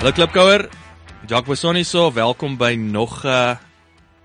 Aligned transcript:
Hallo 0.00 0.14
Klipkouer, 0.16 0.62
Jacques 1.28 1.44
Bosoni 1.44 1.82
so, 1.84 2.06
welkom 2.08 2.54
by 2.56 2.72
nog 2.72 3.20
'n 3.24 3.28
uh, 3.28 3.56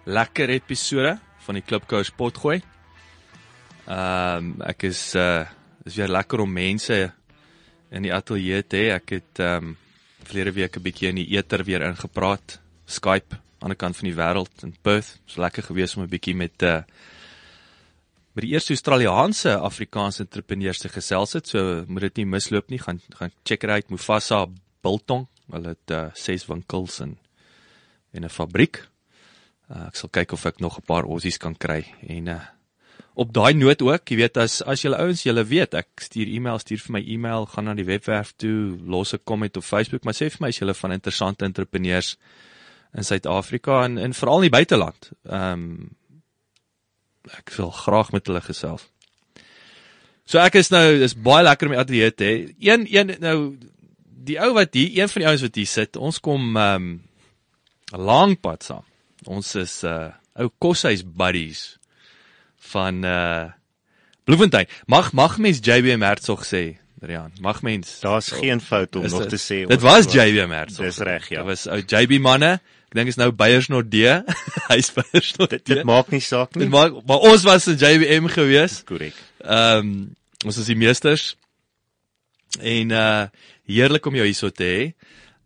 lekker 0.06 0.50
episode 0.50 1.20
van 1.44 1.56
die 1.60 1.64
Klipkouers 1.68 2.12
potgooi. 2.16 2.62
Ehm 3.84 4.38
um, 4.38 4.62
ek 4.64 4.84
is 4.88 5.16
uh 5.16 5.44
is 5.84 5.96
weer 5.96 6.08
lekker 6.08 6.40
om 6.40 6.54
mense 6.54 7.12
in 7.92 8.08
die 8.08 8.14
ateljee 8.14 8.64
te 8.64 8.78
hê. 8.78 8.94
Ek 8.96 9.10
het 9.10 9.44
ehm 9.44 9.76
um, 9.76 9.78
verlede 10.24 10.56
week 10.56 10.78
'n 10.78 10.82
bietjie 10.82 11.10
in 11.10 11.16
die 11.16 11.36
eter 11.36 11.64
weer 11.64 11.82
ingepraat, 11.82 12.62
Skype 12.86 13.36
aan 13.60 13.76
die 13.76 13.82
kant 13.84 13.98
van 13.98 14.08
die 14.08 14.16
wêreld 14.16 14.64
in 14.64 14.76
Perth. 14.82 15.20
Dit 15.20 15.36
was 15.36 15.44
lekker 15.44 15.64
geweest 15.64 15.98
om 15.98 16.04
'n 16.04 16.10
bietjie 16.10 16.36
met 16.36 16.64
uh 16.64 16.84
met 18.32 18.44
die 18.48 18.54
eerste 18.56 18.72
Australiese 18.72 19.60
Afrikaanse 19.60 20.24
entrepreneurs 20.24 20.80
te 20.80 20.90
gesels 20.90 21.34
het. 21.34 21.48
So 21.48 21.84
moet 21.88 22.02
dit 22.02 22.16
nie 22.16 22.26
misloop 22.26 22.70
nie. 22.70 22.80
Gaan 22.80 23.02
gaan 23.10 23.32
check 23.44 23.60
dit 23.60 23.70
uit 23.70 23.90
Mufasa 23.90 24.48
Biltong 24.82 25.28
Hulle 25.52 25.76
het 25.76 25.92
uh, 25.92 26.08
ses 26.14 26.46
winkels 26.48 27.00
en 27.00 27.18
en 28.16 28.24
'n 28.24 28.30
fabriek. 28.30 28.88
Uh, 29.70 29.88
ek 29.88 29.96
sal 29.96 30.10
kyk 30.10 30.32
of 30.32 30.46
ek 30.46 30.60
nog 30.60 30.78
'n 30.78 30.86
paar 30.86 31.04
ossies 31.04 31.38
kan 31.38 31.56
kry 31.56 31.86
en 32.08 32.28
uh, 32.28 32.42
op 33.16 33.34
daai 33.34 33.54
noot 33.56 33.82
ook, 33.82 34.10
jy 34.10 34.18
weet 34.20 34.38
as 34.38 34.62
as 34.62 34.84
julle 34.84 35.00
ouens 35.00 35.24
julle 35.24 35.44
weet, 35.48 35.74
ek 35.74 36.04
stuur 36.04 36.28
e-mail, 36.28 36.60
stuur 36.60 36.82
vir 36.84 36.96
my 36.98 37.02
e-mail, 37.16 37.46
gaan 37.46 37.70
na 37.70 37.76
die 37.78 37.88
webwerf 37.88 38.34
toe, 38.36 38.78
los 38.84 39.14
'n 39.14 39.24
comment 39.24 39.58
op 39.58 39.64
Facebook, 39.64 40.04
maar 40.04 40.14
sê 40.14 40.30
vir 40.30 40.42
my 40.42 40.50
as 40.50 40.60
julle 40.60 40.74
van 40.74 40.92
interessante 40.92 41.46
entrepreneurs 41.46 42.18
in 42.94 43.04
Suid-Afrika 43.04 43.84
en 43.84 43.98
en 43.98 44.14
veral 44.14 44.44
in 44.44 44.50
die 44.50 44.58
buiteland. 44.58 45.12
Ehm 45.30 45.54
um, 45.54 45.96
ek 47.26 47.50
wil 47.58 47.72
graag 47.72 48.12
met 48.12 48.28
hulle 48.28 48.42
gesels. 48.42 48.86
So 50.26 50.40
ek 50.40 50.56
is 50.56 50.70
nou 50.70 51.00
dis 51.00 51.16
baie 51.16 51.44
lekker 51.44 51.68
om 51.68 51.74
die 51.74 51.80
ateljee 51.80 52.12
te 52.12 52.24
hê. 52.24 52.56
Een 52.60 52.86
een 52.90 53.16
nou 53.20 53.58
die 54.16 54.40
ou 54.42 54.54
wat 54.56 54.74
hier, 54.74 54.94
een 55.02 55.12
van 55.12 55.22
die 55.22 55.30
ouens 55.30 55.44
wat 55.46 55.60
hier 55.60 55.70
sit, 55.70 55.98
ons 55.98 56.20
kom 56.24 56.56
ehm 56.56 56.76
um, 56.76 57.02
'n 57.94 58.02
lang 58.02 58.40
pad 58.40 58.64
saam. 58.64 58.86
Ons 59.26 59.56
is 59.56 59.84
uh 59.84 60.12
ou 60.36 60.50
koshuis 60.58 61.04
buddies 61.06 61.78
van 62.72 63.04
uh 63.06 63.52
Bloemfontein. 64.26 64.68
Mag 64.86 65.12
mag 65.14 65.38
mens 65.38 65.62
JB 65.62 65.98
Mertsog 66.02 66.46
sê, 66.46 66.78
Rian. 67.02 67.32
Mag 67.40 67.62
mens. 67.62 68.00
Daar's 68.00 68.32
geen 68.32 68.62
fout 68.62 68.96
om 68.96 69.06
nog 69.06 69.28
dit, 69.28 69.30
te 69.30 69.38
sê. 69.38 69.68
Dit 69.68 69.82
was 69.82 70.06
JB 70.10 70.48
Mertsog. 70.48 70.86
Dis 70.86 70.98
reg, 70.98 71.30
ja. 71.30 71.44
Dit 71.44 71.46
was 71.46 71.68
ou 71.68 71.82
JB 71.86 72.20
manne. 72.20 72.60
Ek 72.90 72.98
dink 72.98 73.12
is 73.12 73.18
nou 73.20 73.32
Beyers 73.32 73.68
D. 73.68 73.96
Hy's 74.72 74.92
Beyers 74.96 75.34
Dit, 75.38 75.66
dit 75.66 75.84
maak 75.84 76.10
nie 76.10 76.24
saak 76.24 76.56
nie. 76.56 76.66
Dit 76.66 76.74
maak 76.74 76.96
maar 77.06 77.26
ons 77.28 77.44
was 77.44 77.68
'n 77.68 77.78
JBM 77.78 78.28
gewees. 78.28 78.84
korrek. 78.84 79.14
Ehm 79.44 79.78
um, 79.78 80.16
ons 80.46 80.58
is 80.58 80.66
die 80.66 80.76
meesters. 80.76 81.36
En 82.60 82.92
uh 82.92 83.28
heerlik 83.66 84.06
om 84.06 84.16
jou 84.18 84.26
hierso 84.26 84.50
te 84.50 84.68
hê. 84.70 84.84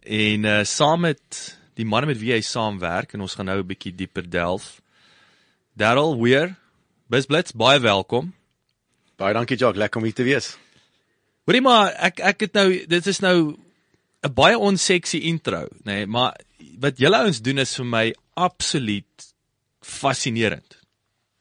En 0.04 0.46
uh 0.46 0.64
saam 0.68 1.06
met 1.08 1.40
die 1.80 1.88
manne 1.88 2.12
met 2.12 2.20
wie 2.20 2.34
hy 2.36 2.42
saamwerk 2.44 3.14
en 3.16 3.24
ons 3.24 3.36
gaan 3.36 3.48
nou 3.48 3.60
'n 3.60 3.68
bietjie 3.68 3.96
dieper 3.96 4.30
delf. 4.30 4.82
Darryl 5.76 6.20
Weer, 6.22 6.56
Bisblitz, 7.08 7.52
baie 7.52 7.80
welkom. 7.80 8.34
Baie 9.16 9.34
dankie 9.34 9.58
Jock, 9.58 9.76
lekker 9.76 10.00
om 10.00 10.06
hier 10.06 10.14
te 10.14 10.24
wees. 10.24 10.58
Hoorie 11.48 11.62
maar 11.62 11.94
ek 11.98 12.20
ek 12.20 12.40
het 12.40 12.54
nou 12.54 12.86
dit 12.88 13.08
is 13.08 13.20
nou 13.20 13.56
'n 14.24 14.34
baie 14.34 14.58
onseksie 14.58 15.22
intro, 15.22 15.68
nê, 15.84 16.04
nee, 16.04 16.06
maar 16.06 16.36
wat 16.80 16.98
julle 16.98 17.18
ouens 17.18 17.42
doen 17.42 17.58
is 17.58 17.76
vir 17.76 17.86
my 17.86 18.16
absoluut 18.36 19.34
fascinerend. 19.82 20.78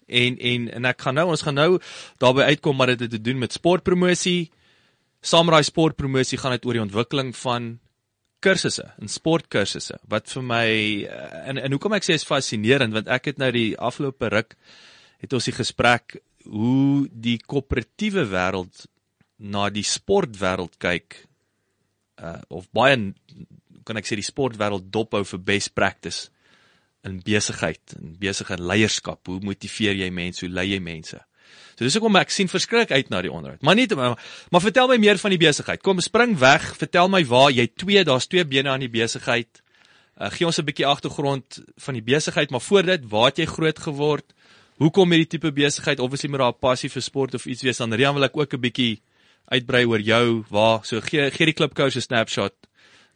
En 0.07 0.39
en 0.39 0.69
en 0.71 0.85
ek 0.85 1.01
gaan 1.01 1.15
nou 1.15 1.29
ons 1.29 1.43
gaan 1.43 1.55
nou 1.55 1.81
daarby 2.19 2.41
uitkom 2.41 2.77
maar 2.77 2.87
dit 2.87 3.01
het 3.01 3.11
te 3.11 3.21
doen 3.21 3.39
met 3.39 3.53
sportpromosie. 3.53 4.51
Samurai 5.25 5.65
sportpromosie 5.67 6.39
gaan 6.39 6.55
dit 6.55 6.67
oor 6.67 6.79
die 6.79 6.85
ontwikkeling 6.85 7.35
van 7.37 7.77
kursusse 8.45 8.85
en 9.03 9.11
sportkursusse 9.11 9.99
wat 10.11 10.31
vir 10.31 10.45
my 10.47 10.69
eh, 11.11 11.49
en 11.51 11.59
en 11.59 11.75
hoekom 11.75 11.97
ek 11.99 12.07
sê 12.07 12.15
is 12.19 12.27
fascinerend 12.27 12.95
want 12.95 13.11
ek 13.11 13.33
het 13.33 13.43
nou 13.43 13.51
die 13.55 13.73
afgelope 13.75 14.31
ruk 14.31 14.55
het 15.19 15.35
ons 15.35 15.49
die 15.51 15.57
gesprek 15.57 16.21
hoe 16.47 17.09
die 17.11 17.39
koöperatiewe 17.43 18.29
wêreld 18.31 18.87
na 19.39 19.67
die 19.75 19.87
sportwêreld 19.87 20.79
kyk 20.83 21.25
uh 22.23 22.39
of 22.55 22.71
baie 22.75 22.97
kan 23.87 23.99
ek 23.99 24.07
sê 24.07 24.19
die 24.19 24.27
sportwêreld 24.27 24.91
dophou 24.95 25.25
vir 25.25 25.43
best 25.51 25.75
practice 25.75 26.29
in 27.07 27.21
besigheid 27.25 27.95
en 27.97 28.17
besigheid 28.21 28.61
leierskap. 28.61 29.23
Hoe 29.27 29.41
motiveer 29.45 29.97
jy 30.03 30.11
mense? 30.15 30.45
Hoe 30.45 30.53
lei 30.53 30.67
jy 30.73 30.81
mense? 30.83 31.21
So 31.79 31.85
dis 31.85 31.95
hoekom 31.95 32.17
ek 32.17 32.31
sien 32.31 32.49
verskrik 32.51 32.91
uit 32.91 33.11
na 33.11 33.23
die 33.23 33.31
onderhoud. 33.33 33.63
Maar 33.63 33.75
nie 33.79 33.87
maar, 33.95 34.19
maar 34.51 34.61
vertel 34.61 34.89
my 34.89 34.97
meer 34.99 35.19
van 35.19 35.31
die 35.31 35.39
besigheid. 35.39 35.83
Kom 35.83 36.01
spring 36.01 36.37
weg, 36.39 36.77
vertel 36.77 37.09
my 37.09 37.25
waar 37.25 37.51
jy 37.51 37.69
twee, 37.77 38.05
daar's 38.05 38.27
twee 38.27 38.45
bene 38.45 38.71
aan 38.71 38.81
die 38.81 38.91
besigheid. 38.91 39.63
Uh, 40.19 40.31
gee 40.35 40.47
ons 40.47 40.59
'n 40.59 40.65
bietjie 40.65 40.87
agtergrond 40.87 41.61
van 41.77 41.95
die 41.95 42.03
besigheid, 42.03 42.51
maar 42.51 42.61
voor 42.61 42.83
dit, 42.83 43.05
waar 43.11 43.31
het 43.31 43.39
jy 43.39 43.47
groot 43.47 43.79
geword? 43.79 44.35
Hoekom 44.79 45.11
hierdie 45.11 45.39
tipe 45.39 45.53
besigheid? 45.53 46.01
Obviously 46.01 46.31
moet 46.31 46.41
daar 46.41 46.53
'n 46.55 46.59
passie 46.61 46.91
vir 46.91 47.03
sport 47.03 47.35
of 47.35 47.47
iets 47.47 47.63
wees. 47.63 47.79
Dan 47.79 47.95
Rian 47.95 48.15
wil 48.15 48.25
ek 48.25 48.37
ook 48.37 48.55
'n 48.55 48.61
bietjie 48.61 49.03
uitbrei 49.49 49.85
oor 49.85 50.01
jou. 50.01 50.45
Waar? 50.51 50.85
So 50.85 51.01
gee 51.01 51.31
gee 51.31 51.47
die 51.47 51.55
klipkous 51.55 51.97
'n 51.97 52.01
snapshot 52.01 52.55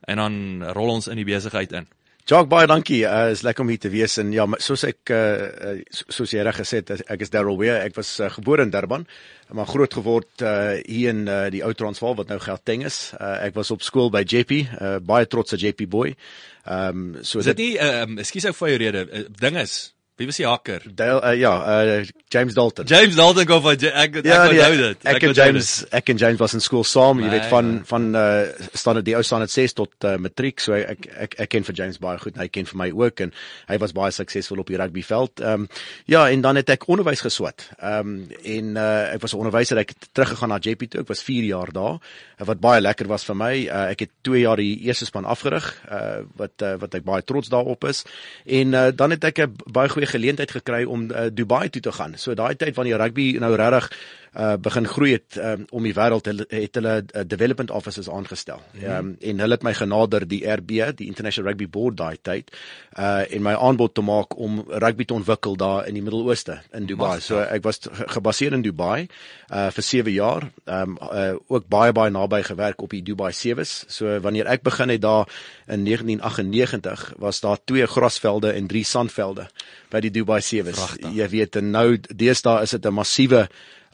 en 0.06 0.16
dan 0.16 0.62
rol 0.72 0.88
ons 0.88 1.08
in 1.08 1.16
die 1.16 1.24
besigheid 1.24 1.72
in. 1.72 1.86
Jock, 2.30 2.46
baie 2.46 2.68
dankie. 2.70 3.00
Uh 3.02 3.32
is 3.32 3.40
lekker 3.42 3.64
om 3.64 3.70
hier 3.72 3.80
te 3.82 3.90
wees 3.90 4.14
en 4.22 4.28
ja, 4.30 4.44
soos 4.62 4.84
ek 4.86 5.10
uh 5.10 5.72
soos 5.90 6.30
jy 6.30 6.44
reg 6.46 6.60
gesê 6.60 6.78
het, 6.78 6.92
ek 7.10 7.24
is 7.26 7.32
Darryl 7.34 7.58
Weer. 7.58 7.80
Ek 7.82 7.96
was 7.98 8.12
uh, 8.20 8.28
gebore 8.30 8.62
in 8.62 8.70
Durban, 8.70 9.08
maar 9.50 9.66
groot 9.66 9.96
geword 9.98 10.44
uh 10.46 10.76
hier 10.86 11.10
in 11.10 11.24
uh, 11.26 11.48
die 11.50 11.64
ou 11.66 11.72
Transvaal 11.74 12.14
wat 12.20 12.30
nou 12.30 12.38
Gauteng 12.42 12.86
is. 12.86 13.00
Uh 13.18 13.40
ek 13.48 13.58
was 13.58 13.74
op 13.74 13.82
skool 13.82 14.12
by 14.14 14.22
JP, 14.22 14.60
uh 14.78 14.94
baie 15.02 15.26
trotse 15.26 15.58
JP 15.58 15.88
boy. 15.90 16.14
Ehm 16.62 17.02
um, 17.18 17.24
so 17.26 17.42
Is 17.42 17.50
dit 17.50 17.58
nie 17.58 17.72
ehm 17.74 18.14
um, 18.14 18.22
ekskuus 18.22 18.46
ou 18.52 18.54
vir 18.60 18.70
jou 18.70 18.78
rede. 18.84 19.02
Uh, 19.10 19.24
ding 19.42 19.58
is, 19.58 19.76
wie 20.16 20.26
was 20.28 20.36
die 20.36 20.46
hacker? 20.46 20.82
Dale, 20.94 21.20
uh, 21.24 21.32
ja, 21.38 21.52
uh 21.82 22.04
James 22.32 22.54
Dalton. 22.54 22.86
James 22.86 23.16
Dalton 23.16 23.50
of 23.52 23.66
ek 23.72 23.82
ek 23.82 24.18
Ja, 24.24 24.44
ek 24.44 24.52
nee, 24.52 24.60
onthou 24.60 24.76
dit. 24.76 25.04
Ek 25.04 25.22
en 25.22 25.28
onthou 25.32 25.46
James, 25.46 25.70
ek 25.90 26.12
en 26.12 26.20
James 26.20 26.40
was 26.40 26.54
in 26.56 26.60
skool 26.64 26.84
saam, 26.84 27.20
jy 27.20 27.28
My 27.28 27.32
weet 27.34 27.48
van 27.52 27.70
God. 27.78 27.88
van 27.88 28.08
uh 28.16 28.68
standaard 28.76 29.06
die 29.08 29.16
ou 29.16 29.22
standaard 29.26 29.52
6 29.52 29.76
tot 29.78 30.06
uh, 30.08 30.16
matriek, 30.20 30.60
so 30.60 30.76
ek 30.76 31.08
ek 31.26 31.36
ek 31.46 31.52
ken 31.54 31.64
vir 31.68 31.78
James 31.80 31.98
baie 32.02 32.20
goed, 32.20 32.36
en 32.36 32.44
hy 32.44 32.48
ken 32.52 32.68
vir 32.68 32.80
my 32.82 32.88
ook 32.92 33.24
en 33.26 33.32
hy 33.68 33.78
was 33.82 33.94
baie 33.96 34.12
suksesvol 34.12 34.62
op 34.64 34.72
die 34.72 34.80
rugbyveld. 34.80 35.40
Ehm 35.40 35.64
um, 35.64 35.68
ja, 36.06 36.26
en 36.28 36.44
dan 36.44 36.60
het 36.60 36.70
ek 36.76 36.88
onderwys 36.92 37.24
geswat. 37.24 37.66
Ehm 37.80 38.12
um, 38.12 38.28
en 38.44 38.76
uh 38.76 39.14
ek 39.16 39.24
was 39.24 39.34
'n 39.34 39.42
onderwyser, 39.42 39.80
ek 39.80 39.96
het 39.96 40.08
teruggegaan 40.12 40.52
na 40.52 40.60
JP 40.60 40.90
toe. 40.90 41.00
Ek 41.00 41.08
was 41.08 41.22
4 41.24 41.44
jaar 41.44 41.72
daar. 41.72 41.98
Wat 42.42 42.60
baie 42.60 42.80
lekker 42.80 43.06
was 43.06 43.24
vir 43.24 43.36
my. 43.36 43.52
Uh, 43.66 43.90
ek 43.94 44.06
het 44.06 44.10
2 44.28 44.40
jaar 44.44 44.56
die 44.56 44.80
eerste 44.86 45.04
span 45.06 45.24
afgerig, 45.24 45.72
uh 45.88 46.22
wat 46.36 46.62
uh, 46.62 46.76
wat 46.76 46.94
ek 46.94 47.04
baie 47.04 47.22
trots 47.24 47.48
daarop 47.48 47.84
is. 47.84 48.04
En 48.46 48.72
uh 48.72 48.90
dan 48.94 49.10
het 49.10 49.24
ek 49.24 49.38
'n 49.38 49.56
baie 49.66 49.88
goeie 49.88 50.01
geleentheid 50.06 50.50
gekry 50.50 50.84
om 50.84 51.10
uh, 51.10 51.26
Dubai 51.32 51.68
toe 51.70 51.82
te 51.82 51.92
gaan. 51.92 52.16
So 52.16 52.34
daai 52.34 52.56
tyd 52.56 52.74
wanneer 52.74 53.00
rugby 53.02 53.36
nou 53.38 53.54
regtig 53.54 53.90
uh 54.38 54.54
begin 54.56 54.86
groei 54.88 55.12
het 55.12 55.36
um, 55.36 55.66
om 55.70 55.82
die 55.82 55.92
wêreld 55.94 56.24
het, 56.24 56.74
hulle 56.74 57.04
uh, 57.14 57.20
development 57.26 57.70
officers 57.70 58.08
aangestel. 58.10 58.62
Ehm 58.74 58.84
Mhm. 58.84 58.98
um, 58.98 59.16
en 59.20 59.38
hulle 59.40 59.52
het 59.54 59.62
my 59.62 59.74
genader 59.74 60.28
die 60.28 60.46
RB, 60.48 60.70
die 60.96 61.06
International 61.06 61.50
Rugby 61.50 61.68
Board 61.68 61.96
daai 61.96 62.16
tyd, 62.22 62.50
uh 62.98 63.22
en 63.34 63.42
my 63.42 63.52
aanbod 63.52 63.94
te 63.94 64.00
maak 64.00 64.36
om 64.38 64.64
rugby 64.68 65.04
te 65.04 65.14
ontwikkel 65.14 65.56
daar 65.56 65.86
in 65.86 65.94
die 65.94 66.02
Midde-Ooste 66.02 66.60
in 66.72 66.86
Dubai. 66.86 67.08
Magtig. 67.08 67.24
So 67.24 67.38
ek 67.40 67.62
was 67.62 67.78
ge- 67.82 68.08
gebaseer 68.08 68.52
in 68.52 68.62
Dubai 68.62 69.08
uh 69.50 69.70
vir 69.70 69.82
7 69.82 70.12
jaar. 70.12 70.50
Um, 70.64 70.96
uh, 71.02 71.34
ook 71.48 71.68
baie 71.68 71.92
baie 71.92 72.10
naby 72.10 72.42
gewerk 72.42 72.82
op 72.82 72.90
die 72.90 73.02
Dubai 73.02 73.32
Sevens. 73.32 73.84
So 73.88 74.20
wanneer 74.20 74.46
ek 74.46 74.62
begin 74.62 74.88
het 74.88 75.00
daar 75.02 75.28
in 75.68 75.84
1998 75.84 77.12
was 77.18 77.40
daar 77.40 77.58
twee 77.64 77.86
grasvelde 77.86 78.52
en 78.52 78.66
drie 78.66 78.84
sandvelde 78.84 79.48
by 79.90 80.00
die 80.00 80.10
Dubai 80.10 80.40
Sevens. 80.40 80.78
Pragtig. 80.78 81.12
Jy 81.14 81.28
weet 81.28 81.56
en 81.56 81.70
nou 81.70 81.98
deesdae 82.08 82.62
is 82.62 82.70
dit 82.70 82.86
'n 82.86 82.92
massiewe 82.94 83.48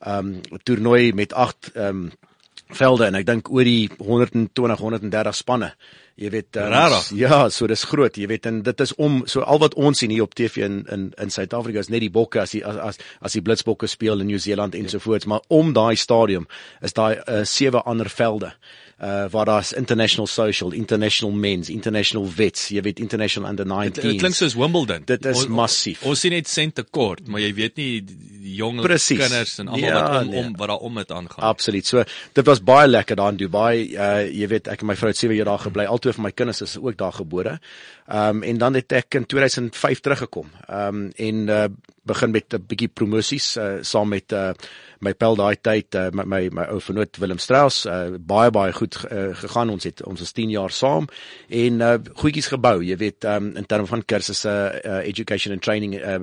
um, 0.07 0.41
toernooi 0.63 1.13
met 1.13 1.33
8 1.33 1.75
ehm 1.75 1.89
um, 1.89 2.09
velde 2.69 3.07
en 3.07 3.17
ek 3.17 3.25
dink 3.25 3.47
oor 3.49 3.65
die 3.65 3.89
120 3.97 4.81
130 4.83 5.37
spanne. 5.37 5.71
Jy 6.19 6.31
weet 6.35 6.57
um, 6.59 6.73
Rarig. 6.73 7.07
ja, 7.15 7.37
so 7.55 7.69
dis 7.71 7.85
groot, 7.87 8.17
jy 8.19 8.27
weet 8.29 8.49
en 8.51 8.59
dit 8.67 8.81
is 8.83 8.93
om 8.99 9.21
so 9.31 9.41
al 9.41 9.61
wat 9.63 9.77
ons 9.79 10.03
sien 10.03 10.11
hier 10.11 10.27
op 10.27 10.35
TV 10.37 10.67
in 10.67 10.83
in 10.93 11.07
in 11.23 11.31
Suid-Afrika 11.31 11.81
is 11.85 11.89
net 11.89 12.03
die 12.05 12.13
bokke 12.13 12.43
as 12.43 12.57
die 12.57 12.65
as 12.67 12.77
as, 12.77 12.99
as 13.23 13.39
die 13.39 13.43
blitsbokke 13.47 13.89
speel 13.89 14.21
in 14.21 14.29
Nieu-Seeland 14.29 14.75
ensovoorts, 14.75 15.31
maar 15.31 15.41
om 15.49 15.73
daai 15.73 15.97
stadium 15.97 16.49
is 16.83 16.93
daai 16.93 17.21
uh, 17.23 17.45
sewe 17.45 17.83
ander 17.87 18.11
velde 18.11 18.53
uh 18.99 19.25
waar 19.31 19.45
daar's 19.47 19.73
international 19.73 20.27
social, 20.27 20.73
international 20.73 21.35
men's, 21.35 21.69
international 21.71 22.27
vets, 22.27 22.69
jy 22.75 22.81
weet 22.83 22.99
international 22.99 23.49
under 23.51 23.67
19. 23.67 24.03
Dit 24.03 24.19
klink 24.21 24.35
soos 24.35 24.55
Wimbledon. 24.59 25.03
Dit 25.07 25.25
is 25.25 25.45
O- 25.45 25.49
massief. 25.55 26.03
Ons 26.03 26.21
sien 26.21 26.35
net 26.35 26.49
sent 26.51 26.75
tekort, 26.75 27.27
maar 27.31 27.41
jy 27.41 27.53
weet 27.55 27.77
nie 27.79 27.91
die 28.03 28.57
jong 28.59 28.81
kinders 28.83 29.59
en 29.59 29.69
almal 29.69 29.89
Ja, 29.89 30.01
wat 30.03 30.23
om 30.25 30.31
nee. 30.31 30.43
om 30.45 30.57
wat 30.57 30.69
daar 30.69 30.83
om 30.89 30.95
dit 30.95 31.13
aangaan. 31.13 31.45
Absoluut. 31.45 31.87
So 31.87 32.03
dit 32.33 32.45
was 32.47 32.63
baie 32.63 32.89
lekker 32.89 33.17
daar 33.17 33.31
in 33.31 33.37
Dubai. 33.37 33.87
Uh 33.95 34.27
jy 34.27 34.49
weet 34.49 34.67
ek 34.69 34.81
en 34.83 34.87
my 34.91 34.97
vrou 34.97 35.11
het 35.13 35.17
7 35.21 35.37
jaar 35.37 35.45
daar 35.53 35.59
gebly. 35.69 35.85
Albei 35.87 36.13
van 36.13 36.25
my 36.25 36.33
kinders 36.33 36.61
is 36.67 36.77
ook 36.79 36.97
daar 36.99 37.13
gebore. 37.13 37.59
Um 38.09 38.43
en 38.43 38.59
dan 38.59 38.75
het 38.75 38.93
ek 38.93 39.15
in 39.15 39.27
2005 39.27 40.01
teruggekom. 40.01 40.51
Um 40.71 41.11
en 41.17 41.49
uh 41.49 41.65
begin 42.09 42.31
met 42.31 42.55
'n 42.55 42.65
bietjie 42.67 42.89
promosies 42.89 43.57
uh 43.57 43.79
saam 43.83 44.09
met 44.09 44.33
uh 44.33 44.53
my 45.05 45.13
pel 45.15 45.37
daai 45.39 45.57
tyd 45.63 45.95
uh, 45.99 46.09
my 46.15 46.25
my 46.27 46.41
my 46.55 46.65
ou 46.73 46.81
vernoot 46.83 47.19
Willem 47.23 47.39
Strauss. 47.43 47.85
Uh, 47.87 48.19
baie 48.19 48.51
baie 48.55 48.73
goed 48.75 48.97
uh, 49.07 49.31
gegaan. 49.39 49.71
Ons 49.71 49.87
het 49.87 50.03
ons 50.07 50.23
is 50.25 50.33
10 50.35 50.51
jaar 50.55 50.75
saam. 50.75 51.07
En 51.49 51.83
uh, 51.85 51.95
goedjies 52.23 52.51
gebou 52.51 52.79
jy 52.85 52.97
weet 52.99 53.27
um, 53.31 53.53
in 53.59 53.67
terme 53.71 53.87
van 53.91 54.03
kursusse 54.03 54.51
uh, 54.51 54.99
education 55.07 55.55
and 55.55 55.63
training 55.63 55.95
uh, 55.99 56.19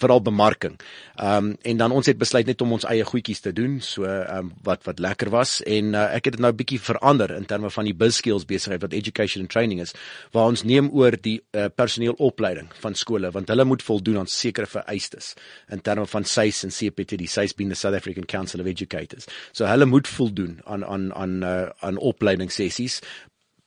veral 0.00 0.22
bemarking. 0.24 0.78
Um, 1.20 1.54
en 1.62 1.82
dan 1.82 1.92
ons 1.92 2.08
het 2.08 2.18
besluit 2.18 2.48
net 2.48 2.64
om 2.64 2.72
ons 2.78 2.86
eie 2.88 3.04
goedjies 3.04 3.44
te 3.44 3.52
doen. 3.52 3.78
So 3.84 4.08
um, 4.08 4.52
wat 4.64 4.86
wat 4.88 5.02
lekker 5.04 5.32
was. 5.34 5.58
En 5.68 5.92
uh, 5.92 6.08
ek 6.16 6.30
het 6.30 6.38
dit 6.38 6.44
nou 6.44 6.52
'n 6.52 6.60
bietjie 6.62 6.80
verander 6.80 7.34
in 7.36 7.44
terme 7.44 7.70
van 7.70 7.84
die 7.84 7.96
biz 7.96 8.16
skills 8.22 8.48
besigheid 8.48 8.82
wat 8.82 8.96
education 8.96 9.44
and 9.44 9.52
training 9.52 9.80
is 9.84 9.92
waar 10.32 10.48
ons 10.48 10.64
neem 10.64 10.88
oor 10.92 11.07
die 11.16 11.38
uh, 11.56 11.68
personeelopleiding 11.74 12.68
van 12.82 12.94
skole 12.94 13.30
want 13.32 13.48
hulle 13.48 13.64
moet 13.64 13.82
voldoen 13.82 14.18
aan 14.18 14.30
sekere 14.30 14.66
vereistes 14.66 15.32
in 15.72 15.80
terme 15.80 16.06
van 16.06 16.24
SAIS 16.24 16.64
en 16.66 16.74
CPT 16.74 17.16
die 17.20 17.30
SAIS 17.30 17.54
being 17.54 17.72
the 17.72 17.78
South 17.78 17.96
African 17.96 18.26
Council 18.26 18.60
of 18.60 18.66
Educators. 18.66 19.28
So 19.52 19.66
hulle 19.66 19.86
moet 19.88 20.08
voldoen 20.08 20.58
aan 20.64 20.84
aan 20.84 21.14
aan 21.14 21.42
uh, 21.42 21.68
aan 21.80 21.96
opleidingssessies 21.96 23.00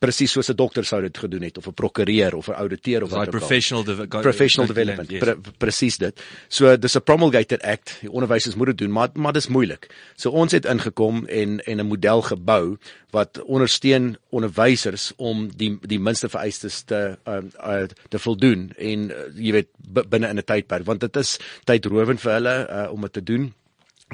presies 0.02 0.34
soos 0.34 0.50
'n 0.50 0.58
dokter 0.58 0.86
sou 0.86 1.02
dit 1.02 1.18
gedoen 1.18 1.44
het 1.46 1.58
of 1.58 1.68
'n 1.68 1.74
prokureur 1.74 2.36
of 2.36 2.48
'n 2.50 2.58
ouditeur 2.64 3.04
of 3.04 3.10
Daai 3.10 3.20
wat 3.20 3.28
ook 3.28 3.34
al 3.34 3.40
professional 3.40 3.84
de 3.84 4.08
professional 4.08 4.68
development 4.68 5.10
Yes. 5.12 5.20
pre 5.20 5.38
presies 5.58 5.98
dit. 5.98 6.22
So 6.48 6.78
dis 6.78 6.96
'n 6.96 7.04
promulgated 7.04 7.62
act. 7.62 7.98
Die 8.02 8.12
onderwysers 8.12 8.56
moet 8.56 8.68
dit 8.68 8.78
doen, 8.78 8.92
maar 8.92 9.10
maar 9.14 9.34
dis 9.34 9.48
moeilik. 9.48 9.90
So 10.16 10.30
ons 10.30 10.52
het 10.52 10.66
ingekom 10.66 11.26
en 11.28 11.60
en 11.66 11.78
'n 11.80 11.86
model 11.86 12.22
gebou 12.22 12.78
wat 13.12 13.42
ondersteun 13.44 14.18
onderwysers 14.30 15.14
om 15.18 15.50
die 15.56 15.78
die 15.82 16.00
minste 16.00 16.30
vereistes 16.30 16.82
te 16.82 17.18
uh, 17.28 17.38
uh, 17.60 17.84
te 18.10 18.20
voldoen 18.20 18.72
en 18.78 19.10
uh, 19.10 19.16
jy 19.36 19.52
weet 19.52 19.68
binne 20.10 20.28
in 20.28 20.38
'n 20.38 20.44
tydperk 20.44 20.86
want 20.86 21.00
dit 21.00 21.16
is 21.16 21.38
tydrowend 21.64 22.22
vir 22.22 22.32
hulle 22.32 22.68
uh, 22.70 22.92
om 22.92 23.02
dit 23.02 23.14
te 23.14 23.24
doen 23.24 23.54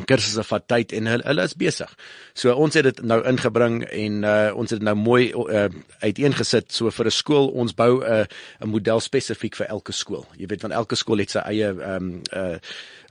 kursusse 0.06 0.44
vat 0.44 0.68
tyd 0.68 0.94
en 0.94 1.08
hulle, 1.08 1.24
hulle 1.26 1.44
is 1.44 1.56
besig. 1.58 1.94
So 2.38 2.54
ons 2.54 2.76
het 2.78 2.84
dit 2.84 3.02
nou 3.02 3.22
ingebring 3.26 3.84
en 3.84 4.24
uh, 4.24 4.52
ons 4.56 4.70
het 4.70 4.80
dit 4.80 4.86
nou 4.86 4.96
mooi 4.96 5.32
uh, 5.34 5.68
uiteengesit 6.04 6.72
so 6.72 6.92
vir 6.92 7.06
'n 7.08 7.12
skool 7.12 7.50
ons 7.50 7.74
bou 7.74 8.04
'n 8.04 8.04
uh, 8.04 8.26
'n 8.62 8.70
model 8.70 9.00
spesifiek 9.00 9.56
vir 9.56 9.68
elke 9.68 9.92
skool. 9.92 10.26
Jy 10.38 10.48
weet 10.48 10.62
van 10.62 10.72
elke 10.72 10.96
skool 10.96 11.18
het 11.18 11.32
sy 11.32 11.40
eie 11.40 11.74
ehm 11.74 11.96
um, 11.96 12.22
uh 12.34 12.58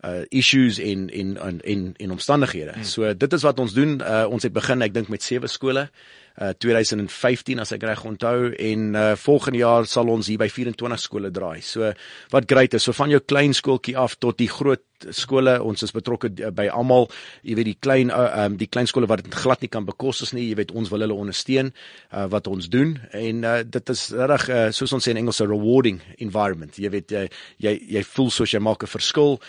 uh 0.06 0.22
issues 0.30 0.78
in 0.78 1.08
in 1.08 1.36
in 1.64 1.94
in, 1.98 2.10
omstandighede. 2.10 2.72
Hmm. 2.72 2.84
So 2.84 3.14
dit 3.14 3.32
is 3.32 3.42
wat 3.42 3.58
ons 3.58 3.74
doen. 3.74 3.98
Uh, 4.00 4.26
ons 4.30 4.42
het 4.42 4.52
begin 4.52 4.82
ek 4.82 4.94
dink 4.94 5.08
met 5.08 5.22
sewe 5.22 5.50
skole. 5.50 5.88
Uh 6.36 6.52
2015 6.52 7.62
as 7.62 7.72
ek 7.72 7.86
reg 7.88 8.04
onthou 8.04 8.52
en 8.52 8.94
uh 8.94 9.12
volgende 9.16 9.58
jaar 9.58 9.86
sal 9.88 10.08
ons 10.12 10.28
hier 10.28 10.38
by 10.38 10.48
24 10.52 11.00
skole 11.00 11.30
draai. 11.30 11.62
So 11.64 11.92
wat 12.30 12.50
great 12.50 12.74
is, 12.74 12.84
so 12.84 12.92
van 12.92 13.10
jou 13.10 13.20
klein 13.20 13.56
skooltjie 13.56 13.96
af 13.96 14.18
tot 14.20 14.38
die 14.38 14.50
groot 14.52 14.84
skole, 15.12 15.56
ons 15.62 15.84
is 15.84 15.92
betrokke 15.94 16.30
uh, 16.40 16.50
by 16.54 16.66
almal, 16.72 17.08
jy 17.46 17.56
weet 17.58 17.68
die 17.68 17.78
klein 17.82 18.12
uh, 18.14 18.44
um, 18.44 18.56
die 18.60 18.68
klein 18.70 18.88
skole 18.88 19.08
wat 19.10 19.24
dit 19.24 19.36
glad 19.36 19.62
nie 19.64 19.70
kan 19.72 19.86
bekostig 19.88 20.32
nie, 20.36 20.46
jy 20.50 20.58
weet 20.60 20.72
ons 20.76 20.90
wil 20.92 21.04
hulle 21.04 21.16
ondersteun 21.16 21.72
uh, 21.72 22.26
wat 22.32 22.48
ons 22.50 22.68
doen 22.72 22.96
en 23.16 23.44
uh, 23.44 23.58
dit 23.64 23.92
is 23.92 24.04
reg 24.16 24.46
uh, 24.48 24.62
soos 24.76 24.94
ons 24.96 25.04
sê 25.04 25.12
in 25.12 25.20
Engels 25.20 25.42
'n 25.42 25.50
rewarding 25.50 26.00
environment. 26.18 26.78
Jy 26.78 26.90
weet 26.90 27.12
jy 27.12 27.24
jy, 27.62 27.74
jy 27.96 28.02
voel 28.14 28.30
soos 28.30 28.52
jy 28.52 28.60
maak 28.60 28.82
'n 28.82 28.90
verskil. 28.90 29.40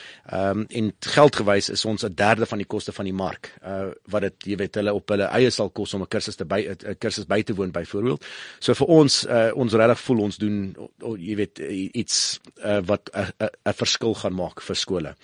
Ehm 0.47 0.59
um, 0.59 0.65
en 0.69 0.91
geldgewys 0.99 1.69
is 1.69 1.85
ons 1.85 2.03
'n 2.05 2.13
derde 2.15 2.45
van 2.45 2.57
die 2.57 2.67
koste 2.67 2.91
van 2.91 3.05
die 3.05 3.13
mark. 3.13 3.53
Uh 3.63 3.89
wat 4.11 4.21
dit 4.21 4.45
jy 4.51 4.55
weet 4.55 4.75
hulle 4.75 4.93
op 4.93 5.09
hulle 5.09 5.27
eie 5.39 5.49
sal 5.49 5.69
kos 5.69 5.93
om 5.93 6.01
'n 6.01 6.07
kursus 6.07 6.35
te 6.35 6.45
by 6.45 6.61
'n 6.67 6.97
kursus 6.97 7.25
by 7.25 7.41
te 7.43 7.53
woon 7.53 7.71
byvoorbeeld. 7.71 8.25
So 8.59 8.73
vir 8.73 8.87
ons 8.87 9.25
uh, 9.25 9.51
ons 9.55 9.73
regtig 9.73 9.99
voel 9.99 10.19
ons 10.19 10.37
doen 10.37 10.75
o, 10.77 10.89
o, 11.01 11.15
jy 11.17 11.35
weet 11.35 11.59
iets 11.93 12.39
uh, 12.63 12.79
wat 12.85 13.09
'n 13.13 13.73
verskil 13.73 14.13
gaan 14.13 14.33
maak 14.33 14.61
vir 14.61 14.75
skole. 14.75 15.15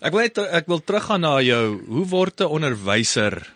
Ek 0.00 0.12
wil 0.12 0.20
net 0.20 0.38
ek 0.38 0.66
wil 0.66 0.80
teruggaan 0.80 1.20
na 1.20 1.40
jou. 1.40 1.80
Hoe 1.86 2.06
word 2.06 2.40
'n 2.40 2.44
onderwyser 2.44 3.46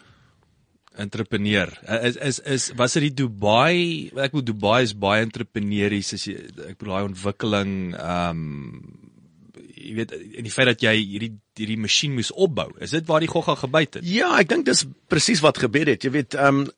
entrepreneur? 0.97 1.69
Is 2.03 2.17
is 2.17 2.39
is 2.41 2.73
was 2.77 2.93
dit 2.93 3.03
die 3.03 3.25
Dubai? 3.25 4.11
Ek 4.17 4.33
bedoel 4.33 4.55
Dubai 4.55 4.83
is 4.83 4.95
baie 4.95 5.23
entrepreneuries 5.23 6.13
as 6.13 6.27
jy 6.27 6.37
ek 6.69 6.79
bedoel 6.79 6.95
daai 6.95 7.09
ontwikkeling 7.09 7.95
ehm 7.95 8.31
um, 8.31 9.01
jy 9.85 9.95
weet 10.01 10.15
en 10.17 10.47
die 10.49 10.53
feit 10.55 10.71
dat 10.73 10.83
jy 10.85 10.95
hierdie 10.99 11.33
hierdie 11.59 11.79
masjien 11.79 12.15
moes 12.17 12.33
opbou. 12.33 12.71
Is 12.83 12.95
dit 12.97 13.07
waar 13.07 13.23
die 13.23 13.31
gogga 13.31 13.55
gebyt 13.61 14.01
het? 14.01 14.07
Ja, 14.09 14.33
ek 14.41 14.49
dink 14.51 14.67
dis 14.67 14.85
presies 15.13 15.43
wat 15.45 15.61
gebeur 15.63 15.93
het. 15.93 16.05
Jy 16.07 16.11
weet, 16.21 16.35
ehm 16.39 16.65
um, 16.65 16.69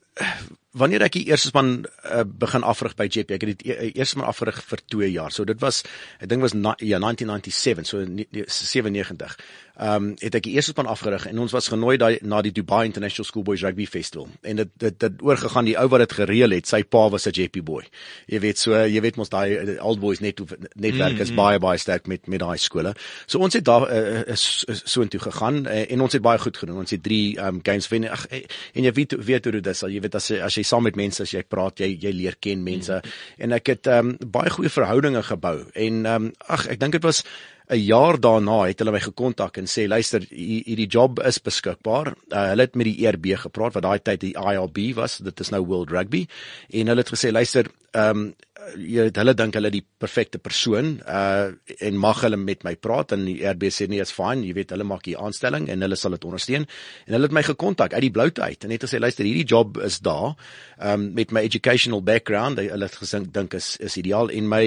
wanneer 0.76 1.06
ek 1.06 1.14
die 1.16 1.26
eerste 1.30 1.48
span 1.48 1.70
uh, 2.04 2.22
begin 2.28 2.64
afrig 2.68 2.92
by 2.98 3.06
JP, 3.08 3.36
ek 3.38 3.44
het 3.46 3.62
die 3.62 3.72
e- 3.72 3.90
eerste 3.94 4.16
span 4.16 4.26
afrig 4.28 4.58
vir 4.68 4.82
2 4.92 5.08
jaar. 5.12 5.32
So 5.32 5.46
dit 5.48 5.60
was 5.64 5.82
ek 6.20 6.28
dink 6.28 6.44
was 6.44 6.52
na, 6.56 6.74
ja 6.84 7.00
1997, 7.00 7.88
so 7.88 8.02
ni- 8.04 8.28
ni- 8.36 8.44
97. 8.44 9.36
Ehm 9.76 10.04
um, 10.04 10.14
het 10.16 10.34
ek 10.38 10.46
die 10.46 10.54
eerste 10.56 10.72
span 10.72 10.86
afgerig 10.88 11.26
en 11.28 11.38
ons 11.42 11.52
was 11.52 11.66
genooi 11.68 11.98
daai 12.00 12.16
na 12.24 12.38
die 12.40 12.52
Dubai 12.56 12.86
International 12.88 13.26
Schoolboys 13.28 13.60
Rugby 13.60 13.84
Festival. 13.86 14.28
En 14.40 14.56
dit 14.56 14.70
dit 14.80 14.94
dit 15.00 15.22
oorgegaan 15.22 15.66
die 15.68 15.74
ou 15.76 15.84
wat 15.92 16.00
dit 16.00 16.12
gereël 16.16 16.54
het, 16.56 16.68
sy 16.68 16.80
pa 16.82 17.02
was 17.12 17.26
'n 17.28 17.34
JP 17.36 17.60
boy. 17.64 17.82
Jy 18.26 18.40
weet 18.40 18.58
so, 18.58 18.72
jy 18.72 19.00
weet 19.04 19.16
mos 19.16 19.28
daai 19.28 19.56
eh, 19.56 19.84
old 19.84 20.00
boys 20.00 20.20
net 20.20 20.40
netwerk 20.74 21.18
is 21.20 21.34
baie 21.34 21.58
baie 21.58 21.78
sterk 21.78 22.06
met 22.06 22.26
met 22.26 22.40
daai 22.40 22.56
skole. 22.58 22.94
So 23.26 23.38
ons 23.38 23.52
het 23.52 23.64
daar 23.64 23.84
uh, 23.92 24.22
is 24.32 24.64
so 24.84 25.02
intoe 25.02 25.20
gegaan 25.20 25.66
uh, 25.66 25.92
en 25.92 26.00
ons 26.00 26.12
het 26.12 26.22
baie 26.22 26.38
goed 26.38 26.56
gedoen. 26.56 26.78
Ons 26.78 26.90
het 26.90 27.02
3 27.02 27.38
um, 27.38 27.60
games 27.62 27.88
wen. 27.88 28.08
Ag 28.08 28.26
en 28.28 28.84
jy 28.84 28.92
weet 28.92 29.12
weet 29.12 29.44
hoe 29.44 29.52
dit 29.52 29.66
is. 29.66 29.80
Jy 29.80 30.00
weet 30.00 30.14
as 30.14 30.28
jy, 30.28 30.40
as 30.40 30.54
jy 30.54 30.62
saam 30.62 30.82
met 30.82 30.96
mense 30.96 31.22
as 31.22 31.30
jy 31.30 31.42
praat, 31.42 31.80
jy 31.84 31.98
jy 32.00 32.12
leer 32.12 32.36
ken 32.40 32.62
mense. 32.62 32.92
Mm. 32.92 33.10
En 33.38 33.52
ek 33.52 33.66
het 33.66 33.86
um, 33.86 34.16
baie 34.24 34.50
goeie 34.50 34.72
verhoudinge 34.72 35.22
gebou. 35.22 35.66
En 35.74 36.06
um, 36.06 36.32
ag 36.48 36.66
ek 36.66 36.80
dink 36.80 36.92
dit 36.92 37.02
was 37.02 37.22
'n 37.68 37.82
jaar 37.82 38.20
daarna 38.20 38.66
het 38.66 38.78
hulle 38.78 38.92
my 38.92 39.00
gekontak 39.00 39.56
en 39.58 39.66
sê 39.66 39.86
luister 39.88 40.22
hi- 40.30 40.62
hierdie 40.66 40.86
job 40.86 41.18
is 41.26 41.38
beskikbaar. 41.42 42.14
Uh, 42.30 42.48
hulle 42.52 42.62
het 42.62 42.76
met 42.76 42.86
die 42.86 43.06
ERB 43.06 43.26
gepraat 43.38 43.74
wat 43.74 43.82
daai 43.82 43.98
tyd 44.02 44.20
die 44.20 44.34
IRB 44.34 44.94
was. 44.94 45.18
Dit 45.18 45.40
is 45.40 45.50
nou 45.50 45.64
World 45.66 45.90
Rugby 45.90 46.26
en 46.70 46.86
hulle 46.86 47.02
het 47.02 47.10
gesê 47.14 47.32
luister 47.32 47.66
ehm 47.92 48.10
um, 48.10 48.34
jy 48.74 49.06
weet 49.06 49.18
hulle 49.20 49.34
dink 49.38 49.54
hulle 49.56 49.70
die 49.70 49.82
perfekte 50.00 50.38
persoon 50.42 50.96
uh 51.06 51.52
en 51.86 51.98
mag 52.00 52.20
hulle 52.24 52.38
met 52.40 52.64
my 52.66 52.74
praat 52.80 53.12
en 53.14 53.24
die 53.28 53.38
RB 53.46 53.68
sê 53.74 53.86
nee 53.90 54.02
is 54.02 54.12
fine 54.14 54.44
jy 54.46 54.54
weet 54.56 54.72
hulle 54.74 54.86
maak 54.88 55.06
hier 55.06 55.20
aanstelling 55.22 55.68
en 55.72 55.84
hulle 55.84 55.96
sal 55.98 56.14
dit 56.16 56.24
ondersteun. 56.26 56.66
En 57.06 57.16
hulle 57.16 57.28
het 57.28 57.34
my 57.36 57.42
gekontak 57.46 57.94
uit 57.94 58.04
die 58.06 58.12
bloute 58.14 58.42
uit 58.42 58.64
en 58.64 58.72
net 58.72 58.84
gesê 58.86 59.00
luister 59.00 59.26
hierdie 59.28 59.46
job 59.46 59.78
is 59.86 59.98
daar 60.04 60.34
um 60.82 61.10
met 61.16 61.32
my 61.32 61.42
educational 61.46 62.02
background. 62.02 62.58
Hulle 62.58 62.88
het 62.88 62.98
gesink 63.00 63.32
dink 63.34 63.54
is 63.58 63.76
is 63.80 63.96
ideaal 64.00 64.30
en 64.34 64.48
my 64.50 64.62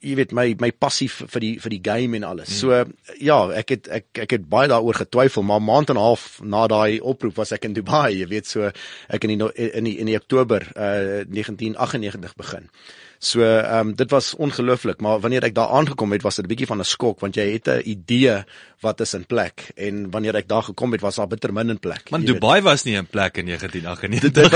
jy 0.00 0.14
weet 0.18 0.32
my 0.36 0.46
my 0.60 0.72
passie 0.72 1.08
vir 1.10 1.44
die 1.44 1.52
vir 1.62 1.76
die 1.76 1.82
game 1.84 2.16
en 2.18 2.26
alles. 2.30 2.52
So 2.60 2.84
ja 3.20 3.40
ek 3.62 3.74
het 3.76 3.90
ek 4.00 4.24
ek 4.26 4.36
het 4.38 4.48
baie 4.50 4.70
daaroor 4.72 5.02
getwyfel 5.04 5.46
maar 5.46 5.62
maand 5.62 5.90
en 5.90 5.96
'n 5.96 6.06
half 6.08 6.40
na 6.42 6.66
daai 6.66 7.00
oproep 7.00 7.36
was 7.36 7.52
ek 7.52 7.64
in 7.64 7.74
Dubai 7.74 8.12
jy 8.20 8.26
weet 8.26 8.46
so 8.46 8.70
ek 9.08 9.24
in 9.24 9.28
die 9.28 9.36
no- 9.36 9.52
in 9.54 9.84
die 9.84 9.98
in 9.98 10.06
die 10.06 10.16
Oktober 10.16 10.62
uh 10.76 11.24
1998 11.28 12.34
begin 12.36 12.68
So 13.20 13.42
ehm 13.44 13.88
um, 13.90 13.94
dit 13.94 14.10
was 14.10 14.30
ongelooflik, 14.40 15.00
maar 15.04 15.18
wanneer 15.20 15.44
ek 15.44 15.54
daar 15.54 15.68
aangekom 15.76 16.12
het, 16.16 16.22
was 16.24 16.36
dit 16.40 16.44
'n 16.46 16.48
bietjie 16.48 16.66
van 16.66 16.80
'n 16.80 16.88
skok 16.88 17.20
want 17.20 17.34
jy 17.36 17.52
het 17.52 17.68
'n 17.68 17.82
idee 17.84 18.44
wat 18.80 19.00
is 19.00 19.12
in 19.14 19.26
plek 19.26 19.70
en 19.76 20.10
wanneer 20.10 20.36
ek 20.36 20.48
daar 20.48 20.62
gekom 20.62 20.92
het, 20.92 21.00
was 21.02 21.16
daar 21.16 21.26
bitter 21.28 21.52
min 21.52 21.68
in 21.68 21.78
plek. 21.78 22.10
Man 22.10 22.20
jy 22.22 22.26
weet. 22.32 22.40
Dubai 22.40 22.62
was 22.62 22.84
nie 22.84 22.96
'n 22.96 23.06
plek 23.06 23.36
in 23.36 23.44
1998. 23.46 24.32
Dit 24.32 24.50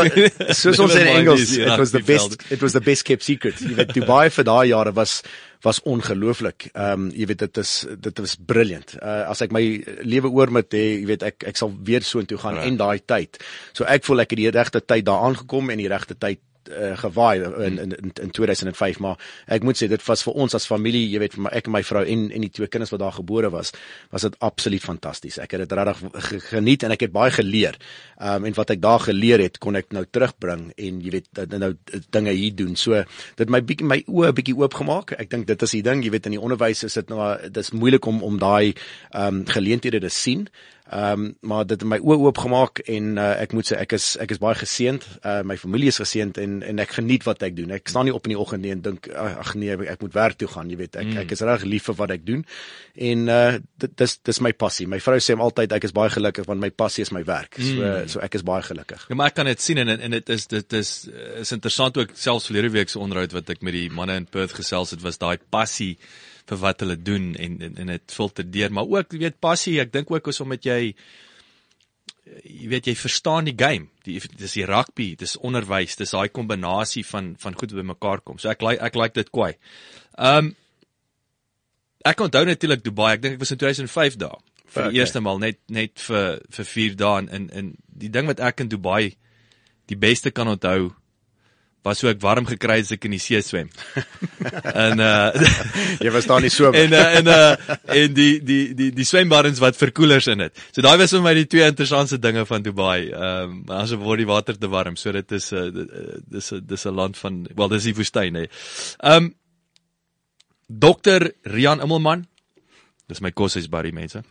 was 0.48 0.60
soos 0.62 0.78
ons 0.78 0.94
in 0.94 1.06
Engels, 1.06 1.50
die 1.50 1.60
it 1.60 1.76
was 1.76 1.90
the 1.90 2.00
best 2.02 2.42
it 2.50 2.60
was 2.60 2.72
the 2.72 2.80
best 2.80 3.02
kept 3.02 3.22
secret. 3.22 3.58
Jy 3.60 3.74
weet 3.74 3.92
Dubai 3.94 4.30
vir 4.30 4.44
daai 4.44 4.68
jare 4.68 4.92
was 4.92 5.22
was 5.62 5.82
ongelooflik. 5.82 6.70
Ehm 6.72 6.92
um, 6.92 7.10
jy 7.10 7.26
weet 7.26 7.38
dit 7.38 7.56
is 7.58 7.86
dit 8.00 8.18
was 8.18 8.36
brilliant. 8.46 8.96
Uh, 9.02 9.28
as 9.28 9.40
ek 9.42 9.52
my 9.52 9.84
lewe 10.02 10.28
oor 10.32 10.50
moet 10.50 10.72
hê, 10.72 11.00
jy 11.00 11.06
weet 11.06 11.22
ek 11.22 11.44
ek 11.46 11.56
sal 11.56 11.72
weer 11.84 12.02
so 12.02 12.18
intoe 12.18 12.38
gaan 12.38 12.54
Right. 12.54 12.66
en 12.66 12.76
daai 12.76 13.00
tyd. 13.04 13.36
So 13.72 13.84
ek 13.84 14.04
voel 14.04 14.20
ek 14.20 14.30
het 14.30 14.38
die 14.38 14.50
regte 14.50 14.80
tyd 14.80 15.04
daar 15.04 15.20
aangekom 15.20 15.70
en 15.70 15.78
die 15.78 15.88
regte 15.88 16.14
tyd 16.18 16.38
uh, 16.70 16.94
gewaai 16.98 17.44
in, 17.66 17.78
in 17.78 17.96
in 17.98 18.12
in 18.22 18.30
2005 18.30 19.00
maar 19.04 19.20
ek 19.46 19.62
moet 19.62 19.80
sê 19.80 19.88
dit 19.88 20.08
was 20.08 20.24
vir 20.26 20.40
ons 20.44 20.54
as 20.54 20.66
familie 20.66 21.06
jy 21.10 21.22
weet 21.22 21.38
vir 21.38 21.46
my 21.48 21.54
ek 21.54 21.70
en 21.70 21.76
my 21.78 21.82
vrou 21.82 22.04
en 22.04 22.28
en 22.30 22.46
die 22.46 22.52
twee 22.52 22.68
kinders 22.68 22.92
wat 22.94 23.02
daar 23.04 23.16
gebore 23.18 23.50
was 23.50 23.72
was 24.10 24.26
dit 24.26 24.38
absoluut 24.38 24.82
fantasties 24.82 25.38
ek 25.38 25.56
het 25.56 25.64
dit 25.64 25.78
regtig 25.78 26.04
geniet 26.50 26.84
en 26.84 26.94
ek 26.94 27.06
het 27.06 27.14
baie 27.14 27.32
geleer. 27.34 27.78
Um, 28.18 28.46
en 28.48 28.56
wat 28.56 28.74
ek 28.74 28.82
daar 28.82 29.02
geleer 29.04 29.42
het 29.42 29.58
kon 29.62 29.76
ek 29.78 29.92
nou 29.94 30.04
terugbring 30.10 30.68
en 30.76 31.00
jy 31.04 31.14
weet 31.16 31.42
nou, 31.50 31.60
nou 31.66 31.70
dinge 32.14 32.34
hier 32.36 32.54
doen. 32.56 32.76
So 32.80 33.02
dit 33.38 33.52
my 33.52 33.60
bietjie 33.64 33.88
my 33.88 34.00
oë 34.08 34.34
bietjie 34.36 34.56
oop 34.58 34.76
gemaak 34.80 35.16
ek 35.18 35.32
dink 35.32 35.48
dit 35.50 35.66
is 35.66 35.76
die 35.78 35.82
ding 35.86 36.04
jy 36.04 36.12
weet 36.14 36.30
in 36.30 36.38
die 36.38 36.42
onderwys 36.42 36.84
is 36.88 36.98
dit 37.00 37.10
nou 37.12 37.32
dis 37.54 37.72
moeilik 37.74 38.06
om 38.10 38.22
om 38.26 38.38
daai 38.40 38.74
um, 39.12 39.44
geleenthede 39.50 40.02
te 40.04 40.12
sien 40.12 40.48
Ehm 40.84 41.12
um, 41.12 41.36
maar 41.40 41.66
dit 41.66 41.80
het 41.80 41.88
my 41.88 41.96
oë 41.96 42.18
oop 42.26 42.38
gemaak 42.44 42.82
en 42.92 43.16
uh, 43.16 43.30
ek 43.40 43.54
moet 43.56 43.64
sê 43.70 43.78
ek 43.80 43.94
is 43.96 44.08
ek 44.20 44.34
is 44.34 44.40
baie 44.42 44.56
geseënd. 44.60 45.06
Uh, 45.24 45.38
my 45.48 45.56
familie 45.56 45.88
is 45.88 45.96
geseënd 46.02 46.36
en 46.42 46.58
en 46.60 46.82
ek 46.84 46.98
geniet 46.98 47.24
wat 47.24 47.40
ek 47.46 47.54
doen. 47.56 47.72
Ek 47.72 47.88
staan 47.88 48.04
nie 48.04 48.12
op 48.12 48.28
in 48.28 48.34
die 48.34 48.40
oggend 48.40 48.60
nie 48.66 48.72
en 48.74 48.82
dink 48.84 49.08
ag 49.08 49.54
nee, 49.56 49.72
ek 49.72 50.04
moet 50.04 50.12
werk 50.12 50.36
toe 50.36 50.48
gaan, 50.52 50.68
jy 50.68 50.76
weet. 50.82 50.98
Ek 51.00 51.08
mm. 51.08 51.22
ek 51.22 51.32
is 51.32 51.44
reg 51.48 51.64
lief 51.64 51.88
vir 51.88 51.96
wat 52.02 52.12
ek 52.18 52.26
doen. 52.26 52.42
En 53.08 53.24
uh 53.32 53.54
dit 53.80 53.94
dis 54.02 54.16
dis 54.28 54.40
my 54.44 54.52
passie. 54.52 54.86
My 54.90 55.00
vrou 55.00 55.16
sê 55.24 55.38
altyd 55.46 55.72
ek 55.78 55.88
is 55.88 55.96
baie 55.96 56.12
gelukkig 56.12 56.50
want 56.50 56.60
my 56.60 56.70
passie 56.84 57.06
is 57.08 57.14
my 57.16 57.24
werk. 57.24 57.56
So 57.56 57.80
mm. 57.80 58.12
so 58.12 58.20
ek 58.28 58.36
is 58.36 58.44
baie 58.44 58.68
gelukkig. 58.68 59.08
Ja, 59.08 59.16
maar 59.16 59.32
ek 59.32 59.40
kan 59.40 59.48
dit 59.48 59.64
sien 59.64 59.80
en 59.80 59.88
en 59.96 60.18
dit 60.18 60.36
is 60.36 60.46
dit 60.52 60.78
is 60.82 60.92
is 61.40 61.56
interessant 61.56 61.96
ook 61.96 62.12
selfs 62.12 62.52
verlede 62.52 62.74
week 62.76 62.92
se 62.92 63.00
onderhoud 63.00 63.32
wat 63.32 63.56
ek 63.56 63.64
met 63.64 63.72
die 63.72 63.88
manne 63.88 64.20
in 64.20 64.28
Perth 64.28 64.52
gesels 64.60 64.92
het 64.92 65.00
was 65.00 65.16
daai 65.16 65.38
passie 65.48 65.94
vir 66.50 66.60
wat 66.60 66.82
hulle 66.84 66.96
doen 67.00 67.34
en 67.34 67.60
en, 67.60 67.76
en 67.76 67.92
dit 67.94 68.16
filter 68.16 68.46
deur 68.56 68.72
maar 68.72 68.90
ook 68.90 69.14
jy 69.14 69.22
weet 69.26 69.40
passie 69.40 69.78
ek 69.80 69.92
dink 69.92 70.10
ook 70.10 70.28
is 70.32 70.40
om 70.44 70.52
met 70.52 70.66
jy 70.66 70.94
jy 72.24 72.68
weet 72.72 72.88
jy 72.88 72.94
verstaan 72.96 73.48
die 73.48 73.56
game. 73.56 73.90
Die 74.06 74.16
dis 74.20 74.56
die 74.56 74.66
rugby 74.68 75.12
dis 75.20 75.36
onderwys 75.44 75.96
dis 76.00 76.14
daai 76.14 76.28
kombinasie 76.32 77.04
van 77.06 77.34
van 77.40 77.56
goed 77.58 77.74
by 77.76 77.84
mekaar 77.92 78.22
kom. 78.24 78.40
So 78.40 78.50
ek 78.52 78.64
like 78.64 78.82
ek 78.84 78.96
like 78.98 79.16
dit 79.18 79.30
kwai. 79.34 79.54
Um 80.16 80.54
ek 82.04 82.20
onthou 82.20 82.44
natuurlik 82.48 82.84
Dubai 82.84 83.14
ek 83.14 83.24
dink 83.24 83.36
ek 83.36 83.44
was 83.44 83.54
in 83.54 83.60
2005 83.60 84.18
daar 84.20 84.40
vir 84.74 84.88
die 84.88 84.90
okay. 84.90 85.00
eerste 85.00 85.22
maal 85.24 85.40
net 85.40 85.60
net 85.68 86.00
vir 86.00 86.40
vir 86.56 86.70
4 86.72 86.98
dae 87.00 87.24
in 87.38 87.48
in 87.48 87.72
die 87.86 88.12
ding 88.12 88.28
wat 88.30 88.42
ek 88.44 88.64
in 88.64 88.72
Dubai 88.72 89.14
die 89.92 90.00
beste 90.00 90.32
kan 90.32 90.48
onthou 90.48 90.92
was 91.84 92.00
so 92.00 92.08
ek 92.08 92.20
warm 92.22 92.46
gekry 92.48 92.78
as 92.80 92.92
ek 92.94 93.04
in 93.08 93.14
die 93.16 93.20
see 93.22 93.40
swem. 93.44 93.68
en 94.86 95.00
uh 95.04 95.30
jy 96.04 96.12
was 96.14 96.28
daar 96.30 96.42
nie 96.44 96.52
so 96.52 96.72
en 96.72 96.96
uh, 96.96 97.04
en 97.20 97.30
uh 97.30 97.76
en 97.98 98.16
die 98.16 98.40
die 98.40 98.62
die 98.76 98.90
die 98.96 99.06
swembaddens 99.08 99.60
wat 99.62 99.78
verkoelers 99.78 100.30
in 100.32 100.46
het. 100.46 100.56
So 100.72 100.84
daai 100.84 100.96
was 101.00 101.12
vir 101.16 101.24
my 101.24 101.34
die 101.36 101.46
twee 101.50 101.68
interessante 101.68 102.18
dinge 102.18 102.46
van 102.48 102.64
Dubai. 102.64 102.98
Ehm 103.12 103.56
um, 103.60 103.62
asof 103.84 104.04
word 104.04 104.24
die 104.24 104.30
water 104.30 104.58
te 104.58 104.70
warm. 104.72 104.96
So 104.96 105.12
dit 105.12 105.32
is 105.32 105.52
'n 105.52 105.84
uh, 105.84 106.20
dis 106.36 106.52
'n 106.52 106.66
dis 106.66 106.86
'n 106.86 106.94
land 106.94 107.18
van 107.20 107.46
wel 107.54 107.68
dis 107.76 107.90
die 107.90 107.96
woestyn 107.96 108.34
hè. 108.34 108.46
Ehm 109.00 109.16
um, 109.24 109.34
Dokter 110.66 111.32
Rian 111.44 111.80
Immelman 111.84 112.24
Dis 113.06 113.20
my 113.20 113.30
koshuis 113.36 113.68
buddy 113.68 113.92
mense. 113.92 114.22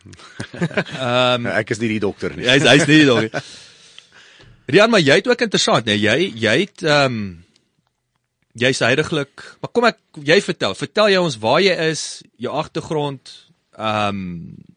Ehm 0.57 1.45
um, 1.45 1.48
ek 1.53 1.75
is 1.75 1.79
nie 1.79 1.91
die 1.93 2.01
dokter 2.01 2.33
nie. 2.33 2.50
Hy's 2.50 2.65
hy's 2.65 2.88
nie 2.89 3.03
die 3.03 3.10
dokter. 3.10 3.43
Rian, 4.74 4.89
maar 4.89 5.03
jy 5.03 5.19
het 5.19 5.27
ook 5.27 5.41
interessant, 5.45 5.86
nee, 5.86 6.00
jy 6.00 6.31
jy 6.39 6.60
het 6.63 6.86
ehm 6.88 7.05
um, 7.05 7.42
jy's 8.53 8.81
heidaglik, 8.86 9.43
maar 9.62 9.72
kom 9.74 9.88
ek 9.89 10.00
jy 10.29 10.38
vertel, 10.45 10.75
vertel 10.77 11.10
jy 11.10 11.24
ons 11.24 11.39
waar 11.41 11.62
jy 11.63 11.74
is, 11.89 12.22
jou 12.38 12.53
agtergrond, 12.53 13.33
ehm 13.77 14.22
um, 14.22 14.69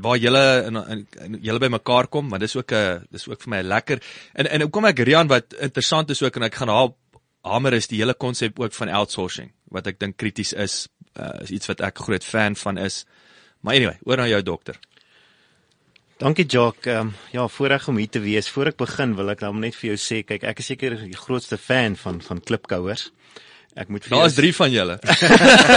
waar 0.00 0.20
julle 0.22 0.42
in, 0.68 0.76
in, 0.94 1.00
in 1.24 1.32
julle 1.42 1.58
by 1.58 1.68
mekaar 1.74 2.06
kom, 2.06 2.28
maar 2.30 2.38
dis 2.38 2.54
ook 2.56 2.72
'n 2.72 3.06
dis 3.10 3.26
ook 3.28 3.40
vir 3.42 3.50
my 3.50 3.60
lekker. 3.62 3.98
En 4.34 4.46
en 4.46 4.62
hoekom 4.62 4.84
ek 4.86 4.98
Rian 4.98 5.28
wat 5.28 5.52
interessant 5.58 6.10
is 6.10 6.22
ook 6.22 6.36
en 6.36 6.42
ek 6.42 6.54
gaan 6.54 6.68
haar 6.68 6.92
hamer 7.42 7.72
is 7.72 7.88
die 7.88 7.98
hele 7.98 8.14
konsep 8.14 8.60
ook 8.60 8.72
van 8.72 8.88
outsourcing 8.88 9.50
wat 9.70 9.86
ek 9.86 9.98
dink 9.98 10.16
krities 10.16 10.52
is, 10.52 10.88
uh, 11.18 11.42
is 11.42 11.50
iets 11.50 11.66
wat 11.66 11.80
ek 11.80 11.98
groot 11.98 12.24
fan 12.24 12.56
van 12.56 12.78
is. 12.78 13.04
Maar 13.60 13.74
anyway, 13.74 13.98
oor 14.04 14.16
na 14.16 14.26
jou 14.28 14.42
dokter. 14.42 14.78
Dankie 16.20 16.44
Jock. 16.44 16.84
Ehm 16.84 16.98
um, 17.00 17.14
ja, 17.32 17.48
voorreg 17.48 17.88
om 17.88 17.96
hier 17.96 18.08
te 18.08 18.20
wees. 18.20 18.48
Voor 18.52 18.68
ek 18.68 18.76
begin 18.76 19.14
wil 19.16 19.32
ek 19.32 19.40
net 19.56 19.76
vir 19.78 19.94
jou 19.94 19.96
sê, 19.96 20.18
kyk, 20.28 20.42
ek 20.44 20.58
is 20.60 20.66
seker 20.68 20.98
die 21.00 21.16
grootste 21.16 21.56
fan 21.56 21.96
van 21.96 22.20
van 22.20 22.42
klipkouers. 22.44 23.06
Ek 23.72 23.88
moet 23.88 24.04
vir 24.04 24.18
Daar's 24.18 24.36
3 24.36 24.50
van 24.58 24.74
julle. 24.74 24.98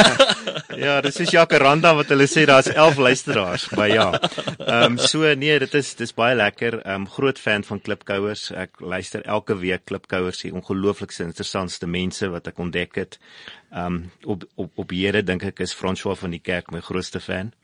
ja, 0.83 0.97
dis 1.05 1.21
is 1.23 1.31
Jacaranda 1.31 1.93
wat 1.95 2.11
hulle 2.11 2.27
sê 2.27 2.43
daar's 2.49 2.67
11 2.73 2.99
luisteraars, 3.07 3.69
maar 3.77 3.87
ja. 3.87 4.09
Ehm 4.57 4.97
um, 4.97 4.99
so 4.99 5.31
nee, 5.45 5.55
dit 5.63 5.79
is 5.79 5.93
dis 5.95 6.11
baie 6.17 6.35
lekker. 6.35 6.81
Ehm 6.81 7.05
um, 7.05 7.07
groot 7.15 7.39
fan 7.39 7.63
van 7.63 7.79
klipkouers. 7.79 8.49
Ek 8.65 8.83
luister 8.83 9.23
elke 9.23 9.55
week 9.63 9.87
klipkouers, 9.87 10.43
die 10.43 10.51
ongelooflikste 10.51 11.23
interessantste 11.23 11.87
mense 11.87 12.27
wat 12.35 12.51
ek 12.51 12.59
ontdek 12.59 12.99
het. 12.99 13.19
Ehm 13.71 13.85
um, 13.85 14.03
op 14.35 14.43
op 14.59 14.75
op 14.75 14.91
hierde 14.91 15.23
dink 15.23 15.47
ek 15.53 15.63
is 15.63 15.77
François 15.83 16.19
van 16.19 16.35
die 16.35 16.43
Kerk 16.43 16.75
my 16.75 16.83
grootste 16.83 17.23
fan 17.23 17.55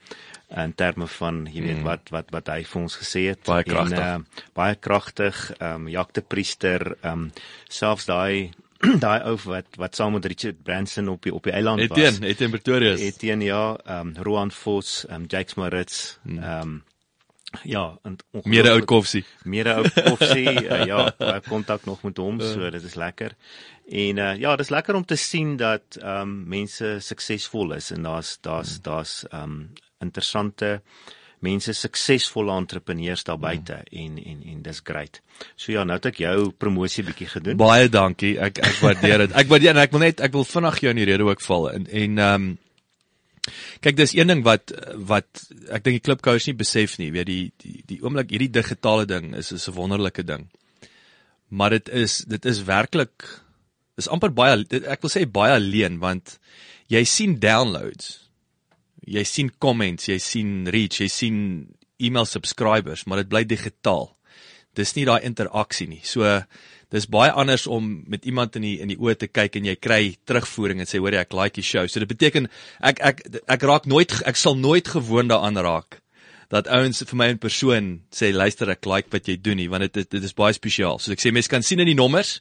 in 0.49 0.73
terme 0.73 1.07
van 1.07 1.43
jy 1.45 1.61
weet 1.61 1.77
mm. 1.77 1.85
wat 1.85 2.09
wat 2.13 2.31
wat 2.33 2.49
hy 2.49 2.63
vir 2.65 2.81
ons 2.81 2.95
gesê 2.97 3.27
het 3.29 3.43
baie 3.45 3.65
kragtig 3.67 3.99
en, 4.01 4.23
uh, 4.25 4.47
baie 4.57 4.75
kragtig 4.75 5.43
ehm 5.59 5.85
um, 5.85 5.91
jaktepriester 5.93 6.95
ehm 6.95 7.11
um, 7.11 7.29
selfs 7.69 8.09
daai 8.09 8.51
daai 9.05 9.19
ou 9.29 9.35
wat 9.45 9.77
wat 9.77 9.95
saam 9.95 10.15
met 10.17 10.25
Richard 10.25 10.63
Branson 10.63 11.11
op 11.13 11.23
die 11.23 11.33
op 11.35 11.45
die 11.45 11.53
eiland 11.53 11.85
was 11.85 11.97
Etienne 11.99 12.33
Etienne 12.33 12.57
Pretoria 12.57 12.95
Etienne 12.97 13.45
ja 13.45 13.63
ehm 13.85 14.13
um, 14.15 14.23
Roan 14.25 14.51
Vos 14.51 15.03
ehm 15.05 15.21
um, 15.21 15.27
Jakes 15.29 15.59
Maritz 15.59 16.17
mm. 16.23 16.37
ehm 16.37 16.61
um, 16.61 16.77
Ja, 17.65 17.97
en 18.05 18.17
meer 18.45 18.67
ou 18.69 18.81
koffie. 18.85 19.23
Meer 19.49 19.71
ou 19.73 19.85
koffie. 19.89 20.51
uh, 20.53 20.83
ja, 20.91 21.07
ek 21.17 21.47
kontak 21.49 21.87
nog 21.89 22.03
met 22.05 22.21
hom, 22.21 22.37
so 22.45 22.69
dit 22.69 22.83
is 22.85 22.93
lekker. 22.93 23.33
En 23.89 24.21
uh, 24.21 24.35
ja, 24.37 24.53
dit 24.55 24.67
is 24.67 24.69
lekker 24.69 24.95
om 24.95 25.05
te 25.05 25.17
sien 25.17 25.55
dat 25.57 25.97
ehm 25.97 26.21
um, 26.21 26.35
mense 26.53 26.97
suksesvol 27.01 27.73
is 27.79 27.89
en 27.95 28.05
daar's 28.05 28.37
daar's 28.45 28.77
daar's 28.85 29.23
ehm 29.31 29.43
um, 29.43 29.61
interessante 30.03 30.79
mense 31.43 31.73
suksesvolle 31.75 32.55
entrepreneurs 32.59 33.23
daar 33.27 33.39
buite 33.39 33.77
mm. 33.79 33.99
en 34.03 34.17
en 34.31 34.39
en 34.53 34.63
dis 34.63 34.81
great. 34.83 35.21
So 35.55 35.71
ja, 35.71 35.85
nou 35.87 35.95
het 35.99 36.09
ek 36.11 36.23
jou 36.25 36.49
promosie 36.51 37.05
bietjie 37.07 37.29
gedoen. 37.31 37.59
Baie 37.59 37.87
dankie. 37.91 38.33
Ek 38.43 38.59
ek 38.59 38.81
waardeer 38.83 39.23
dit. 39.23 39.35
Ek 39.39 39.51
waardeer 39.51 39.75
en 39.75 39.83
ek 39.85 39.95
wil 39.95 40.03
net 40.03 40.23
ek 40.25 40.35
wil 40.35 40.47
vinnig 40.47 40.81
jou 40.83 40.91
in 40.91 40.99
die 40.99 41.07
rede 41.07 41.27
ook 41.27 41.43
val 41.45 41.69
en 41.71 41.87
en 41.87 42.25
ehm 42.25 42.49
um, 42.49 42.49
kyk 43.81 43.95
dis 43.97 44.11
een 44.13 44.29
ding 44.29 44.41
wat 44.45 44.73
wat 45.09 45.45
ek 45.71 45.85
dink 45.85 45.95
die 45.95 46.05
klipkous 46.05 46.45
nie 46.49 46.57
besef 46.59 46.97
nie. 46.99 47.09
Weet 47.15 47.31
die 47.31 47.43
die 47.63 47.83
die 47.87 48.01
oomblik 48.03 48.35
hierdie 48.35 48.51
digitale 48.59 49.07
ding 49.09 49.31
is 49.35 49.53
is 49.55 49.69
'n 49.69 49.77
wonderlike 49.79 50.27
ding. 50.27 50.49
Maar 51.49 51.79
dit 51.79 51.89
is 51.89 52.19
dit 52.27 52.45
is 52.45 52.63
werklik 52.67 53.23
is 53.97 54.07
amper 54.07 54.29
baie 54.29 54.59
ek 54.85 55.01
wil 55.01 55.11
sê 55.11 55.25
baie 55.25 55.55
alleen 55.55 55.99
want 56.03 56.37
jy 56.87 57.03
sien 57.03 57.39
downloads 57.39 58.28
jy 59.09 59.25
sien 59.25 59.51
comments, 59.61 60.09
jy 60.09 60.19
sien 60.21 60.69
reach, 60.71 61.01
jy 61.01 61.09
sien 61.11 61.37
email 61.99 62.27
subscribers, 62.29 63.05
maar 63.05 63.23
dit 63.23 63.31
bly 63.31 63.43
digitaal. 63.47 64.09
Dis 64.77 64.93
nie 64.95 65.05
daai 65.09 65.25
interaksie 65.27 65.89
nie. 65.89 66.01
So 66.05 66.25
dis 66.93 67.07
baie 67.11 67.31
anders 67.31 67.67
om 67.69 67.89
met 68.09 68.25
iemand 68.25 68.55
in 68.57 68.65
die 68.65 68.75
in 68.81 68.93
die 68.93 68.97
oë 68.97 69.17
te 69.19 69.29
kyk 69.29 69.59
en 69.59 69.67
jy 69.69 69.75
kry 69.77 70.03
terugvoering 70.29 70.81
en 70.81 70.89
sê 70.89 71.01
hoor 71.01 71.17
jy 71.17 71.23
ek 71.25 71.35
like 71.37 71.57
die 71.59 71.65
show. 71.65 71.85
So 71.87 72.01
dit 72.01 72.09
beteken 72.09 72.49
ek 72.81 73.01
ek 73.11 73.25
ek 73.45 73.65
raak 73.65 73.89
nooit 73.89 74.15
ek 74.29 74.39
sal 74.39 74.57
nooit 74.57 74.89
gewoond 74.89 75.33
daaraan 75.33 75.59
raak 75.65 75.99
dat 76.49 76.69
ouens 76.73 77.03
vir 77.05 77.17
my 77.21 77.27
in 77.29 77.37
persoon 77.41 77.89
sê 78.13 78.31
luister 78.33 78.71
ek 78.73 78.87
like 78.89 79.13
wat 79.13 79.29
jy 79.29 79.37
doen 79.37 79.59
nie 79.61 79.67
want 79.69 79.85
dit 79.93 80.09
dit 80.09 80.23
is 80.25 80.33
baie 80.33 80.55
spesiaal. 80.57 80.97
So 80.97 81.13
ek 81.13 81.21
sê 81.21 81.33
mense 81.33 81.51
kan 81.51 81.65
sien 81.65 81.81
in 81.81 81.91
die 81.91 81.97
nommers, 81.97 82.39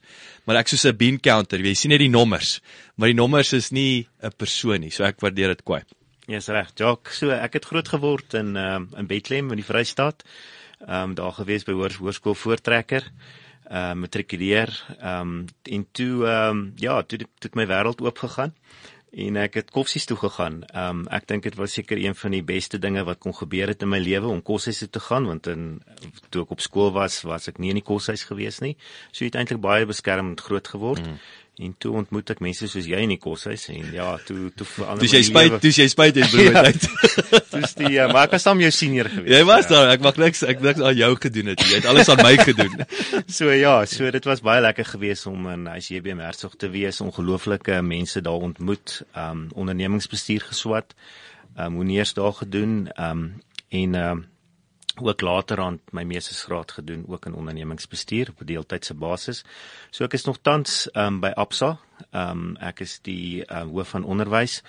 maar 0.48 0.62
ek 0.62 0.72
soos 0.72 0.86
'n 0.88 0.96
bean 0.96 1.18
counter, 1.20 1.60
jy 1.60 1.74
sien 1.74 1.92
net 1.92 2.00
die 2.00 2.12
nommers, 2.12 2.60
maar 2.96 3.12
die 3.12 3.20
nommers 3.20 3.52
is 3.52 3.70
nie 3.70 4.08
'n 4.22 4.32
persoon 4.32 4.80
nie. 4.80 4.90
So 4.90 5.04
ek 5.04 5.20
waardeer 5.20 5.52
dit 5.52 5.64
kwai. 5.64 5.82
Ja, 6.28 6.34
yes, 6.34 6.50
reg. 6.52 6.74
Jock, 6.76 7.08
so 7.16 7.32
ek 7.32 7.54
het 7.56 7.66
groot 7.70 7.88
geword 7.88 8.34
in 8.36 8.50
um, 8.60 8.90
in 9.00 9.06
Bethlehem 9.08 9.48
in 9.48 9.62
die 9.62 9.64
Vrystaat. 9.64 10.26
Ehm 10.84 11.06
um, 11.06 11.14
daar 11.16 11.32
gewees 11.32 11.64
by 11.64 11.72
hoër 11.72 11.94
hoërskool 11.96 12.36
voortrekker. 12.36 13.06
Ehm 13.64 13.94
uh, 13.94 13.94
matrikuleer. 14.02 14.74
Ehm 14.98 15.30
um, 15.38 15.46
en 15.64 15.86
toe 15.96 16.26
ehm 16.26 16.50
um, 16.50 16.60
ja, 16.76 16.98
toe 17.00 17.22
het 17.24 17.56
my 17.56 17.64
wêreld 17.72 18.04
oop 18.04 18.20
gegaan 18.20 18.52
en 19.10 19.38
ek 19.40 19.54
het 19.56 19.70
kossies 19.72 20.04
toe 20.04 20.16
gegaan. 20.20 20.60
Ehm 20.68 21.00
um, 21.00 21.06
ek 21.14 21.26
dink 21.30 21.42
dit 21.46 21.56
was 21.56 21.72
seker 21.72 21.96
een 21.98 22.14
van 22.14 22.36
die 22.36 22.42
beste 22.44 22.78
dinge 22.78 23.04
wat 23.08 23.18
kon 23.24 23.34
gebeur 23.34 23.72
het 23.72 23.82
in 23.82 23.88
my 23.88 23.98
lewe 23.98 24.28
om 24.28 24.42
kossies 24.42 24.78
toe 24.78 24.90
te 24.90 25.00
gaan 25.00 25.26
want 25.26 25.46
in 25.46 25.80
toe 26.28 26.42
ek 26.44 26.52
op 26.52 26.60
skool 26.60 26.92
was, 26.92 27.22
was 27.24 27.48
ek 27.48 27.58
nie 27.58 27.72
in 27.72 27.80
die 27.80 27.86
koshuis 27.86 28.26
gewees 28.28 28.60
nie. 28.60 28.76
So 29.12 29.24
het 29.24 29.38
eintlik 29.38 29.60
baie 29.64 29.86
beskermend 29.88 30.40
groot 30.40 30.68
geword. 30.68 31.06
Mm. 31.06 31.16
En 31.58 31.72
toe 31.78 31.90
ontmoet 31.98 32.28
ek 32.30 32.38
mense 32.44 32.68
soos 32.70 32.86
jy 32.86 33.00
in 33.02 33.10
die 33.10 33.18
koshuis 33.18 33.64
en 33.72 33.88
ja, 33.90 34.12
toe 34.22 34.52
toe 34.54 34.66
verander 34.68 35.02
Dis 35.02 35.14
jy 35.16 35.22
spyt, 35.26 35.56
dis 35.64 35.80
jy 35.80 35.86
spyt 35.90 36.20
het 36.20 36.30
broer 36.30 36.58
uit. 36.68 36.84
Dis 37.50 37.74
die 37.80 37.90
uh, 37.98 38.06
maar 38.12 38.28
ek 38.28 38.36
was 38.36 38.46
saam 38.46 38.62
jou 38.62 38.70
senior 38.74 39.10
gewees. 39.10 39.32
Jy 39.34 39.40
was 39.48 39.66
ja. 39.66 39.72
daar, 39.72 39.90
ek 39.96 40.04
mag 40.06 40.20
niks 40.22 40.44
ek 40.46 40.62
niks 40.62 40.84
aan 40.86 40.94
jou 41.00 41.10
gedoen 41.18 41.50
het. 41.50 41.64
Jy 41.66 41.80
het 41.80 41.88
alles 41.90 42.12
aan 42.14 42.22
my 42.22 42.36
gedoen. 42.38 42.86
so 43.40 43.50
ja, 43.50 43.74
so 43.90 44.14
dit 44.14 44.30
was 44.30 44.44
baie 44.46 44.62
lekker 44.62 44.86
geweest 44.92 45.26
om 45.26 45.50
in 45.50 45.66
ICB 45.74 46.12
Mersog 46.20 46.54
te 46.62 46.70
wees, 46.70 47.02
ongelooflike 47.02 47.82
mense 47.82 48.22
daar 48.22 48.48
ontmoet, 48.52 49.00
um 49.18 49.48
ondernemingsbestuur 49.58 50.46
geswat. 50.52 50.94
Um 51.58 51.80
hoe 51.80 51.90
neers 51.90 52.14
daar 52.14 52.38
gedoen, 52.38 52.84
um 52.94 53.30
en 53.74 53.98
um 53.98 54.26
ook 55.02 55.20
later 55.20 55.60
aan 55.60 55.80
my 55.90 56.02
meestersgraad 56.02 56.72
gedoen 56.72 57.04
ook 57.08 57.26
in 57.26 57.34
ondernemingsbestuur 57.34 58.28
op 58.30 58.40
'n 58.40 58.44
deeltydse 58.44 58.94
basis. 58.94 59.44
So 59.90 60.04
ek 60.04 60.12
is 60.12 60.24
nog 60.24 60.38
tans 60.42 60.88
um, 60.92 61.20
by 61.20 61.30
Absa. 61.34 61.78
Um, 62.12 62.56
ek 62.56 62.80
is 62.80 62.98
die 63.02 63.44
uh, 63.44 63.62
hoof 63.62 63.88
van 63.88 64.04
onderwys 64.04 64.62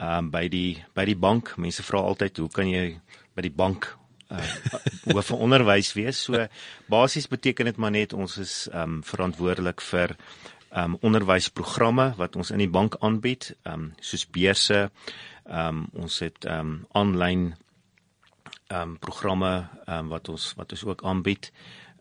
um, 0.00 0.30
by 0.30 0.48
die 0.48 0.84
by 0.94 1.04
die 1.04 1.16
bank. 1.16 1.56
Mense 1.56 1.82
vra 1.82 1.98
altyd 1.98 2.36
hoe 2.36 2.50
kan 2.50 2.68
jy 2.68 3.00
by 3.34 3.42
die 3.42 3.54
bank 3.54 3.96
uh, 4.30 4.42
hoof 5.14 5.26
van 5.26 5.38
onderwys 5.38 5.92
wees? 5.92 6.22
So 6.22 6.46
basies 6.86 7.28
beteken 7.28 7.64
dit 7.64 7.76
maar 7.76 7.90
net 7.90 8.12
ons 8.12 8.38
is 8.38 8.68
um, 8.72 9.02
verantwoordelik 9.02 9.80
vir 9.80 10.16
um, 10.76 10.96
onderwysprogramme 11.00 12.12
wat 12.16 12.36
ons 12.36 12.50
in 12.50 12.58
die 12.58 12.70
bank 12.70 12.96
aanbied, 13.00 13.52
um, 13.64 13.92
soos 14.00 14.26
beurse. 14.26 14.88
Um, 15.48 15.86
ons 15.96 16.18
het 16.20 16.44
um, 16.44 16.82
aanlyn 16.92 17.54
ehm 18.68 18.80
um, 18.80 18.98
programme 18.98 19.52
ehm 19.86 19.98
um, 19.98 20.08
wat 20.12 20.28
ons 20.28 20.52
wat 20.56 20.72
ons 20.72 20.84
ook 20.84 21.04
aanbied. 21.04 21.52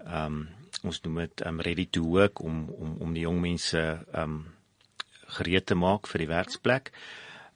Ehm 0.06 0.26
um, 0.26 0.48
ons 0.84 1.02
noem 1.02 1.24
dit 1.24 1.42
ehm 1.42 1.56
um, 1.56 1.62
ready 1.62 1.88
to 1.90 2.04
work 2.04 2.42
om 2.44 2.68
om 2.70 2.98
om 3.00 3.14
die 3.16 3.24
jong 3.24 3.40
mense 3.42 3.80
ehm 3.80 4.24
um, 4.24 4.46
gereed 5.38 5.66
te 5.66 5.76
maak 5.76 6.08
vir 6.08 6.24
die 6.24 6.32
werksplek. 6.32 6.92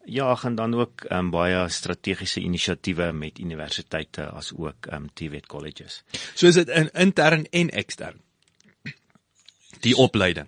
Ja, 0.06 0.36
gaan 0.36 0.56
dan 0.56 0.74
ook 0.76 1.06
ehm 1.10 1.28
um, 1.28 1.32
baie 1.32 1.68
strategiese 1.70 2.42
inisiatiewe 2.42 3.12
met 3.12 3.40
universiteite 3.40 4.30
as 4.30 4.54
ook 4.56 4.88
ehm 4.88 5.04
um, 5.04 5.10
TVET 5.14 5.48
colleges. 5.48 6.04
So 6.36 6.48
is 6.48 6.56
dit 6.56 6.70
in 6.70 6.90
intern 6.94 7.46
en 7.52 7.70
ekstern. 7.70 8.22
Die 9.82 9.96
opleiding. 9.98 10.48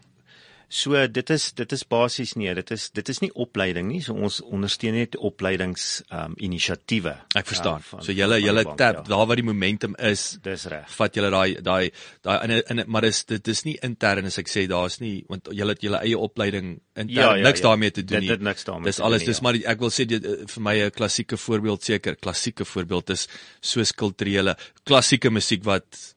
So 0.69 1.07
dit 1.07 1.29
is 1.29 1.51
dit 1.53 1.71
is 1.75 1.83
basies 1.87 2.33
nee, 2.39 2.53
dit 2.55 2.71
is 2.71 2.89
dit 2.95 3.09
is 3.09 3.19
nie 3.21 3.31
opleiding 3.33 3.87
nie. 3.91 4.01
So 4.01 4.15
ons 4.15 4.39
ondersteun 4.41 4.97
net 4.97 5.17
opleidings 5.17 6.01
um 6.13 6.35
inisiatiewe. 6.37 7.15
Ek 7.37 7.49
verstaan. 7.49 7.83
Um, 7.93 8.01
so 8.05 8.15
julle 8.15 8.39
julle 8.41 8.63
tap 8.71 9.01
ja. 9.01 9.03
daar 9.07 9.27
waar 9.29 9.39
die 9.39 9.45
momentum 9.45 9.97
is. 9.99 10.25
Dis 10.43 10.65
reg. 10.71 10.87
Vat 10.97 11.19
julle 11.19 11.31
daai 11.33 11.61
daai 11.65 11.91
daai 12.25 12.37
in 12.47 12.55
in 12.77 12.83
maar 12.87 13.07
dis 13.07 13.23
dit 13.29 13.53
is 13.53 13.63
nie 13.67 13.75
intern 13.85 14.29
as 14.29 14.39
ek 14.41 14.51
sê 14.51 14.65
daar's 14.69 14.99
nie 15.03 15.23
want 15.29 15.51
julle 15.51 15.75
het 15.75 15.85
julle 15.85 16.01
eie 16.01 16.17
opleiding 16.17 16.75
intern 16.95 17.13
ja, 17.13 17.35
ja, 17.35 17.47
niks 17.49 17.61
ja. 17.61 17.69
daarmee 17.69 17.91
te 17.91 18.03
doen 18.03 18.23
nie. 18.23 18.31
Dit 18.31 18.39
het 18.39 18.47
niks 18.49 18.67
daarmee. 18.69 18.91
Dis 18.91 18.99
alles 19.03 19.27
dis 19.27 19.41
ja. 19.41 19.47
maar 19.47 19.59
ek 19.75 19.83
wil 19.83 19.93
sê 19.93 20.07
dit, 20.09 20.25
eh, 20.25 20.47
vir 20.55 20.65
my 20.69 20.75
'n 20.87 20.91
klassieke 20.91 21.37
voorbeeld 21.37 21.83
seker. 21.83 22.15
Klassieke 22.15 22.65
voorbeeld 22.65 23.09
is 23.09 23.27
soos 23.61 23.91
kulturele 23.91 24.57
klassieke 24.83 25.29
musiek 25.29 25.63
wat 25.63 26.12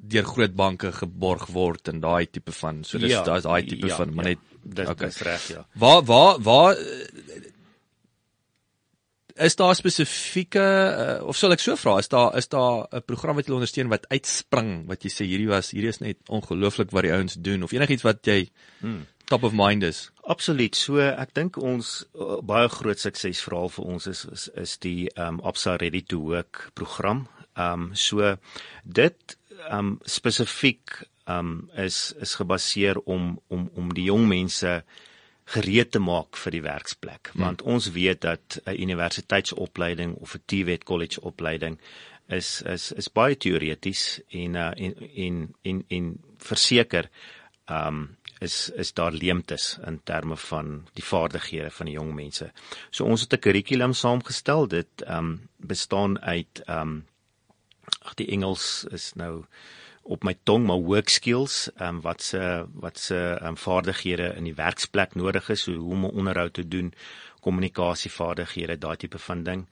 deur 0.00 0.24
groot 0.24 0.54
banke 0.56 0.92
geborg 0.92 1.46
word 1.52 1.88
en 1.92 2.00
daai 2.00 2.26
tipe 2.26 2.52
van 2.56 2.84
so 2.84 2.98
dis 2.98 3.12
ja, 3.12 3.22
daai 3.26 3.40
daai 3.44 3.62
tipe 3.68 3.90
ja, 3.90 3.96
van 4.00 4.14
maar 4.14 4.30
ja, 4.30 4.34
net 4.34 4.74
dis 4.80 4.88
okay. 4.88 5.08
dis 5.08 5.22
reg 5.26 5.48
ja. 5.54 5.64
Waar 5.78 6.02
waar 6.08 6.40
waar 6.42 6.76
is 9.40 9.56
daar 9.56 9.74
spesifieke 9.74 10.60
uh, 10.60 11.26
of 11.28 11.36
sal 11.36 11.54
ek 11.56 11.62
so 11.64 11.76
vra 11.80 11.98
is 12.00 12.10
daar 12.12 12.36
is 12.36 12.48
daar 12.48 12.88
'n 12.92 13.04
program 13.06 13.36
wat 13.36 13.46
jy 13.46 13.54
ondersteun 13.54 13.92
wat 13.92 14.08
uitspring 14.08 14.86
wat 14.88 15.04
jy 15.04 15.10
sê 15.10 15.24
hierdie 15.24 15.48
was 15.48 15.72
hierdie 15.72 15.92
is 15.94 16.00
net 16.00 16.18
ongelooflik 16.28 16.92
wat 16.92 17.08
die 17.08 17.14
ouens 17.16 17.34
doen 17.34 17.62
of 17.62 17.72
enigiets 17.72 18.04
wat 18.04 18.26
jy 18.26 18.50
hmm. 18.80 19.06
top 19.26 19.44
of 19.44 19.52
mind 19.52 19.82
is 19.82 20.10
Absoluut. 20.30 20.76
So 20.78 21.00
ek 21.02 21.32
dink 21.34 21.58
ons 21.58 22.04
uh, 22.14 22.38
baie 22.46 22.68
groot 22.70 23.00
suksesverhaal 23.00 23.72
vir 23.74 23.88
ons 23.94 24.06
is 24.06 24.24
is, 24.30 24.46
is 24.62 24.76
die 24.84 25.08
um 25.18 25.40
Absa 25.42 25.74
Ready 25.80 26.04
to 26.12 26.20
Work 26.22 26.70
program. 26.78 27.24
Um 27.58 27.90
so 27.98 28.36
dit 28.84 29.36
um 29.70 29.98
spesifiek 30.04 31.02
um 31.28 31.70
is 31.76 32.12
is 32.20 32.34
gebaseer 32.34 32.98
om 32.98 33.40
om 33.48 33.70
om 33.74 33.94
die 33.94 34.08
jong 34.10 34.28
mense 34.28 34.82
gereed 35.50 35.90
te 35.90 35.98
maak 35.98 36.36
vir 36.36 36.56
die 36.56 36.62
werksplek 36.62 37.32
hmm. 37.32 37.42
want 37.44 37.62
ons 37.62 37.90
weet 37.96 38.20
dat 38.20 38.60
'n 38.66 38.80
universiteitsopleiding 38.86 40.14
of 40.20 40.34
'n 40.34 40.42
TVET 40.46 40.84
college 40.84 41.20
opleiding 41.20 41.78
is 42.28 42.62
is 42.62 42.92
is 42.92 43.08
baie 43.08 43.36
teoreties 43.36 44.20
en 44.28 44.54
uh, 44.54 44.70
en 44.76 44.94
en 45.16 45.54
en 45.62 45.84
en 45.88 46.20
verseker 46.38 47.10
um 47.70 48.16
is 48.40 48.70
is 48.70 48.92
daar 48.92 49.12
leemtes 49.12 49.78
in 49.86 50.00
terme 50.04 50.36
van 50.36 50.88
die 50.94 51.04
vaardighede 51.04 51.70
van 51.70 51.86
die 51.86 51.94
jong 51.94 52.14
mense. 52.14 52.50
So 52.90 53.04
ons 53.04 53.20
het 53.20 53.32
'n 53.34 53.38
kurrikulum 53.38 53.92
saamgestel 53.92 54.68
dit 54.68 55.04
um 55.06 55.48
bestaan 55.56 56.20
uit 56.20 56.62
um 56.68 57.04
ag 57.98 58.14
die 58.14 58.28
Engels 58.28 58.84
is 58.90 59.12
nou 59.14 59.44
op 60.02 60.24
my 60.24 60.34
tong 60.42 60.66
maar 60.66 60.80
work 60.80 61.08
skills 61.08 61.68
ehm 61.76 61.96
um, 61.96 62.00
wat 62.00 62.22
se 62.22 62.66
wat 62.84 62.98
se 62.98 63.18
ehm 63.18 63.46
um, 63.46 63.56
vaardighede 63.56 64.34
in 64.36 64.44
die 64.44 64.54
werksplek 64.54 65.14
nodig 65.14 65.48
is 65.48 65.62
so 65.62 65.74
hoe 65.74 65.92
om 65.92 66.04
'n 66.04 66.16
onderhoud 66.22 66.52
te 66.52 66.68
doen 66.68 66.92
kommunikasievaardighede 67.40 68.78
daai 68.78 68.96
tipe 68.96 69.18
van 69.18 69.42
ding. 69.42 69.66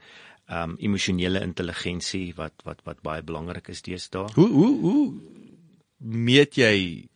Ehm 0.47 0.71
um, 0.71 0.77
emosionele 0.79 1.41
intelligensie 1.41 2.35
wat 2.35 2.53
wat 2.65 2.81
wat 2.85 3.01
baie 3.01 3.23
belangrik 3.23 3.69
is 3.69 3.83
deesdae. 3.83 4.29
Hoe 4.35 4.49
hoe 4.49 4.81
hoe 4.81 5.21
meet 5.97 6.55
jy 6.55 7.09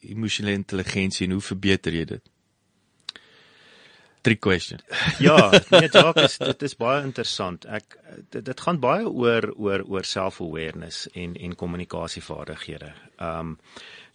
emosionele 0.00 0.56
intelligensie 0.56 1.26
en 1.26 1.32
hoe 1.32 1.42
verbeter 1.42 1.92
jy 1.92 2.04
dit 2.04 2.30
trick 4.26 4.40
question. 4.40 4.80
ja, 5.28 5.36
nee, 5.70 5.88
dalk 5.88 6.18
is 6.24 6.38
dit 6.42 6.62
is 6.66 6.74
baie 6.78 7.02
interessant. 7.06 7.66
Ek 7.70 7.96
dit, 8.34 8.42
dit 8.44 8.62
gaan 8.66 8.80
baie 8.82 9.06
oor 9.06 9.52
oor 9.54 9.84
oor 9.86 10.06
self-awareness 10.08 11.06
en 11.14 11.36
en 11.38 11.58
kommunikasievaardighede. 11.62 12.92
Ehm 13.16 13.52
um, 13.52 13.58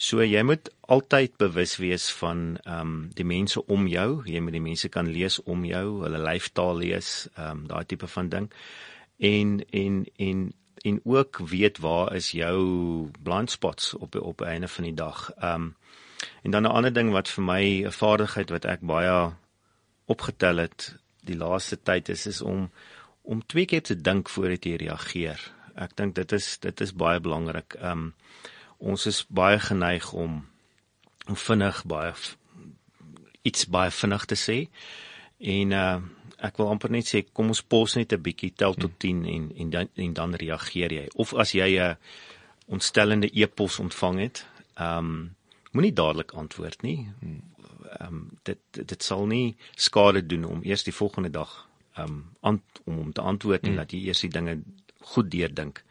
so 0.01 0.23
jy 0.25 0.41
moet 0.41 0.71
altyd 0.89 1.35
bewus 1.37 1.75
wees 1.79 2.09
van 2.19 2.57
ehm 2.63 2.79
um, 2.79 2.95
die 3.15 3.27
mense 3.27 3.61
om 3.71 3.87
jou. 3.87 4.23
Jy 4.27 4.41
moet 4.43 4.57
die 4.57 4.65
mense 4.67 4.89
kan 4.89 5.11
lees 5.13 5.39
om 5.43 5.65
jou, 5.65 5.85
hulle 6.03 6.23
lyfstaal 6.29 6.81
lees, 6.83 7.11
ehm 7.35 7.51
um, 7.51 7.67
daai 7.71 7.85
tipe 7.85 8.09
van 8.15 8.31
ding. 8.33 8.49
En 9.17 9.59
en 9.83 10.03
en 10.17 10.49
en 10.81 10.97
ook 11.05 11.37
weet 11.45 11.77
waar 11.77 12.15
is 12.17 12.31
jou 12.33 12.57
blind 13.21 13.51
spots 13.51 13.93
op 13.93 14.15
op 14.15 14.41
einde 14.41 14.67
van 14.67 14.89
die 14.89 14.97
dag. 14.97 15.29
Ehm 15.37 15.69
um, 15.69 15.75
en 16.43 16.51
dan 16.51 16.63
'n 16.63 16.75
ander 16.77 16.93
ding 16.93 17.11
wat 17.11 17.29
vir 17.29 17.43
my 17.43 17.63
'n 17.85 17.91
vaardigheid 17.91 18.49
wat 18.49 18.65
ek 18.65 18.81
baie 18.81 19.31
opgetel 20.05 20.57
het 20.57 20.93
die 21.27 21.37
laaste 21.37 21.77
tyd 21.77 22.09
is 22.09 22.25
is 22.27 22.41
om 22.41 22.69
om 23.21 23.43
twee 23.45 23.65
keer 23.65 23.83
te 23.85 23.95
dink 23.95 24.29
voordat 24.33 24.65
jy 24.65 24.79
reageer. 24.81 25.41
Ek 25.77 25.93
dink 25.95 26.15
dit 26.17 26.31
is 26.33 26.57
dit 26.63 26.81
is 26.81 26.93
baie 26.93 27.19
belangrik. 27.21 27.77
Um 27.79 28.13
ons 28.81 29.05
is 29.05 29.21
baie 29.29 29.59
geneig 29.61 30.09
om 30.13 30.41
om 31.29 31.37
vinnig 31.37 31.83
baie 31.85 32.13
iets 33.45 33.67
baie 33.69 33.91
vinnig 33.93 34.25
te 34.25 34.39
sê. 34.39 34.57
En 35.39 35.77
uh 35.83 36.01
ek 36.41 36.57
wil 36.57 36.71
amper 36.73 36.89
net 36.89 37.05
sê 37.05 37.19
kom 37.21 37.51
ons 37.53 37.61
pos 37.61 37.93
net 37.95 38.13
'n 38.13 38.23
bietjie 38.25 38.55
tel 38.57 38.73
tot 38.73 38.93
10 38.97 39.25
en 39.29 39.43
en 39.61 39.69
dan 39.69 39.89
en 39.95 40.13
dan 40.13 40.33
reageer 40.33 40.91
jy. 40.91 41.07
Of 41.15 41.33
as 41.33 41.53
jy 41.53 41.77
'n 41.77 41.97
ontstellende 42.65 43.29
e-pos 43.33 43.79
ontvang 43.79 44.19
het, 44.19 44.45
um 44.79 45.35
moenie 45.71 45.93
dadelik 45.93 46.33
antwoord 46.33 46.81
nie 46.81 47.07
ehm 47.99 48.15
um, 48.15 48.29
dit 48.43 48.59
dit 48.71 49.03
sal 49.03 49.25
nie 49.27 49.57
skade 49.75 50.25
doen 50.25 50.45
om 50.45 50.63
eers 50.63 50.83
die 50.83 50.95
volgende 50.95 51.29
dag 51.29 51.67
ehm 51.95 52.23
um, 52.43 52.61
om 52.85 52.97
om 53.01 53.11
te 53.13 53.21
antwoord 53.21 53.63
en 53.63 53.71
mm. 53.71 53.81
dat 53.83 53.91
jy 53.91 54.05
eers 54.07 54.23
die 54.25 54.29
dinge 54.29 54.61
goed 55.13 55.31
deurdink. 55.31 55.83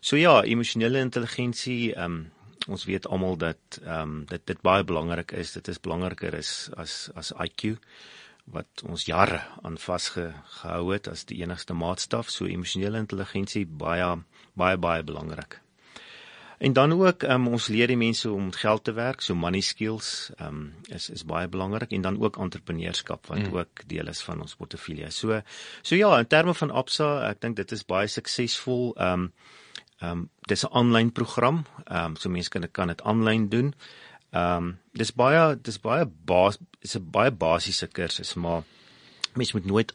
So 0.00 0.16
ja, 0.16 0.42
emosionele 0.42 0.98
intelligensie 0.98 1.94
ehm 1.94 2.04
um, 2.04 2.26
ons 2.68 2.84
weet 2.84 3.06
almal 3.06 3.36
dat 3.36 3.80
ehm 3.84 4.00
um, 4.00 4.24
dit 4.28 4.46
dit 4.46 4.60
baie 4.62 4.84
belangrik 4.84 5.32
is. 5.32 5.52
Dit 5.52 5.68
is 5.68 5.80
belangriker 5.80 6.34
is 6.34 6.70
as 6.76 7.10
as 7.14 7.32
IQ 7.32 7.78
wat 8.52 8.82
ons 8.88 9.04
jare 9.04 9.40
aan 9.62 9.76
vasgehou 9.78 10.92
het 10.92 11.08
as 11.08 11.24
die 11.28 11.40
enigste 11.42 11.74
maatstaf. 11.74 12.30
So 12.30 12.46
emosionele 12.46 12.98
intelligensie 12.98 13.66
baie 13.66 14.16
baie 14.54 14.76
baie 14.76 15.02
belangrik. 15.02 15.60
En 16.58 16.72
dan 16.72 16.92
ook 16.92 17.22
um, 17.22 17.46
ons 17.48 17.68
leer 17.70 17.86
die 17.86 17.96
mense 17.96 18.30
om 18.30 18.44
met 18.44 18.56
geld 18.56 18.84
te 18.84 18.92
werk, 18.92 19.20
so 19.22 19.34
money 19.34 19.60
skills 19.60 20.30
um, 20.42 20.74
is 20.90 21.06
is 21.10 21.22
baie 21.24 21.48
belangrik 21.48 21.92
en 21.94 22.02
dan 22.02 22.18
ook 22.18 22.36
entrepreneurskap 22.36 23.26
wat 23.26 23.38
mm. 23.38 23.54
ook 23.54 23.84
deel 23.86 24.10
is 24.10 24.22
van 24.26 24.40
ons 24.40 24.56
portefeulje. 24.58 25.10
So 25.10 25.40
so 25.82 25.94
ja, 25.94 26.18
in 26.18 26.26
terme 26.26 26.54
van 26.54 26.70
Absa, 26.70 27.12
ek 27.30 27.40
dink 27.40 27.56
dit 27.56 27.72
is 27.72 27.86
baie 27.86 28.10
suksesvol. 28.10 28.90
Ehm 28.96 29.28
um, 29.28 29.32
ehm 29.98 30.10
um, 30.10 30.26
dis 30.50 30.64
'n 30.66 30.74
aanlyn 30.80 31.12
program. 31.12 31.64
Ehm 31.84 32.04
um, 32.04 32.16
so 32.16 32.28
mense 32.28 32.50
kan 32.50 32.60
dit 32.60 32.72
kan 32.72 32.88
dit 32.88 33.02
aanlyn 33.02 33.48
doen. 33.48 33.74
Ehm 34.30 34.56
um, 34.56 34.78
dis 34.92 35.14
baie 35.14 35.56
dis 35.62 35.78
baie 35.78 36.10
bas 36.24 36.58
is 36.80 36.96
'n 36.98 37.10
baie 37.10 37.30
basiese 37.30 37.86
kursus, 37.86 38.34
maar 38.34 38.62
mense 39.34 39.56
moet 39.56 39.66
nooit 39.66 39.94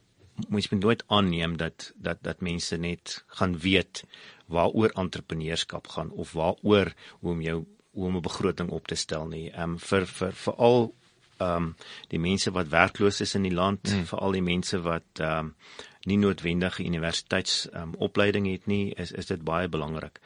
moet 0.50 0.72
nooit 0.72 1.04
aanneem 1.08 1.58
dat 1.58 1.91
dat 1.96 2.17
dat 2.22 2.41
mense 2.41 2.78
net 2.78 3.24
gaan 3.28 3.58
weet 3.60 4.04
waaroor 4.46 4.89
entrepreneurskap 4.89 5.88
gaan 5.88 6.10
of 6.10 6.32
waaroor 6.32 6.93
hoe 7.19 7.32
om 7.32 7.41
jou 7.41 7.65
hoe 7.91 8.06
om 8.06 8.15
'n 8.15 8.22
begroting 8.22 8.69
op 8.69 8.88
te 8.88 8.96
stel 8.96 9.28
nie. 9.28 9.50
Ehm 9.52 9.69
um, 9.69 9.80
vir 9.80 10.06
vir 10.06 10.34
veral 10.34 10.93
ehm 11.38 11.56
um, 11.56 11.76
die 12.08 12.19
mense 12.19 12.52
wat 12.52 12.67
werkloos 12.67 13.22
is 13.22 13.36
in 13.36 13.41
die 13.41 13.54
land, 13.54 13.89
hmm. 13.89 14.06
veral 14.06 14.32
die 14.32 14.41
mense 14.41 14.82
wat 14.82 15.19
ehm 15.19 15.38
um, 15.39 15.56
nie 16.04 16.17
noodwendige 16.17 16.84
universiteits 16.84 17.69
ehm 17.69 17.82
um, 17.82 17.93
opleiding 17.98 18.52
het 18.52 18.65
nie, 18.65 18.93
is 18.96 19.12
is 19.12 19.26
dit 19.26 19.43
baie 19.43 19.67
belangrik. 19.67 20.19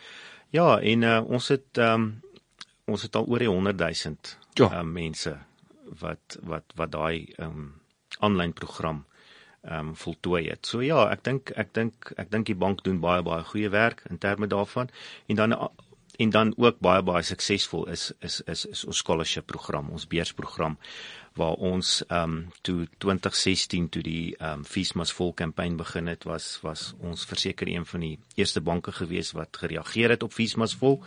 Ja, 0.49 0.79
en 0.79 1.01
uh, 1.01 1.21
ons 1.27 1.47
het 1.47 1.77
ehm 1.77 1.93
um, 1.93 2.21
ons 2.85 3.01
het 3.01 3.15
al 3.15 3.25
oor 3.25 3.39
die 3.39 3.49
100 3.49 3.77
000 3.77 4.15
ja. 4.53 4.71
ehm 4.71 4.79
um, 4.79 4.91
mense 4.91 5.37
wat 5.99 6.39
wat 6.43 6.73
wat 6.75 6.91
daai 6.91 7.33
ehm 7.35 7.49
um, 7.49 7.73
aanlyn 8.19 8.53
program 8.53 9.05
ehm 9.61 9.87
um, 9.87 9.95
voltooi 9.95 10.49
het. 10.49 10.65
So 10.65 10.81
ja, 10.81 11.09
ek 11.11 11.23
dink 11.23 11.51
ek 11.55 11.73
dink 11.73 12.13
ek 12.17 12.31
dink 12.31 12.45
die 12.45 12.55
bank 12.55 12.83
doen 12.83 12.99
baie 12.99 13.23
baie 13.23 13.43
goeie 13.43 13.69
werk 13.69 14.03
in 14.09 14.17
terme 14.17 14.47
daarvan 14.47 14.89
en 15.27 15.35
dan 15.35 15.57
en 16.17 16.29
dan 16.29 16.53
ook 16.57 16.79
baie 16.79 17.03
baie 17.03 17.23
suksesvol 17.23 17.87
is 17.93 18.11
is 18.19 18.41
is 18.41 18.65
is 18.65 18.85
ons 18.85 18.97
scholarship 18.97 19.45
program, 19.45 19.89
ons 19.89 20.07
beursprogram 20.07 20.77
waar 21.37 21.53
ons 21.53 22.03
ehm 22.07 22.23
um, 22.23 22.37
toe 22.61 22.87
2016 22.97 23.89
toe 23.89 24.03
die 24.03 24.35
ehm 24.37 24.59
um, 24.59 24.65
Feesmas 24.65 25.13
vol 25.13 25.33
kampanje 25.33 25.77
begin 25.83 26.07
het 26.07 26.23
was 26.23 26.59
was 26.61 26.93
ons 26.99 27.25
verseker 27.25 27.69
een 27.69 27.85
van 27.85 28.05
die 28.05 28.17
eerste 28.35 28.61
banke 28.61 28.91
gewees 28.91 29.31
wat 29.37 29.57
gereageer 29.57 30.15
het 30.15 30.23
op 30.23 30.33
Feesmas 30.33 30.75
vol 30.75 31.03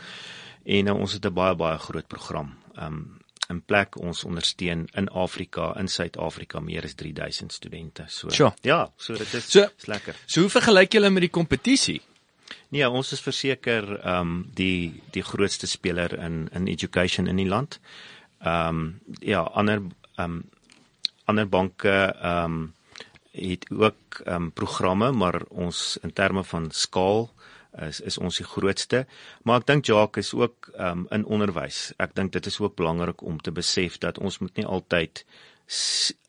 en 0.65 0.87
uh, 0.87 0.95
ons 0.95 1.13
het 1.13 1.27
'n 1.27 1.35
baie 1.35 1.55
baie 1.55 1.79
groot 1.79 2.09
program 2.09 2.55
ehm 2.75 2.87
um, 2.87 3.20
in 3.49 3.63
plek 3.63 3.97
ons 3.99 4.25
ondersteun 4.25 4.87
in 4.95 5.09
Afrika 5.09 5.73
in 5.81 5.89
Suid-Afrika 5.89 6.61
meer 6.61 6.85
as 6.85 6.95
3000 6.95 7.53
studente 7.53 8.05
so 8.09 8.31
sure. 8.31 8.53
ja 8.63 8.93
so 8.97 9.17
dit 9.17 9.35
is 9.35 9.51
so, 9.51 9.67
lekker 9.87 10.15
so 10.27 10.41
hoe 10.41 10.51
vergelyk 10.51 10.93
julle 10.93 11.11
met 11.11 11.29
die 11.29 11.35
kompetisie 11.35 12.01
Nee, 12.71 12.87
ons 12.87 13.13
is 13.15 13.23
verseker 13.23 13.87
ehm 13.99 14.21
um, 14.21 14.35
die 14.55 15.03
die 15.15 15.25
grootste 15.27 15.67
speler 15.67 16.15
in 16.19 16.49
in 16.55 16.69
education 16.71 17.27
in 17.27 17.41
die 17.43 17.49
land. 17.49 17.81
Ehm 18.41 18.69
um, 18.69 19.17
ja, 19.21 19.43
ander 19.43 19.83
ehm 20.17 20.25
um, 20.25 20.45
ander 21.25 21.49
banke 21.49 21.97
ehm 22.11 22.45
um, 22.45 22.75
het 23.33 23.67
ook 23.71 24.21
ehm 24.25 24.35
um, 24.35 24.53
programme, 24.53 25.11
maar 25.13 25.43
ons 25.49 25.99
in 26.03 26.13
terme 26.13 26.45
van 26.45 26.71
skaal 26.71 27.31
is 27.79 28.01
is 28.01 28.19
ons 28.19 28.37
die 28.37 28.47
grootste. 28.47 29.07
Maar 29.43 29.61
ek 29.61 29.67
dink 29.67 29.87
Jacques 29.87 30.27
is 30.27 30.35
ook 30.35 30.71
ehm 30.75 31.05
um, 31.05 31.07
in 31.11 31.25
onderwys. 31.25 31.93
Ek 31.99 32.15
dink 32.15 32.33
dit 32.33 32.47
is 32.47 32.61
ook 32.61 32.77
belangrik 32.77 33.23
om 33.23 33.41
te 33.41 33.53
besef 33.53 33.99
dat 33.99 34.19
ons 34.19 34.39
moet 34.39 34.57
nie 34.57 34.67
altyd 34.67 35.25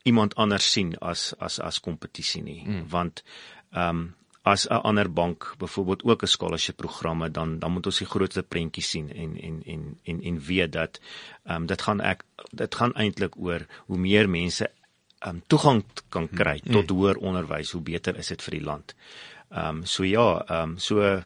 iemand 0.02 0.34
anders 0.34 0.72
sien 0.72 0.96
as 0.98 1.34
as 1.38 1.60
as 1.60 1.80
kompetisie 1.80 2.42
nie, 2.42 2.62
mm. 2.66 2.88
want 2.88 3.24
ehm 3.72 3.88
um, 3.88 4.10
as 4.42 4.66
'n 4.68 4.82
ander 4.82 5.12
bank 5.12 5.54
byvoorbeeld 5.58 6.04
ook 6.04 6.22
'n 6.22 6.26
scholarship 6.26 6.76
programme 6.76 7.30
dan 7.30 7.58
dan 7.58 7.72
moet 7.72 7.86
ons 7.86 7.98
die 7.98 8.06
grootste 8.06 8.42
prentjie 8.42 8.82
sien 8.82 9.12
en 9.12 9.40
en 9.40 9.62
en 9.64 9.98
en 10.02 10.22
en 10.22 10.40
weet 10.40 10.72
dat 10.72 11.00
ehm 11.44 11.56
um, 11.56 11.66
dit 11.66 11.82
gaan 11.82 12.00
ek 12.00 12.24
dit 12.50 12.74
gaan 12.74 12.94
eintlik 12.94 13.36
oor 13.36 13.66
hoe 13.86 13.98
meer 13.98 14.28
mense 14.28 14.70
ehm 15.18 15.34
um, 15.34 15.42
toegang 15.46 15.84
kan 16.08 16.28
kry 16.28 16.60
hmm. 16.62 16.72
tot 16.72 16.90
hoër 16.90 17.16
onderwys 17.16 17.70
hoe 17.70 17.82
beter 17.82 18.16
is 18.16 18.26
dit 18.26 18.42
vir 18.42 18.58
die 18.58 18.64
land. 18.64 18.94
Ehm 19.52 19.82
um, 19.82 19.86
so 19.86 20.04
ja, 20.04 20.44
ehm 20.48 20.70
um, 20.70 20.78
so 20.78 21.22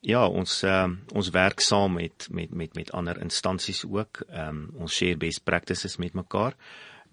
ja, 0.00 0.26
ons 0.26 0.62
um, 0.62 0.98
ons 1.14 1.30
werk 1.34 1.60
saam 1.60 1.96
met 1.98 2.28
met 2.30 2.52
met 2.54 2.74
met 2.74 2.92
ander 2.92 3.20
instansies 3.20 3.84
ook. 3.84 4.22
Ehm 4.28 4.48
um, 4.48 4.68
ons 4.84 4.94
share 4.94 5.16
best 5.16 5.44
practices 5.44 5.96
met 5.96 6.14
mekaar. 6.14 6.56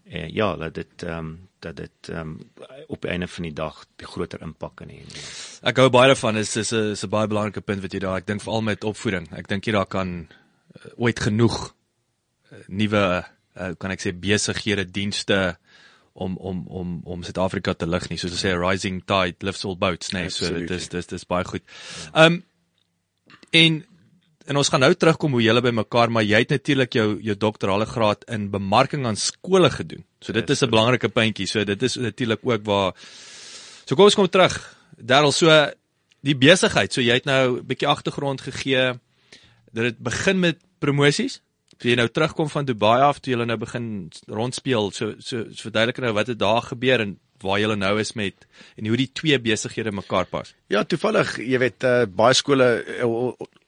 Uh, 0.06 0.28
ja, 0.30 0.56
dat 0.56 0.74
dit 0.74 1.04
ehm 1.04 1.18
um, 1.18 1.50
dat 1.60 1.76
dit 1.76 2.10
ehm 2.10 2.20
um, 2.20 2.52
op 2.88 3.02
die 3.02 3.10
einde 3.10 3.28
van 3.28 3.44
die 3.44 3.54
dag 3.54 3.86
die 3.96 4.08
groter 4.08 4.42
impak 4.42 4.76
kan 4.76 4.90
hê. 4.92 5.02
Ek 5.62 5.78
hou 5.78 5.90
baie 5.90 6.12
daarvan 6.12 6.38
is 6.38 6.56
is 6.56 6.72
'n 6.72 6.92
is 6.92 7.04
'n 7.04 7.10
baie 7.10 7.28
belangrike 7.28 7.62
punt 7.62 7.82
wat 7.82 7.94
jy 7.94 8.00
daar 8.00 8.18
ek 8.18 8.28
dink 8.28 8.42
veral 8.42 8.62
met 8.62 8.84
opvoeding. 8.84 9.32
Ek 9.32 9.48
dink 9.48 9.66
jy 9.66 9.72
daar 9.72 9.88
kan 9.88 10.28
uh, 10.28 10.92
ooit 10.96 11.20
genoeg 11.20 11.74
uh, 12.52 12.58
nuwe 12.68 13.24
uh, 13.58 13.74
kan 13.78 13.92
ek 13.92 14.02
sê 14.02 14.12
besighede 14.12 14.86
dienste 14.86 15.58
om 16.14 16.38
om 16.38 16.68
om 16.68 17.02
om 17.04 17.24
Suid-Afrika 17.24 17.74
te 17.74 17.88
lig 17.88 18.10
nie. 18.10 18.18
Soos 18.18 18.36
hulle 18.36 18.42
sê 18.42 18.54
rising 18.60 19.02
tide 19.06 19.46
lifts 19.46 19.66
all 19.66 19.78
boats, 19.78 20.12
nee. 20.14 20.30
So 20.30 20.52
dit 20.54 20.70
is 20.70 20.90
dis 20.90 21.10
dis 21.10 21.26
baie 21.26 21.46
goed. 21.46 21.64
Um, 22.14 22.44
en 23.52 23.84
en 24.46 24.58
ons 24.60 24.70
gaan 24.70 24.84
nou 24.84 24.94
terugkom 24.94 25.32
hoe 25.32 25.42
julle 25.42 25.62
by 25.64 25.72
mekaar, 25.72 26.12
maar 26.12 26.24
jy 26.24 26.44
het 26.44 26.50
natuurlik 26.50 26.94
jou 26.94 27.08
jou 27.24 27.36
doktorale 27.40 27.86
graad 27.86 28.26
in 28.28 28.50
bemarking 28.52 29.06
aan 29.08 29.16
skole 29.16 29.70
gedoen. 29.70 30.04
So 30.20 30.34
dit 30.34 30.50
is 30.50 30.64
'n 30.64 30.70
belangrike 30.70 31.10
puntjie. 31.10 31.48
So 31.48 31.64
dit 31.64 31.84
is 31.84 31.96
natuurlik 31.96 32.40
ook 32.44 32.66
waar 32.66 32.94
So 33.86 33.96
kom 33.96 34.08
ons 34.08 34.16
kom 34.16 34.30
terug. 34.32 34.56
Darryl, 34.96 35.34
so 35.36 35.52
die 36.24 36.36
besigheid. 36.40 36.94
So 36.94 37.04
jy 37.04 37.20
het 37.20 37.26
nou 37.26 37.60
'n 37.60 37.66
bietjie 37.68 37.88
agtergrond 37.88 38.42
gegee 38.42 39.00
dat 39.74 39.84
dit 39.84 39.98
begin 39.98 40.40
met 40.40 40.58
promosies. 40.80 41.42
So 41.84 41.90
jy 41.92 41.98
nou 42.00 42.08
terugkom 42.08 42.48
van 42.48 42.64
Dubai 42.64 43.02
af 43.04 43.18
toe 43.20 43.34
jy 43.34 43.44
nou 43.44 43.58
begin 43.60 43.88
rondspeel. 44.32 44.86
So 44.96 45.18
so, 45.20 45.42
so 45.52 45.66
verduidelik 45.68 45.98
nou 46.00 46.14
wat 46.16 46.30
het 46.32 46.40
daar 46.40 46.62
gebeur 46.64 47.04
en 47.04 47.18
waar 47.44 47.60
jy 47.62 47.76
nou 47.78 47.94
is 48.02 48.14
met 48.18 48.48
en 48.80 48.88
hoe 48.90 48.98
die 49.00 49.10
twee 49.12 49.38
besighede 49.40 49.92
mekaar 49.92 50.26
pas. 50.32 50.54
Ja, 50.72 50.84
toevallig, 50.88 51.36
jy 51.44 51.60
weet, 51.62 51.84
uh, 51.86 52.06
baie 52.10 52.36
skole 52.38 52.68
uh, 53.04 53.10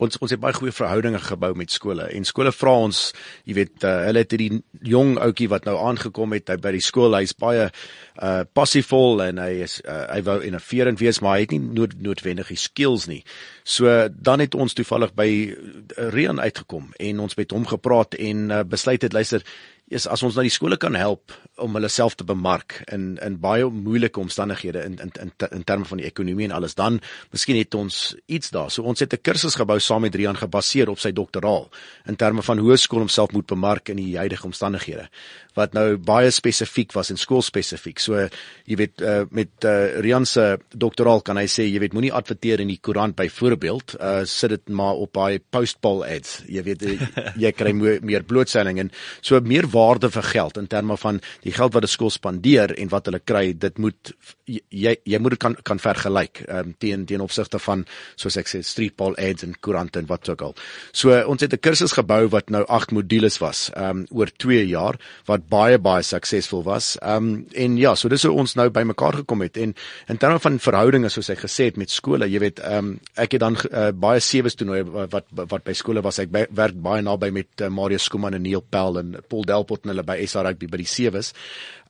ons 0.02 0.20
ons 0.20 0.32
het 0.32 0.42
baie 0.42 0.56
goeie 0.56 0.74
verhoudinge 0.76 1.20
gebou 1.24 1.52
met 1.58 1.72
skole 1.72 2.08
en 2.12 2.28
skole 2.28 2.52
vra 2.56 2.74
ons, 2.88 3.02
jy 3.46 3.58
weet, 3.60 3.76
uh, 3.84 3.94
hulle 4.08 4.24
het 4.24 4.34
hierdie 4.36 4.62
jong 4.86 5.16
ouetjie 5.22 5.50
wat 5.52 5.68
nou 5.68 5.76
aangekom 5.80 6.34
het 6.36 6.54
by 6.64 6.74
die 6.76 6.84
skool, 6.84 7.18
hy's 7.20 7.36
baie 7.38 7.70
uh 8.16 8.42
passievol 8.56 9.20
en 9.26 9.42
hy 9.44 9.52
is 9.66 9.78
uh, 9.84 10.06
hy 10.14 10.22
wou 10.24 10.38
innoverend 10.48 11.02
wees, 11.02 11.20
maar 11.22 11.38
hy 11.38 11.46
het 11.46 11.56
nie 11.56 11.62
nood, 11.64 11.98
noodwendig 12.00 12.54
die 12.54 12.60
skills 12.60 13.10
nie. 13.12 13.22
So 13.68 13.92
dan 14.10 14.44
het 14.44 14.56
ons 14.56 14.78
toevallig 14.78 15.12
by 15.18 15.30
Rian 16.16 16.40
uitgekom 16.40 16.94
en 17.00 17.24
ons 17.26 17.36
met 17.36 17.56
hom 17.56 17.66
gepraat 17.68 18.16
en 18.16 18.46
uh, 18.52 18.64
besluit 18.64 19.04
het 19.04 19.16
luister 19.16 19.44
is 19.88 20.08
as 20.10 20.24
ons 20.26 20.34
na 20.34 20.42
die 20.42 20.54
skole 20.54 20.78
kan 20.82 20.96
help 20.98 21.34
om 21.62 21.78
hulle 21.78 21.90
self 21.94 22.16
te 22.18 22.26
bemark 22.26 22.80
in 22.94 23.20
in 23.22 23.38
baie 23.42 23.68
moeilike 23.70 24.20
omstandighede 24.20 24.82
in 24.88 24.98
in 25.04 25.12
in, 25.22 25.32
in 25.52 25.64
terme 25.64 25.86
van 25.86 26.02
die 26.02 26.08
ekonomie 26.08 26.48
en 26.50 26.56
alles 26.58 26.76
dan 26.76 27.00
miskien 27.32 27.60
het 27.60 27.76
ons 27.76 28.16
iets 28.26 28.50
daar. 28.50 28.72
So 28.72 28.84
ons 28.84 29.00
het 29.00 29.14
'n 29.14 29.22
kursus 29.22 29.56
gebou 29.56 29.80
saam 29.80 30.02
met 30.02 30.16
Rian 30.16 30.38
gebaseer 30.38 30.90
op 30.90 31.00
sy 31.00 31.12
doktoraal 31.12 31.70
in 32.08 32.16
terme 32.16 32.42
van 32.42 32.58
hoe 32.58 32.78
skool 32.78 33.00
homself 33.00 33.32
moet 33.32 33.46
bemark 33.46 33.90
in 33.90 33.98
die 33.98 34.18
huidige 34.18 34.46
omstandighede 34.46 35.10
wat 35.56 35.74
nou 35.74 35.98
baie 35.98 36.32
spesifiek 36.32 36.94
was 36.94 37.10
en 37.10 37.18
skoolspesifiek. 37.18 38.00
So 38.00 38.28
jy 38.66 38.76
weet 38.76 39.02
uh, 39.02 39.24
met 39.32 39.64
uh, 39.64 40.00
Rian 40.04 40.26
se 40.26 40.58
doktoraal 40.72 41.22
kan 41.22 41.38
hy 41.38 41.46
sê 41.48 41.64
jy 41.64 41.80
weet 41.80 41.94
moenie 41.94 42.14
adverteer 42.14 42.60
in 42.60 42.68
die 42.68 42.80
koerant 42.82 43.16
byvoorbeeld 43.16 43.96
uh, 44.00 44.24
sit 44.26 44.50
dit 44.50 44.70
maar 44.70 44.96
op 44.96 45.14
daai 45.14 45.40
postpol 45.40 46.04
ads. 46.06 46.42
Jy 46.48 46.64
weet 46.64 46.86
jy 47.40 47.52
kry 47.52 47.72
meer 48.10 48.24
blootstelling 48.24 48.80
en 48.80 48.92
so 49.22 49.40
meer 49.40 49.68
waarde 49.76 50.10
vir 50.14 50.30
geld 50.32 50.58
in 50.62 50.70
terme 50.72 50.98
van 51.02 51.22
die 51.44 51.54
geld 51.56 51.76
wat 51.76 51.84
'n 51.84 51.94
skool 51.96 52.14
spandeer 52.14 52.74
en 52.80 52.90
wat 52.90 53.06
hulle 53.06 53.20
kry, 53.20 53.54
dit 53.54 53.78
moet 53.78 54.14
jy 54.46 54.94
jy 55.04 55.20
moet 55.20 55.36
dit 55.36 55.42
kan 55.42 55.56
kan 55.64 55.80
vergelyk 55.82 56.44
um, 56.50 56.74
teen 56.78 57.06
teen 57.10 57.22
opsigte 57.22 57.60
van 57.60 57.86
soos 58.16 58.38
ek 58.38 58.50
sê 58.50 58.62
street 58.64 58.96
ball 58.98 59.16
ads 59.18 59.44
en 59.44 59.56
koerante 59.60 60.00
en 60.00 60.08
wat 60.10 60.30
ook 60.30 60.42
al. 60.42 60.56
So 60.92 61.14
ons 61.26 61.42
het 61.42 61.54
'n 61.54 61.60
kursus 61.60 61.94
gebou 61.98 62.28
wat 62.30 62.50
nou 62.50 62.64
8 62.68 62.92
modules 62.92 63.40
was 63.40 63.72
um, 63.76 64.06
oor 64.12 64.30
2 64.38 64.68
jaar 64.68 65.00
wat 65.26 65.50
baie 65.50 65.78
baie 65.78 66.04
suksesvol 66.04 66.64
was. 66.64 66.98
Um, 67.02 67.48
en 67.54 67.78
ja, 67.78 67.96
so 67.96 68.10
dis 68.10 68.24
hoe 68.24 68.32
ons 68.32 68.56
nou 68.56 68.70
bymekaar 68.70 69.14
gekom 69.24 69.42
het 69.42 69.58
en 69.58 69.76
in 70.08 70.18
terme 70.18 70.40
van 70.40 70.60
verhoudinge 70.60 71.10
soos 71.10 71.30
ek 71.30 71.40
gesê 71.46 71.70
het 71.70 71.78
met 71.78 71.90
skole, 71.90 72.30
jy 72.30 72.40
weet, 72.40 72.62
um, 72.64 73.00
ek 73.16 73.38
het 73.38 73.42
dan 73.42 73.58
uh, 73.72 73.92
baie 73.92 74.20
sewe 74.20 74.50
toernooie 74.50 74.86
wat 75.12 75.26
wat 75.36 75.64
by 75.66 75.74
skole 75.74 76.02
was. 76.06 76.20
Ek 76.20 76.32
werk 76.32 76.78
baie 76.82 77.02
naby 77.02 77.32
met 77.34 77.62
uh, 77.62 77.70
Mario 77.74 77.98
Skuman 78.02 78.38
en 78.38 78.44
Neil 78.46 78.62
Pell 78.62 79.02
en 79.02 79.16
Paul 79.30 79.46
Del 79.50 79.65
Delport 79.66 79.86
en 79.86 79.94
hulle 79.94 80.06
by 80.06 80.18
SA 80.30 80.44
Rugby 80.46 80.70
by 80.70 80.80
die 80.82 80.90
sewes. 80.90 81.34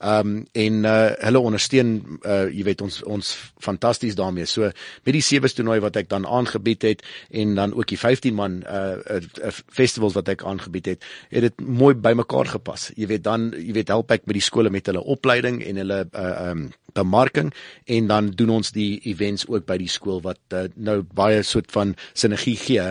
Ehm 0.00 0.28
um, 0.28 0.44
en 0.56 0.84
uh, 0.84 1.12
hulle 1.24 1.40
ondersteun 1.40 1.92
uh, 2.24 2.46
jy 2.52 2.64
weet 2.66 2.82
ons 2.84 3.00
ons 3.08 3.30
fantasties 3.64 4.16
daarmee. 4.16 4.46
So 4.48 4.68
met 4.68 5.16
die 5.16 5.24
sewes 5.24 5.56
toernooi 5.56 5.78
wat 5.84 5.96
ek 5.96 6.10
dan 6.12 6.26
aangebied 6.26 6.84
het 6.84 7.04
en 7.30 7.54
dan 7.56 7.74
ook 7.76 7.88
die 7.92 8.00
15 8.00 8.36
man 8.36 8.62
uh, 8.64 8.96
uh 9.08 9.52
festivals 9.72 10.16
wat 10.16 10.28
ek 10.32 10.44
aangebied 10.44 10.92
het, 10.94 11.06
het 11.32 11.48
dit 11.48 11.64
mooi 11.64 11.94
bymekaar 11.94 12.52
gepas. 12.56 12.90
Jy 12.96 13.08
weet 13.12 13.24
dan 13.24 13.50
jy 13.56 13.72
weet 13.76 13.92
help 13.92 14.12
ek 14.12 14.26
met 14.26 14.36
die 14.40 14.44
skole 14.44 14.72
met 14.72 14.88
hulle 14.88 15.04
opleiding 15.04 15.62
en 15.64 15.82
hulle 15.84 16.04
uh 16.12 16.34
um 16.50 16.68
bemarking 16.96 17.50
en 17.92 18.06
dan 18.08 18.30
doen 18.32 18.54
ons 18.54 18.70
die 18.72 19.00
events 19.04 19.44
ook 19.48 19.66
by 19.68 19.76
die 19.76 19.90
skool 19.92 20.22
wat 20.24 20.40
uh, 20.56 20.64
nou 20.76 21.02
baie 21.04 21.42
soort 21.44 21.68
van 21.74 21.92
sinergie 22.16 22.56
gee 22.56 22.86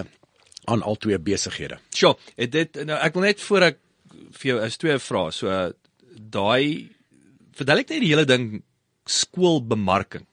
aan 0.66 0.82
al 0.82 0.98
twee 1.02 1.18
besighede. 1.22 1.80
Sjoe, 1.94 2.16
dit 2.36 2.78
nou 2.86 2.98
ek 3.02 3.18
wil 3.18 3.28
net 3.28 3.42
voor 3.46 3.70
ek 3.72 3.82
vir 4.36 4.50
jou 4.52 4.58
is 4.66 4.78
twee 4.78 4.98
vrae. 5.00 5.32
So 5.32 5.74
daai 6.16 6.90
verduidelik 7.56 7.90
net 7.90 8.04
die 8.04 8.12
hele 8.12 8.26
ding 8.30 8.50
skoolbemarking. 9.06 10.26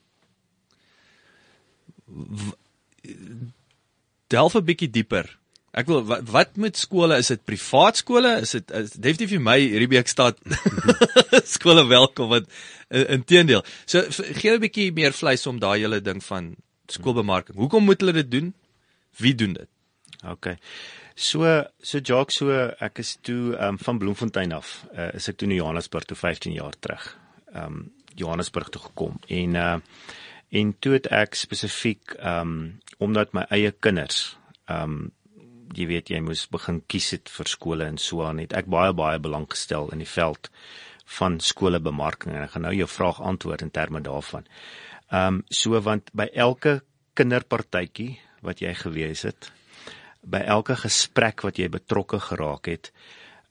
Delf 4.33 4.55
'n 4.55 4.65
bietjie 4.65 4.89
dieper. 4.89 5.29
Ek 5.73 5.87
wil 5.89 6.03
wat, 6.05 6.27
wat 6.29 6.57
met 6.61 6.77
skole? 6.77 7.17
Is 7.17 7.31
dit 7.33 7.45
privaat 7.45 7.97
skole? 7.97 8.35
Is 8.45 8.51
dit 8.51 8.67
definitief 8.69 9.31
vir 9.33 9.41
my 9.41 9.57
Riebeek 9.57 10.07
stad 10.07 10.37
skole 11.55 11.87
welkom 11.89 12.29
wat 12.29 12.45
inteendeel. 12.89 13.63
So 13.85 14.05
gee 14.09 14.53
'n 14.53 14.61
bietjie 14.61 14.91
meer 14.93 15.13
vleis 15.13 15.47
om 15.49 15.59
daai 15.59 15.79
hele 15.79 16.01
ding 16.01 16.21
van 16.23 16.55
skoolbemarking. 16.87 17.57
Hoekom 17.57 17.83
moet 17.83 18.01
hulle 18.01 18.13
dit 18.21 18.31
doen? 18.31 18.53
Wie 19.17 19.35
doen 19.35 19.53
dit? 19.53 19.69
OK. 20.23 20.53
So 21.15 21.65
so 21.81 21.99
Jacques 21.99 22.33
so 22.33 22.49
ek 22.81 22.99
is 22.99 23.17
toe 23.21 23.53
um, 23.61 23.77
van 23.77 23.99
Bloemfontein 24.01 24.53
af. 24.53 24.85
Uh, 24.93 25.11
is 25.13 25.29
ek 25.29 25.37
toe 25.37 25.49
in 25.49 25.57
Johannesburg 25.57 26.07
toe 26.09 26.17
15 26.17 26.55
jaar 26.57 26.73
terug. 26.79 27.11
Um 27.53 27.91
Johannesburg 28.15 28.69
toe 28.69 28.81
gekom 28.81 29.19
en 29.27 29.55
uh 29.55 29.77
en 30.53 30.75
toe 30.77 30.91
het 30.93 31.07
ek 31.09 31.33
spesifiek 31.33 32.13
um 32.21 32.79
omdat 33.01 33.31
my 33.33 33.47
eie 33.49 33.71
kinders 33.73 34.35
um 34.69 35.11
jy 35.73 35.87
weet 35.89 36.11
jy 36.13 36.19
moes 36.21 36.43
begin 36.53 36.83
kies 36.85 37.07
het 37.15 37.31
vir 37.33 37.49
skole 37.49 37.87
en 37.89 37.97
so 37.97 38.21
aan 38.21 38.37
het 38.43 38.53
ek 38.53 38.69
baie 38.69 38.93
baie 38.93 39.17
belang 39.17 39.47
gestel 39.49 39.89
in 39.95 40.03
die 40.03 40.09
veld 40.09 40.51
van 41.17 41.39
skolebemarking 41.41 42.35
en 42.35 42.45
ek 42.45 42.53
gaan 42.53 42.67
nou 42.67 42.75
jou 42.77 42.87
vraag 42.89 43.21
antwoord 43.21 43.65
in 43.65 43.73
terme 43.73 44.01
daarvan. 44.05 44.45
Ehm 45.09 45.39
um, 45.39 45.41
so 45.49 45.81
want 45.81 46.13
by 46.13 46.29
elke 46.33 46.81
kinderpartytjie 47.17 48.19
wat 48.45 48.61
jy 48.61 48.73
gewees 48.77 49.25
het, 49.25 49.51
by 50.23 50.43
elke 50.55 50.75
gesprek 50.75 51.41
wat 51.41 51.59
jy 51.59 51.69
betrokke 51.69 52.19
geraak 52.19 52.67
het, 52.71 52.91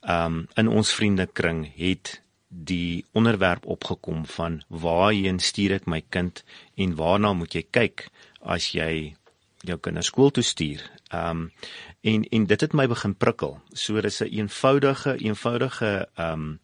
um, 0.09 0.47
in 0.57 0.69
ons 0.69 0.93
vriendekring 0.95 1.67
het 1.77 2.21
die 2.49 3.05
onderwerp 3.13 3.67
opgekom 3.67 4.27
van 4.27 4.61
waarheen 4.69 5.39
stuur 5.41 5.79
ek 5.79 5.87
my 5.87 6.03
kind 6.09 6.43
en 6.77 6.97
waarna 6.97 7.33
moet 7.33 7.55
jy 7.55 7.65
kyk 7.71 8.09
as 8.43 8.73
jy 8.77 9.15
jou 9.65 9.79
kind 9.79 9.97
na 9.97 10.03
skool 10.05 10.33
toe 10.35 10.45
stuur. 10.45 10.83
Um, 11.15 11.51
en 12.03 12.25
en 12.25 12.47
dit 12.47 12.61
het 12.61 12.75
my 12.75 12.87
begin 12.91 13.15
prikkel. 13.15 13.61
So 13.73 14.01
dis 14.01 14.21
'n 14.21 14.29
eenvoudige 14.29 15.17
eenvoudige 15.21 16.09
ehm 16.17 16.33
um, 16.33 16.61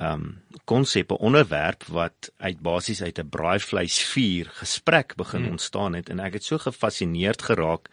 um, 0.00 0.42
konsep, 0.64 1.10
'n 1.10 1.14
onderwerp 1.14 1.84
wat 1.84 2.32
uit 2.36 2.60
basies 2.60 3.02
uit 3.02 3.18
'n 3.18 3.28
braaivleisvuur 3.28 4.50
gesprek 4.52 5.14
begin 5.16 5.42
hmm. 5.42 5.50
ontstaan 5.50 5.92
het 5.92 6.08
en 6.08 6.20
ek 6.20 6.32
het 6.32 6.44
so 6.44 6.58
gefassineerd 6.58 7.42
geraak 7.42 7.88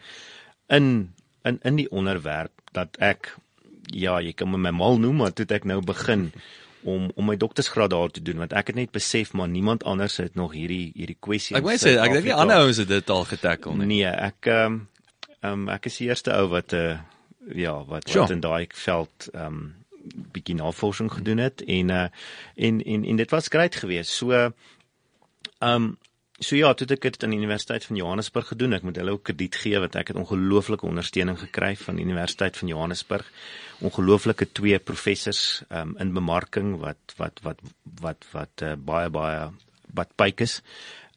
in 0.66 1.14
in 1.46 1.58
in 1.62 1.80
die 1.80 1.90
onderwerp 1.90 2.52
dat 2.76 2.98
ek 3.02 3.34
ja, 3.94 4.18
jy 4.20 4.32
kan 4.34 4.50
my 4.50 4.72
mal 4.74 4.98
noem, 4.98 5.22
maar 5.22 5.34
toe 5.36 5.46
ek 5.54 5.66
nou 5.68 5.80
begin 5.84 6.30
om 6.86 7.08
om 7.14 7.26
my 7.26 7.36
doktorsgraad 7.38 7.90
daar 7.90 8.10
te 8.14 8.22
doen 8.22 8.42
want 8.42 8.54
ek 8.56 8.70
het 8.72 8.78
net 8.78 8.92
besef 8.94 9.32
maar 9.32 9.48
niemand 9.50 9.84
anders 9.84 10.18
het 10.22 10.34
nog 10.38 10.54
hierdie 10.54 10.92
hierdie 10.94 11.18
kwessie. 11.20 11.56
Ek 11.58 11.66
wou 11.66 11.74
sê 11.80 11.96
ek 11.98 12.14
dink 12.18 12.28
nie 12.28 12.36
ander 12.36 12.62
ouens 12.62 12.80
het 12.82 12.90
dit 12.90 13.10
al 13.10 13.26
getackle 13.26 13.74
nie. 13.80 13.90
Nee, 13.94 14.12
ek 14.30 14.50
ehm 14.52 14.78
um, 14.78 14.78
um, 15.46 15.66
ek 15.74 15.90
is 15.90 15.98
die 16.02 16.08
eerste 16.10 16.34
ou 16.36 16.46
wat 16.54 16.72
'n 16.72 16.76
uh, 16.76 16.90
eh, 16.90 17.58
ja, 17.66 17.74
wat 17.84 18.08
sure. 18.08 18.20
wat 18.20 18.34
in 18.36 18.44
daai 18.44 18.66
veld 18.74 19.28
ehm 19.32 19.46
um, 19.46 19.74
bietjie 20.32 20.54
navorsing 20.54 21.10
gedoen 21.12 21.42
het 21.42 21.62
en 21.66 21.90
uh 21.90 22.06
en 22.54 22.82
en 22.82 23.04
en 23.04 23.16
dit 23.16 23.30
was 23.30 23.48
grait 23.48 23.74
geweest. 23.74 24.10
So 24.10 24.32
ehm 24.32 24.52
um, 25.60 25.96
So 26.36 26.56
ja, 26.58 26.74
toe 26.76 26.84
ek 26.92 27.06
dit 27.06 27.22
aan 27.24 27.32
die 27.32 27.38
Universiteit 27.40 27.86
van 27.88 27.96
Johannesburg 27.96 28.50
gedoen, 28.52 28.76
ek 28.76 28.82
moet 28.84 28.98
hulle 29.00 29.14
ook 29.14 29.22
krediet 29.30 29.56
gee 29.56 29.78
want 29.80 29.94
ek 29.96 30.12
het 30.12 30.18
ongelooflike 30.20 30.84
ondersteuning 30.84 31.38
gekry 31.40 31.70
van 31.80 31.96
die 31.96 32.04
Universiteit 32.04 32.58
van 32.60 32.68
Johannesburg. 32.68 33.30
Ongelooflike 33.80 34.50
twee 34.52 34.76
professors 34.78 35.62
um, 35.70 35.94
in 36.02 36.12
bemarking 36.16 36.74
wat 36.82 37.16
wat 37.16 37.40
wat 37.46 37.64
wat 38.04 38.28
wat 38.34 38.66
uh, 38.66 38.74
baie 38.76 39.08
baie 39.12 39.48
wat 39.96 40.12
pyk 40.20 40.44
is. 40.44 40.60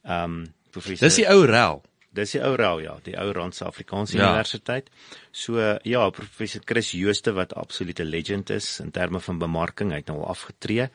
Ehm 0.06 0.40
um, 0.40 0.40
professor 0.70 1.08
Dis 1.08 1.20
die 1.20 1.28
ou 1.28 1.44
Rel. 1.44 1.82
Dis 2.20 2.34
die 2.36 2.42
ou 2.44 2.52
Rel 2.58 2.82
ja, 2.84 2.96
die 3.06 3.16
ou 3.16 3.30
Randse 3.36 3.64
Afrikaanse 3.64 4.18
ja. 4.18 4.28
Universiteit. 4.28 4.90
So 5.32 5.56
ja, 5.88 6.02
professor 6.14 6.62
Chris 6.66 6.92
Jooste 6.96 7.32
wat 7.36 7.54
absolute 7.56 8.04
legend 8.04 8.50
is 8.54 8.68
in 8.84 8.92
terme 8.92 9.22
van 9.24 9.40
bemarking, 9.40 9.94
hy 9.94 10.02
het 10.02 10.10
nou 10.12 10.20
al 10.20 10.34
afgetree 10.34 10.90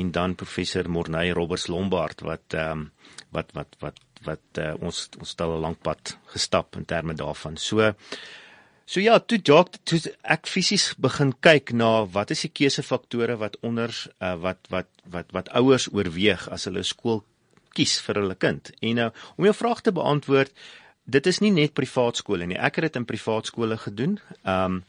en 0.00 0.12
dan 0.12 0.36
professor 0.36 0.90
Morney 0.92 1.32
Roberts 1.36 1.68
Lombard 1.72 2.26
wat 2.26 2.58
ehm 2.58 2.88
um, 2.88 2.90
wat 3.32 3.52
wat 3.56 3.76
wat 3.80 4.04
wat 4.26 4.60
uh, 4.60 4.74
ons 4.82 5.06
ons 5.20 5.30
stel 5.30 5.54
'n 5.56 5.62
lank 5.62 5.80
pad 5.82 6.16
gestap 6.34 6.76
in 6.76 6.84
terme 6.84 7.14
daarvan. 7.14 7.56
So 7.56 7.92
so 8.84 9.00
ja, 9.00 9.18
toe 9.20 9.38
jog 9.42 9.70
toe 9.84 10.00
ek 10.22 10.46
fisies 10.46 10.94
begin 10.98 11.32
kyk 11.40 11.72
na 11.72 12.04
wat 12.04 12.30
is 12.30 12.44
die 12.46 12.52
keusefaktore 12.52 13.36
wat 13.36 13.56
onder 13.62 13.90
uh, 14.20 14.34
wat 14.36 14.58
wat 14.70 14.88
wat 15.04 15.32
wat 15.32 15.48
ouers 15.48 15.88
oorweeg 15.92 16.48
as 16.48 16.64
hulle 16.64 16.82
skool 16.82 17.24
kies 17.78 17.96
vir 18.04 18.22
hulle 18.22 18.36
kind. 18.46 18.70
En 18.82 19.02
nou 19.02 19.08
uh, 19.08 19.24
om 19.36 19.48
jou 19.48 19.54
vraag 19.54 19.82
te 19.86 19.94
beantwoord, 19.94 20.54
dit 21.08 21.26
is 21.30 21.40
nie 21.44 21.54
net 21.54 21.74
privaat 21.78 22.20
skole 22.20 22.46
nie. 22.46 22.58
Ek 22.58 22.78
het 22.78 22.90
dit 22.90 23.00
in 23.00 23.08
privaat 23.08 23.52
skole 23.52 23.80
gedoen. 23.88 24.20
Ehm 24.44 24.78
um, 24.78 24.84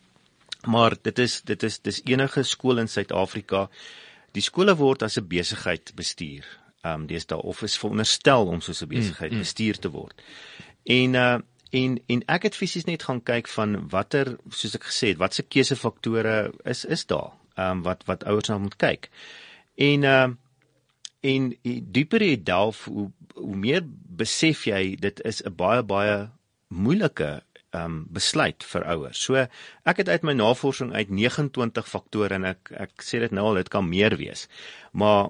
maar 0.67 0.91
dit 1.01 1.19
is 1.23 1.37
dit 1.47 1.61
is 1.63 1.77
dis 1.79 2.01
enige 2.11 2.41
skool 2.43 2.81
in 2.81 2.89
Suid-Afrika. 2.91 3.69
Die 4.35 4.43
skole 4.43 4.73
word 4.75 5.05
as 5.07 5.15
'n 5.17 5.27
besigheid 5.27 5.93
bestuur 5.95 6.43
ehm 6.83 7.01
um, 7.01 7.05
deesdae 7.07 7.41
of 7.41 7.61
is 7.63 7.77
veronderstel 7.77 8.47
om 8.47 8.61
so 8.61 8.71
'n 8.71 8.87
besigheid 8.87 9.31
mm, 9.31 9.37
mm. 9.37 9.43
bestuur 9.43 9.79
te 9.79 9.89
word. 9.89 10.21
En 10.83 11.13
uh 11.13 11.39
en 11.71 11.99
en 12.07 12.23
ek 12.25 12.43
het 12.43 12.55
fisies 12.55 12.85
net 12.85 13.03
gaan 13.03 13.23
kyk 13.23 13.47
van 13.47 13.89
watter 13.89 14.37
soos 14.49 14.75
ek 14.75 14.83
gesê 14.89 15.07
het, 15.07 15.17
watse 15.17 15.43
keusefaktore 15.43 16.51
is 16.63 16.85
is 16.85 17.05
daar 17.05 17.31
ehm 17.55 17.71
um, 17.71 17.81
wat 17.83 18.03
wat 18.05 18.23
ouers 18.23 18.47
nou 18.49 18.59
moet 18.59 18.75
kyk. 18.75 19.09
En 19.75 20.03
uh 20.03 20.27
en 21.21 21.53
dieper 21.63 22.23
jy 22.23 22.35
delf 22.43 22.85
hoe 22.85 23.09
hoe 23.39 23.55
meer 23.55 23.83
besef 24.19 24.65
jy 24.67 24.95
dit 24.99 25.21
is 25.25 25.41
'n 25.45 25.55
baie 25.55 25.83
baie 25.83 26.29
moeilike 26.67 27.41
um 27.71 28.05
besluit 28.09 28.63
vir 28.63 28.83
ouers. 28.83 29.19
So 29.21 29.35
ek 29.85 30.01
het 30.01 30.09
uit 30.09 30.23
my 30.23 30.33
navorsing 30.33 30.93
uit 30.93 31.09
29 31.09 31.87
faktore 31.87 32.35
en 32.35 32.45
ek 32.45 32.71
ek 32.71 33.03
sê 33.05 33.19
dit 33.19 33.31
nou 33.31 33.45
al 33.45 33.61
dit 33.61 33.69
kan 33.69 33.89
meer 33.89 34.17
wees. 34.17 34.47
Maar 34.91 35.29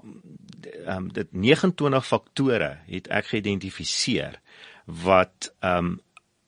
um 0.86 1.08
dit 1.12 1.28
29 1.32 2.06
faktore 2.06 2.78
het 2.86 3.08
ek 3.08 3.32
geïdentifiseer 3.32 4.40
wat 4.86 5.52
um 5.60 6.00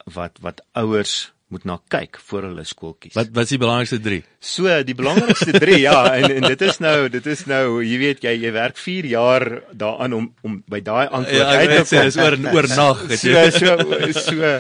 wat 0.05 0.39
wat 0.41 0.65
ouers 0.73 1.33
moet 1.53 1.65
na 1.69 1.77
kyk 1.93 2.17
voor 2.29 2.47
hulle 2.49 2.65
skool 2.65 2.95
kies. 2.97 3.15
Wat 3.17 3.31
wat 3.37 3.45
is 3.45 3.53
die 3.55 3.61
belangrikste 3.61 3.99
3? 4.03 4.21
So, 4.53 4.73
die 4.89 4.97
belangrikste 4.97 5.53
3, 5.63 5.79
ja, 5.85 5.99
en 6.17 6.37
en 6.39 6.47
dit 6.49 6.65
is 6.67 6.81
nou, 6.83 6.97
dit 7.13 7.27
is 7.35 7.45
nou, 7.51 7.65
jy 7.85 7.99
weet 8.01 8.25
jy 8.27 8.35
jy 8.47 8.53
werk 8.57 8.81
4 8.81 9.09
jaar 9.11 9.47
daaraan 9.85 10.17
om 10.17 10.29
om 10.47 10.59
by 10.73 10.81
daai 10.85 11.07
antwoord 11.07 11.39
ja, 11.39 11.61
uit 11.61 11.75
te 11.75 11.85
kom. 11.91 12.09
Dis 12.09 12.21
oor 12.25 12.39
oor 12.57 12.71
nag, 12.73 13.05
jy. 13.13 13.21
So 13.23 13.45
so 13.61 14.13
so 14.19 14.53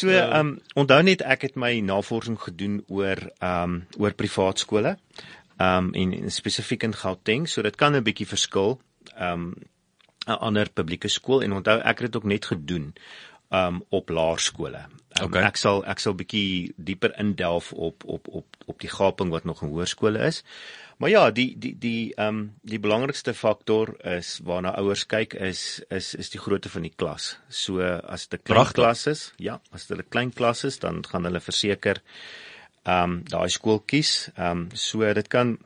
so 0.00 0.12
ja. 0.12 0.26
um 0.40 0.56
onthou 0.78 1.00
net 1.04 1.24
ek 1.36 1.48
het 1.48 1.60
my 1.60 1.74
navorsing 1.84 2.38
gedoen 2.40 2.80
oor 2.88 3.22
um 3.44 3.82
oor 4.00 4.16
privaat 4.16 4.64
skole. 4.64 4.96
Um 5.58 5.92
en, 5.92 6.14
en 6.22 6.32
spesifiek 6.32 6.86
in 6.88 6.96
Gauteng, 6.96 7.48
so 7.48 7.62
dit 7.62 7.76
kan 7.76 7.96
'n 7.96 8.04
bietjie 8.04 8.28
verskil. 8.28 8.78
Um 9.16 9.52
'n 10.28 10.40
ander 10.40 10.68
publieke 10.68 11.08
skool 11.08 11.42
en 11.42 11.60
onthou 11.60 11.78
ek 11.80 12.00
het 12.00 12.12
dit 12.12 12.16
ook 12.16 12.28
net 12.28 12.44
gedoen 12.52 12.92
um 13.52 13.82
op 13.88 14.08
laerskole. 14.08 14.84
Um, 15.20 15.28
okay. 15.28 15.42
Ek 15.48 15.56
sal 15.58 15.82
ek 15.88 16.02
sal 16.02 16.16
bietjie 16.18 16.74
dieper 16.76 17.14
indelf 17.20 17.72
op 17.72 18.04
op 18.04 18.28
op 18.28 18.58
op 18.68 18.80
die 18.82 18.90
gaping 18.92 19.32
wat 19.34 19.46
nog 19.48 19.62
in 19.62 19.72
hoërskole 19.72 20.20
is. 20.26 20.42
Maar 20.98 21.10
ja, 21.10 21.22
die 21.30 21.52
die 21.58 21.74
die 21.78 22.12
um 22.18 22.40
die 22.66 22.80
belangrikste 22.82 23.34
faktor 23.34 23.94
is 24.06 24.38
waarna 24.44 24.74
ouers 24.80 25.06
kyk 25.06 25.34
is 25.34 25.80
is 25.94 26.14
is 26.14 26.30
die 26.34 26.42
grootte 26.42 26.70
van 26.72 26.86
die 26.86 26.94
klas. 26.94 27.36
So 27.48 27.80
as 27.82 28.26
dit 28.26 28.40
'n 28.40 28.52
klein 28.52 28.72
klas 28.72 29.06
is, 29.06 29.32
ja, 29.36 29.60
as 29.72 29.86
dit 29.86 29.98
'n 29.98 30.08
klein 30.08 30.32
klas 30.32 30.64
is, 30.64 30.78
dan 30.78 31.04
gaan 31.04 31.24
hulle 31.24 31.40
verseker 31.40 32.02
um 32.84 33.22
daai 33.24 33.48
skool 33.48 33.80
kies. 33.80 34.30
Um 34.36 34.68
so 34.74 35.12
dit 35.14 35.28
kan 35.28 35.58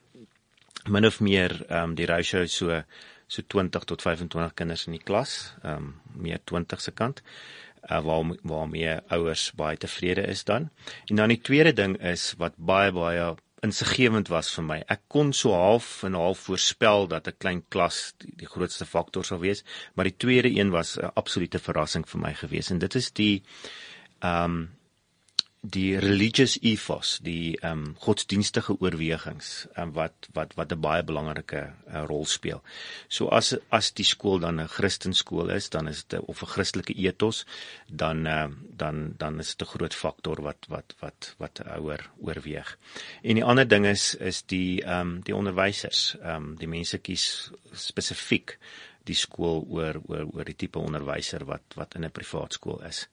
min 0.89 1.07
of 1.07 1.21
meer 1.21 1.65
um 1.71 1.95
die 1.95 2.07
ratio 2.07 2.47
so 2.47 2.83
so 3.27 3.43
20 3.43 3.85
tot 3.85 4.03
25 4.03 4.55
kinders 4.55 4.87
in 4.87 4.93
die 4.93 5.05
klas, 5.05 5.55
um 5.65 6.01
meer 6.15 6.41
20 6.45 6.81
se 6.81 6.91
kant 6.91 7.23
uh, 7.91 8.01
waar 8.05 8.37
waarmee 8.43 8.99
ouers 9.09 9.53
baie 9.59 9.77
tevrede 9.77 10.27
is 10.27 10.45
dan. 10.45 10.71
En 11.07 11.17
dan 11.17 11.29
die 11.29 11.41
tweede 11.41 11.73
ding 11.73 11.97
is 12.03 12.35
wat 12.39 12.55
baie 12.57 12.93
baie 12.93 13.35
insiggewend 13.63 14.29
was 14.29 14.51
vir 14.57 14.65
my. 14.67 14.79
Ek 14.91 15.05
kon 15.13 15.31
so 15.33 15.55
half 15.55 16.03
en 16.07 16.19
half 16.19 16.47
voorspel 16.49 17.07
dat 17.09 17.29
'n 17.29 17.39
klein 17.39 17.63
klas 17.69 18.15
die, 18.19 18.33
die 18.37 18.47
grootste 18.47 18.87
faktor 18.87 19.25
sou 19.25 19.39
wees, 19.41 19.65
maar 19.95 20.05
die 20.05 20.17
tweede 20.17 20.51
een 20.51 20.71
was 20.71 20.99
'n 20.99 21.13
absolute 21.15 21.59
verrassing 21.59 22.09
vir 22.09 22.21
my 22.21 22.35
gewees 22.35 22.71
en 22.71 22.79
dit 22.79 22.95
is 22.95 23.11
die 23.13 23.43
ehm 24.21 24.45
um, 24.45 24.71
die 25.63 25.95
religious 26.03 26.57
ethos, 26.59 27.21
die 27.23 27.55
ehm 27.61 27.85
um, 27.87 27.91
godsdienstige 28.03 28.75
oorwegings 28.83 29.69
um, 29.79 29.93
wat 29.95 30.27
wat 30.35 30.57
wat 30.59 30.73
'n 30.73 30.81
baie 30.81 31.03
belangrike 31.07 31.61
uh, 31.87 32.03
rol 32.11 32.25
speel. 32.27 32.63
So 33.09 33.29
as 33.29 33.55
as 33.71 33.93
die 33.93 34.05
skool 34.05 34.41
dan 34.41 34.61
'n 34.61 34.67
Christenskool 34.67 35.51
is, 35.51 35.71
dan 35.71 35.89
is 35.89 36.03
dit 36.05 36.21
of 36.21 36.43
'n 36.43 36.47
Christelike 36.55 36.95
ethos, 36.95 37.47
dan 37.87 38.27
uh, 38.27 38.49
dan 38.77 39.15
dan 39.19 39.39
is 39.39 39.55
dit 39.55 39.63
'n 39.69 39.71
groot 39.71 39.95
faktor 39.95 40.43
wat 40.43 40.67
wat 40.69 40.95
wat 41.01 41.35
wat 41.39 41.61
ouer 41.61 42.11
oorweeg. 42.19 42.79
En 43.23 43.35
die 43.35 43.45
ander 43.45 43.69
ding 43.69 43.87
is 43.87 44.15
is 44.15 44.43
die 44.43 44.83
ehm 44.83 45.01
um, 45.01 45.21
die 45.23 45.35
onderwysers, 45.35 46.17
ehm 46.23 46.35
um, 46.35 46.57
die 46.57 46.69
mense 46.69 46.99
kies 46.99 47.53
spesifiek 47.73 48.59
die 49.05 49.15
skool 49.15 49.65
oor 49.69 50.01
oor 50.09 50.27
oor 50.33 50.45
die 50.45 50.57
tipe 50.57 50.79
onderwyser 50.79 51.45
wat 51.45 51.63
wat 51.75 51.95
in 51.95 52.05
'n 52.05 52.11
privaat 52.11 52.53
skool 52.53 52.83
is. 52.83 53.09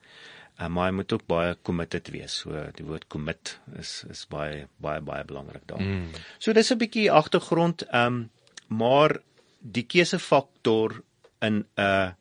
Uh, 0.60 0.68
maar 0.68 0.90
jy 0.90 0.96
moet 0.98 1.14
ook 1.16 1.26
baie 1.26 1.58
committed 1.64 2.10
wees. 2.12 2.42
So 2.44 2.66
die 2.76 2.86
woord 2.86 3.08
commit 3.08 3.60
is 3.80 4.04
is 4.10 4.26
baie 4.28 4.68
baie 4.84 5.02
baie 5.02 5.24
belangrik 5.24 5.64
daar. 5.66 5.82
Mm. 5.82 6.12
So 6.38 6.54
dis 6.54 6.72
'n 6.72 6.78
bietjie 6.78 7.12
agtergrond, 7.12 7.88
ehm 7.88 8.06
um, 8.06 8.30
maar 8.68 9.18
die 9.60 9.84
keusefaktor 9.84 11.02
in 11.42 11.56
'n 11.56 11.66
uh, 11.76 12.12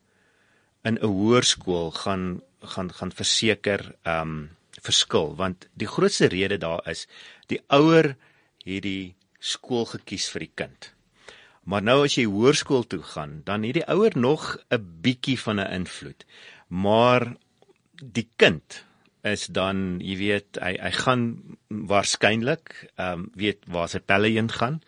in 0.85 0.99
'n 0.99 1.05
hoërskool 1.05 1.91
gaan 1.91 2.43
gaan 2.63 2.93
gaan 2.93 3.13
verseker 3.13 3.95
ehm 4.03 4.21
um, 4.21 4.51
verskil 4.83 5.35
want 5.37 5.67
die 5.75 5.91
grootste 5.91 6.27
rede 6.27 6.59
daar 6.59 6.89
is 6.89 7.07
die 7.47 7.61
ouer 7.67 8.17
het 8.65 8.83
die 8.83 9.15
skool 9.39 9.87
gekies 9.87 10.29
vir 10.29 10.47
die 10.47 10.55
kind. 10.55 10.93
Maar 11.69 11.83
nou 11.83 12.05
as 12.05 12.15
jy 12.17 12.25
hoërskool 12.25 12.87
toe 12.87 13.03
gaan, 13.03 13.43
dan 13.45 13.63
het 13.67 13.75
die 13.75 13.89
ouer 13.93 14.15
nog 14.17 14.57
'n 14.71 15.01
bietjie 15.03 15.39
van 15.41 15.61
'n 15.61 15.73
invloed. 15.81 16.25
Maar 16.69 17.37
die 18.01 18.29
kind 18.37 18.85
is 19.27 19.47
dan 19.51 19.99
jy 20.05 20.17
weet 20.21 20.59
hy 20.63 20.75
hy 20.79 20.91
gaan 21.03 21.25
waarskynlik 21.69 22.75
ehm 22.95 23.25
um, 23.25 23.27
weet 23.35 23.67
waar 23.67 23.91
sy 23.91 24.01
pelle 24.01 24.31
heen 24.31 24.51
gaan. 24.53 24.81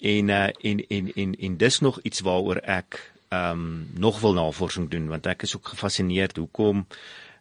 En 0.00 0.30
uh, 0.30 0.48
en 0.70 0.86
en 0.88 1.12
en 1.14 1.34
en 1.34 1.56
dis 1.56 1.80
nog 1.80 2.00
iets 2.02 2.20
waaroor 2.20 2.62
ek 2.62 3.00
ehm 3.28 3.50
um, 3.50 3.90
nog 3.98 4.20
wil 4.20 4.34
navorsing 4.38 4.90
doen 4.90 5.08
want 5.08 5.26
ek 5.26 5.42
is 5.42 5.56
ook 5.56 5.74
gefassineerd 5.74 6.36
hoekom 6.36 6.86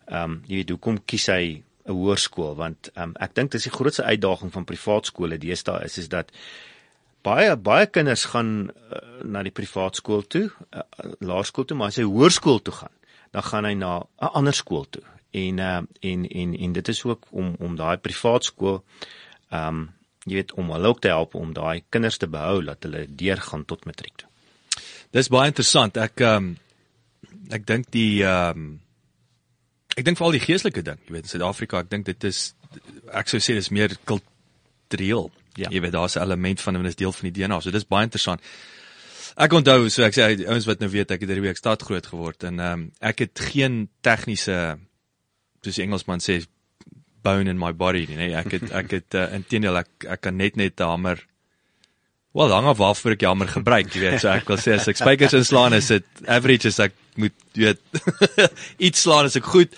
ehm 0.06 0.24
um, 0.24 0.41
jy 0.48 0.62
weet 0.62 0.70
hoekom 0.70 1.02
kies 1.06 1.28
hy 1.28 1.62
'n 1.86 1.91
hoërskool? 1.91 2.56
Want 2.56 2.89
ehm 2.94 3.10
um, 3.10 3.15
ek 3.20 3.36
dink 3.36 3.52
dis 3.52 3.70
die 3.70 3.78
grootste 3.78 4.04
uitdaging 4.04 4.52
van 4.52 4.65
privaat 4.65 5.06
skole 5.06 5.38
deesdae 5.38 5.86
is 5.86 5.98
is 5.98 6.10
dat 6.10 6.32
baie 7.22 7.56
baie 7.56 7.86
kinders 7.86 8.26
gaan 8.34 8.70
uh, 8.70 9.00
na 9.24 9.44
die 9.44 9.54
privaat 9.54 9.96
skool 9.96 10.22
toe 10.28 10.50
uh, 10.74 10.82
laerskool 11.20 11.65
toe 11.65 11.78
maar 11.78 11.94
as 11.94 12.02
hy 12.02 12.06
hoërskool 12.06 12.62
toe 12.62 12.74
gaan 12.74 12.94
dan 13.36 13.43
gaan 13.43 13.67
hy 13.67 13.74
na 13.76 13.91
'n 14.00 14.32
ander 14.39 14.56
skool 14.56 14.86
toe 14.89 15.04
en 15.36 15.58
uh, 15.60 15.82
en 16.00 16.28
en 16.28 16.58
en 16.58 16.74
dit 16.74 16.88
is 16.88 17.04
ook 17.04 17.28
om 17.30 17.56
om 17.60 17.76
daai 17.76 17.98
privaat 17.98 18.43
skool 18.52 18.84
ehm 19.50 19.67
um, 19.67 19.89
jy 20.26 20.39
weet 20.39 20.54
om 20.58 20.71
hulle 20.74 20.88
ook 20.88 21.02
te 21.02 21.12
help 21.13 21.36
om 21.36 21.54
daai 21.54 21.84
kinders 21.89 22.17
te 22.17 22.28
behou 22.28 22.63
dat 22.65 22.84
hulle 22.84 23.06
deurgaan 23.10 23.65
tot 23.65 23.86
matriek 23.86 24.15
toe. 24.15 24.30
Dis 25.13 25.30
baie 25.30 25.52
interessant. 25.52 25.98
Ek 25.98 26.24
ehm 26.24 26.48
um, 26.48 26.58
ek 27.50 27.67
dink 27.67 27.91
die 27.93 28.24
ehm 28.24 28.63
um, 28.63 28.71
ek 29.95 30.06
dink 30.06 30.17
veral 30.17 30.36
die 30.36 30.43
geestelike 30.43 30.82
ding, 30.84 31.00
jy 31.08 31.13
weet 31.15 31.28
in 31.28 31.34
Suid-Afrika, 31.34 31.80
ek 31.80 31.91
dink 31.91 32.06
dit 32.06 32.24
is 32.24 32.39
ek 33.13 33.30
sou 33.32 33.39
sê 33.39 33.56
dis 33.56 33.69
meer 33.71 33.95
kultureel. 34.04 35.30
Ja. 35.56 35.69
Jy 35.71 35.82
weet 35.86 35.95
daar's 35.95 36.17
'n 36.17 36.24
element 36.24 36.62
van 36.62 36.74
dit 36.82 36.88
is 36.93 36.95
deel 36.95 37.12
van 37.12 37.30
die 37.30 37.36
DNA. 37.41 37.60
So 37.60 37.71
dis 37.71 37.88
baie 37.88 38.04
interessant. 38.04 38.41
Ek 39.36 39.52
onthou 39.52 39.89
so 39.91 40.06
ek 40.08 40.15
sê 40.15 40.28
ouens 40.48 40.67
wat 40.69 40.80
nou 40.80 40.89
weet 40.93 41.12
ek 41.12 41.24
het 41.24 41.32
hierdie 41.32 41.50
week 41.50 41.60
stad 41.60 41.84
groot 41.84 42.06
geword 42.08 42.45
en 42.48 42.60
ehm 42.60 42.74
um, 42.74 42.84
ek 43.04 43.26
het 43.26 43.45
geen 43.52 43.88
tegniese 44.06 44.78
soos 45.65 45.80
Engelsman 45.84 46.24
sê 46.24 46.39
bone 47.26 47.50
in 47.50 47.60
my 47.60 47.74
body 47.74 48.06
nie. 48.08 48.19
Nee, 48.19 48.36
ek 48.38 48.54
het 48.56 48.69
ek 48.71 48.91
het 48.95 49.17
uh, 49.17 49.28
intedeel 49.36 49.82
ek 49.82 50.08
ek 50.15 50.21
kan 50.28 50.38
net 50.38 50.56
net 50.56 50.80
'n 50.80 50.91
hamer 50.93 51.26
Wel, 52.36 52.52
hang 52.52 52.65
af 52.67 52.82
waarvoor 52.82 53.13
ek 53.15 53.21
die 53.21 53.28
hamer 53.30 53.48
gebruik, 53.48 53.93
jy 53.95 54.02
weet. 54.02 54.17
So 54.19 54.28
ek 54.28 54.50
wil 54.52 54.58
sê 54.60 54.74
as 54.76 54.89
ek 54.91 54.98
spykers 55.00 55.38
inslaan 55.38 55.74
is 55.78 55.88
dit 55.88 56.24
average 56.28 56.67
as 56.67 56.82
ek 56.84 56.95
moet 57.15 57.36
weet 57.56 57.80
iets 58.89 59.06
slaan 59.06 59.30
is 59.30 59.38
ek 59.39 59.48
goed. 59.48 59.71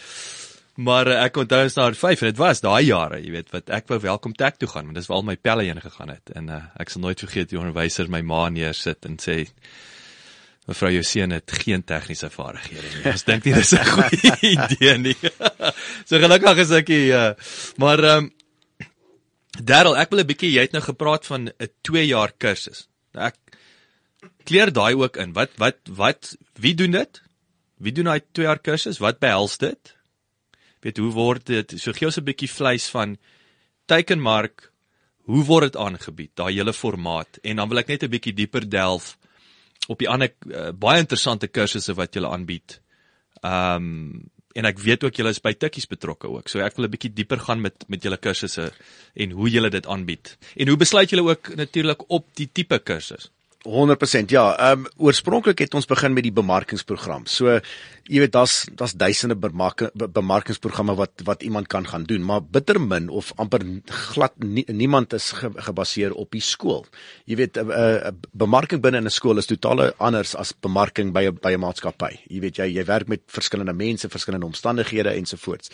Maar 0.77 1.09
uh, 1.09 1.19
ek 1.25 1.37
onthou 1.41 1.63
daar 1.73 1.95
5 1.97 2.21
en 2.21 2.31
dit 2.31 2.37
was 2.37 2.61
daai 2.61 2.85
jare, 2.85 3.17
jy 3.23 3.31
weet, 3.33 3.49
wat 3.55 3.71
ek 3.73 3.87
wou 3.89 3.97
welkom 4.03 4.35
tech 4.37 4.59
toe 4.61 4.69
gaan, 4.69 4.85
want 4.85 4.99
dis 4.99 5.07
waar 5.09 5.23
al 5.23 5.29
my 5.31 5.35
pelle 5.35 5.65
heen 5.65 5.81
gegaan 5.81 6.13
het 6.13 6.33
en 6.37 6.51
uh, 6.53 6.63
ek 6.77 6.93
sal 6.93 7.01
nooit 7.01 7.23
vergeet 7.25 7.49
die 7.49 7.57
onderwyser 7.57 8.11
my 8.13 8.21
ma 8.21 8.47
neersit 8.53 9.07
en 9.09 9.17
sê 9.21 9.45
Mevrou 10.67 10.91
Joseën 10.91 11.31
het 11.31 11.51
geen 11.63 11.83
tegniese 11.87 12.27
vaardighede 12.29 12.89
nie. 12.91 13.03
Ons 13.07 13.23
dink 13.23 13.45
nie 13.47 13.53
dis 13.55 13.71
'n 13.71 13.85
goeie 13.87 14.33
idee 14.51 14.97
nie. 14.99 15.15
so 16.07 16.19
gelukkig 16.19 16.59
is 16.65 16.73
ek 16.75 16.91
hier. 16.91 17.07
Uh, 17.15 17.53
maar 17.79 18.03
ehm 18.03 18.27
um, 18.27 18.33
Darryl, 19.57 19.95
ek 19.97 20.11
wil 20.11 20.21
'n 20.21 20.29
bietjie 20.29 20.51
jy 20.53 20.67
het 20.67 20.75
nou 20.75 20.83
gepraat 20.83 21.25
van 21.25 21.47
'n 21.49 21.71
2 21.87 22.05
jaar 22.05 22.35
kursus. 22.37 22.87
Nou 23.15 23.31
ek 23.31 23.39
kleer 24.43 24.71
daai 24.73 24.93
ook 24.93 25.17
in. 25.17 25.33
Wat 25.33 25.55
wat 25.57 25.79
wat 25.87 26.35
wie 26.59 26.75
doen 26.75 26.91
dit? 26.91 27.21
Wie 27.79 27.91
doen 27.95 28.11
daai 28.11 28.21
2 28.31 28.45
jaar 28.45 28.59
kursus? 28.59 28.99
Wat 28.99 29.23
behels 29.23 29.57
dit? 29.57 29.96
Weet 30.81 30.97
hoe 30.97 31.11
word 31.11 31.45
dit? 31.45 31.73
So 31.79 31.91
gee 31.91 32.07
ons 32.07 32.17
'n 32.17 32.23
bietjie 32.23 32.49
vleis 32.49 32.89
van 32.89 33.17
teikenmark. 33.85 34.71
Hoe 35.25 35.43
word 35.43 35.71
dit 35.71 35.77
aangebied? 35.77 36.31
Daai 36.35 36.53
hele 36.53 36.73
formaat. 36.73 37.39
En 37.43 37.55
dan 37.55 37.69
wil 37.69 37.79
ek 37.79 37.87
net 37.87 38.03
'n 38.03 38.09
bietjie 38.09 38.33
dieper 38.33 38.69
delf 38.69 39.17
op 39.87 39.99
die 39.99 40.09
ander 40.09 40.33
uh, 40.51 40.71
baie 40.71 40.99
interessante 40.99 41.47
kursusse 41.47 41.93
wat 41.93 42.13
julle 42.13 42.29
aanbied. 42.29 42.81
Ehm 43.41 43.75
um, 43.75 44.31
en 44.57 44.65
ek 44.65 44.79
weet 44.81 45.03
ook 45.03 45.13
julle 45.13 45.29
is 45.29 45.41
by 45.41 45.53
Tikkies 45.53 45.85
betrokke 45.85 46.27
ook. 46.27 46.49
So 46.49 46.59
ek 46.65 46.77
wil 46.77 46.87
'n 46.87 46.91
bietjie 46.91 47.13
dieper 47.13 47.39
gaan 47.39 47.61
met 47.61 47.85
met 47.87 48.01
julle 48.01 48.17
kursusse 48.17 48.71
en 49.13 49.31
hoe 49.31 49.49
julle 49.49 49.69
dit 49.69 49.85
aanbied. 49.85 50.37
En 50.55 50.67
hoe 50.67 50.77
besluit 50.77 51.09
julle 51.09 51.29
ook 51.29 51.55
natuurlik 51.55 52.09
op 52.09 52.25
die 52.33 52.49
tipe 52.51 52.79
kursus? 52.79 53.29
100% 53.65 54.31
ja. 54.31 54.55
Ehm 54.57 54.85
um, 54.85 54.87
oorspronklik 54.97 55.59
het 55.59 55.73
ons 55.73 55.85
begin 55.85 56.13
met 56.13 56.23
die 56.23 56.33
bemarkingsprogram. 56.33 57.25
So 57.25 57.59
jy 58.07 58.21
weet 58.23 58.31
daar's 58.31 58.67
daar's 58.79 58.93
duisende 58.95 59.35
bemarking, 59.35 59.91
bemarkingsprogramme 59.93 60.95
wat 60.95 61.23
wat 61.27 61.43
iemand 61.43 61.67
kan 61.67 61.87
gaan 61.87 62.03
doen, 62.03 62.23
maar 62.23 62.41
bitter 62.41 62.79
min 62.81 63.09
of 63.09 63.33
amper 63.35 63.65
glad 64.13 64.33
nie, 64.39 64.63
niemand 64.71 65.13
is 65.13 65.31
ge, 65.31 65.51
gebaseer 65.55 66.13
op 66.13 66.31
die 66.31 66.41
skool. 66.41 66.85
Jy 67.25 67.35
weet 67.35 67.57
'n 67.57 67.71
uh, 67.71 68.07
uh, 68.07 68.11
bemarking 68.31 68.81
binne 68.81 68.97
in 68.97 69.05
'n 69.05 69.11
skool 69.11 69.37
is 69.37 69.45
totaal 69.45 69.91
anders 69.97 70.35
as 70.35 70.53
bemarking 70.61 71.11
by 71.13 71.27
'n 71.27 71.37
by 71.41 71.51
'n 71.51 71.59
maatskappy. 71.59 72.19
Jy 72.29 72.39
weet 72.39 72.57
jy 72.57 72.67
jy 72.77 72.85
werk 72.85 73.07
met 73.07 73.21
verskillende 73.25 73.73
mense, 73.73 74.09
verskillende 74.09 74.45
omstandighede 74.45 75.09
ensovoorts. 75.09 75.69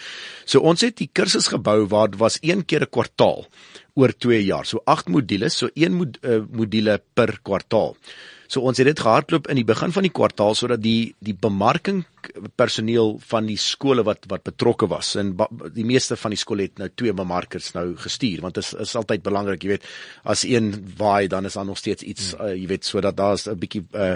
So 0.46 0.60
ons 0.60 0.82
het 0.82 0.98
die 0.98 1.10
kursus 1.14 1.48
gebou 1.48 1.88
waar 1.88 2.10
was 2.18 2.38
een 2.42 2.66
keer 2.66 2.82
'n 2.82 2.90
kwartaal 2.90 3.48
oor 3.94 4.14
2 4.26 4.42
jaar. 4.46 4.66
So 4.66 4.82
8 4.86 5.12
modules, 5.14 5.58
so 5.58 5.70
1 5.74 5.94
mod, 5.94 6.18
uh, 6.24 6.42
module 6.52 7.00
per 7.14 7.38
kwartaal. 7.46 7.96
So 8.48 8.62
ons 8.62 8.78
het 8.78 8.90
dit 8.90 9.00
gehardloop 9.00 9.50
in 9.50 9.62
die 9.62 9.68
begin 9.68 9.94
van 9.94 10.06
die 10.06 10.14
kwartaal 10.14 10.58
sodat 10.58 10.82
die 10.84 11.14
die 11.24 11.34
bemarking 11.34 12.04
personeel 12.56 13.20
van 13.30 13.46
die 13.46 13.58
skole 13.58 14.04
wat 14.04 14.26
wat 14.32 14.44
betrokke 14.44 14.88
was. 14.88 15.16
En 15.20 15.36
ba, 15.36 15.48
die 15.74 15.86
meeste 15.86 16.18
van 16.20 16.34
die 16.36 16.40
skole 16.40 16.68
het 16.68 16.78
nou 16.82 16.90
twee 16.96 17.14
bemarkers 17.14 17.72
nou 17.74 17.96
gestuur 18.00 18.42
want 18.42 18.56
dit 18.56 18.64
is, 18.64 18.74
is 18.74 18.96
altyd 19.00 19.24
belangrik 19.24 19.64
jy 19.64 19.74
weet 19.76 19.88
as 20.24 20.44
een 20.48 20.72
waai 20.98 21.28
dan 21.28 21.46
is 21.46 21.58
daar 21.58 21.66
nog 21.66 21.78
steeds 21.78 22.04
iets 22.04 22.34
uh, 22.36 22.54
jy 22.54 22.68
weet 22.68 22.86
sodat 22.86 23.18
daar's 23.18 23.48
'n 23.48 23.58
bietjie 23.60 23.84
uh 23.94 24.16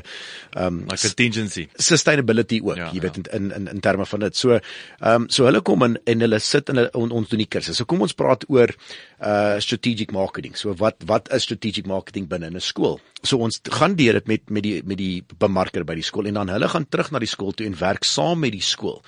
um 0.56 0.84
like 0.90 1.02
contingency. 1.02 1.68
sustainability 1.76 2.62
ook 2.64 2.78
ja, 2.78 2.92
jy 2.94 3.02
weet 3.02 3.16
ja. 3.16 3.32
in 3.38 3.52
in 3.52 3.68
in 3.68 3.80
terme 3.80 4.06
van 4.06 4.20
dit. 4.20 4.36
So 4.36 4.60
um 5.00 5.30
so 5.30 5.46
hulle 5.46 5.62
kom 5.62 5.84
in 5.84 6.00
en 6.04 6.20
hulle 6.20 6.40
sit 6.40 6.70
in 6.70 6.76
hulle 6.76 6.92
on, 6.94 7.12
ons 7.12 7.30
doen 7.30 7.40
die 7.40 7.48
kursus. 7.48 7.78
So 7.78 7.86
kom 7.86 8.02
ons 8.02 8.14
praat 8.14 8.46
oor 8.50 8.74
uh 9.20 9.60
strategic 9.60 10.12
marketing. 10.12 10.56
So 10.56 10.74
wat 10.74 10.96
wat 11.06 11.32
is 11.34 11.44
strategic 11.44 11.86
marketing 11.86 12.28
binne 12.28 12.50
'n 12.50 12.60
skool? 12.60 13.00
So 13.22 13.38
ons 13.38 13.60
gaan 13.64 13.96
deur 13.96 14.14
dit 14.14 14.28
met 14.28 14.50
met 14.50 14.64
die 14.64 14.82
met 14.86 14.98
die 14.98 15.24
bemarker 15.38 15.84
by 15.84 15.96
die 15.96 16.04
skool 16.04 16.28
en 16.28 16.34
dan 16.34 16.50
hulle 16.50 16.68
gaan 16.70 16.86
terug 16.90 17.12
na 17.12 17.20
die 17.20 17.28
skool 17.28 17.52
toe 17.52 17.66
en 17.66 17.78
werk 17.80 17.97
saam 18.06 18.40
met 18.40 18.52
die 18.52 18.62
skool 18.62 19.02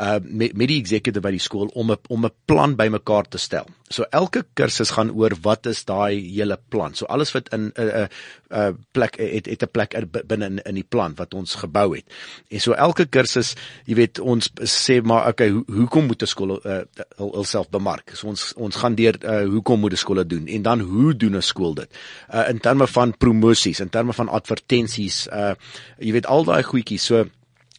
uh 0.00 0.16
met 0.22 0.56
met 0.56 0.70
die 0.70 0.78
executive 0.80 1.22
by 1.24 1.32
die 1.34 1.42
skool 1.42 1.68
om 1.74 1.90
'n 1.92 1.98
om 2.08 2.24
'n 2.24 2.32
plan 2.44 2.76
bymekaar 2.76 3.28
te 3.28 3.38
stel. 3.38 3.66
So 3.88 4.04
elke 4.10 4.44
kursus 4.54 4.90
gaan 4.90 5.10
oor 5.10 5.34
wat 5.42 5.66
is 5.66 5.84
daai 5.84 6.20
hele 6.34 6.58
plan. 6.68 6.94
So 6.94 7.06
alles 7.06 7.32
wat 7.32 7.48
in 7.52 7.60
'n 7.60 7.72
uh, 7.76 7.84
'n 7.84 8.08
uh, 8.52 8.58
uh, 8.58 8.72
plek 8.92 9.18
het 9.18 9.46
het 9.46 9.62
'n 9.62 9.70
plek 9.70 9.94
binne 10.26 10.46
in 10.46 10.58
in 10.58 10.74
die 10.74 10.88
plan 10.88 11.14
wat 11.16 11.34
ons 11.34 11.54
gebou 11.54 11.96
het. 11.96 12.04
En 12.48 12.60
so 12.60 12.72
elke 12.72 13.06
kursus, 13.06 13.54
jy 13.84 13.94
weet, 13.94 14.18
ons 14.18 14.50
sê 14.62 15.02
maar 15.02 15.28
okay, 15.28 15.50
ho 15.50 15.62
hoekom 15.66 16.06
moet 16.06 16.22
'n 16.22 16.26
skool 16.26 16.60
uh, 16.64 16.80
hulself 17.16 17.68
bemark? 17.68 18.10
So 18.14 18.28
ons 18.28 18.52
ons 18.56 18.76
gaan 18.76 18.94
deur 18.94 19.16
uh, 19.24 19.48
hoekom 19.48 19.80
moet 19.80 19.92
'n 19.92 19.96
skool 19.96 20.16
dit 20.16 20.28
doen 20.28 20.46
en 20.46 20.62
dan 20.62 20.80
hoe 20.80 21.16
doen 21.16 21.36
'n 21.36 21.42
skool 21.42 21.74
dit? 21.74 21.88
Uh 22.32 22.48
in 22.48 22.58
terme 22.58 22.86
van 22.86 23.16
promosies, 23.16 23.80
in 23.80 23.88
terme 23.88 24.12
van 24.12 24.28
advertensies, 24.28 25.26
uh 25.26 25.54
jy 25.98 26.12
weet 26.12 26.26
al 26.26 26.44
daai 26.44 26.62
goedjies. 26.62 27.04
So 27.04 27.24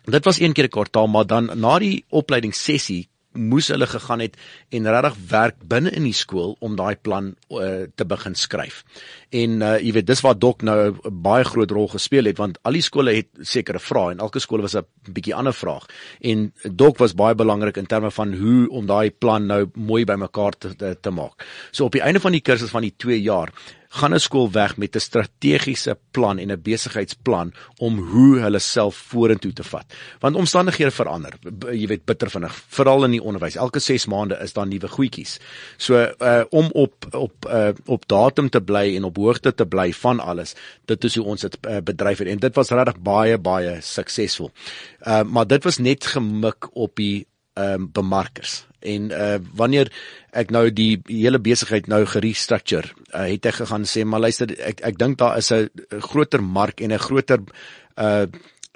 Dit 0.03 0.25
was 0.25 0.39
een 0.39 0.53
keer 0.53 0.65
'n 0.65 0.69
kwartaal, 0.69 1.07
maar 1.07 1.25
dan 1.25 1.51
na 1.59 1.79
die 1.79 2.05
opleidingssessie 2.09 3.09
moes 3.31 3.67
hulle 3.67 3.87
gegaan 3.87 4.19
het 4.19 4.37
en 4.69 4.89
regtig 4.89 5.15
werk 5.27 5.55
binne 5.63 5.91
in 5.95 6.03
die 6.03 6.15
skool 6.15 6.55
om 6.59 6.75
daai 6.75 6.95
plan 6.95 7.35
uh, 7.49 7.87
te 7.95 8.05
begin 8.05 8.35
skryf. 8.35 8.83
En 9.31 9.61
uh, 9.63 9.77
jy 9.79 9.93
weet 9.95 10.07
dis 10.07 10.21
waar 10.25 10.37
Dok 10.39 10.61
nou 10.67 10.77
'n 10.91 11.21
baie 11.23 11.43
groot 11.43 11.71
rol 11.71 11.87
gespeel 11.87 12.25
het 12.27 12.37
want 12.37 12.59
al 12.61 12.75
die 12.75 12.83
skole 12.83 13.15
het 13.15 13.29
sekere 13.41 13.79
vrae 13.79 14.11
en 14.11 14.19
elke 14.19 14.39
skool 14.39 14.61
was 14.61 14.75
'n 14.75 14.85
bietjie 15.07 15.35
ander 15.35 15.53
vraag. 15.53 15.85
En 16.21 16.53
Dok 16.63 16.97
was 16.97 17.15
baie 17.15 17.35
belangrik 17.35 17.77
in 17.77 17.85
terme 17.85 18.11
van 18.11 18.33
hoe 18.33 18.69
om 18.69 18.85
daai 18.85 19.11
plan 19.11 19.45
nou 19.45 19.69
mooi 19.73 20.03
bymekaar 20.05 20.57
te, 20.57 20.75
te 20.75 20.97
te 21.01 21.09
maak. 21.09 21.45
So 21.71 21.85
op 21.85 21.91
die 21.91 22.01
einde 22.01 22.19
van 22.19 22.31
die 22.31 22.41
kursus 22.41 22.69
van 22.69 22.81
die 22.81 22.93
2 22.97 23.21
jaar 23.21 23.51
gaan 23.91 24.13
'n 24.13 24.19
skool 24.19 24.51
weg 24.51 24.77
met 24.77 24.95
'n 24.95 24.99
strategiese 24.99 25.97
plan 26.11 26.37
en 26.37 26.51
'n 26.51 26.61
besigheidsplan 26.61 27.53
om 27.77 27.99
hoe 27.99 28.39
hulle 28.39 28.59
self 28.59 28.95
vorentoe 28.95 29.53
te 29.53 29.63
vat. 29.63 29.85
Want 30.19 30.35
omstandighede 30.35 30.91
verander. 30.91 31.33
Jy 31.71 31.87
weet 31.87 32.05
bitter 32.05 32.29
vinnig, 32.29 32.63
veral 32.67 33.03
in 33.03 33.11
die 33.11 33.23
onderwys. 33.23 33.55
Elke 33.55 33.79
6 33.79 34.05
maande 34.05 34.37
is 34.41 34.53
daar 34.53 34.67
nuwe 34.67 34.87
goedjies. 34.87 35.39
So 35.77 36.11
uh 36.19 36.43
om 36.49 36.69
op 36.71 36.93
op 37.11 37.33
uh 37.45 37.69
op 37.85 38.07
datum 38.07 38.49
te 38.49 38.61
bly 38.61 38.95
en 38.95 39.03
op 39.03 39.17
hoogte 39.25 39.53
te 39.53 39.65
bly 39.65 39.91
van 39.93 40.19
alles, 40.19 40.55
dit 40.85 41.03
is 41.03 41.15
hoe 41.15 41.25
ons 41.25 41.41
dit 41.41 41.57
uh, 41.67 41.79
bedryf 41.85 42.23
het. 42.23 42.27
En 42.27 42.39
dit 42.39 42.55
was 42.55 42.71
regtig 42.71 42.99
baie 43.05 43.37
baie 43.37 43.77
suksesvol. 43.81 44.51
Uh 45.07 45.23
maar 45.23 45.47
dit 45.47 45.63
was 45.63 45.77
net 45.77 46.05
gemik 46.05 46.69
op 46.73 46.95
die 46.95 47.27
ehm 47.53 47.81
um, 47.81 47.89
bemarkers. 47.91 48.65
En 48.79 49.11
uh 49.11 49.37
wanneer 49.55 49.91
ek 50.31 50.51
nou 50.51 50.69
die 50.71 51.01
hele 51.07 51.39
besigheid 51.39 51.87
nou 51.87 52.05
gerestructure 52.05 52.87
uh, 53.13 53.27
het 53.27 53.45
ek 53.45 53.59
gegaan 53.59 53.85
sê 53.85 54.05
maar 54.07 54.23
luister 54.23 54.53
ek 54.59 54.81
ek 54.87 54.97
dink 54.97 55.19
daar 55.19 55.37
is 55.37 55.51
'n 55.51 55.69
groter 55.99 56.43
mark 56.43 56.81
en 56.81 56.93
'n 56.93 57.05
groter 57.07 57.39
uh 57.97 58.25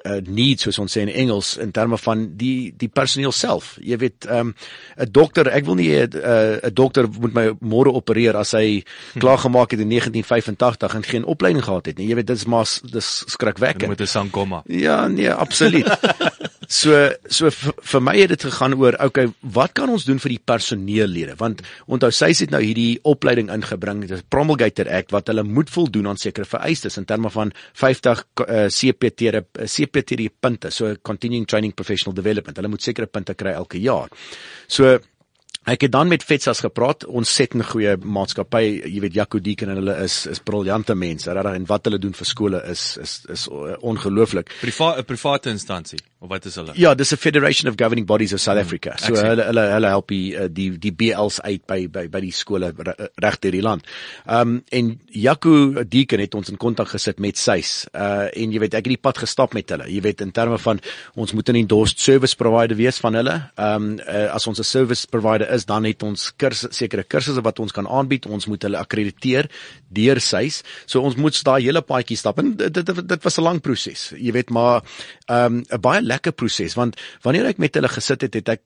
uh 0.05 0.21
need 0.25 0.61
soos 0.61 0.79
ons 0.79 0.97
sê 0.97 1.01
in 1.01 1.09
Engels 1.09 1.57
in 1.57 1.71
terme 1.71 1.97
van 1.97 2.25
die 2.37 2.73
die 2.77 2.89
personeel 2.89 3.31
self. 3.31 3.75
Jy 3.81 3.97
weet, 3.97 4.25
ehm, 4.25 4.47
'n 4.47 4.55
um, 5.01 5.11
dokter, 5.11 5.49
ek 5.49 5.65
wil 5.65 5.75
nie 5.75 5.89
'n 5.89 6.09
uh, 6.15 6.59
'n 6.63 6.73
dokter 6.73 7.07
moet 7.09 7.33
my 7.33 7.45
môre 7.61 7.91
opereer 7.93 8.35
as 8.35 8.51
hy 8.51 8.83
hm. 9.13 9.19
klaar 9.19 9.37
gemaak 9.37 9.71
het 9.71 9.79
in 9.79 9.89
1985 9.89 10.95
en 10.95 11.03
geen 11.03 11.25
opleiding 11.25 11.63
gehad 11.63 11.85
het 11.85 11.97
nie. 11.97 12.07
Jy 12.07 12.15
weet, 12.15 12.27
dit 12.27 12.37
is 12.37 12.45
maar 12.45 12.67
dis 12.91 13.23
skrikwekkend. 13.27 13.89
Met 13.89 14.01
'n 14.01 14.07
sangkomma. 14.07 14.63
Ja, 14.65 15.07
nee, 15.07 15.31
absoluut. 15.31 15.89
So 16.67 16.97
so 17.29 17.49
vir, 17.51 18.01
my 18.01 18.15
het 18.17 18.33
dit 18.33 18.45
gegaan 18.47 18.75
oor 18.79 18.97
okay, 19.03 19.27
wat 19.55 19.73
kan 19.77 19.91
ons 19.91 20.05
doen 20.07 20.19
vir 20.21 20.35
die 20.35 20.41
personeellede? 20.51 21.35
Want 21.39 21.63
onthou 21.91 22.11
sy 22.15 22.31
het 22.33 22.53
nou 22.53 22.61
hierdie 22.63 22.99
opleiding 23.07 23.51
ingebring, 23.53 24.03
dit 24.05 24.15
is 24.17 24.25
Promulgated 24.29 24.89
Act 24.89 25.13
wat 25.15 25.29
hulle 25.31 25.45
moet 25.47 25.71
voldoen 25.71 26.11
aan 26.11 26.21
sekere 26.21 26.47
vereistes 26.49 26.97
in 27.01 27.05
terme 27.05 27.31
van 27.33 27.53
50 27.73 28.23
uh, 28.45 28.65
CPT 28.69 29.33
uh, 29.33 29.43
CPT 29.65 30.29
punte, 30.39 30.71
so 30.71 30.95
continuing 31.01 31.45
training 31.45 31.73
professional 31.73 32.15
development. 32.15 32.57
Hulle 32.57 32.71
moet 32.71 32.85
sekere 32.85 33.07
punte 33.07 33.35
kry 33.37 33.55
elke 33.55 33.81
jaar. 33.81 34.09
So 34.67 34.97
Ek 35.63 35.81
het 35.81 35.91
dan 35.91 36.07
met 36.07 36.23
Fetsas 36.23 36.59
gepraat. 36.59 37.05
Ons 37.05 37.33
set 37.33 37.55
'n 37.55 37.63
goeie 37.63 37.97
maatskappy. 37.97 38.81
Jy 38.85 38.99
weet 38.99 39.13
Jaco 39.13 39.39
Deeken 39.39 39.69
en 39.69 39.75
hulle 39.75 39.95
is 40.03 40.25
is 40.25 40.39
briljante 40.39 40.95
mense. 40.95 41.31
Regtig 41.31 41.53
en 41.53 41.65
wat 41.65 41.85
hulle 41.85 41.99
doen 41.99 42.13
vir 42.13 42.25
skole 42.25 42.63
is 42.69 42.97
is 42.97 43.21
is 43.29 43.47
ongelooflik. 43.79 44.51
Privaat 44.61 44.97
'n 44.97 45.05
private 45.05 45.49
instansie 45.49 45.99
of 46.19 46.29
wat 46.29 46.45
is 46.45 46.55
hulle? 46.55 46.71
Ja, 46.75 46.93
dis 46.95 47.11
'n 47.11 47.17
Federation 47.17 47.69
of 47.71 47.75
Governing 47.77 48.07
Bodies 48.07 48.33
of 48.33 48.39
South 48.39 48.57
Africa. 48.57 48.89
Hmm, 48.89 49.15
so 49.15 49.21
hulle 49.21 49.43
hulle 49.43 49.61
hulle 49.61 49.87
help 49.87 50.07
die 50.07 50.35
eh, 50.35 50.47
die 50.51 50.77
die 50.77 50.91
BLs 50.91 51.41
uit 51.41 51.65
by 51.65 51.87
by 51.87 52.07
by 52.09 52.19
die 52.19 52.31
skole 52.31 52.73
reg 53.15 53.39
deur 53.39 53.51
die 53.51 53.61
land. 53.61 53.85
Ehm 54.25 54.39
um, 54.39 54.63
en 54.69 54.99
Jaco 55.05 55.83
Deeken 55.83 56.19
het 56.19 56.35
ons 56.35 56.49
in 56.49 56.57
kontak 56.57 56.87
gesit 56.87 57.19
met 57.19 57.37
SAIS. 57.37 57.87
Uh 57.93 58.27
en 58.33 58.51
jy 58.51 58.59
weet 58.59 58.73
ek 58.73 58.85
het 58.85 58.95
die 58.95 59.01
pad 59.01 59.17
gestap 59.17 59.53
met 59.53 59.69
hulle. 59.69 59.87
Jy 59.89 60.01
weet 60.01 60.21
in 60.21 60.31
terme 60.31 60.57
van 60.57 60.79
ons 61.15 61.33
moet 61.33 61.49
'n 61.49 61.55
endorsed 61.55 61.99
service 61.99 62.35
provider 62.35 62.77
wees 62.77 62.97
van 62.97 63.13
hulle. 63.13 63.51
Ehm 63.55 63.83
um, 63.83 63.99
uh, 63.99 64.33
as 64.33 64.47
ons 64.47 64.59
'n 64.59 64.63
service 64.63 65.07
provider 65.07 65.44
is, 65.53 65.65
dan 65.65 65.83
het 65.83 66.03
ons 66.03 66.31
kursusse 66.35 66.73
sekere 66.75 67.03
kursusse 67.03 67.41
wat 67.41 67.59
ons 67.59 67.71
kan 67.71 67.87
aanbied. 67.87 68.25
Ons 68.25 68.47
moet 68.47 68.61
hulle 68.61 68.77
akkrediteer 68.77 69.49
deur 69.95 70.21
SAIS. 70.21 70.63
So 70.85 71.01
ons 71.01 71.15
moet 71.15 71.43
daai 71.45 71.61
hele 71.63 71.81
paadjie 71.81 72.17
stap 72.17 72.39
en 72.39 72.55
dit 72.55 72.73
dit, 72.73 73.07
dit 73.07 73.23
was 73.23 73.37
'n 73.37 73.43
lang 73.43 73.61
proses. 73.61 74.13
Jy 74.17 74.31
weet 74.31 74.49
maar 74.49 74.83
ehm 75.27 75.59
um, 75.59 75.65
'n 75.69 75.81
baie 75.81 76.01
lekker 76.01 76.31
proses 76.31 76.75
want 76.75 76.95
wanneer 77.21 77.45
ek 77.45 77.57
met 77.57 77.75
hulle 77.75 77.87
gesit 77.87 78.21
het, 78.21 78.33
het 78.33 78.49
ek 78.49 78.61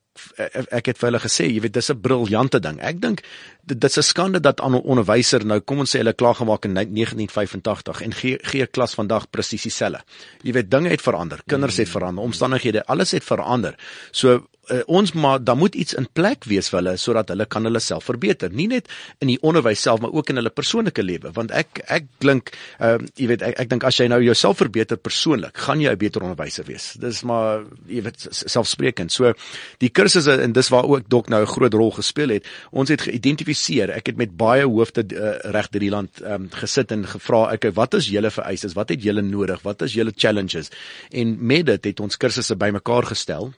ek 0.71 0.91
het 0.91 0.97
vir 0.99 1.07
hulle 1.09 1.21
gesê, 1.23 1.47
jy 1.47 1.61
weet 1.63 1.73
dis 1.73 1.89
'n 1.91 2.01
briljante 2.01 2.59
ding. 2.59 2.79
Ek 2.81 2.99
dink 2.99 3.23
dit 3.63 3.79
dit's 3.79 3.97
'n 3.97 4.03
skande 4.03 4.39
dat 4.39 4.61
aan 4.61 4.75
'n 4.75 4.83
onderwyser 4.83 5.45
nou 5.45 5.59
kom 5.59 5.79
ons 5.79 5.95
sê 5.95 5.99
hulle 5.99 6.13
klaar 6.13 6.35
gemaak 6.35 6.65
in 6.65 6.73
1985 6.73 8.01
en 8.01 8.13
gee 8.13 8.37
gee 8.41 8.67
klas 8.67 8.93
vandag 8.93 9.29
presies 9.29 9.63
dieselfde. 9.63 10.03
Jy 10.43 10.51
weet 10.53 10.71
dinge 10.71 10.89
het 10.89 11.01
verander, 11.01 11.39
kinders 11.47 11.77
het 11.77 11.89
verander, 11.89 12.23
omstandighede, 12.23 12.85
alles 12.85 13.11
het 13.11 13.23
verander. 13.23 13.75
So 14.11 14.47
uh, 14.71 14.81
ons 14.87 15.13
maar 15.13 15.43
dan 15.43 15.57
moet 15.57 15.75
iets 15.75 15.95
in 15.97 16.07
plek 16.13 16.45
wees 16.49 16.69
vir 16.71 16.79
hulle 16.81 16.95
sodat 16.97 17.29
hulle 17.33 17.45
kan 17.45 17.65
hulle 17.67 17.81
self 17.83 18.07
verbeter. 18.09 18.51
Nie 18.53 18.67
net 18.71 18.89
in 19.23 19.31
die 19.31 19.37
onderwys 19.45 19.81
self 19.85 20.01
maar 20.03 20.13
ook 20.15 20.29
in 20.29 20.39
hulle 20.41 20.53
persoonlike 20.53 21.03
lewe. 21.03 21.31
Want 21.35 21.53
ek 21.55 21.81
ek 21.87 22.09
klink 22.23 22.53
uh, 22.79 22.97
jy 23.19 23.29
weet 23.33 23.45
ek, 23.45 23.57
ek 23.63 23.71
dink 23.71 23.85
as 23.87 23.99
jy 23.99 24.09
nou 24.11 24.21
jouself 24.23 24.59
verbeter 24.61 24.99
persoonlik 24.99 25.57
gaan 25.57 25.81
jy 25.81 25.93
'n 25.93 26.01
beter 26.01 26.25
onderwyser 26.25 26.65
wees. 26.65 26.93
Dis 26.99 27.23
maar 27.23 27.65
jy 27.87 28.03
weet 28.07 28.27
selfsprekend. 28.29 29.11
So 29.11 29.33
die 29.79 29.89
kursusse 29.89 30.39
en 30.41 30.53
dis 30.53 30.69
waar 30.69 30.85
ook 30.85 31.09
dok 31.09 31.29
nou 31.29 31.41
'n 31.41 31.53
groot 31.53 31.73
rol 31.73 31.91
gespeel 31.91 32.29
het 32.29 32.45
ons 32.71 32.89
het 32.89 33.01
geïdentifiseer 33.01 33.89
ek 33.91 34.07
het 34.07 34.17
met 34.17 34.37
baie 34.37 34.65
hoofde 34.65 35.05
uh, 35.13 35.51
reg 35.51 35.69
deur 35.69 35.79
die 35.79 35.93
land 35.93 36.21
um, 36.21 36.49
gesit 36.49 36.91
en 36.91 37.05
gevra 37.05 37.51
ek 37.53 37.69
wat 37.75 37.93
is 37.93 38.09
julle 38.09 38.31
vereistes? 38.31 38.73
Wat 38.73 38.89
het 38.89 39.03
julle 39.03 39.21
nodig? 39.21 39.61
Wat 39.63 39.81
is 39.81 39.93
julle 39.93 40.13
challenges? 40.15 40.69
En 41.11 41.37
met 41.39 41.65
dit 41.65 41.83
het 41.91 41.99
ons 41.99 42.17
kursusse 42.17 42.55
bymekaar 42.55 43.05
gestel 43.05 43.53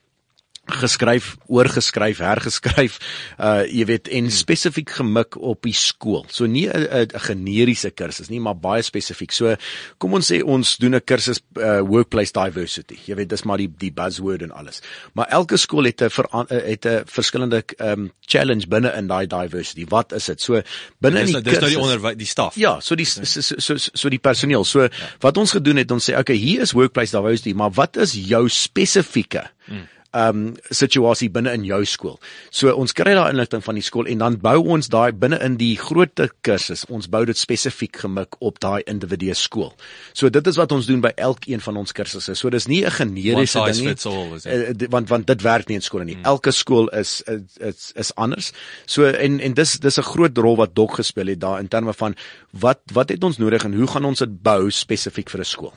geskryf, 0.69 1.35
oorgeskryf, 1.51 2.19
hergeskryf, 2.21 2.97
uh 3.41 3.61
jy 3.65 3.85
weet 3.89 4.09
en 4.13 4.29
spesifiek 4.33 4.89
gemik 4.99 5.35
op 5.37 5.63
die 5.65 5.75
skool. 5.75 6.25
So 6.29 6.45
nie 6.45 6.67
'n 6.69 7.09
generiese 7.27 7.91
kursus 7.91 8.29
nie, 8.29 8.39
maar 8.39 8.55
baie 8.55 8.81
spesifiek. 8.81 9.31
So 9.31 9.55
kom 9.97 10.13
ons 10.13 10.31
sê 10.31 10.41
ons 10.43 10.77
doen 10.77 10.95
'n 10.95 11.01
kursus 11.01 11.41
uh 11.57 11.81
workplace 11.81 12.31
diversity. 12.31 12.97
Jy 13.05 13.15
weet 13.15 13.29
dis 13.29 13.43
maar 13.43 13.57
die 13.57 13.69
die 13.69 13.91
buzzword 13.91 14.41
en 14.41 14.51
alles. 14.51 14.81
Maar 15.13 15.27
elke 15.29 15.57
skool 15.57 15.85
het 15.85 16.01
'n 16.01 16.47
het 16.47 16.85
'n 16.85 17.03
verskillende 17.05 17.63
um 17.79 18.11
challenge 18.21 18.67
binne 18.67 18.93
in 18.95 19.07
daai 19.07 19.27
diversity. 19.27 19.85
Wat 19.89 20.13
is 20.13 20.25
dit? 20.25 20.41
So 20.41 20.61
binne 20.99 21.19
in 21.19 21.25
die 21.25 21.41
dis 21.41 21.59
nou 21.59 21.69
die 21.69 21.79
onderwys 21.79 22.17
die 22.17 22.25
staf. 22.25 22.55
Ja, 22.55 22.79
so 22.79 22.95
die 22.95 23.05
so 23.05 23.23
so, 23.57 23.75
so 23.77 24.09
die 24.09 24.19
personeel. 24.19 24.63
So 24.63 24.81
ja. 24.81 24.89
wat 25.19 25.37
ons 25.37 25.51
gedoen 25.51 25.77
het, 25.77 25.91
ons 25.91 26.09
sê 26.09 26.17
okay, 26.17 26.35
hier 26.35 26.61
is 26.61 26.71
workplace 26.71 27.11
diversity, 27.11 27.53
maar 27.53 27.71
wat 27.71 27.97
is 27.97 28.13
jou 28.13 28.49
spesifieke 28.49 29.49
hmm 29.65 29.87
um 30.13 30.55
situasie 30.69 31.29
binne 31.31 31.53
in 31.55 31.63
jou 31.65 31.79
skool. 31.87 32.17
So 32.51 32.73
ons 32.75 32.93
kry 32.95 33.13
daai 33.15 33.31
inligting 33.31 33.63
van 33.63 33.77
die 33.79 33.85
skool 33.85 34.09
en 34.11 34.19
dan 34.23 34.37
bou 34.43 34.57
ons 34.75 34.89
daai 34.91 35.11
binne 35.15 35.39
in 35.43 35.55
die 35.59 35.75
groot 35.79 36.19
kursus. 36.43 36.83
Ons 36.91 37.07
bou 37.11 37.23
dit 37.25 37.37
spesifiek 37.37 38.01
gemik 38.03 38.35
op 38.43 38.59
daai 38.59 38.81
individue 38.91 39.35
skool. 39.37 39.71
So 40.13 40.29
dit 40.29 40.47
is 40.47 40.59
wat 40.59 40.71
ons 40.75 40.89
doen 40.89 41.01
by 41.03 41.13
elkeen 41.15 41.63
van 41.63 41.79
ons 41.79 41.95
kursusse. 41.95 42.35
So 42.35 42.49
dis 42.49 42.67
nie 42.67 42.83
'n 42.85 42.91
generiese 42.91 43.63
ding 43.65 43.85
nie. 43.85 43.95
All, 44.05 44.35
uh, 44.45 44.87
want 44.89 45.09
want 45.09 45.27
dit 45.27 45.41
werk 45.41 45.67
nie 45.69 45.75
in 45.75 45.81
skole 45.81 46.05
nie. 46.05 46.15
Hmm. 46.15 46.25
Elke 46.25 46.51
skool 46.51 46.89
is 46.89 47.23
is 47.59 47.91
is 47.95 48.15
anders. 48.15 48.51
So 48.85 49.05
en 49.05 49.39
en 49.39 49.53
dis 49.53 49.79
dis 49.79 49.97
'n 49.97 50.03
groot 50.03 50.37
rol 50.37 50.57
wat 50.57 50.75
dok 50.75 50.95
gespeel 50.95 51.27
het 51.27 51.39
daar 51.39 51.59
in 51.59 51.67
terme 51.67 51.93
van 51.93 52.15
wat 52.51 52.79
wat 52.93 53.09
het 53.09 53.23
ons 53.23 53.37
nodig 53.37 53.63
en 53.63 53.73
hoe 53.73 53.87
gaan 53.87 54.05
ons 54.05 54.19
dit 54.19 54.41
bou 54.43 54.69
spesifiek 54.71 55.29
vir 55.29 55.39
'n 55.39 55.45
skool? 55.45 55.73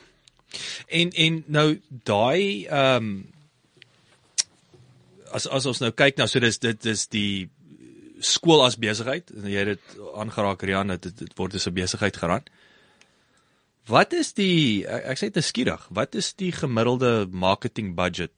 En 0.87 1.09
en 1.09 1.43
nou 1.47 1.79
daai 2.03 2.65
ehm 2.65 2.95
um 2.95 3.34
as 5.35 5.47
as 5.47 5.67
ons 5.69 5.81
nou 5.83 5.91
kyk 5.91 6.17
nou 6.19 6.27
so 6.31 6.41
dis 6.43 6.59
dit 6.63 6.91
is 6.91 7.07
die 7.13 7.49
skool 8.23 8.63
as 8.65 8.77
besigheid 8.79 9.31
en 9.35 9.49
jy 9.51 9.63
het 9.63 9.73
dit 9.75 9.97
aangeraak 10.15 10.63
Rian 10.63 10.93
dit, 10.95 11.09
dit 11.19 11.33
word 11.37 11.55
as 11.55 11.67
'n 11.67 11.75
besigheid 11.75 12.17
geraan. 12.17 12.45
Wat 13.87 14.13
is 14.13 14.33
die 14.33 14.85
ek, 14.87 15.17
sê 15.17 15.29
dit 15.29 15.37
is 15.37 15.51
skieurig. 15.51 15.87
Wat 15.89 16.15
is 16.15 16.33
die 16.33 16.51
gemiddelde 16.51 17.27
marketing 17.29 17.95
budget 17.95 18.31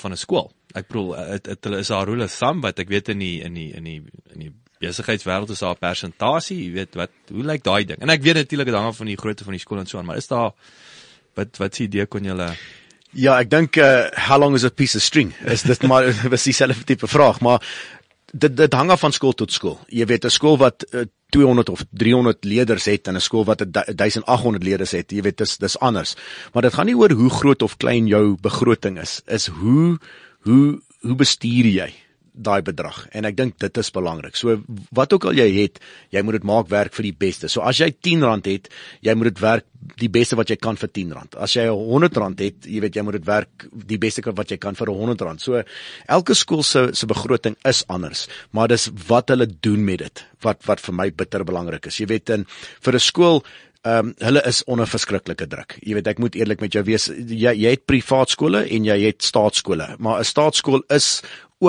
van 0.00 0.12
'n 0.12 0.16
skool? 0.16 0.52
Ek 0.74 0.88
bedoel 0.88 1.40
dit 1.42 1.64
hulle 1.64 1.78
is 1.78 1.88
daar 1.88 2.06
rule 2.06 2.28
thumb 2.28 2.62
wat 2.62 2.78
ek 2.78 2.88
weet 2.88 3.08
in 3.08 3.18
die 3.18 3.42
in 3.42 3.54
die 3.54 3.72
in 3.74 3.84
die 3.84 4.02
in 4.32 4.40
die 4.40 4.52
besigheidswêreld 4.80 5.50
is 5.50 5.60
daar 5.60 5.74
'n 5.74 5.80
persentasie, 5.80 6.64
jy 6.64 6.72
weet 6.72 6.94
wat 6.94 7.10
hoe 7.30 7.44
lyk 7.44 7.62
daai 7.62 7.84
ding? 7.84 8.00
En 8.00 8.10
ek 8.10 8.22
weet 8.22 8.34
natuurlik 8.34 8.66
dit 8.66 8.74
hang 8.74 8.86
af 8.86 8.96
van 8.96 9.06
die 9.06 9.16
grootte 9.16 9.44
van 9.44 9.52
die 9.52 9.60
skool 9.60 9.78
en 9.78 9.86
so 9.86 9.98
aan, 9.98 10.06
maar 10.06 10.16
is 10.16 10.26
daar 10.26 10.52
wat 11.34 11.56
wat 11.58 11.74
s'ie 11.74 11.86
idee 11.86 12.06
kon 12.06 12.24
julle 12.24 12.56
Ja, 13.14 13.38
ek 13.38 13.50
dink 13.50 13.76
uh 13.78 14.10
how 14.26 14.38
long 14.40 14.54
is 14.58 14.64
a 14.64 14.70
piece 14.70 14.96
of 14.98 15.02
string? 15.02 15.32
Is 15.46 15.62
dit 15.62 15.82
maar 15.86 16.08
was 16.32 16.46
dieselfde 16.46 16.84
tipe 16.84 17.06
vraag, 17.06 17.40
maar 17.40 17.62
dit 18.32 18.56
dit 18.56 18.72
hang 18.74 18.90
af 18.90 19.00
van 19.00 19.14
skool 19.14 19.34
tot 19.38 19.52
skool. 19.52 19.78
Jy 19.88 20.06
weet 20.10 20.24
'n 20.26 20.34
skool 20.34 20.58
wat 20.58 20.86
uh, 20.90 21.06
200 21.30 21.68
of 21.68 21.84
300 21.90 22.44
leerders 22.44 22.84
het 22.90 23.06
en 23.08 23.14
'n 23.16 23.20
skool 23.20 23.44
wat 23.44 23.62
1800 23.62 24.64
leerders 24.64 24.90
het, 24.90 25.12
jy 25.12 25.22
weet 25.22 25.38
dis 25.38 25.56
dis 25.58 25.78
anders. 25.78 26.16
Maar 26.52 26.62
dit 26.62 26.74
gaan 26.74 26.86
nie 26.86 26.98
oor 26.98 27.10
hoe 27.10 27.30
groot 27.30 27.62
of 27.62 27.76
klein 27.76 28.06
jou 28.06 28.36
begroting 28.40 28.98
is, 28.98 29.22
is 29.26 29.46
hoe 29.46 29.98
hoe 30.42 30.80
hoe 31.00 31.14
bestuur 31.14 31.66
jy 31.66 31.92
daai 32.34 32.62
bedrag 32.66 33.04
en 33.14 33.28
ek 33.28 33.36
dink 33.38 33.58
dit 33.62 33.78
is 33.78 33.90
belangrik. 33.94 34.36
So 34.36 34.58
wat 34.96 35.12
ook 35.14 35.28
al 35.30 35.38
jy 35.38 35.46
het, 35.54 35.78
jy 36.14 36.22
moet 36.26 36.40
dit 36.40 36.46
maak 36.48 36.68
werk 36.72 36.94
vir 36.96 37.08
die 37.08 37.16
beste. 37.24 37.48
So 37.48 37.62
as 37.62 37.78
jy 37.78 37.92
R10 37.92 38.24
het, 38.48 38.68
jy 39.06 39.14
moet 39.14 39.30
dit 39.30 39.42
werk 39.44 39.66
die 40.00 40.08
beste 40.10 40.36
wat 40.36 40.50
jy 40.50 40.56
kan 40.58 40.78
vir 40.80 40.90
R10. 40.90 41.36
As 41.38 41.54
jy 41.54 41.66
R100 41.70 42.42
het, 42.42 42.66
jy 42.66 42.80
weet 42.82 42.96
jy 42.98 43.04
moet 43.06 43.18
dit 43.20 43.28
werk 43.28 43.66
die 43.92 44.00
beste 44.02 44.24
wat 44.34 44.50
jy 44.50 44.58
kan 44.58 44.74
vir 44.78 44.90
R100. 44.90 45.44
So 45.44 45.62
elke 46.08 46.34
skool 46.34 46.64
se 46.66 46.88
se 46.94 47.06
begroting 47.06 47.56
is 47.64 47.84
anders, 47.88 48.26
maar 48.52 48.68
dis 48.68 48.88
wat 49.08 49.30
hulle 49.30 49.46
doen 49.46 49.84
met 49.84 50.02
dit 50.02 50.24
wat 50.44 50.66
wat 50.66 50.82
vir 50.82 50.94
my 50.94 51.10
bitter 51.10 51.44
belangrik 51.44 51.86
is. 51.86 52.00
Jy 52.00 52.10
weet 52.10 52.30
in 52.30 52.46
vir 52.82 52.94
'n 52.94 53.00
skool 53.00 53.44
Ehm 53.84 54.06
um, 54.08 54.14
hulle 54.24 54.40
is 54.48 54.62
onder 54.64 54.88
verskriklike 54.88 55.44
druk. 55.46 55.74
Jy 55.84 55.94
weet 55.98 56.06
ek 56.08 56.20
moet 56.22 56.36
eerlik 56.38 56.62
met 56.64 56.72
jou 56.72 56.80
wees, 56.86 57.04
jy 57.12 57.52
jy 57.52 57.72
het 57.74 57.82
privaat 57.84 58.30
skole 58.32 58.62
en 58.64 58.86
jy 58.88 58.96
het 59.02 59.20
staatskole, 59.22 59.96
maar 59.98 60.22
'n 60.22 60.24
staatskool 60.24 60.80
is 60.88 61.20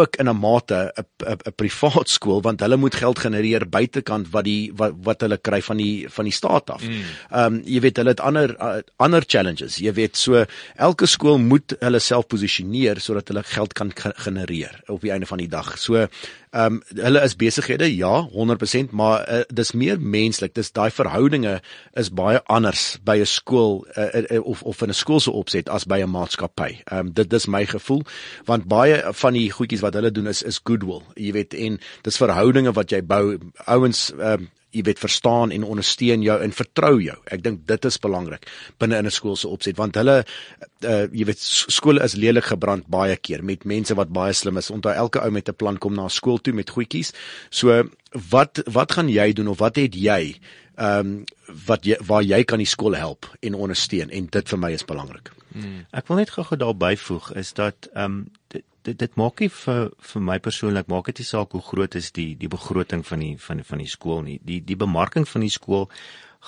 ook 0.01 0.15
in 0.21 0.29
'n 0.29 0.39
mate 0.39 0.91
'n 0.95 1.05
'n 1.25 1.55
privaat 1.55 2.09
skool 2.09 2.41
want 2.41 2.59
hulle 2.59 2.77
moet 2.77 2.95
geld 2.95 3.19
genereer 3.19 3.69
buitekant 3.69 4.29
wat 4.31 4.43
die 4.43 4.71
wat, 4.75 4.93
wat 5.03 5.21
hulle 5.21 5.37
kry 5.37 5.61
van 5.61 5.77
die 5.77 6.09
van 6.09 6.25
die 6.25 6.33
staat 6.33 6.69
af. 6.69 6.83
Mm. 6.83 6.91
Ehm 7.31 7.53
mm. 7.53 7.55
um, 7.55 7.61
jy 7.65 7.79
weet 7.79 7.97
hulle 7.97 8.09
het 8.09 8.19
ander 8.19 8.55
uh, 8.59 8.81
ander 8.97 9.23
challenges. 9.27 9.77
Jy 9.77 9.93
weet 9.93 10.17
so 10.17 10.45
elke 10.75 11.05
skool 11.05 11.37
moet 11.37 11.75
hulle 11.79 11.99
self 11.99 12.27
posisioneer 12.27 12.99
sodat 12.99 13.27
hulle 13.27 13.43
geld 13.43 13.73
kan 13.73 13.91
genereer 13.95 14.81
op 14.87 15.01
die 15.01 15.11
einde 15.11 15.25
van 15.25 15.37
die 15.37 15.49
dag. 15.49 15.77
So 15.79 16.07
Ehm 16.55 16.79
um, 16.79 16.81
hulle 17.03 17.21
is 17.23 17.35
besighede 17.35 17.95
ja, 17.95 18.29
100%, 18.31 18.91
maar 18.91 19.25
uh, 19.27 19.41
dis 19.47 19.71
meer 19.71 19.99
menslik. 19.99 20.53
Dis 20.55 20.71
daai 20.71 20.87
verhoudinge 20.91 21.57
is 21.99 22.09
baie 22.15 22.39
anders 22.47 22.97
by 23.03 23.17
'n 23.19 23.27
skool 23.27 23.83
uh, 23.97 24.23
uh, 24.31 24.39
of 24.39 24.63
of 24.63 24.81
in 24.81 24.89
'n 24.89 24.93
skool 24.93 25.19
se 25.19 25.31
opset 25.31 25.69
as 25.69 25.83
by 25.83 25.99
'n 25.99 26.09
maatskappy. 26.09 26.79
Ehm 26.85 26.99
um, 26.99 27.13
dit 27.13 27.29
dis 27.29 27.45
my 27.45 27.65
gevoel 27.65 28.05
want 28.45 28.67
baie 28.71 29.03
van 29.13 29.33
die 29.33 29.51
goedjies 29.51 29.83
wat 29.83 29.93
hulle 29.93 30.11
doen 30.11 30.27
is 30.27 30.43
is 30.43 30.61
goodwill. 30.63 31.03
Jy 31.15 31.31
weet 31.31 31.53
en 31.53 31.79
dis 32.01 32.17
verhoudinge 32.17 32.71
wat 32.71 32.91
jy 32.91 33.03
bou. 33.03 33.37
Ouens 33.65 34.11
ehm 34.11 34.31
um, 34.31 34.49
jy 34.75 34.83
weet 34.87 34.99
verstaan 34.99 35.53
en 35.55 35.63
ondersteun 35.63 36.23
jou 36.25 36.35
en 36.41 36.55
vertrou 36.55 36.99
jou. 37.03 37.17
Ek 37.31 37.43
dink 37.45 37.63
dit 37.69 37.87
is 37.89 37.99
belangrik 38.01 38.47
binne 38.81 38.99
in 38.99 39.07
'n 39.07 39.11
skool 39.11 39.35
se 39.39 39.47
opset 39.47 39.77
want 39.77 39.95
hulle 39.95 40.23
uh, 40.23 41.05
jy 41.11 41.25
weet 41.25 41.39
skole 41.39 42.03
is 42.03 42.15
lelik 42.15 42.51
gebrand 42.51 42.87
baie 42.87 43.15
keer 43.15 43.43
met 43.43 43.65
mense 43.65 43.95
wat 43.95 44.11
baie 44.11 44.33
slim 44.33 44.57
is. 44.57 44.71
Onthou 44.71 44.93
elke 44.93 45.21
ou 45.23 45.31
met 45.31 45.49
'n 45.49 45.55
plan 45.55 45.77
kom 45.77 45.95
na 45.95 46.07
skool 46.09 46.37
toe 46.37 46.53
met 46.53 46.69
goedjies. 46.69 47.13
So 47.49 47.83
wat 48.31 48.61
wat 48.67 48.91
gaan 48.91 49.09
jy 49.09 49.33
doen 49.33 49.47
of 49.47 49.59
wat 49.59 49.75
het 49.75 49.95
jy 49.95 50.35
ehm 50.75 50.99
um, 50.99 51.23
wat 51.67 51.85
jy 51.85 51.95
waar 52.03 52.23
jy 52.23 52.43
kan 52.43 52.59
die 52.59 52.67
skool 52.67 52.95
help 52.95 53.29
en 53.39 53.55
ondersteun 53.55 54.09
en 54.09 54.27
dit 54.31 54.49
vir 54.49 54.59
my 54.59 54.71
is 54.71 54.85
belangrik. 54.85 55.31
Mm. 55.53 55.85
Ek 55.91 56.07
wil 56.07 56.17
net 56.17 56.29
gou-gou 56.35 56.57
daar 56.57 56.75
byvoeg 56.75 57.31
is 57.35 57.53
dat 57.53 57.87
ehm 57.93 58.03
um, 58.03 58.31
dit, 58.47 58.63
dit 58.85 58.97
dit 58.99 59.15
maak 59.19 59.41
nie 59.41 59.49
vir 59.49 59.89
vir 60.09 60.25
my 60.29 60.37
persoonlik 60.47 60.91
maak 60.91 61.09
dit 61.11 61.21
nie 61.21 61.29
saak 61.29 61.55
hoe 61.57 61.63
groot 61.69 61.95
is 61.99 62.11
die 62.15 62.33
die 62.41 62.51
begroting 62.51 63.03
van 63.07 63.23
die 63.23 63.35
van 63.47 63.63
van 63.69 63.81
die 63.83 63.91
skool 63.91 64.21
nie. 64.27 64.37
Die 64.43 64.61
die 64.61 64.77
bemarking 64.85 65.27
van 65.29 65.45
die 65.45 65.53
skool 65.53 65.89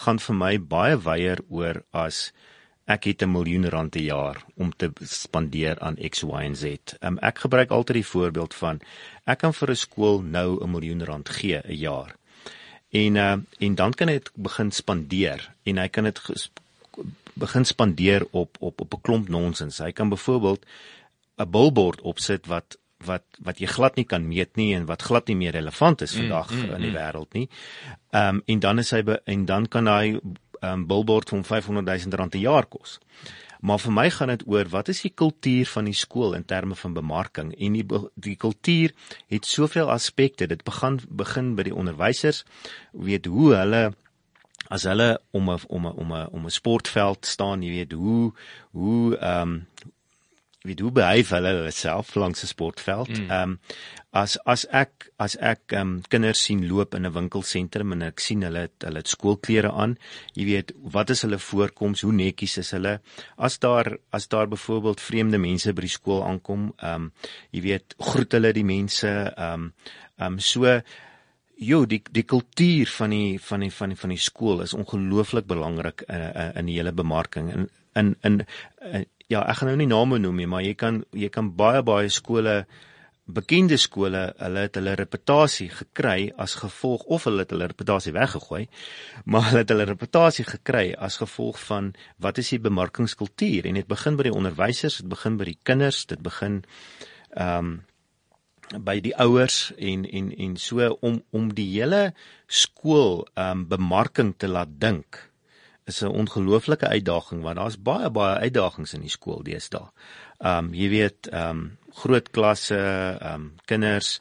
gaan 0.03 0.21
vir 0.21 0.37
my 0.43 0.53
baie 0.75 0.99
wyeer 1.07 1.41
oor 1.49 1.81
as 2.05 2.27
ek 2.87 3.09
het 3.09 3.23
'n 3.23 3.31
miljoen 3.31 3.65
rand 3.69 3.91
per 3.91 4.01
jaar 4.01 4.37
om 4.55 4.71
te 4.71 4.91
spandeer 5.01 5.79
aan 5.79 5.97
X 6.09 6.23
Y 6.23 6.43
en 6.43 6.55
Z. 6.55 6.95
Um, 7.01 7.17
ek 7.21 7.39
gebruik 7.39 7.69
altyd 7.71 7.95
die 8.01 8.11
voorbeeld 8.13 8.53
van 8.53 8.79
ek 9.25 9.39
kan 9.39 9.53
vir 9.53 9.69
'n 9.71 9.75
skool 9.75 10.21
nou 10.21 10.63
'n 10.63 10.71
miljoen 10.71 11.03
rand 11.03 11.29
gee 11.29 11.61
'n 11.63 11.73
jaar. 11.73 12.15
En 12.91 13.15
uh, 13.15 13.37
en 13.59 13.75
dan 13.75 13.93
kan 13.93 14.07
hy 14.07 14.21
begin 14.35 14.71
spandeer 14.71 15.49
en 15.63 15.77
hy 15.77 15.87
kan 15.87 16.03
dit 16.03 16.21
begin 17.33 17.65
spandeer 17.65 18.25
op 18.31 18.57
op 18.59 18.81
op 18.81 18.93
'n 18.93 19.01
klomp 19.01 19.27
nonsens. 19.29 19.77
Hy 19.77 19.91
kan 19.91 20.09
byvoorbeeld 20.09 20.65
'n 21.37 21.51
billboard 21.51 22.01
opsit 22.01 22.47
wat 22.47 22.77
wat 23.05 23.23
wat 23.45 23.59
jy 23.61 23.67
glad 23.69 23.95
nie 23.95 24.05
kan 24.05 24.27
meet 24.27 24.55
nie 24.57 24.73
en 24.75 24.85
wat 24.89 25.05
glad 25.05 25.27
nie 25.27 25.37
meer 25.37 25.53
relevant 25.53 26.01
is 26.01 26.15
mm, 26.15 26.21
vandag 26.21 26.51
mm, 26.51 26.61
mm, 26.61 26.75
in 26.75 26.81
die 26.81 26.89
mm. 26.89 26.97
wêreld 26.97 27.33
nie. 27.33 27.49
Ehm 28.11 28.35
um, 28.35 28.41
en 28.45 28.59
dan 28.59 28.79
is 28.79 28.91
hy 28.91 29.03
be, 29.03 29.21
en 29.25 29.45
dan 29.45 29.67
kan 29.67 29.87
hy 29.87 30.17
'n 30.17 30.37
um, 30.61 30.87
billboard 30.87 31.29
van 31.29 31.43
500 31.43 31.85
000 31.85 32.17
rand 32.17 32.31
per 32.31 32.39
jaar 32.39 32.65
kos. 32.65 32.99
Maar 33.59 33.79
vir 33.79 33.93
my 33.93 34.09
gaan 34.09 34.27
dit 34.27 34.43
oor 34.47 34.69
wat 34.69 34.87
is 34.87 35.01
die 35.01 35.13
kultuur 35.13 35.65
van 35.65 35.85
die 35.85 35.93
skool 35.93 36.33
in 36.33 36.45
terme 36.45 36.75
van 36.75 36.93
bemarking 36.93 37.53
en 37.57 37.73
die 37.73 37.85
die 38.15 38.35
kultuur 38.35 38.93
het 39.27 39.45
soveel 39.45 39.91
aspekte. 39.91 40.47
Dit 40.47 40.63
begin 40.63 40.99
begin 41.09 41.55
by 41.55 41.63
die 41.63 41.75
onderwysers, 41.75 42.43
weet 42.91 43.25
hoe 43.25 43.55
hulle 43.55 43.93
as 44.69 44.83
hulle 44.83 45.19
om 45.31 45.49
'n 45.49 45.59
om 45.67 45.87
'n 45.87 45.93
om 45.93 46.13
'n 46.13 46.27
om 46.31 46.45
'n 46.45 46.49
sportveld 46.49 47.25
staan, 47.25 47.63
jy 47.63 47.69
weet 47.69 47.91
hoe 47.91 48.33
hoe 48.71 49.17
ehm 49.17 49.41
um, 49.41 49.67
wie 50.67 50.75
du 50.75 50.91
behyf 50.91 51.31
hulle 51.35 51.71
self 51.71 52.15
langs 52.15 52.43
'n 52.43 52.51
sportveld. 52.53 53.09
Mm. 53.09 53.31
Ehm 53.31 53.51
um, 53.51 53.59
as 54.11 54.37
as 54.45 54.65
ek 54.71 55.09
as 55.19 55.35
ek 55.35 55.73
ehm 55.73 55.81
um, 55.81 56.01
kinders 56.09 56.43
sien 56.45 56.67
loop 56.67 56.95
in 56.95 57.05
'n 57.05 57.13
winkelsentrum 57.13 57.91
en 57.93 58.01
ek 58.09 58.19
sien 58.19 58.41
hulle 58.41 58.65
het, 58.67 58.83
hulle 58.83 59.01
het 59.03 59.07
skoolklere 59.07 59.71
aan, 59.71 59.97
jy 60.33 60.45
weet, 60.45 60.71
wat 60.95 61.09
is 61.09 61.21
hulle 61.21 61.39
voorkoms, 61.39 62.01
hoe 62.01 62.13
netjies 62.13 62.57
is 62.57 62.71
hulle? 62.71 62.99
As 63.37 63.59
daar 63.59 63.97
as 64.11 64.27
daar 64.27 64.47
byvoorbeeld 64.47 65.01
vreemde 65.01 65.37
mense 65.37 65.73
by 65.73 65.81
die 65.81 65.95
skool 65.97 66.23
aankom, 66.23 66.73
ehm 66.77 66.95
um, 66.95 67.11
jy 67.51 67.61
weet, 67.61 67.95
groet 67.99 68.31
hulle 68.31 68.53
die 68.53 68.67
mense, 68.67 69.33
ehm 69.35 69.53
um, 69.53 69.73
ehm 70.17 70.33
um, 70.33 70.39
so 70.39 70.81
Jo, 71.57 71.85
die 71.89 72.03
die 72.13 72.23
kultuur 72.23 72.89
van 72.99 73.13
die 73.15 73.39
van 73.41 73.63
die 73.65 73.71
van 73.73 73.89
die 73.89 73.97
van 73.97 74.13
die 74.13 74.21
skool 74.21 74.61
is 74.61 74.75
ongelooflik 74.77 75.47
belangrik 75.49 76.03
uh, 76.05 76.17
uh, 76.29 76.49
in 76.59 76.69
die 76.69 76.77
hele 76.77 76.93
bemarking. 76.93 77.49
In 77.53 77.69
in 77.97 78.15
in 78.21 78.43
uh, 78.85 79.01
ja, 79.27 79.41
ek 79.41 79.57
gaan 79.59 79.71
nou 79.73 79.79
nie 79.79 79.89
name 79.89 80.19
noem 80.21 80.37
nie, 80.37 80.47
maar 80.47 80.61
jy 80.61 80.75
kan 80.77 81.01
jy 81.17 81.31
kan 81.33 81.49
baie 81.57 81.81
baie 81.83 82.11
skole 82.13 82.61
bekende 83.27 83.75
skole, 83.77 84.21
hulle 84.39 84.61
het 84.67 84.77
hulle 84.79 84.93
reputasie 84.95 85.67
gekry 85.73 86.29
as 86.39 86.55
gevolg 86.61 87.03
of 87.11 87.25
hulle 87.27 87.43
het 87.43 87.51
hulle 87.51 87.67
reputasie 87.67 88.13
weggegooi, 88.15 88.63
maar 89.25 89.49
hulle 89.49 89.65
het 89.65 89.73
hulle 89.73 89.89
reputasie 89.89 90.45
gekry 90.47 90.93
as 90.93 91.19
gevolg 91.19 91.59
van 91.65 91.91
wat 92.23 92.39
is 92.39 92.53
die 92.53 92.61
bemarkingskultuur 92.63 93.67
en 93.67 93.81
dit 93.81 93.89
begin 93.89 94.15
by 94.15 94.29
die 94.29 94.35
onderwysers, 94.37 95.01
dit 95.01 95.11
begin 95.11 95.35
by 95.41 95.49
die 95.51 95.59
kinders, 95.67 96.05
dit 96.07 96.23
begin 96.23 96.63
ehm 97.35 97.73
um, 97.73 97.77
by 98.75 98.97
die 98.99 99.13
ouers 99.15 99.71
en 99.77 100.03
en 100.05 100.31
en 100.35 100.57
so 100.59 100.89
om 101.01 101.21
om 101.31 101.47
die 101.55 101.69
hele 101.71 102.11
skool 102.47 103.23
ehm 103.35 103.63
um, 103.63 103.65
bemarking 103.71 104.33
te 104.37 104.47
laat 104.47 104.79
dink 104.81 105.31
is 105.87 106.01
'n 106.03 106.11
ongelooflike 106.11 106.87
uitdaging 106.87 107.41
want 107.41 107.57
daar's 107.57 107.79
baie 107.79 108.09
baie 108.09 108.39
uitdagings 108.43 108.93
in 108.93 109.01
die 109.01 109.15
skool 109.17 109.43
deesdae. 109.43 109.87
Ehm 110.39 110.65
um, 110.65 110.73
jy 110.73 110.89
weet 110.89 111.27
ehm 111.31 111.49
um, 111.49 111.77
groot 112.03 112.29
klasse, 112.31 112.77
ehm 113.21 113.33
um, 113.33 113.53
kinders 113.65 114.19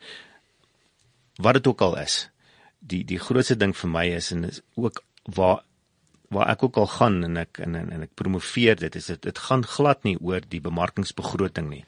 wat 1.36 1.54
dit 1.54 1.66
ook 1.66 1.80
al 1.80 1.98
is. 1.98 2.30
Die 2.80 3.04
die 3.04 3.18
grootste 3.18 3.56
ding 3.56 3.76
vir 3.76 3.90
my 3.90 4.06
is 4.06 4.30
en 4.32 4.44
is 4.44 4.62
ook 4.74 5.02
waar 5.24 5.64
waar 6.28 6.48
ek 6.48 6.62
ook 6.62 6.76
al 6.76 6.86
gaan 6.86 7.24
en 7.24 7.36
ek 7.36 7.58
en 7.58 7.74
en, 7.74 7.90
en 7.90 8.02
ek 8.02 8.14
promoveer 8.14 8.76
dit 8.76 8.94
is 8.94 9.06
dit 9.06 9.22
dit 9.22 9.38
gaan 9.38 9.64
glad 9.64 10.02
nie 10.04 10.16
oor 10.20 10.40
die 10.48 10.60
bemarkingsbegroting 10.60 11.68
nie 11.68 11.84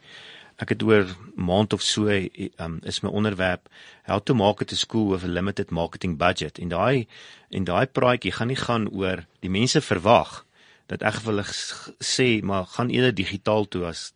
ek 0.59 0.75
het 0.75 0.83
oor 0.83 1.07
maand 1.39 1.73
of 1.73 1.83
so 1.87 2.11
um, 2.11 2.81
is 2.83 3.01
my 3.03 3.11
onderwerp 3.11 3.69
how 4.09 4.19
to 4.19 4.35
market 4.35 4.73
a 4.73 4.77
school 4.77 5.09
with 5.13 5.25
a 5.25 5.31
limited 5.31 5.71
marketing 5.71 6.17
budget. 6.19 6.59
En 6.59 6.69
daai 6.69 7.07
en 7.51 7.65
daai 7.65 7.87
praatjie 7.87 8.35
gaan 8.35 8.51
nie 8.51 8.59
gaan 8.59 8.89
oor 8.91 9.25
die 9.41 9.53
mense 9.53 9.81
verwag 9.81 10.43
dat 10.91 11.05
ek 11.07 11.21
vir 11.23 11.35
hulle 11.35 11.47
sê 12.03 12.29
maar 12.43 12.67
gaan 12.75 12.91
eerder 12.91 13.15
digitaal 13.15 13.69
toe 13.69 13.87
as 13.93 14.13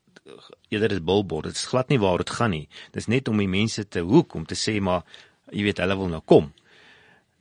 eerder 0.73 0.97
dit 0.97 1.05
billboard. 1.05 1.51
Dit 1.51 1.61
is 1.61 1.69
glad 1.71 1.93
nie 1.93 2.01
waar 2.03 2.23
dit 2.23 2.31
gaan 2.31 2.55
nie. 2.57 2.67
Dis 2.97 3.07
net 3.07 3.29
om 3.29 3.39
die 3.39 3.51
mense 3.51 3.85
te 3.89 4.03
hoek 4.03 4.35
om 4.35 4.47
te 4.49 4.59
sê 4.59 4.81
maar 4.81 5.07
jy 5.53 5.67
weet 5.69 5.83
hulle 5.85 5.99
wil 6.01 6.11
nou 6.11 6.23
kom. 6.27 6.51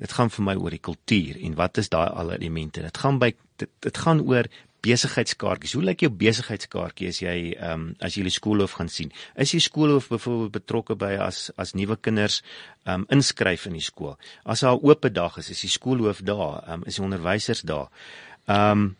Dit 0.01 0.13
gaan 0.17 0.29
vir 0.33 0.45
my 0.45 0.55
oor 0.57 0.73
die 0.73 0.81
kultuur 0.81 1.37
en 1.41 1.57
wat 1.57 1.77
is 1.81 1.89
daai 1.93 2.09
al 2.09 2.33
elemente? 2.35 2.83
Dit 2.85 2.97
gaan 3.01 3.17
by 3.21 3.33
dit, 3.61 3.69
dit 3.85 3.97
gaan 4.05 4.21
oor 4.25 4.49
besigheidskaartjies. 4.85 5.75
Hoe 5.77 5.83
lyk 5.83 6.05
jou 6.05 6.11
besigheidskaartjie 6.23 7.09
as 7.11 7.19
jy 7.21 7.35
ehm 7.53 7.73
um, 7.73 7.83
as 8.01 8.17
jy 8.17 8.23
die 8.25 8.33
skoolhoof 8.33 8.77
gaan 8.79 8.89
sien? 8.89 9.11
Is 9.35 9.53
die 9.53 9.61
skoolhoof 9.61 10.09
byvoorbeeld 10.09 10.55
betrokke 10.55 10.97
by 10.97 11.13
as 11.21 11.49
as 11.61 11.75
nuwe 11.77 11.97
kinders 12.01 12.41
ehm 12.85 13.03
um, 13.03 13.05
inskryf 13.13 13.67
in 13.69 13.77
die 13.77 13.85
skool? 13.85 14.17
As 14.43 14.65
daar 14.65 14.75
'n 14.75 14.85
oop 14.87 15.05
dag 15.13 15.37
is, 15.37 15.49
is 15.49 15.61
die 15.61 15.69
skoolhoof 15.69 16.23
daar, 16.23 16.63
ehm 16.65 16.81
um, 16.81 16.83
is 16.85 16.95
die 16.95 17.05
onderwysers 17.05 17.61
daar. 17.61 17.89
Ehm 18.47 18.71
um, 18.71 18.95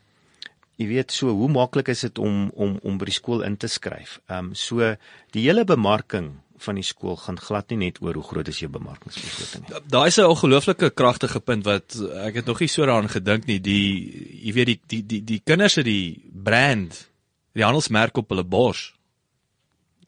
jy 0.77 0.87
weet 0.87 1.11
so 1.11 1.29
hoe 1.29 1.49
maklik 1.49 1.89
is 1.89 2.01
dit 2.01 2.17
om 2.19 2.49
om 2.53 2.79
om 2.83 2.97
by 2.97 3.05
die 3.05 3.19
skool 3.19 3.41
in 3.41 3.57
te 3.57 3.67
skryf? 3.67 4.19
Ehm 4.29 4.51
um, 4.51 4.55
so 4.55 4.95
die 5.31 5.45
hele 5.47 5.65
bemarking 5.65 6.41
van 6.61 6.77
die 6.77 6.85
skool 6.85 7.17
gaan 7.17 7.39
glad 7.41 7.69
nie 7.71 7.79
net 7.85 7.99
oor 8.01 8.17
hoe 8.19 8.23
groot 8.23 8.47
is 8.51 8.61
jou 8.61 8.69
bemarkingsbegroting 8.71 9.67
nie. 9.67 9.81
Daai 9.89 10.07
is 10.07 10.17
'n 10.19 10.29
ongelooflike 10.29 10.91
kragtige 10.93 11.39
punt 11.39 11.65
wat 11.65 11.95
ek 12.27 12.35
het 12.35 12.45
nog 12.45 12.59
nie 12.59 12.69
so 12.69 12.85
daaraan 12.85 13.09
gedink 13.09 13.45
nie. 13.45 13.59
Die 13.59 14.41
jy 14.45 14.53
weet 14.53 14.67
die 14.67 14.79
die 14.87 15.03
die 15.05 15.21
die 15.23 15.41
kinders 15.43 15.75
het 15.75 15.85
die 15.85 16.21
brand, 16.33 17.09
die 17.53 17.63
handelsmerk 17.63 18.17
op 18.17 18.29
hulle 18.29 18.43
bors. 18.43 18.93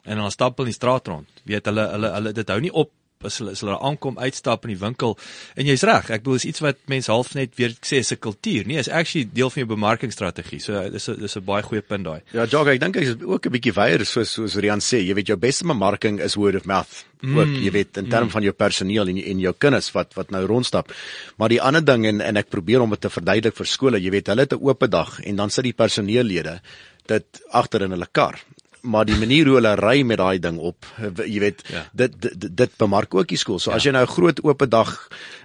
En 0.03 0.17
dan 0.17 0.31
stap 0.31 0.57
hulle 0.57 0.67
in 0.67 0.73
die 0.73 0.81
straat 0.81 1.07
rond. 1.07 1.29
Weet 1.43 1.65
hulle 1.65 1.87
hulle 1.91 2.11
hulle 2.11 2.33
dit 2.33 2.49
hou 2.49 2.59
nie 2.59 2.73
op 2.73 2.91
as 3.26 3.38
hulle 3.41 3.51
as 3.51 3.63
hulle 3.63 3.78
aankom 3.80 4.17
uitstap 4.17 4.65
in 4.67 4.74
die 4.74 4.80
winkel. 4.80 5.17
En 5.55 5.65
jy's 5.65 5.86
reg 5.88 6.09
ek 6.09 6.24
bedoel 6.24 6.41
is 6.41 6.47
iets 6.51 6.63
wat 6.65 6.78
mense 6.91 7.11
half 7.11 7.34
net 7.36 7.55
weer 7.59 7.76
sê 7.82 8.01
is 8.03 8.11
'n 8.11 8.19
kultuur. 8.19 8.65
Nee 8.67 8.78
is 8.78 8.89
actually 8.89 9.30
deel 9.34 9.49
van 9.49 9.65
jou 9.65 9.69
bemarkingstrategie 9.76 10.59
so 10.59 10.89
dis 10.89 11.05
dis 11.05 11.38
'n 11.38 11.45
baie 11.45 11.63
goeie 11.63 11.82
punt 11.82 12.03
daai. 12.03 12.21
Ja 12.34 12.45
jog 12.45 12.67
ek 12.67 12.80
dink 12.80 12.95
ek 12.97 13.03
is 13.03 13.15
ook 13.21 13.45
'n 13.45 13.51
bietjie 13.51 13.74
weier 13.74 14.05
soos 14.05 14.32
soos 14.32 14.55
Rian 14.55 14.80
sê. 14.80 14.99
Jy 15.03 15.13
weet 15.13 15.28
jou 15.28 15.38
beste 15.38 15.65
bemarking 15.65 16.19
is 16.19 16.36
word 16.36 16.55
of 16.55 16.65
mouth 16.65 17.05
ook 17.24 17.47
mm, 17.47 17.61
jy 17.63 17.71
weet 17.71 17.97
in 17.97 18.09
terme 18.09 18.28
mm. 18.28 18.34
van 18.36 18.43
jou 18.43 18.53
personeel 18.53 19.07
en 19.07 19.17
en 19.17 19.39
jou 19.39 19.53
kinders 19.57 19.91
wat 19.95 20.13
wat 20.13 20.32
nou 20.32 20.45
rondstap. 20.45 20.91
Maar 21.38 21.49
die 21.49 21.61
ander 21.61 21.86
ding 21.86 22.05
en 22.05 22.21
en 22.21 22.38
ek 22.38 22.49
probeer 22.49 22.82
om 22.82 22.89
dit 22.89 23.01
te 23.01 23.09
verduidelik 23.09 23.55
vir 23.55 23.69
skole 23.69 24.01
jy 24.01 24.11
weet 24.11 24.28
hulle 24.28 24.41
het 24.41 24.53
'n 24.53 24.63
oop 24.63 24.84
dag 24.89 25.19
en 25.24 25.36
dan 25.36 25.49
sit 25.49 25.63
die 25.63 25.74
personeellede 25.74 26.59
dit 27.07 27.41
agter 27.51 27.82
in 27.84 27.91
hulle 27.91 28.07
kar 28.11 28.39
maar 28.84 29.05
die 29.07 29.17
manier 29.19 29.47
hoe 29.47 29.55
hulle 29.59 29.75
ry 29.79 30.01
met 30.03 30.19
daai 30.19 30.39
ding 30.43 30.57
op, 30.59 30.86
jy 31.23 31.39
weet, 31.39 31.63
ja. 31.71 31.86
dit, 31.93 32.15
dit 32.21 32.47
dit 32.63 32.77
bemark 32.77 33.15
ook 33.15 33.29
die 33.31 33.39
skool. 33.39 33.59
So 33.59 33.71
ja. 33.71 33.77
as 33.79 33.88
jy 33.88 33.93
nou 33.95 34.03
'n 34.03 34.15
groot 34.15 34.43
oop 34.43 34.65
dag 34.69 34.95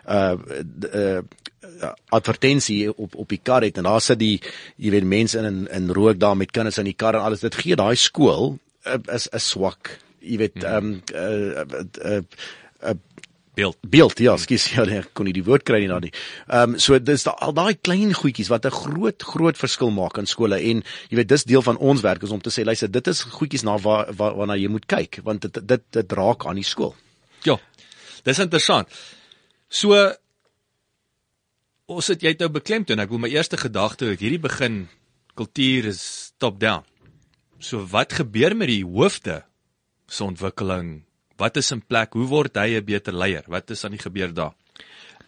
uh 0.06 0.34
uh 0.92 1.20
advertensie 2.10 2.88
op 2.90 3.14
op 3.14 3.28
die 3.28 3.40
kar 3.42 3.62
het 3.62 3.76
en 3.78 3.86
daar 3.86 4.00
sit 4.02 4.18
die 4.18 4.40
jy 4.76 4.90
weet 4.90 5.04
mense 5.04 5.38
in 5.38 5.66
in 5.70 5.90
rook 5.94 6.18
daar 6.18 6.36
met 6.36 6.50
kinders 6.50 6.78
in 6.78 6.90
die 6.90 6.96
kar 6.96 7.14
en 7.14 7.22
alles 7.22 7.44
dit 7.44 7.54
gee 7.54 7.76
daai 7.76 7.96
skool 7.96 8.58
uh, 8.86 8.98
is 9.14 9.28
'n 9.32 9.38
swak 9.38 9.98
jy 10.20 10.38
weet 10.38 10.64
ehm 10.64 10.76
um, 10.76 11.02
uh, 11.14 11.62
uh, 11.62 11.84
uh, 12.04 12.22
uh, 12.82 12.94
beeld 13.58 13.78
beeld 13.82 14.22
ja 14.22 14.36
skus 14.40 14.68
ja 14.72 14.84
nee, 14.88 15.00
ek 15.02 15.10
kon 15.16 15.26
nie 15.28 15.34
die 15.36 15.44
woord 15.46 15.64
kry 15.66 15.80
nie 15.82 15.90
daardie. 15.90 16.12
Ehm 16.46 16.76
um, 16.76 16.78
so 16.82 16.98
dis 17.02 17.26
da, 17.26 17.34
al 17.44 17.54
daai 17.56 17.74
klein 17.74 18.14
goedjies 18.16 18.50
wat 18.52 18.66
'n 18.68 18.74
groot 18.74 19.26
groot 19.32 19.58
verskil 19.58 19.90
maak 19.94 20.18
in 20.22 20.30
skole 20.30 20.60
en 20.70 20.82
jy 21.10 21.18
weet 21.20 21.28
dis 21.28 21.44
deel 21.44 21.64
van 21.66 21.76
ons 21.78 22.04
werk 22.06 22.22
is 22.22 22.34
om 22.34 22.40
te 22.40 22.54
sê 22.54 22.64
luister 22.64 22.90
dit 22.90 23.06
is 23.06 23.22
goedjies 23.38 23.64
na 23.64 23.78
waar 23.78 24.12
waar 24.14 24.36
waarna 24.38 24.56
jy 24.56 24.68
moet 24.68 24.86
kyk 24.86 25.20
want 25.24 25.42
dit 25.42 25.60
dit 25.66 25.82
dit 25.90 26.12
raak 26.12 26.46
aan 26.46 26.60
die 26.60 26.66
skool. 26.66 26.94
Ja. 27.44 27.58
Dis 28.24 28.38
interessant. 28.38 28.88
So 29.68 29.94
ons 31.88 32.06
het 32.08 32.22
jy 32.22 32.34
het 32.34 32.40
nou 32.40 32.50
beklemtoon 32.52 33.00
ek 33.00 33.10
wil 33.10 33.18
my 33.18 33.32
eerste 33.32 33.56
gedagte 33.56 34.12
het 34.12 34.20
hierdie 34.20 34.42
begin 34.42 34.88
kultuur 35.34 35.86
is 35.86 36.32
top 36.38 36.60
down. 36.60 36.84
So 37.58 37.82
wat 37.90 38.12
gebeur 38.12 38.54
met 38.56 38.70
die 38.70 38.84
hoofde 38.84 39.42
se 40.06 40.24
ontwikkeling 40.24 41.07
Wat 41.38 41.56
is 41.56 41.70
in 41.70 41.82
plek? 41.86 42.12
Hoe 42.18 42.26
word 42.26 42.56
hy 42.56 42.78
'n 42.78 42.84
beter 42.84 43.14
leier? 43.14 43.44
Wat 43.46 43.70
is 43.70 43.84
aan 43.84 43.94
die 43.94 44.02
gebeur 44.02 44.34
daar? 44.34 44.54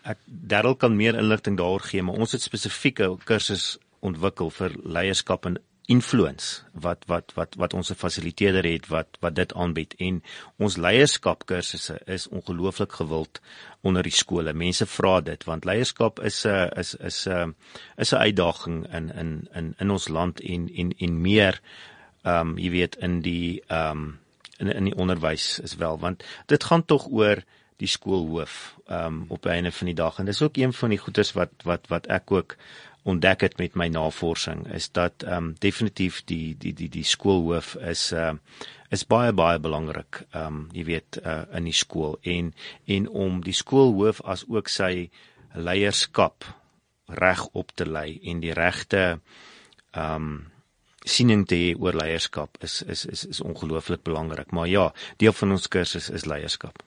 Ek 0.02 0.18
Darryl 0.26 0.74
kan 0.74 0.96
meer 0.96 1.14
inligting 1.14 1.56
daaroor 1.56 1.80
gee, 1.80 2.02
maar 2.02 2.18
ons 2.18 2.32
het 2.32 2.42
spesifieke 2.42 3.16
kursus 3.24 3.78
ontwikkel 4.00 4.50
vir 4.50 4.72
leierskap 4.82 5.46
in 5.46 5.58
influence 5.90 6.62
wat 6.72 7.04
wat 7.10 7.32
wat 7.34 7.54
wat 7.58 7.74
ons 7.74 7.90
'n 7.90 7.98
fasiliteerder 8.02 8.64
het 8.64 8.86
wat 8.88 9.18
wat 9.20 9.34
dit 9.34 9.54
aanbied 9.54 9.94
en 9.98 10.22
ons 10.56 10.76
leierskap 10.76 11.46
kursusse 11.46 12.00
is 12.06 12.28
ongelooflik 12.28 12.92
gewild 12.92 13.40
onder 13.80 14.02
die 14.02 14.18
skole. 14.22 14.52
Mense 14.52 14.86
vra 14.86 15.20
dit 15.20 15.44
want 15.44 15.64
leierskap 15.64 16.20
is 16.20 16.46
'n 16.46 16.70
is 16.76 16.94
is 16.94 17.26
'n 17.26 17.54
is 17.96 18.12
'n 18.12 18.22
uitdaging 18.26 18.94
in 18.94 19.10
in 19.10 19.48
in 19.54 19.74
in 19.78 19.90
ons 19.90 20.08
land 20.08 20.40
en 20.40 20.70
en 20.74 20.94
en 20.98 21.20
meer 21.20 21.60
ehm 22.22 22.48
um, 22.48 22.58
jy 22.58 22.70
weet 22.70 22.96
in 22.96 23.20
die 23.20 23.62
ehm 23.68 23.90
um, 23.90 24.18
in 24.60 24.72
in 24.72 24.90
die 24.90 24.96
onderwys 24.96 25.58
is 25.64 25.76
wel 25.80 25.98
want 25.98 26.24
dit 26.52 26.64
gaan 26.64 26.84
tog 26.84 27.08
oor 27.10 27.42
die 27.80 27.88
skoolhoof 27.88 28.76
um, 28.92 29.24
op 29.28 29.42
die 29.42 29.52
einde 29.54 29.72
van 29.72 29.88
die 29.88 29.96
dag. 29.96 30.18
En 30.18 30.28
dis 30.28 30.42
ook 30.42 30.56
een 30.60 30.72
van 30.76 30.92
die 30.92 31.00
goeders 31.00 31.32
wat 31.32 31.64
wat 31.64 31.88
wat 31.88 32.06
ek 32.12 32.30
ook 32.30 32.56
ontdek 33.08 33.40
het 33.40 33.56
met 33.56 33.76
my 33.80 33.88
navorsing 33.88 34.66
is 34.76 34.90
dat 34.92 35.24
um, 35.24 35.54
definitief 35.64 36.20
die 36.28 36.56
die 36.58 36.74
die 36.76 36.90
die 36.92 37.04
skoolhoof 37.04 37.74
is 37.80 38.10
ehm 38.12 38.36
uh, 38.36 38.68
is 38.90 39.06
baie 39.06 39.32
baie 39.32 39.58
belangrik 39.62 40.24
um, 40.34 40.64
jy 40.74 40.84
weet 40.84 41.20
uh, 41.22 41.44
in 41.54 41.68
die 41.70 41.76
skool. 41.76 42.18
En 42.26 42.52
en 42.90 43.08
om 43.08 43.38
die 43.46 43.54
skoolhoof 43.54 44.20
as 44.26 44.42
ook 44.48 44.68
sy 44.68 45.10
leierskap 45.54 46.44
reg 47.06 47.46
op 47.52 47.70
te 47.74 47.86
lei 47.86 48.18
en 48.32 48.42
die 48.42 48.54
regte 48.54 49.20
um, 49.94 50.50
siening 51.06 51.46
te 51.48 51.56
hê 51.56 51.74
oor 51.78 51.96
leierskap 51.96 52.58
is 52.64 52.82
is 52.82 53.04
is 53.06 53.24
is 53.24 53.40
ongelooflik 53.40 54.02
belangrik 54.04 54.52
maar 54.52 54.68
ja 54.68 54.90
deel 55.18 55.32
van 55.32 55.56
ons 55.56 55.68
kursus 55.68 56.10
is 56.10 56.26
leierskap. 56.26 56.82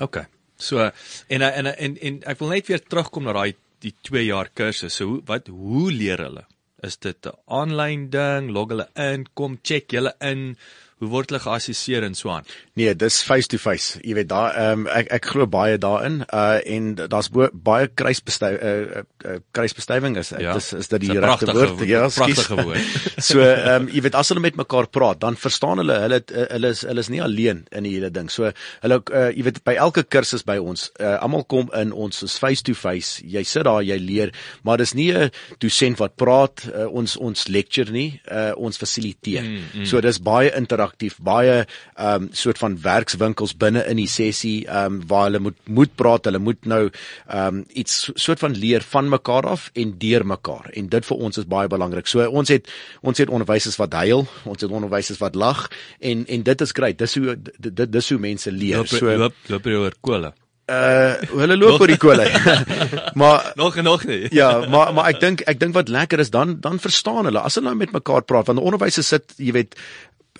OK. 0.00 0.24
So 0.56 0.90
en 1.28 1.42
en 1.42 1.66
en 1.66 1.96
en 1.96 2.22
ek 2.22 2.38
wil 2.38 2.54
net 2.54 2.66
weer 2.66 2.82
terugkom 2.82 3.24
na 3.24 3.32
daai 3.32 3.54
die 3.80 3.94
2 4.02 4.24
jaar 4.26 4.50
kursus. 4.54 4.96
So 4.96 5.20
wat 5.26 5.48
hoe 5.48 5.90
leer 5.92 6.24
hulle? 6.26 6.44
Is 6.82 6.96
dit 6.96 7.26
'n 7.26 7.36
aanlyn 7.46 8.10
ding? 8.10 8.50
Log 8.50 8.68
hulle 8.68 8.88
in, 8.94 9.26
kom 9.34 9.58
check 9.62 9.92
hulle 9.92 10.14
in. 10.20 10.56
Hoe 11.00 11.08
word 11.08 11.30
hulle 11.32 11.40
geassesseer 11.40 12.04
en 12.04 12.14
so 12.16 12.28
aan? 12.28 12.44
Nee, 12.76 12.92
dis 12.92 13.22
face 13.24 13.48
to 13.48 13.56
face. 13.56 13.96
Jy 14.04 14.18
weet 14.18 14.28
daar 14.28 14.52
ehm 14.52 14.82
um, 14.82 14.88
ek 14.92 15.06
ek 15.16 15.28
glo 15.32 15.46
baie 15.48 15.78
daarin. 15.80 16.18
Uh 16.28 16.58
en 16.60 16.90
daar's 17.00 17.30
baie 17.32 17.86
kruisbestuiving 17.88 18.60
uh, 18.60 19.04
uh, 19.24 19.38
kruisbestuiving 19.56 20.18
is 20.20 20.34
ja, 20.36 20.52
dis 20.58 20.68
is 20.76 20.90
dit 20.92 21.06
die 21.06 21.16
regte 21.16 21.48
woord? 21.56 21.80
Ja, 21.88 22.02
pragtige 22.12 22.58
woord. 22.60 22.98
so 23.30 23.40
ehm 23.40 23.86
um, 23.86 23.88
jy 23.88 24.02
weet 24.04 24.18
as 24.20 24.28
hulle 24.32 24.44
met 24.44 24.58
mekaar 24.60 24.90
praat, 24.92 25.22
dan 25.24 25.40
verstaan 25.40 25.80
hulle 25.80 25.96
hulle 26.04 26.20
hulle 26.34 26.74
is 26.76 26.84
hulle 26.84 27.06
is 27.06 27.10
nie 27.14 27.22
alleen 27.24 27.64
in 27.72 27.88
die 27.88 27.94
hele 27.96 28.12
ding. 28.12 28.28
So 28.28 28.52
hulle 28.84 29.00
uh, 29.00 29.30
jy 29.32 29.46
weet 29.48 29.62
by 29.64 29.78
elke 29.80 30.04
kursus 30.04 30.44
by 30.44 30.58
ons, 30.60 30.90
uh, 31.00 31.16
almal 31.24 31.46
kom 31.48 31.72
in 31.80 31.96
ons 31.96 32.26
is 32.28 32.36
face 32.36 32.66
to 32.68 32.76
face. 32.76 33.24
Jy 33.24 33.46
sit 33.48 33.64
daar, 33.64 33.80
jy 33.88 33.96
leer, 34.04 34.34
maar 34.68 34.84
dis 34.84 34.92
nie 34.92 35.08
'n 35.16 35.32
dosent 35.64 35.96
wat 36.04 36.20
praat 36.20 36.68
uh, 36.68 36.92
ons 36.92 37.16
ons 37.16 37.48
lecture 37.48 37.88
nie, 37.88 38.20
uh, 38.28 38.52
ons 38.60 38.76
fasiliteer. 38.76 39.48
Mm, 39.48 39.64
mm. 39.80 39.88
So 39.88 40.04
dis 40.04 40.20
baie 40.20 40.52
interaktief 40.52 40.89
interaktief, 40.90 41.18
baie 41.22 41.66
ehm 41.96 42.22
um, 42.22 42.28
soort 42.32 42.58
van 42.58 42.76
werkswinkels 42.82 43.54
binne 43.56 43.84
in 43.88 43.96
die 43.96 44.08
sessie 44.08 44.66
ehm 44.66 45.00
um, 45.00 45.06
waar 45.06 45.28
hulle 45.28 45.40
moet 45.40 45.56
moet 45.68 45.94
praat, 45.94 46.24
hulle 46.24 46.38
moet 46.38 46.66
nou 46.66 46.90
ehm 47.28 47.60
um, 47.60 47.64
iets 47.74 48.10
soort 48.14 48.38
van 48.38 48.56
leer 48.56 48.82
van 48.82 49.08
mekaar 49.08 49.46
af 49.46 49.70
en 49.74 49.94
deur 49.98 50.26
mekaar. 50.26 50.70
En 50.74 50.88
dit 50.88 51.06
vir 51.06 51.16
ons 51.16 51.38
is 51.38 51.46
baie 51.46 51.68
belangrik. 51.68 52.06
So 52.06 52.26
ons 52.28 52.48
het 52.48 52.68
ons 53.02 53.18
het 53.18 53.28
onderwysers 53.30 53.76
wat 53.76 53.92
huil, 53.92 54.26
ons 54.44 54.60
het 54.60 54.70
onderwysers 54.70 55.18
wat 55.18 55.34
lag 55.34 55.68
en 56.00 56.26
en 56.26 56.42
dit 56.42 56.60
is 56.60 56.72
grait. 56.72 56.98
Dis 56.98 57.14
hoe 57.14 57.36
dit 57.58 57.92
dis 57.92 58.10
hoe 58.10 58.18
mense 58.18 58.50
leer. 58.50 58.78
Loop, 58.78 58.86
so 58.86 59.16
loop 59.16 59.34
loop 59.48 59.66
oor 59.66 59.94
kole. 60.00 60.34
Uh 60.70 61.18
hulle 61.34 61.56
loop 61.58 61.82
oor 61.82 61.90
die 61.90 61.98
kole. 61.98 62.26
maar 63.20 63.52
nog 63.58 63.76
en 63.80 63.84
nog 63.84 64.04
nie. 64.06 64.28
ja, 64.40 64.50
maar 64.70 64.92
maar 64.94 65.08
ek 65.10 65.18
dink 65.22 65.42
ek 65.50 65.58
dink 65.58 65.74
wat 65.74 65.90
lekker 65.90 66.22
is 66.22 66.30
dan 66.30 66.60
dan 66.62 66.78
verstaan 66.78 67.26
hulle. 67.26 67.42
As 67.42 67.58
hulle 67.58 67.72
nou 67.72 67.78
met 67.80 67.94
mekaar 67.96 68.22
praat 68.22 68.46
want 68.50 68.62
onderwysers 68.62 69.10
sit, 69.10 69.34
jy 69.36 69.54
weet, 69.56 69.74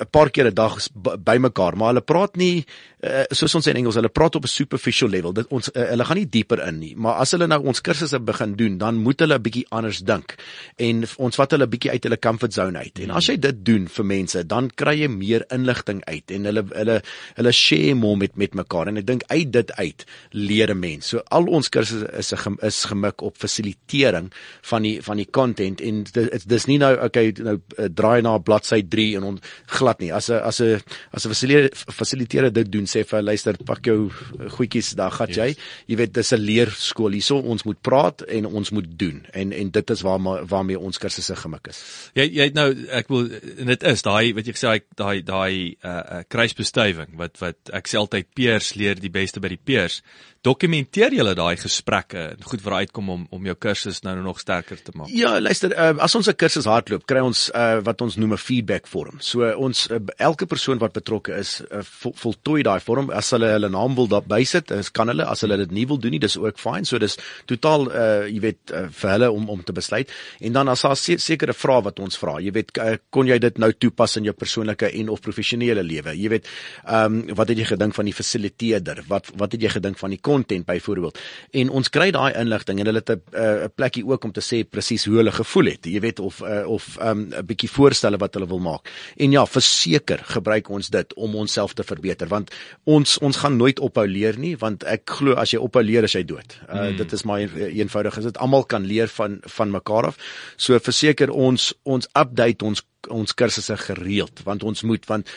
'n 0.00 0.08
paar 0.10 0.30
keer 0.30 0.48
'n 0.48 0.54
dag 0.54 0.76
bymekaar, 1.24 1.76
maar 1.76 1.92
hulle 1.92 2.00
praat 2.00 2.36
nie 2.36 2.64
uh, 3.04 3.24
soos 3.32 3.54
ons 3.54 3.66
in 3.70 3.76
Engels, 3.80 3.96
hulle 3.98 4.08
praat 4.12 4.36
op 4.36 4.44
'n 4.44 4.52
superficial 4.52 5.08
level. 5.08 5.32
Dit 5.32 5.48
ons 5.48 5.68
uh, 5.72 5.88
hulle 5.92 6.04
gaan 6.04 6.16
nie 6.16 6.28
dieper 6.28 6.60
in 6.66 6.78
nie, 6.78 6.94
maar 6.96 7.20
as 7.20 7.32
hulle 7.32 7.46
nou 7.46 7.60
ons 7.64 7.80
kursusse 7.80 8.20
begin 8.20 8.56
doen, 8.56 8.78
dan 8.78 8.96
moet 8.96 9.20
hulle 9.20 9.38
'n 9.38 9.42
bietjie 9.42 9.66
anders 9.70 10.00
dink. 10.00 10.36
En 10.76 11.04
ons 11.16 11.36
vat 11.36 11.50
hulle 11.50 11.64
'n 11.64 11.70
bietjie 11.70 11.90
uit 11.90 12.04
hulle 12.04 12.18
comfort 12.18 12.52
zone 12.52 12.78
uit. 12.78 12.98
En 12.98 13.10
as 13.10 13.26
jy 13.26 13.36
dit 13.36 13.64
doen 13.64 13.88
vir 13.88 14.04
mense, 14.04 14.46
dan 14.46 14.70
kry 14.74 15.00
jy 15.00 15.08
meer 15.08 15.44
inligting 15.50 16.04
uit 16.04 16.30
en 16.30 16.44
hulle 16.44 16.64
hulle 16.74 17.02
hulle 17.36 17.52
share 17.52 17.94
more 17.94 18.16
met 18.16 18.36
met 18.36 18.54
mekaar 18.54 18.88
en 18.88 18.96
ek 18.96 19.06
dink 19.06 19.22
uit 19.28 19.52
dit 19.52 19.72
uit 19.72 20.04
leer 20.30 20.70
'n 20.70 20.78
mens. 20.78 21.08
So 21.08 21.22
al 21.30 21.46
ons 21.46 21.68
kursusse 21.68 22.08
is 22.12 22.32
is 22.62 22.84
gemik 22.84 23.22
op 23.22 23.36
fasilitering 23.36 24.32
van 24.62 24.82
die 24.82 25.02
van 25.02 25.16
die 25.16 25.30
content 25.30 25.80
en 25.80 26.04
dit 26.04 26.48
dis 26.48 26.66
nie 26.66 26.78
nou 26.78 27.04
okay 27.04 27.32
nou 27.36 27.60
uh, 27.78 27.84
draai 27.84 28.22
na 28.22 28.38
bladsy 28.38 28.82
3 28.88 29.16
en 29.16 29.22
ons 29.24 29.40
glad 29.66 29.89
nie. 29.98 30.12
As 30.12 30.30
'n 30.30 30.40
as 30.42 30.60
'n 30.60 30.80
as 31.12 31.26
'n 31.26 31.68
fasiliteerder 31.92 32.52
dit 32.52 32.72
doen, 32.72 32.86
sê 32.86 33.04
vir 33.04 33.22
luister, 33.22 33.56
pak 33.64 33.84
jou 33.84 34.10
goedjies, 34.48 34.94
daar 34.94 35.10
gaan 35.10 35.28
jy. 35.28 35.46
Yes. 35.48 35.56
Jy 35.86 35.96
weet 35.96 36.14
dis 36.14 36.32
'n 36.32 36.38
leerskool 36.38 37.12
hierso. 37.12 37.38
Ons 37.38 37.64
moet 37.64 37.80
praat 37.80 38.22
en 38.22 38.46
ons 38.46 38.70
moet 38.70 38.98
doen. 38.98 39.26
En 39.32 39.52
en 39.52 39.70
dit 39.70 39.90
is 39.90 40.00
waar 40.00 40.46
waarmee 40.46 40.78
ons 40.78 40.98
kursusse 40.98 41.36
gemik 41.36 41.66
is. 41.68 41.82
Jy 42.14 42.30
jy 42.30 42.44
het 42.44 42.54
nou 42.54 42.86
ek 42.90 43.08
wil 43.08 43.28
dit 43.66 43.82
is 43.82 44.02
daai 44.02 44.32
wat 44.34 44.46
jy 44.46 44.52
gesê 44.52 44.80
daai 44.94 45.22
daai 45.22 45.76
uh, 45.84 45.90
uh 45.90 46.22
kruisbestuiving 46.28 47.16
wat 47.16 47.38
wat 47.38 47.56
ek 47.72 47.88
sê 47.88 47.98
altyd 47.98 48.26
peers 48.34 48.74
leer 48.74 48.94
die 49.00 49.10
beste 49.10 49.40
by 49.40 49.48
die 49.48 49.64
peers 49.64 50.02
dokumenteer 50.46 51.12
julle 51.12 51.34
daai 51.36 51.56
gesprekke 51.60 52.20
en 52.32 52.44
goed 52.48 52.62
vir 52.64 52.76
uitkom 52.80 53.10
om 53.12 53.26
om 53.36 53.46
jou 53.46 53.54
kursus 53.60 54.00
nou 54.06 54.14
nog 54.24 54.40
sterker 54.40 54.78
te 54.80 54.92
maak. 54.96 55.10
Ja, 55.12 55.34
luister, 55.40 55.74
uh, 55.76 55.92
as 56.00 56.14
ons 56.16 56.28
'n 56.28 56.36
kursus 56.36 56.64
hardloop, 56.64 57.04
kry 57.06 57.20
ons 57.20 57.50
uh, 57.54 57.80
wat 57.84 58.00
ons 58.00 58.16
noem 58.16 58.32
'n 58.32 58.40
feedback 58.40 58.86
vorm. 58.86 59.20
So 59.20 59.44
ons 59.56 59.88
uh, 59.90 59.98
elke 60.16 60.46
persoon 60.46 60.78
wat 60.78 60.92
betrokke 60.92 61.36
is, 61.36 61.60
uh, 61.70 61.82
vol, 61.82 62.14
voltooi 62.16 62.62
daai 62.62 62.80
vorm. 62.80 63.10
As 63.10 63.30
hulle 63.30 63.52
hulle 63.52 63.68
naam 63.68 63.94
wil 63.94 64.08
daar 64.08 64.24
bysit, 64.24 64.72
kan 64.92 65.08
hulle 65.08 65.24
as 65.24 65.40
hulle 65.42 65.56
dit 65.56 65.70
nie 65.70 65.86
wil 65.86 65.98
doen 65.98 66.10
nie, 66.10 66.18
dis 66.18 66.36
ook 66.36 66.58
fyn. 66.58 66.84
So 66.84 66.98
dis 66.98 67.18
totaal 67.46 67.88
uh, 67.92 68.26
jy 68.26 68.40
weet 68.40 68.72
uh, 68.72 68.88
vir 68.88 69.10
hulle 69.10 69.30
om 69.30 69.48
om 69.48 69.62
te 69.62 69.72
besluit. 69.72 70.08
En 70.40 70.52
dan 70.52 70.68
as 70.68 70.82
daar 70.82 70.96
sekere 70.96 71.52
vrae 71.52 71.82
wat 71.82 72.00
ons 72.00 72.16
vra, 72.16 72.38
jy 72.40 72.52
weet 72.52 72.78
uh, 72.78 72.96
kon 73.10 73.26
jy 73.26 73.38
dit 73.38 73.58
nou 73.58 73.72
toepas 73.72 74.16
in 74.16 74.24
jou 74.24 74.34
persoonlike 74.34 74.88
en 74.88 75.08
of 75.08 75.20
professionele 75.20 75.82
lewe? 75.82 76.16
Jy 76.16 76.28
weet, 76.28 76.48
ehm 76.86 77.20
um, 77.28 77.36
wat 77.36 77.48
het 77.48 77.58
jy 77.58 77.64
gedink 77.64 77.94
van 77.94 78.08
die 78.08 78.16
fasiliteerder? 78.16 79.04
Wat 79.08 79.28
wat 79.36 79.52
het 79.52 79.62
jy 79.62 79.68
gedink 79.76 79.98
van 79.98 80.10
die 80.10 80.20
content 80.30 80.66
byvoorbeeld. 80.66 81.18
En 81.60 81.70
ons 81.80 81.92
kry 81.92 82.10
daai 82.14 82.32
inligting 82.38 82.80
en 82.80 82.90
hulle 82.90 83.02
het 83.02 83.10
'n 83.10 83.20
uh, 83.34 83.68
plekkie 83.74 84.04
ook 84.06 84.24
om 84.24 84.32
te 84.32 84.44
sê 84.44 84.62
presies 84.64 85.04
hoe 85.04 85.16
hulle 85.20 85.32
gevoel 85.32 85.72
het. 85.74 85.86
Jy 85.86 86.00
weet 86.00 86.20
of 86.20 86.40
uh, 86.40 86.66
of 86.66 86.98
'n 86.98 87.08
um, 87.08 87.46
bietjie 87.46 87.70
voorstelle 87.70 88.18
wat 88.18 88.34
hulle 88.34 88.46
wil 88.46 88.62
maak. 88.62 88.90
En 89.16 89.30
ja, 89.30 89.46
verseker 89.46 90.20
gebruik 90.24 90.68
ons 90.68 90.88
dit 90.88 91.14
om 91.14 91.34
onsself 91.34 91.74
te 91.74 91.84
verbeter 91.84 92.28
want 92.28 92.50
ons 92.84 93.18
ons 93.18 93.36
gaan 93.36 93.56
nooit 93.56 93.80
ophou 93.80 94.06
leer 94.06 94.38
nie 94.38 94.56
want 94.56 94.84
ek 94.84 95.10
glo 95.10 95.34
as 95.34 95.50
jy 95.50 95.58
ophou 95.58 95.82
leer 95.82 96.04
as 96.04 96.12
jy 96.12 96.24
dood. 96.24 96.58
Uh, 96.68 96.74
hmm. 96.74 96.96
dit 96.96 97.12
is 97.12 97.22
maar 97.22 97.40
eenvoudig 97.40 98.16
is 98.16 98.24
dit 98.24 98.38
almal 98.38 98.64
kan 98.64 98.86
leer 98.86 99.08
van 99.08 99.38
van 99.42 99.70
mekaar 99.70 100.06
af. 100.06 100.16
So 100.56 100.78
verseker 100.78 101.30
ons 101.30 101.74
ons 101.82 102.08
update 102.14 102.64
ons 102.64 102.82
ons 103.08 103.34
kursusse 103.34 103.76
gereeld 103.76 104.42
want 104.44 104.62
ons 104.62 104.82
moet 104.82 105.06
want 105.06 105.30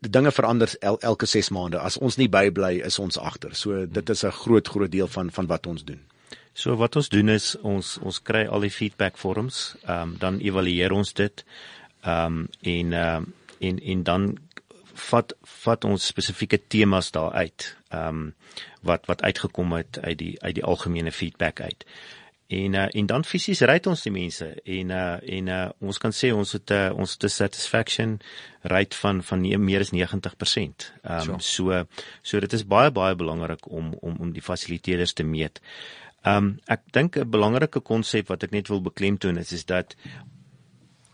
dinge 0.00 0.32
verander 0.32 0.74
el, 0.80 0.98
elke 1.00 1.26
6 1.26 1.50
maande. 1.50 1.78
As 1.78 1.98
ons 1.98 2.16
nie 2.16 2.28
bybly 2.28 2.78
is 2.84 2.98
ons 2.98 3.18
agter. 3.18 3.54
So 3.54 3.86
dit 3.86 4.10
is 4.10 4.24
'n 4.24 4.30
groot 4.30 4.68
groot 4.68 4.90
deel 4.90 5.08
van 5.08 5.30
van 5.30 5.46
wat 5.46 5.66
ons 5.66 5.84
doen. 5.84 6.00
So 6.52 6.76
wat 6.76 6.96
ons 6.96 7.08
doen 7.08 7.28
is 7.28 7.56
ons 7.62 7.98
ons 8.02 8.22
kry 8.22 8.46
al 8.46 8.60
die 8.60 8.70
feedback 8.70 9.16
forums 9.16 9.76
um, 9.88 10.16
dan 10.18 10.40
evalueer 10.40 10.92
ons 10.92 11.12
dit 11.12 11.44
um, 12.06 12.48
en 12.62 12.92
um, 12.92 13.32
en 13.58 13.78
en 13.78 14.02
dan 14.02 14.38
vat 14.94 15.32
vat 15.64 15.84
ons 15.84 16.06
spesifieke 16.06 16.58
temas 16.68 17.10
daar 17.10 17.32
uit 17.32 17.76
um, 17.94 18.34
wat 18.82 19.06
wat 19.06 19.22
uitgekom 19.22 19.72
het 19.72 19.98
uit 20.02 20.18
die 20.18 20.34
uit 20.42 20.54
die 20.54 20.64
algemene 20.64 21.12
feedback 21.12 21.60
uit 21.60 21.86
En 22.48 22.74
uh, 22.74 22.86
en 22.90 23.06
dan 23.06 23.24
fisies 23.28 23.60
ry 23.68 23.74
ons 23.90 24.02
die 24.06 24.12
mense 24.12 24.46
en 24.64 24.92
uh, 24.96 25.16
en 25.36 25.48
uh, 25.52 25.56
ons 25.84 25.98
kan 26.00 26.14
sê 26.16 26.30
ons 26.32 26.52
het 26.56 26.72
uh, 26.72 26.86
ons 26.96 27.10
het 27.12 27.26
satisfaction 27.28 28.14
rate 28.72 28.96
van 28.96 29.20
van 29.22 29.42
nie, 29.42 29.52
meer 29.60 29.82
as 29.84 29.90
90%. 29.92 30.86
Ehm 31.02 31.34
um, 31.34 31.42
so 31.44 31.82
so 32.22 32.40
dit 32.40 32.54
is 32.56 32.64
baie 32.64 32.90
baie 32.90 33.18
belangrik 33.20 33.68
om 33.68 33.90
om 34.00 34.16
om 34.16 34.30
die 34.32 34.44
fasiliteerders 34.46 35.12
te 35.12 35.26
meet. 35.28 35.60
Ehm 36.24 36.36
um, 36.36 36.48
ek 36.66 36.86
dink 36.96 37.18
'n 37.20 37.28
belangrike 37.28 37.82
konsep 37.84 38.32
wat 38.32 38.42
ek 38.48 38.56
net 38.56 38.72
wil 38.72 38.80
beklemtoon 38.80 39.36
is 39.36 39.52
is 39.52 39.64
dat 39.68 39.92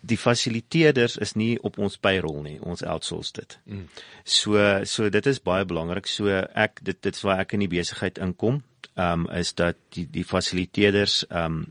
die 0.06 0.18
fasiliteerders 0.18 1.16
is 1.16 1.34
nie 1.34 1.58
op 1.62 1.78
ons 1.78 1.98
payroll 1.98 2.42
nie 2.42 2.60
ons 2.60 2.82
outsource 2.82 3.32
dit. 3.32 3.58
Mm. 3.64 3.88
So 4.22 4.84
so 4.84 5.10
dit 5.10 5.26
is 5.26 5.42
baie 5.42 5.64
belangrik. 5.64 6.06
So 6.06 6.30
ek 6.54 6.78
dit 6.82 7.02
dit 7.02 7.14
is 7.14 7.26
waar 7.26 7.42
ek 7.42 7.52
in 7.58 7.66
die 7.66 7.74
besigheid 7.74 8.22
inkom 8.22 8.62
um, 8.94 9.28
is 9.30 9.54
dat 9.54 9.76
die 9.88 10.06
die 10.10 10.24
fasiliteerders 10.24 11.24
um, 11.30 11.64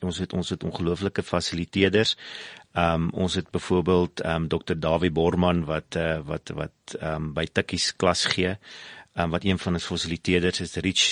ons 0.00 0.18
het 0.22 0.32
ons 0.32 0.50
het 0.54 0.64
ongelooflike 0.64 1.22
fasiliteerders. 1.22 2.16
Um, 2.78 3.08
ons 3.10 3.34
het 3.34 3.50
byvoorbeeld 3.50 4.22
um, 4.24 4.46
Dr. 4.48 4.76
Dawie 4.78 5.10
Borman 5.10 5.64
wat 5.66 5.96
uh, 5.98 6.20
wat 6.26 6.52
wat 6.54 6.98
um, 7.02 7.32
by 7.34 7.48
Tikkies 7.50 7.92
klas 7.96 8.26
gee. 8.30 8.56
um, 9.18 9.30
wat 9.30 9.44
een 9.44 9.58
van 9.58 9.74
ons 9.74 9.88
fasiliteerders 9.90 10.60
is 10.60 10.76
Rich 10.84 11.02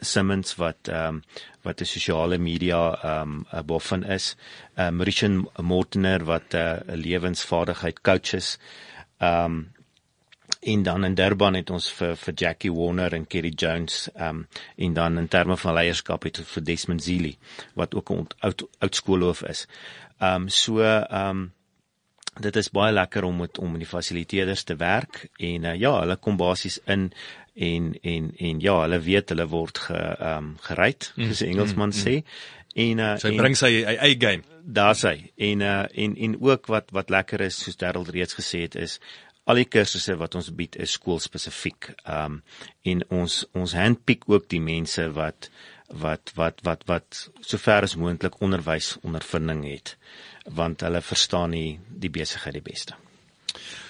Simmons 0.00 0.54
wat 0.56 0.88
ehm 0.88 1.18
um, 1.18 1.22
wat 1.62 1.80
'n 1.80 1.84
sosiale 1.84 2.38
media 2.38 2.94
ehm 3.02 3.44
um, 3.52 3.66
boffin 3.66 4.04
is. 4.04 4.36
Ehm 4.74 5.00
um, 5.00 5.02
Richard 5.02 5.58
Mortener 5.58 6.24
wat 6.24 6.54
'n 6.54 6.56
uh, 6.56 6.80
lewensvaardigheid 6.94 8.00
coach 8.00 8.32
is. 8.32 8.58
Ehm 9.18 9.44
um, 9.44 9.72
en 10.60 10.82
dan 10.82 11.04
in 11.04 11.14
Durban 11.14 11.54
het 11.54 11.70
ons 11.70 11.90
vir 11.92 12.16
vir 12.16 12.34
Jackie 12.34 12.72
Warner 12.72 13.14
en 13.14 13.26
Kerry 13.26 13.52
Jones 13.54 14.08
um, 14.20 14.46
en 14.76 14.94
dan 14.94 15.18
in 15.18 15.28
terme 15.28 15.56
van 15.56 15.74
leierskap 15.74 16.26
het 16.26 16.38
ons 16.42 16.56
vir 16.56 16.64
Desmond 16.64 17.02
Zili 17.02 17.36
wat 17.74 17.94
ook 17.94 18.10
'n 18.10 18.26
oud 18.40 18.66
oud 18.78 18.94
skoolhoof 18.94 19.42
is. 19.42 19.66
Um, 20.20 20.48
so 20.48 20.82
um, 20.82 21.52
dit 22.40 22.56
is 22.56 22.70
baie 22.70 22.92
lekker 22.92 23.24
om 23.24 23.36
met 23.36 23.58
om 23.58 23.70
met 23.70 23.82
die 23.82 23.90
fasiliteerders 23.90 24.62
te 24.62 24.76
werk 24.76 25.28
en 25.36 25.64
uh, 25.64 25.74
ja, 25.74 26.00
hulle 26.00 26.16
kom 26.16 26.36
basies 26.36 26.80
in 26.86 27.12
en 27.54 27.94
en 28.02 28.32
en 28.36 28.60
ja, 28.60 28.80
hulle 28.80 29.00
weet 29.02 29.28
hulle 29.34 29.46
word 29.50 29.78
ge 29.88 29.98
ehm 29.98 30.36
um, 30.36 30.54
gereed, 30.62 31.12
mm, 31.16 31.26
soos 31.26 31.42
die 31.42 31.48
Engelsman 31.48 31.90
mm, 31.90 31.96
mm, 31.96 32.06
sê. 32.06 32.22
En 32.78 33.00
uh, 33.02 33.14
sy 33.18 33.32
bring 33.34 33.56
sy 33.58 33.70
eie 33.82 34.16
game. 34.20 34.44
Daar 34.62 34.94
sê 34.98 35.14
en 35.48 35.64
uh, 35.64 35.86
en 36.04 36.14
en 36.28 36.36
ook 36.44 36.68
wat 36.70 36.92
wat 36.94 37.10
lekker 37.10 37.46
is 37.48 37.58
soos 37.64 37.80
Darryl 37.80 38.06
reeds 38.06 38.38
gesê 38.38 38.66
het 38.66 38.76
is 38.78 38.98
al 39.48 39.60
die 39.62 39.68
kursusse 39.68 40.16
wat 40.20 40.36
ons 40.38 40.50
bied 40.56 40.76
is 40.76 40.96
skoolspesifiek. 40.98 41.92
Ehm 42.04 42.38
um, 42.38 42.40
en 42.92 43.02
ons 43.20 43.34
ons 43.56 43.74
handpick 43.76 44.28
ook 44.28 44.48
die 44.52 44.62
mense 44.62 45.04
wat 45.16 45.50
wat 45.88 46.32
wat 46.36 46.60
wat 46.68 46.84
wat 46.88 47.28
sover 47.40 47.86
as 47.86 47.96
moontlik 47.96 48.40
onderwys 48.44 48.96
ondervinding 49.02 49.64
het 49.68 49.96
want 50.58 50.84
hulle 50.84 51.00
verstaan 51.04 51.52
nie 51.52 51.78
die 51.88 52.12
besigheid 52.12 52.56
die 52.56 52.64
beste. 52.64 52.96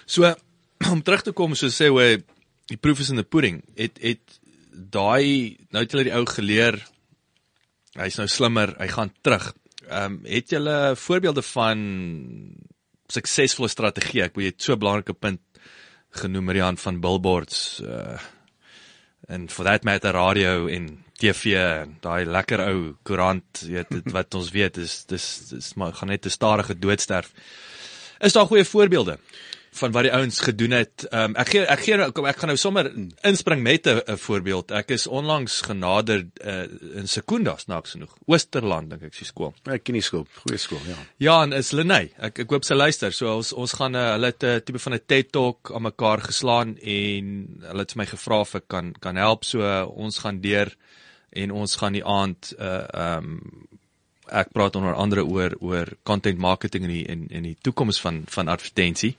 So 0.07 0.35
om 0.95 1.03
terug 1.03 1.23
te 1.27 1.35
kom 1.35 1.55
so 1.59 1.71
sê 1.75 1.91
hoe 1.91 2.23
die 2.69 2.77
proof 2.77 3.01
is 3.01 3.11
in 3.11 3.17
the 3.17 3.25
pudding. 3.27 3.63
Het 3.77 3.99
het 4.03 4.39
daai 4.71 5.59
nou 5.75 5.83
het 5.83 5.95
hulle 5.95 6.07
die 6.07 6.15
ou 6.15 6.25
geleer 6.29 6.79
hy's 7.99 8.19
nou 8.21 8.29
slimmer, 8.31 8.77
hy 8.79 8.89
gaan 8.93 9.13
terug. 9.23 9.53
Ehm 9.89 10.19
um, 10.19 10.25
het 10.29 10.55
julle 10.55 10.95
voorbeelde 10.97 11.43
van 11.43 11.79
suksesvolle 13.09 13.71
strategie? 13.73 14.23
Ek 14.27 14.37
weet 14.37 14.63
so 14.63 14.75
'n 14.75 14.79
belangrike 14.79 15.15
punt 15.15 15.41
genoem 16.19 16.45
Marian 16.45 16.79
van 16.79 17.01
billboards 17.01 17.81
uh 17.85 18.19
en 19.29 19.49
for 19.51 19.65
that 19.65 19.85
matter 19.85 20.15
radio 20.17 20.67
en 20.73 21.05
TV 21.21 21.59
daai 22.01 22.25
lekker 22.25 22.63
ou 22.65 22.95
koerant 23.05 23.61
weet 23.67 23.91
dit 23.93 24.13
wat 24.15 24.35
ons 24.39 24.49
weet 24.55 24.79
is 24.81 25.03
dis 25.11 25.27
dis 25.51 25.75
maar 25.75 25.93
gaan 25.93 26.09
net 26.09 26.27
'n 26.27 26.31
stadige 26.31 26.79
doodsterf. 26.79 27.33
Is 28.19 28.33
daar 28.33 28.47
goeie 28.47 28.65
voorbeelde 28.65 29.19
van 29.79 29.95
wat 29.95 30.07
die 30.07 30.13
ouens 30.15 30.41
gedoen 30.45 30.75
het. 30.77 31.07
Um, 31.13 31.35
ek 31.41 31.53
gee 31.53 31.65
ek 31.67 31.83
gee 31.87 32.09
kom 32.17 32.29
ek 32.31 32.41
gaan 32.41 32.53
nou 32.53 32.59
sommer 32.61 32.91
inspring 33.27 33.63
met 33.63 33.87
'n 33.87 34.17
voorbeeld. 34.19 34.71
Ek 34.71 34.91
is 34.97 35.07
onlangs 35.07 35.61
genader 35.67 36.27
uh, 36.45 36.65
in 37.01 37.09
Sekundas 37.09 37.67
naaks 37.67 37.97
genoeg. 37.97 38.15
Oosterland 38.27 38.91
dink 38.91 39.03
ek 39.03 39.17
die 39.19 39.29
skool. 39.29 39.55
Ek 39.65 39.85
ken 39.85 39.95
die 39.95 40.05
skool, 40.05 40.27
goeie 40.45 40.59
skool, 40.59 40.83
ja. 40.87 40.97
Ja, 41.19 41.43
en 41.43 41.53
is 41.53 41.73
Lenay. 41.73 42.11
Ek 42.19 42.39
ek 42.39 42.51
hoop 42.51 42.65
sy 42.65 42.75
luister. 42.75 43.13
So 43.13 43.37
ons 43.37 43.53
ons 43.53 43.73
gaan 43.73 43.95
uh, 43.95 44.13
hulle 44.17 44.33
het 44.33 44.45
'n 44.45 44.61
tipe 44.65 44.79
van 44.79 44.95
'n 44.95 45.07
TED 45.07 45.33
Talk 45.33 45.73
aan 45.75 45.83
mekaar 45.83 46.21
geslaan 46.21 46.77
en 46.79 47.25
hulle 47.63 47.85
het 47.85 47.93
vir 47.93 47.99
my 48.03 48.07
gevra 48.07 48.41
of 48.41 48.55
ek 48.55 48.69
kan 48.69 48.93
kan 49.01 49.17
help. 49.17 49.45
So 49.45 49.61
uh, 49.61 49.87
ons 49.89 50.19
gaan 50.19 50.41
deur 50.41 50.75
en 51.31 51.51
ons 51.51 51.77
gaan 51.77 51.93
die 51.93 52.05
aand 52.05 52.55
uh 52.59 52.87
um, 52.95 53.41
ek 54.29 54.53
praat 54.53 54.77
onder 54.77 54.95
andere 54.95 55.25
oor 55.25 55.55
oor 55.65 55.89
content 56.03 56.39
marketing 56.39 56.85
in 56.85 56.93
die 56.93 57.05
in 57.05 57.27
in 57.29 57.43
die 57.49 57.57
toekoms 57.61 58.01
van 58.01 58.23
van 58.29 58.49
advertensie 58.49 59.17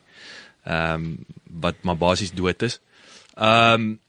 ehm 0.66 0.94
um, 0.94 1.26
wat 1.62 1.76
maar 1.84 1.98
basies 1.98 2.32
dood 2.32 2.62
is. 2.62 2.80
Ehm 3.36 3.74
um, 3.74 4.00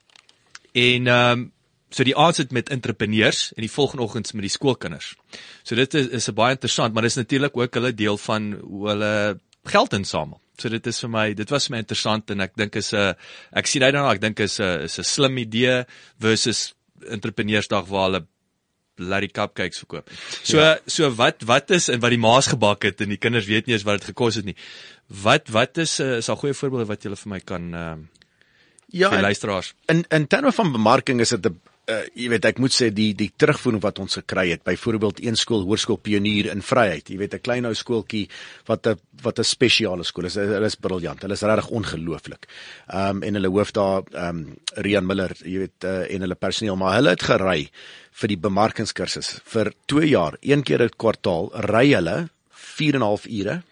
en 0.73 1.07
ehm 1.07 1.39
um, 1.39 1.53
so 1.91 2.07
die 2.07 2.17
aand 2.17 2.39
sit 2.39 2.53
met 2.55 2.71
entrepreneurs 2.71 3.51
en 3.57 3.65
die 3.65 3.73
volgende 3.73 4.05
oggend 4.05 4.33
met 4.35 4.47
die 4.47 4.53
skoolkinders. 4.55 5.15
So 5.63 5.75
dit 5.75 5.95
is 5.95 6.07
is 6.21 6.31
baie 6.35 6.55
interessant, 6.55 6.95
maar 6.95 7.03
dis 7.03 7.19
natuurlik 7.19 7.57
ook 7.57 7.75
hulle 7.75 7.95
deel 7.95 8.19
van 8.19 8.53
hoe 8.63 8.89
hulle 8.89 9.15
geld 9.65 9.93
insamel. 9.93 10.41
So 10.61 10.69
dit 10.69 10.87
is 10.87 11.01
vir 11.01 11.11
my, 11.11 11.25
dit 11.35 11.51
was 11.51 11.67
vir 11.67 11.75
my 11.75 11.81
interessant 11.83 12.31
en 12.31 12.41
ek 12.41 12.57
dink 12.57 12.77
is 12.77 12.93
'n 12.95 13.15
ek 13.53 13.67
sien 13.67 13.83
uit 13.83 13.95
daarna, 13.95 14.13
ek 14.15 14.21
dink 14.21 14.41
is 14.41 14.61
'n 14.61 14.85
is 14.85 14.99
'n 14.99 15.05
slim 15.05 15.39
idee 15.39 15.85
versus 16.19 16.75
entrepreneursdag 17.09 17.89
waar 17.89 18.11
hulle 18.11 18.27
Larry 19.01 19.29
cupcakes 19.29 19.83
verkoop. 19.83 20.11
So 20.43 20.61
ja. 20.61 20.79
so 20.87 21.11
wat 21.19 21.45
wat 21.49 21.71
is 21.71 21.89
en 21.89 22.01
wat 22.01 22.15
die 22.15 22.21
maas 22.21 22.51
gebak 22.53 22.85
het 22.89 23.01
en 23.01 23.13
die 23.15 23.21
kinders 23.21 23.49
weet 23.51 23.67
nie 23.67 23.77
eens 23.77 23.87
wat 23.89 24.01
dit 24.01 24.13
gekos 24.13 24.41
het 24.41 24.49
nie. 24.49 24.57
Wat 25.23 25.49
wat 25.51 25.83
is 25.83 25.99
uh, 26.01 26.19
is 26.21 26.29
al 26.29 26.39
goeie 26.41 26.55
voorbeelde 26.55 26.89
wat 26.91 27.05
jy 27.05 27.15
vir 27.15 27.35
my 27.35 27.41
kan 27.41 27.75
uh 27.75 27.93
ja, 28.91 29.11
vir 29.11 29.23
luisteraars. 29.23 29.75
In 29.87 30.05
in 30.11 30.27
terme 30.27 30.53
van 30.53 30.73
bemarking 30.73 31.21
is 31.21 31.35
dit 31.37 31.47
'n 31.47 31.61
uh, 31.91 32.03
jy 32.15 32.29
weet 32.33 32.47
ek 32.51 32.61
moet 32.63 32.75
sê 32.75 32.91
die 32.95 33.13
die 33.19 33.31
terugvoering 33.37 33.83
wat 33.83 33.99
ons 34.03 34.19
gekry 34.21 34.51
het 34.53 34.63
byvoorbeeld 34.67 35.23
een 35.25 35.39
skool 35.39 35.65
hoërskool 35.69 36.01
pionier 36.03 36.51
in 36.53 36.63
Vryheid 36.65 37.11
jy 37.11 37.19
weet 37.21 37.35
'n 37.35 37.45
klein 37.45 37.67
ou 37.67 37.75
skooltjie 37.75 38.29
wat 38.69 38.87
'n 38.87 38.99
wat 39.23 39.39
'n 39.39 39.45
spesiale 39.45 40.05
skool 40.05 40.27
is 40.27 40.35
hulle 40.35 40.67
is 40.67 40.77
briljant 40.77 41.23
hulle 41.23 41.35
is 41.35 41.43
regtig 41.43 41.71
ongelooflik. 41.71 42.47
Um, 42.89 43.23
en 43.23 43.35
hulle 43.35 43.49
hoof 43.49 43.73
daar 43.73 44.03
um, 44.13 44.57
Rian 44.77 45.07
Miller 45.07 45.33
jy 45.45 45.59
weet 45.67 45.85
uh, 45.85 46.05
en 46.15 46.21
hulle 46.21 46.35
personeel 46.35 46.77
maar 46.77 46.97
hulle 46.99 47.11
het 47.11 47.23
gery 47.23 47.71
vir 48.21 48.29
die 48.29 48.41
bemarkingskursus 48.41 49.41
vir 49.45 49.73
2 49.87 50.09
jaar. 50.09 50.37
Een 50.43 50.63
keer 50.63 50.83
'n 50.83 50.97
kwartaal 50.97 51.51
ry 51.71 51.93
hulle 51.95 52.29
4 52.51 52.95
en 52.95 53.01
'n 53.01 53.09
half 53.11 53.27
ure 53.27 53.63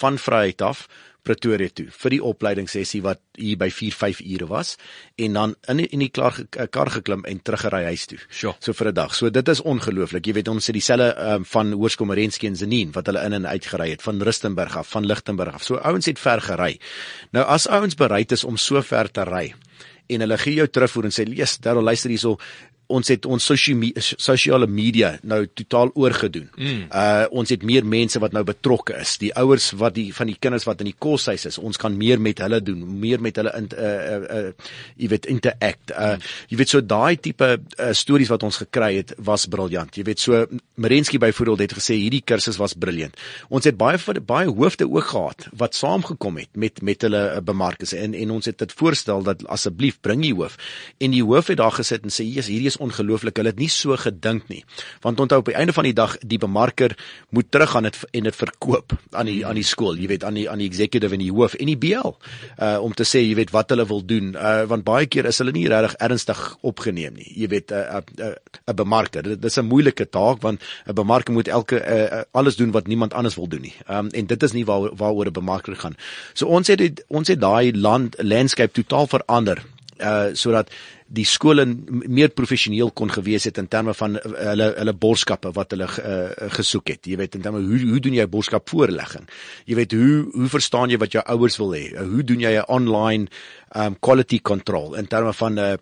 van 0.00 0.18
Vryheid 0.18 0.62
af 0.62 0.88
Pretoria 1.24 1.72
toe 1.72 1.86
vir 1.90 2.14
die 2.16 2.20
opleidingssessie 2.22 3.00
wat 3.04 3.20
hier 3.40 3.58
by 3.60 3.70
4 3.72 3.96
5 3.96 4.20
ure 4.24 4.48
was 4.50 4.74
en 5.16 5.38
dan 5.38 5.54
in 5.72 5.82
die, 5.82 5.88
in 5.96 6.04
die 6.04 6.10
klaar 6.14 6.36
eh, 6.42 6.68
kar 6.70 6.90
geklim 6.94 7.24
en 7.28 7.40
teruggery 7.42 7.84
huis 7.90 8.06
toe. 8.10 8.20
Sure. 8.28 8.54
So 8.60 8.72
vir 8.72 8.92
'n 8.92 8.94
dag. 8.94 9.14
So 9.14 9.30
dit 9.30 9.48
is 9.48 9.60
ongelooflik. 9.60 10.26
Jy 10.26 10.34
weet 10.34 10.48
ons 10.48 10.66
het 10.66 10.74
dieselfde 10.74 11.14
um, 11.34 11.44
van 11.44 11.72
Hoërskool 11.72 12.06
Merensky 12.06 12.46
en 12.46 12.56
Zenien 12.56 12.92
wat 12.92 13.06
hulle 13.06 13.24
in 13.24 13.32
en 13.32 13.46
uit 13.46 13.66
gery 13.66 13.90
het 13.90 14.02
van 14.02 14.22
Rustenburg 14.22 14.76
af, 14.76 14.88
van 14.88 15.06
Lichtenburg 15.06 15.54
af. 15.54 15.64
So 15.64 15.76
ouens 15.76 16.06
het 16.06 16.18
ver 16.18 16.40
gery. 16.40 16.78
Nou 17.32 17.44
as 17.44 17.68
ouens 17.68 17.94
bereid 17.94 18.32
is 18.32 18.44
om 18.44 18.56
so 18.56 18.82
ver 18.82 19.10
te 19.10 19.24
ry 19.24 19.54
en 20.06 20.20
hulle 20.20 20.38
gee 20.38 20.58
jou 20.58 20.66
terugvoer 20.68 21.08
en 21.08 21.14
sê 21.14 21.24
lees, 21.28 21.56
daar 21.64 21.80
luister 21.80 22.12
hierso, 22.12 22.36
ons 22.92 23.08
het 23.08 23.26
ons 23.26 23.46
sosiale 23.48 24.66
media 24.68 25.14
nou 25.22 25.40
totaal 25.56 25.90
oorgedoen. 25.94 26.48
Mm. 26.56 26.82
Uh 26.90 27.24
ons 27.34 27.50
het 27.50 27.62
meer 27.66 27.86
mense 27.86 28.20
wat 28.20 28.34
nou 28.36 28.44
betrokke 28.46 28.96
is. 29.00 29.16
Die 29.22 29.32
ouers 29.40 29.70
wat 29.80 29.96
die 29.96 30.10
van 30.14 30.28
die 30.30 30.36
kinders 30.38 30.66
wat 30.68 30.82
in 30.84 30.90
die 30.90 30.98
koshuis 30.98 31.46
is, 31.48 31.58
ons 31.58 31.80
kan 31.80 31.96
meer 31.96 32.20
met 32.20 32.42
hulle 32.44 32.60
doen, 32.64 32.82
meer 33.00 33.22
met 33.24 33.40
hulle 33.40 33.52
in 33.56 33.70
uh 33.72 33.92
uh, 33.94 34.18
uh 34.36 34.52
jy 35.00 35.08
weet 35.14 35.28
interact. 35.32 35.94
Uh 35.94 36.14
mm. 36.14 36.28
jy 36.52 36.60
weet 36.60 36.74
so 36.74 36.84
daai 36.84 37.16
tipe 37.16 37.48
uh, 37.56 37.92
stories 37.96 38.32
wat 38.32 38.44
ons 38.46 38.60
gekry 38.64 38.92
het 38.98 39.14
was 39.24 39.46
briljant. 39.50 39.96
Jy 39.96 40.06
weet 40.10 40.20
so 40.22 40.44
Merensky 40.74 41.18
byvoorbeeld 41.22 41.64
het 41.64 41.76
gesê 41.78 41.96
hierdie 41.98 42.22
kursus 42.26 42.58
was 42.60 42.74
briljant. 42.74 43.16
Ons 43.48 43.68
het 43.70 43.78
baie 43.80 43.98
baie 44.26 44.50
hoofde 44.50 44.88
ook 44.90 45.12
gehad 45.14 45.48
wat 45.56 45.78
saamgekom 45.78 46.38
het 46.42 46.50
met 46.52 46.82
met 46.82 47.06
hulle 47.06 47.22
uh, 47.32 47.40
bemarkers 47.40 47.94
en 47.96 48.14
en 48.14 48.36
ons 48.36 48.50
het 48.50 48.58
dit 48.58 48.72
voorstel 48.76 49.22
dat 49.24 49.46
asseblief 49.48 50.00
bring 50.00 50.22
die 50.22 50.34
hoof. 50.34 50.58
En 50.98 51.14
die 51.14 51.24
hoof 51.24 51.52
het 51.52 51.62
daar 51.62 51.74
gesit 51.78 52.04
en 52.04 52.12
sê 52.12 52.26
hier 52.26 52.42
is 52.44 52.50
hierdie 52.52 52.73
is 52.74 52.80
ongelooflik. 52.82 53.36
Hulle 53.38 53.52
het 53.54 53.60
nie 53.60 53.70
so 53.72 53.96
gedink 54.00 54.48
nie. 54.50 54.62
Want 55.04 55.20
onthou 55.20 55.40
op 55.42 55.50
die 55.50 55.56
einde 55.58 55.74
van 55.76 55.86
die 55.86 55.94
dag 55.94 56.16
die 56.20 56.38
bemarker 56.38 56.96
moet 57.34 57.50
teruggaan 57.50 57.90
en 57.90 58.28
dit 58.28 58.36
verkoop 58.36 58.94
aan 59.12 59.30
die 59.30 59.40
aan 59.46 59.58
die 59.58 59.66
skool, 59.66 59.96
jy 59.98 60.08
weet 60.10 60.24
aan 60.24 60.38
die 60.38 60.46
aan 60.50 60.62
die 60.62 60.68
executive 60.68 61.14
en 61.14 61.22
die 61.22 61.32
hoof 61.32 61.54
en 61.58 61.70
die 61.70 61.78
BL 61.78 62.14
uh 62.58 62.78
om 62.84 62.94
te 62.94 63.06
sê 63.06 63.22
jy 63.22 63.34
weet 63.38 63.52
wat 63.54 63.70
hulle 63.72 63.86
wil 63.88 64.02
doen. 64.04 64.34
Uh 64.34 64.64
want 64.70 64.86
baie 64.86 65.06
keer 65.06 65.28
is 65.30 65.38
hulle 65.42 65.54
nie 65.54 65.66
regtig 65.70 65.96
ernstig 66.04 66.40
opgeneem 66.62 67.14
nie. 67.18 67.30
Jy 67.34 67.48
weet 67.54 67.72
'n 67.72 67.74
uh, 67.74 68.00
'n 68.00 68.22
uh, 68.22 68.32
'n 68.32 68.70
uh, 68.70 68.74
bemarker. 68.74 69.22
Dit 69.22 69.44
is 69.44 69.58
'n 69.58 69.68
moeilike 69.68 70.08
taak 70.08 70.42
want 70.42 70.62
'n 70.86 70.94
bemarker 70.94 71.32
moet 71.32 71.48
elke 71.48 71.80
uh, 71.80 72.22
alles 72.32 72.56
doen 72.56 72.70
wat 72.70 72.86
niemand 72.86 73.14
anders 73.14 73.36
wil 73.36 73.48
doen 73.48 73.62
nie. 73.62 73.74
Um 73.88 74.08
en 74.08 74.26
dit 74.26 74.42
is 74.42 74.52
nie 74.52 74.64
waar 74.64 74.90
waaroor 74.96 75.26
'n 75.26 75.32
bemarker 75.32 75.76
gaan. 75.76 75.96
So 76.34 76.46
ons 76.46 76.68
het 76.68 77.04
ons 77.08 77.28
het 77.28 77.40
daai 77.40 77.76
land 77.76 78.16
landscape 78.18 78.72
totaal 78.72 79.06
verander 79.06 79.62
uh 80.00 80.28
sodat 80.32 80.70
die 81.14 81.26
skole 81.28 81.64
meer 81.66 82.32
professioneel 82.34 82.90
kon 82.96 83.12
gewees 83.12 83.46
het 83.48 83.58
in 83.62 83.68
terme 83.70 83.94
van 83.94 84.18
uh, 84.18 84.34
hulle 84.50 84.70
hulle 84.78 84.94
borskappe 85.04 85.52
wat 85.56 85.74
hulle 85.74 85.88
uh, 85.88 86.50
gesoek 86.58 86.94
het. 86.94 87.06
Jy 87.06 87.18
weet 87.20 87.38
in 87.38 87.44
terme 87.46 87.62
hoe 87.64 87.80
hoe 87.92 88.02
doen 88.02 88.18
jy 88.18 88.26
borskap 88.30 88.68
voorlegging? 88.72 89.26
Jy 89.70 89.78
weet 89.80 89.96
hoe 89.98 90.20
hoe 90.34 90.50
verstaan 90.52 90.92
jy 90.92 91.00
wat 91.02 91.16
jou 91.16 91.24
ouers 91.36 91.58
wil 91.62 91.74
hê? 91.76 91.84
Hoe 91.98 92.24
doen 92.26 92.44
jy 92.44 92.54
'n 92.58 92.68
online 92.68 93.28
um 93.74 93.96
quality 94.00 94.40
control 94.40 94.94
in 94.94 95.06
terme 95.06 95.32
van 95.32 95.54
'n 95.54 95.58
uh, 95.58 95.74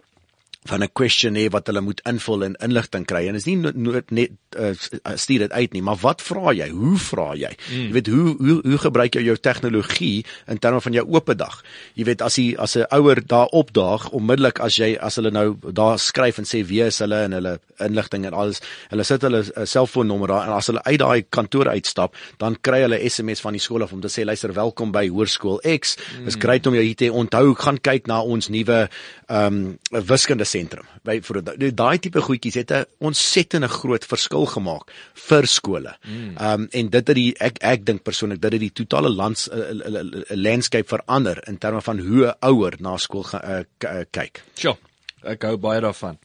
van 0.64 0.82
'n 0.82 0.92
questionnaire 0.92 1.50
wat 1.50 1.66
hulle 1.66 1.80
moet 1.80 2.00
invul 2.06 2.44
en 2.44 2.54
inligting 2.54 3.06
kry. 3.06 3.26
En 3.28 3.34
is 3.34 3.44
nie 3.44 3.56
nood 3.56 4.10
net 4.10 4.30
uh, 4.56 4.70
stuur 5.14 5.38
dit 5.38 5.52
uit 5.52 5.72
nie 5.72 5.82
maar 5.82 5.96
wat 5.96 6.22
vra 6.22 6.52
jy? 6.52 6.68
Hoe 6.70 6.98
vra 6.98 7.34
jy? 7.34 7.50
Mm. 7.70 7.86
jy 7.86 7.92
weet 7.92 8.06
hoe 8.06 8.36
hoe 8.38 8.60
hoe 8.62 8.78
gebruik 8.78 9.14
jy 9.14 9.22
jou 9.22 9.36
tegnologie 9.36 10.24
in 10.46 10.58
terme 10.58 10.80
van 10.80 10.92
jou 10.92 11.06
oop 11.08 11.32
dag? 11.36 11.62
Jy 11.94 12.04
weet 12.04 12.22
as 12.22 12.36
jy 12.36 12.54
as 12.58 12.76
'n 12.76 12.86
ouer 12.90 13.26
daar 13.26 13.46
opdaag 13.46 14.10
onmiddellik 14.10 14.60
as 14.60 14.76
jy 14.76 14.96
as 15.00 15.16
hulle 15.16 15.30
nou 15.30 15.56
daar 15.72 15.98
skryf 15.98 16.38
en 16.38 16.44
sê 16.44 16.64
wie 16.66 16.82
is 16.82 16.98
hulle? 16.98 17.22
en 17.22 17.32
hulle 17.32 17.60
inligting 17.78 18.26
en 18.26 18.34
alles 18.34 18.60
hulle 18.90 19.04
sit 19.04 19.22
hulle 19.22 19.42
uh, 19.42 19.64
selfoonnommer 19.64 20.28
daar 20.28 20.46
en 20.46 20.52
as 20.52 20.66
hulle 20.66 20.82
uit 20.82 20.98
daai 20.98 21.22
kantoor 21.28 21.68
uitstap 21.68 22.14
dan 22.38 22.56
kry 22.60 22.82
hulle 22.82 23.00
SMS 23.08 23.40
van 23.40 23.52
die 23.52 23.60
skool 23.60 23.82
af 23.82 23.92
om 23.92 24.00
te 24.00 24.10
sê 24.12 24.24
luister 24.24 24.52
welkom 24.52 24.92
by 24.92 25.08
hoërskool 25.08 25.60
X. 25.78 25.96
Mm. 25.96 26.26
is 26.26 26.38
great 26.38 26.66
om 26.66 26.74
jou 26.74 26.84
hier 26.84 26.98
te 26.98 27.10
onthou. 27.12 27.54
Gaan 27.54 27.78
kyk 27.78 28.06
na 28.06 28.22
ons 28.22 28.48
nuwe 28.48 28.88
ehm 29.32 29.78
um, 29.92 30.04
wiskunde 30.08 30.44
sentrum. 30.52 30.86
By 31.06 31.18
vir 31.24 31.40
daai 31.72 31.98
tipe 32.02 32.22
goedjies 32.22 32.58
het 32.60 32.72
'n 32.72 32.84
ontsettende 33.08 33.68
groot 33.68 34.04
verskil 34.04 34.46
gemaak 34.46 34.92
vir 35.28 35.46
skole. 35.46 35.96
Ehm 36.04 36.36
um, 36.36 36.68
en 36.70 36.90
dit 36.90 37.08
het 37.08 37.16
die 37.16 37.34
ek 37.40 37.58
ek 37.60 37.86
dink 37.86 38.02
persoonlik 38.02 38.40
dat 38.40 38.50
dit 38.52 38.60
die 38.60 38.76
totale 38.84 39.10
lands 39.10 39.48
uh, 39.48 39.56
uh, 39.56 40.02
uh, 40.02 40.36
landscape 40.36 40.88
verander 40.88 41.42
in 41.48 41.58
terme 41.58 41.80
van 41.80 41.98
hoe 41.98 42.26
'n 42.26 42.34
ouer 42.40 42.74
na 42.80 42.96
skool 42.96 43.24
uh, 43.34 43.64
uh, 43.84 44.04
kyk. 44.10 44.42
Sjoe. 44.54 44.76
Ek 45.22 45.42
hou 45.42 45.56
baie 45.56 45.80
daarvan. 45.80 46.18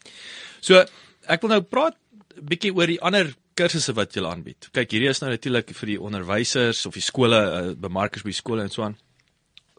So, 0.60 0.84
ek 1.28 1.42
wil 1.42 1.50
nou 1.50 1.62
praat 1.62 1.96
bietjie 2.42 2.74
oor 2.74 2.88
die 2.88 3.02
ander 3.02 3.34
kursusse 3.58 3.94
wat 3.98 4.16
jy 4.16 4.24
aanbied. 4.26 4.70
Kyk, 4.74 4.92
hierdie 4.92 5.10
is 5.10 5.22
nou 5.22 5.30
natuurlik 5.30 5.74
vir 5.80 5.94
die 5.94 6.00
onderwysers 6.02 6.86
of 6.86 6.94
die 6.94 7.06
skole, 7.06 7.38
uh, 7.38 7.74
bemarkers 7.74 8.26
by 8.26 8.34
skole 8.36 8.66
en 8.66 8.74
so 8.74 8.84
aan. 8.84 8.98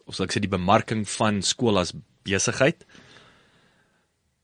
Of 0.05 0.17
sal 0.17 0.27
ek 0.27 0.35
sê 0.35 0.43
die 0.43 0.51
bemarking 0.51 1.05
van 1.17 1.41
skool 1.45 1.79
as 1.79 1.93
besigheid. 2.27 2.85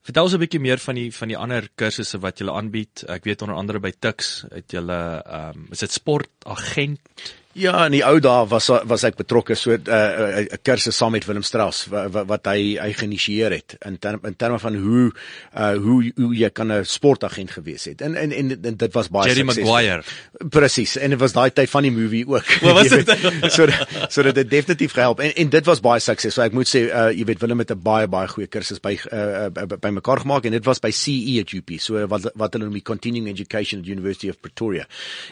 Vertel 0.06 0.28
ons 0.28 0.36
'n 0.38 0.40
bietjie 0.44 0.62
meer 0.62 0.78
van 0.78 0.96
die 0.96 1.10
van 1.12 1.32
die 1.32 1.38
ander 1.38 1.70
kursusse 1.76 2.20
wat 2.22 2.40
jy 2.40 2.46
aanbied. 2.50 3.04
Ek 3.10 3.24
weet 3.26 3.42
onder 3.42 3.58
andere 3.58 3.80
by 3.80 3.92
Tux 3.92 4.46
het 4.52 4.72
jy 4.72 4.84
ehm 4.86 5.58
um, 5.58 5.68
is 5.72 5.80
dit 5.80 5.92
sportagent 5.92 7.34
Ja, 7.56 7.86
in 7.88 7.94
die 7.96 8.02
ou 8.04 8.18
dae 8.20 8.44
was 8.52 8.66
was 8.68 9.06
ek 9.08 9.16
betrokke 9.16 9.56
so 9.56 9.72
'n 9.72 9.88
uh, 9.88 10.44
'n 10.44 10.60
kursus 10.62 10.98
saam 10.98 11.14
met 11.16 11.24
Willem 11.26 11.44
Strauss 11.44 11.86
wat, 11.88 12.28
wat 12.28 12.48
hy 12.52 12.76
hy 12.76 12.92
geïnisieer 12.92 13.52
het 13.56 13.78
in 13.88 13.96
term, 13.98 14.20
in 14.28 14.36
terme 14.36 14.60
van 14.60 14.76
hoe 14.76 15.12
uh 15.56 15.76
hoe 15.80 16.12
hoe 16.18 16.36
jy 16.36 16.50
kan 16.50 16.68
'n 16.68 16.84
sportagent 16.84 17.52
gewees 17.52 17.86
het. 17.86 18.02
En 18.02 18.16
en 18.16 18.32
en, 18.32 18.52
en 18.62 18.76
dit 18.76 18.94
was 18.94 19.08
baie 19.08 19.30
Jerry 19.30 19.48
succesvol. 19.48 19.72
Maguire. 19.72 20.04
Presies. 20.50 20.98
En 20.98 21.10
dit 21.10 21.20
was 21.20 21.32
daai 21.32 21.52
tyd 21.52 21.70
van 21.70 21.82
die 21.84 21.92
movie 21.92 22.28
ook. 22.28 22.44
Wat 22.60 22.74
was 22.74 22.90
dit? 23.00 23.08
so 23.52 23.68
so 24.10 24.24
dit 24.24 24.36
het 24.36 24.50
definitief 24.50 24.92
gehelp. 24.92 25.20
En 25.20 25.34
en 25.34 25.50
dit 25.50 25.66
was 25.66 25.80
baie 25.80 26.00
suksesvol. 26.00 26.44
Ek 26.44 26.52
moet 26.52 26.68
sê 26.68 26.92
uh 26.92 27.08
jy 27.16 27.24
weet 27.24 27.40
Willem 27.40 27.64
het 27.64 27.72
'n 27.72 27.80
baie 27.80 28.08
baie 28.08 28.28
goeie 28.28 28.48
kursus 28.48 28.84
by 28.84 29.00
uh, 29.14 29.48
by, 29.48 29.80
by 29.80 29.90
mekaar 29.96 30.20
gemaak 30.20 30.44
en 30.44 30.52
dit 30.52 30.66
was 30.66 30.80
by 30.80 30.92
CE 30.92 31.40
at 31.40 31.56
UP. 31.56 31.80
So 31.80 32.04
wat 32.08 32.32
wat 32.36 32.54
hulle 32.54 32.66
noem 32.66 32.84
die 32.84 32.84
Continuing 32.84 33.32
Education 33.32 33.80
at 33.80 33.88
University 33.88 34.30
of 34.30 34.42
Pretoria. 34.42 34.86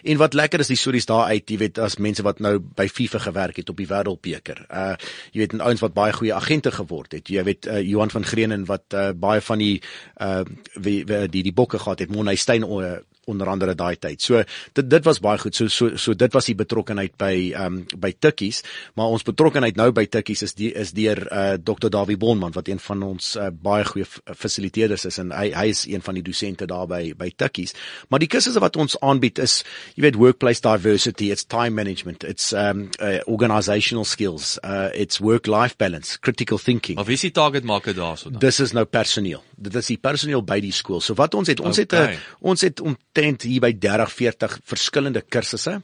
En 0.03 0.17
wat 0.17 0.34
lekker 0.34 0.59
is 0.59 0.71
die 0.71 0.80
stories 0.80 1.05
daar 1.05 1.28
uit, 1.28 1.49
jy 1.49 1.57
weet 1.57 1.78
as 1.78 1.97
mense 1.97 2.12
wat 2.22 2.39
nou 2.39 2.59
by 2.59 2.88
FIFA 2.88 3.20
gewerk 3.20 3.55
het 3.55 3.70
op 3.70 3.78
die 3.78 3.88
Wêreldbeker. 3.88 4.66
Uh 4.70 4.95
jy 5.32 5.39
weet 5.39 5.53
en 5.53 5.61
ouens 5.61 5.82
wat 5.82 5.93
baie 5.93 6.14
goeie 6.14 6.34
agente 6.34 6.72
geword 6.72 7.11
het. 7.11 7.30
Jy 7.30 7.43
weet 7.43 7.66
uh, 7.66 7.82
Johan 7.82 8.11
van 8.14 8.26
Greenen 8.26 8.66
wat 8.66 8.93
uh, 8.93 9.09
baie 9.16 9.41
van 9.41 9.57
die 9.57 9.82
uh 10.22 10.43
wie, 10.74 11.05
wie 11.05 11.28
die 11.28 11.43
die 11.43 11.53
bokke 11.53 11.80
gehad 11.80 11.99
het, 11.99 12.11
Monay 12.11 12.36
Steyn 12.36 12.64
uh, 12.64 12.97
onder 13.26 13.47
andere 13.47 13.76
daai 13.76 13.95
tyd. 13.99 14.21
So 14.21 14.43
dit 14.74 14.89
dit 14.89 15.05
was 15.05 15.19
baie 15.24 15.39
goed. 15.39 15.55
So 15.55 15.67
so 15.67 15.97
so 15.97 16.13
dit 16.17 16.34
was 16.34 16.49
die 16.49 16.57
betrokkenheid 16.59 17.15
by 17.17 17.34
ehm 17.53 17.65
um, 17.65 17.80
by 17.99 18.13
Tikkies, 18.19 18.63
maar 18.99 19.13
ons 19.13 19.24
betrokkenheid 19.24 19.78
nou 19.80 19.91
by 19.95 20.05
Tikkies 20.11 20.43
is 20.43 20.55
die 20.59 20.71
is 20.74 20.93
deur 20.95 21.24
uh 21.32 21.55
Dr. 21.57 21.89
Dawie 21.93 22.17
Bonman 22.17 22.53
wat 22.55 22.67
een 22.67 22.80
van 22.80 23.03
ons 23.03 23.36
uh, 23.36 23.49
baie 23.51 23.86
goeie 23.88 24.07
fasiliteerders 24.36 25.05
is 25.09 25.19
en 25.21 25.32
hy 25.36 25.51
hy 25.53 25.67
is 25.71 25.86
een 25.89 26.03
van 26.03 26.17
die 26.19 26.24
dosente 26.26 26.67
daar 26.69 26.88
by 26.88 27.13
by 27.17 27.30
Tikkies. 27.36 27.76
Maar 28.09 28.24
die 28.24 28.32
kursusse 28.32 28.61
wat 28.63 28.78
ons 28.80 28.97
aanbied 28.99 29.39
is 29.43 29.61
jy 29.95 30.07
weet 30.07 30.19
workplace 30.19 30.63
diversity, 30.63 31.32
it's 31.32 31.45
time 31.45 31.76
management, 31.76 32.24
it's 32.24 32.51
um 32.53 32.89
uh, 32.99 33.19
organizational 33.28 34.05
skills, 34.05 34.57
uh 34.63 34.89
it's 34.93 35.21
work 35.21 35.47
life 35.47 35.78
balance, 35.78 36.17
critical 36.19 36.57
thinking. 36.57 36.99
Of 36.99 37.09
is 37.09 37.26
die 37.26 37.32
target 37.32 37.63
market 37.63 37.95
daarso 37.95 38.30
dan? 38.30 38.41
Dis 38.43 38.59
is 38.59 38.74
nou 38.76 38.86
personeel. 38.86 39.43
Dit 39.55 39.76
is 39.80 39.93
die 39.93 39.99
personeel 40.01 40.43
by 40.43 40.59
die 40.63 40.74
skool. 40.76 41.01
So 41.01 41.15
wat 41.19 41.36
ons 41.38 41.47
het, 41.51 41.61
ons 41.63 41.80
okay. 41.80 42.13
het 42.13 42.19
'n 42.19 42.47
ons 42.53 42.61
het 42.61 42.82
om 42.82 42.97
omtrent 43.14 43.43
hier 43.45 43.61
by 43.61 43.74
30 43.78 44.09
40 44.09 44.59
verskillende 44.66 45.22
kursusse 45.22 45.82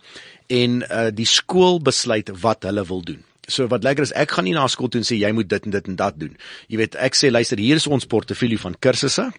en 0.50 0.82
uh, 0.82 1.10
die 1.14 1.28
skool 1.30 1.80
besluit 1.80 2.30
wat 2.42 2.66
hulle 2.66 2.86
wil 2.86 3.04
doen. 3.06 3.24
So 3.48 3.68
wat 3.70 3.84
lekker 3.84 4.04
is, 4.04 4.14
ek 4.14 4.32
gaan 4.34 4.46
nie 4.46 4.54
na 4.54 4.68
skool 4.68 4.90
toe 4.90 5.02
en 5.02 5.06
sê 5.06 5.18
jy 5.18 5.30
moet 5.34 5.50
dit 5.50 5.66
en 5.66 5.72
dit 5.72 5.88
en 5.88 5.96
dat 5.96 6.18
doen. 6.18 6.36
Jy 6.70 6.78
weet, 6.82 6.96
ek 6.98 7.18
sê 7.18 7.30
luister, 7.30 7.58
hier 7.58 7.78
is 7.78 7.88
ons 7.88 8.06
portefeulje 8.06 8.58
van 8.62 8.76
kursusse. 8.80 9.30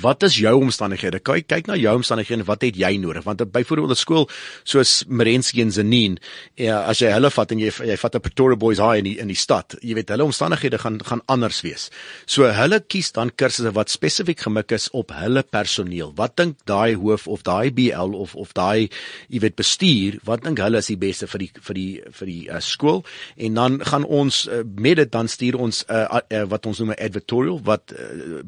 Wat 0.00 0.22
is 0.24 0.38
jou 0.40 0.54
omstandighede? 0.56 1.18
Kyk 1.20 1.50
kyk 1.52 1.66
na 1.68 1.76
jou 1.76 1.92
omstandighede 1.98 2.40
en 2.40 2.46
wat 2.48 2.62
het 2.64 2.78
jy 2.80 2.94
nodig? 2.96 3.26
Want 3.26 3.42
byvoorbeeld 3.52 3.90
'n 3.90 4.00
skool 4.00 4.28
soos 4.64 5.04
Merensky 5.06 5.60
en 5.60 5.72
Zanin, 5.72 6.18
ja, 6.54 6.80
as 6.84 6.98
jy 6.98 7.12
hulle 7.12 7.30
vat 7.30 7.52
en 7.52 7.58
jy 7.58 7.70
jy 7.70 7.96
vat 7.96 8.14
'n 8.14 8.20
Pretoria 8.20 8.56
Boys 8.56 8.78
High 8.78 8.98
in 8.98 9.04
die 9.04 9.18
in 9.18 9.28
die 9.28 9.36
stad, 9.36 9.76
jy 9.82 9.94
weet 9.94 10.08
hulle 10.08 10.24
omstandighede 10.24 10.78
gaan 10.78 10.98
gaan 11.04 11.20
anders 11.26 11.60
wees. 11.60 11.90
So 12.26 12.44
hulle 12.44 12.80
kies 12.80 13.12
dan 13.12 13.30
kursusse 13.30 13.72
wat 13.74 13.90
spesifiek 13.90 14.40
gemik 14.40 14.72
is 14.72 14.90
op 14.90 15.12
hulle 15.12 15.42
personeel. 15.42 16.12
Wat 16.16 16.36
dink 16.36 16.56
daai 16.64 16.94
hoof 16.94 17.28
of 17.28 17.42
daai 17.42 17.70
BL 17.70 18.14
of 18.14 18.34
of 18.34 18.52
daai 18.54 18.88
jy 19.28 19.40
weet 19.40 19.56
bestuur, 19.56 20.18
wat 20.24 20.42
dink 20.42 20.58
hulle 20.58 20.78
is 20.78 20.86
die 20.86 20.96
beste 20.96 21.26
vir 21.26 21.38
die 21.38 21.50
vir 21.60 21.74
die 21.74 22.00
vir 22.10 22.26
die 22.26 22.48
uh, 22.48 22.60
skool? 22.60 23.04
En 23.36 23.54
dan 23.54 23.84
gaan 23.84 24.04
ons 24.04 24.48
uh, 24.48 24.62
met 24.74 24.96
dit 24.96 25.12
dan 25.12 25.28
stuur 25.28 25.58
ons 25.58 25.84
uh, 25.88 26.20
uh, 26.30 26.44
wat 26.48 26.66
ons 26.66 26.78
noem 26.78 26.90
'n 26.90 27.04
advertorial 27.04 27.60
wat 27.62 27.92
uh, 27.92 28.40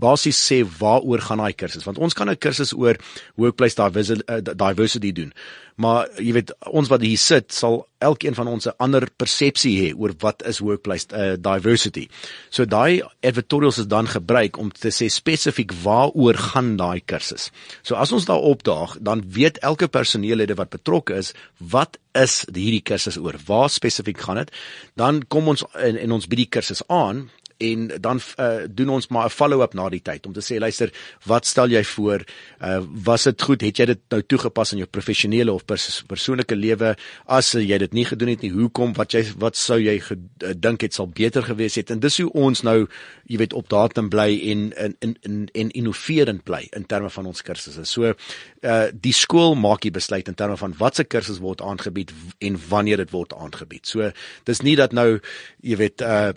basies 0.00 0.40
sê 0.40 0.62
waaroor 0.80 1.22
gaan 1.28 1.42
daai 1.42 1.52
kursus 1.52 1.86
want 1.86 1.98
ons 1.98 2.14
kan 2.14 2.30
'n 2.30 2.36
kursus 2.36 2.72
oor 2.72 2.96
workplace 3.36 3.76
eh, 3.80 4.40
diversity 4.40 5.12
doen 5.12 5.32
maar 5.80 6.08
jy 6.20 6.34
weet 6.36 6.52
ons 6.68 6.90
wat 6.92 7.04
hier 7.04 7.20
sit 7.20 7.54
sal 7.54 7.84
elkeen 8.04 8.36
van 8.36 8.48
ons 8.48 8.66
'n 8.68 8.76
ander 8.84 9.08
persepsie 9.16 9.74
hê 9.80 9.88
oor 9.96 10.12
wat 10.20 10.44
is 10.46 10.60
workplace 10.60 11.06
uh, 11.12 11.36
diversity. 11.36 12.08
So 12.50 12.64
daai 12.64 13.02
advertorials 13.22 13.78
is 13.78 13.86
dan 13.86 14.06
gebruik 14.06 14.58
om 14.58 14.70
te 14.70 14.88
sê 14.88 15.08
spesifiek 15.08 15.72
waaroor 15.82 16.34
gaan 16.34 16.76
daai 16.76 17.00
kursus. 17.00 17.50
So 17.82 17.94
as 17.94 18.12
ons 18.12 18.24
daar 18.24 18.40
opdaag 18.40 18.96
dan 19.00 19.24
weet 19.26 19.58
elke 19.58 19.88
personeellede 19.88 20.54
wat 20.54 20.70
betrokke 20.70 21.14
is 21.14 21.32
wat 21.58 21.98
is 22.12 22.44
hierdie 22.52 22.82
kursus 22.82 23.16
oor? 23.16 23.36
Waar 23.46 23.70
spesifiek 23.70 24.18
gaan 24.18 24.36
dit? 24.36 24.50
Dan 24.96 25.22
kom 25.28 25.48
ons 25.48 25.64
in, 25.84 25.96
in 25.96 26.12
ons 26.12 26.26
by 26.26 26.36
die 26.36 26.48
kursus 26.48 26.82
aan 26.88 27.30
en 27.60 27.86
dan 28.00 28.20
uh, 28.40 28.64
doen 28.68 28.88
ons 28.96 29.08
maar 29.08 29.28
'n 29.28 29.36
follow-up 29.36 29.74
na 29.74 29.88
die 29.88 30.02
tyd 30.02 30.26
om 30.26 30.32
te 30.32 30.40
sê 30.44 30.58
luister 30.58 30.92
wat 31.26 31.46
stel 31.46 31.68
jy 31.68 31.84
voor? 31.84 32.24
Uh, 32.62 32.80
was 33.04 33.24
dit 33.28 33.42
goed? 33.42 33.60
Het 33.60 33.76
jy 33.76 33.86
dit 33.86 34.00
nou 34.08 34.22
toegepas 34.22 34.72
in 34.72 34.78
jou 34.78 34.88
professionele 34.88 35.52
of 35.52 35.64
pers 35.64 36.02
persoonlike 36.06 36.56
lewe? 36.56 36.96
As 37.26 37.52
jy 37.52 37.78
dit 37.78 37.92
nie 37.92 38.04
gedoen 38.04 38.28
het 38.28 38.40
nie 38.42 38.52
hoekom? 38.52 38.92
Wat 38.96 39.12
jy 39.12 39.24
wat 39.38 39.56
sou 39.56 39.78
jy 39.80 39.98
gedink 40.00 40.80
het 40.80 40.94
sal 40.94 41.08
beter 41.08 41.42
gewees 41.42 41.74
het? 41.74 41.90
En 41.90 42.00
dis 42.00 42.18
hoe 42.18 42.30
ons 42.32 42.62
nou 42.62 42.86
jy 43.26 43.38
weet 43.38 43.52
op 43.52 43.68
datum 43.68 44.08
bly 44.08 44.30
en 44.50 44.72
in 44.72 44.96
in 45.00 45.16
in 45.22 45.48
en 45.52 45.70
innoverend 45.70 46.44
bly 46.44 46.66
in 46.76 46.86
terme 46.86 47.10
van 47.10 47.26
ons 47.26 47.42
kursusse. 47.42 47.84
So 47.84 48.12
uh, 48.12 48.86
die 48.92 49.14
skool 49.14 49.54
maak 49.54 49.84
die 49.86 49.94
besluit 49.94 50.28
in 50.28 50.34
terme 50.34 50.56
van 50.56 50.74
watse 50.78 51.04
kursus 51.04 51.38
word 51.38 51.60
aangebied 51.60 52.12
en 52.38 52.58
wanneer 52.68 52.96
dit 52.96 53.10
word 53.10 53.34
aangebied. 53.36 53.86
So 53.86 54.10
dis 54.44 54.62
nie 54.66 54.76
dat 54.76 54.92
nou 54.96 55.20
jy 55.60 55.76
weet 55.76 56.02
uh, 56.02 56.32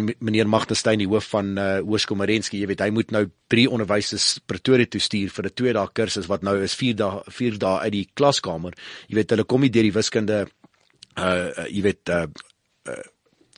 meneer 0.00 0.48
Magtestein 0.48 1.00
die 1.02 1.08
hoof 1.10 1.28
van 1.32 1.52
uh, 1.58 1.68
Hoërskool 1.84 2.18
Marensky, 2.20 2.60
jy 2.62 2.68
weet 2.70 2.84
hy 2.84 2.90
moet 2.94 3.12
nou 3.14 3.24
drie 3.52 3.68
onderwysers 3.70 4.38
Pretoria 4.46 4.88
toe 4.88 5.00
stuur 5.00 5.30
vir 5.30 5.48
'n 5.50 5.54
2 5.60 5.72
dae 5.76 5.92
kursus 5.94 6.28
wat 6.30 6.42
nou 6.42 6.56
is 6.62 6.74
4 6.74 6.96
dae 6.96 7.22
4 7.28 7.58
dae 7.58 7.78
uit 7.86 7.92
die 7.92 8.08
klaskamer. 8.14 8.74
Jy 9.08 9.16
weet 9.16 9.30
hulle 9.30 9.44
kom 9.44 9.60
nie 9.60 9.70
deur 9.70 9.88
die 9.88 9.98
wiskunde 9.98 10.46
uh 11.16 11.66
jy 11.68 11.82
weet 11.82 12.08
uh, 12.08 12.26
uh 12.88 13.02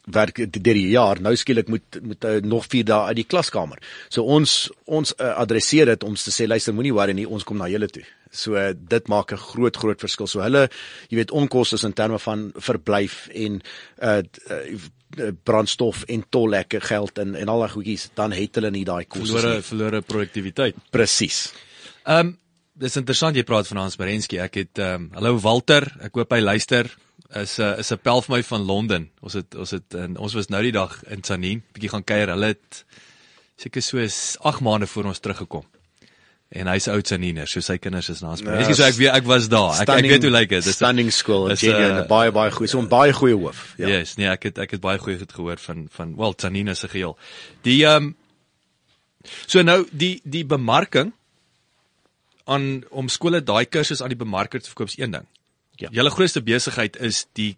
werk 0.05 0.37
deur 0.37 0.77
die 0.77 0.91
jaar 0.93 1.21
nou 1.21 1.33
skielik 1.37 1.69
moet 1.69 2.01
moet 2.03 2.25
uh, 2.25 2.41
nog 2.43 2.67
4 2.67 2.85
dae 2.85 3.07
uit 3.09 3.17
die 3.17 3.29
klaskamer. 3.29 3.79
So 4.09 4.25
ons 4.25 4.71
ons 4.85 5.15
uh, 5.19 5.33
adresseer 5.39 5.87
dit 5.87 6.05
om 6.05 6.15
te 6.15 6.31
sê 6.31 6.47
luister 6.47 6.75
moenie 6.75 6.93
worry 6.93 7.13
nie, 7.13 7.29
ons 7.29 7.45
kom 7.45 7.57
na 7.57 7.69
julle 7.69 7.89
toe. 7.89 8.05
So 8.31 8.59
uh, 8.59 8.75
dit 8.75 9.09
maak 9.09 9.33
'n 9.33 9.37
groot 9.39 9.77
groot 9.77 10.01
verskil. 10.01 10.27
So 10.27 10.41
hulle 10.41 10.69
jy 11.09 11.17
weet 11.17 11.31
onkoste 11.31 11.79
in 11.87 11.93
terme 11.93 12.19
van 12.19 12.53
verblyf 12.57 13.29
en 13.33 13.63
uh, 14.03 14.23
uh 14.51 14.61
Eh, 14.75 14.79
brandstof 15.45 16.05
en 16.11 16.25
tollekke 16.31 16.81
geld 16.81 17.19
en 17.19 17.35
en 17.35 17.49
al 17.49 17.65
daai 17.65 17.75
goedjies 17.75 18.09
dan 18.15 18.33
het 18.33 18.61
hulle 18.61 18.71
nie 18.75 18.85
daai 18.85 19.05
kos 19.05 19.31
verlore 19.31 19.63
verlore 19.63 20.01
produktiwiteit. 20.03 20.81
Presies. 20.91 21.47
Ehm 22.05 22.27
um, 22.27 22.39
dis 22.75 22.97
interessant 22.99 23.37
jy 23.39 23.45
praat 23.47 23.69
van 23.71 23.85
Hans 23.85 23.97
Berensky 23.97 24.41
ek 24.43 24.61
het 24.63 24.83
ehm 24.83 25.09
um, 25.09 25.11
hallo 25.19 25.39
Walter 25.41 25.89
ek 26.03 26.15
hoop 26.15 26.33
hy 26.33 26.41
luister. 26.41 26.91
Is 27.35 27.59
'n 27.59 27.63
uh, 27.63 27.79
is 27.79 27.93
'n 27.93 27.99
pel 27.99 28.23
vir 28.23 28.37
my 28.37 28.43
van 28.43 28.63
Londen. 28.63 29.11
Ons 29.21 29.35
het 29.35 29.55
ons 29.55 29.71
het 29.71 29.95
in, 29.95 30.17
ons 30.17 30.35
was 30.35 30.49
nou 30.49 30.63
die 30.63 30.73
dag 30.73 31.03
in 31.05 31.25
Sanin 31.25 31.63
bietjie 31.73 31.91
gaan 31.91 32.05
kuier. 32.05 32.29
Hulle 32.29 32.55
het 32.55 32.85
seker 33.57 33.83
so 33.83 33.99
8 33.99 34.61
maande 34.61 34.87
voor 34.87 35.05
ons 35.05 35.19
teruggekom 35.19 35.65
en 36.53 36.67
hy's 36.67 36.89
oud 36.89 37.07
Saniner, 37.07 37.47
so 37.51 37.61
sy 37.61 37.79
kinders 37.79 38.11
is 38.11 38.21
naas 38.23 38.43
my. 38.43 38.59
Ek 38.63 38.75
sê 38.77 38.89
ek 38.89 38.99
weet 38.99 39.15
ek 39.15 39.25
was 39.27 39.49
daar. 39.49 39.73
Ek 39.81 39.89
stunning, 39.89 40.11
ek 40.11 40.17
weet 40.17 40.27
hoe 40.29 40.35
lyk 40.35 40.51
dit. 40.51 40.65
Dis 40.65 40.77
stunning 40.77 41.11
school 41.11 41.49
in 41.51 41.57
Kenia, 41.57 42.03
'n 42.03 42.09
baie 42.09 42.31
baie 42.33 42.51
goeie, 42.51 42.69
so 42.69 42.79
'n 42.79 42.89
baie 42.89 43.13
goeie 43.13 43.35
hoof. 43.35 43.75
Ja. 43.79 43.89
Yes, 43.89 44.17
nee, 44.17 44.29
ek 44.29 44.51
het 44.51 44.59
ek 44.59 44.77
het 44.77 44.81
baie 44.81 44.99
goeie 44.99 45.19
gehoor 45.19 45.59
van 45.59 45.89
van 45.91 46.17
wel 46.17 46.35
Saniner 46.39 46.77
se 46.77 46.89
geheel. 46.89 47.19
Die 47.63 47.85
ehm 47.85 47.97
um, 47.97 48.15
So 49.49 49.63
nou 49.65 49.85
die 49.91 50.19
die 50.25 50.45
bemarking 50.45 51.13
aan 52.45 52.85
om 52.93 53.09
skole 53.09 53.41
daai 53.41 53.65
kursus 53.65 54.03
aan 54.05 54.13
die 54.13 54.21
bemarker 54.21 54.61
te 54.61 54.69
verkoop 54.69 54.93
is 54.93 54.99
een 55.01 55.15
ding. 55.17 55.27
Ja. 55.81 55.89
Julle 55.91 56.13
grootste 56.13 56.43
besigheid 56.45 56.99
is 57.01 57.25
die 57.33 57.55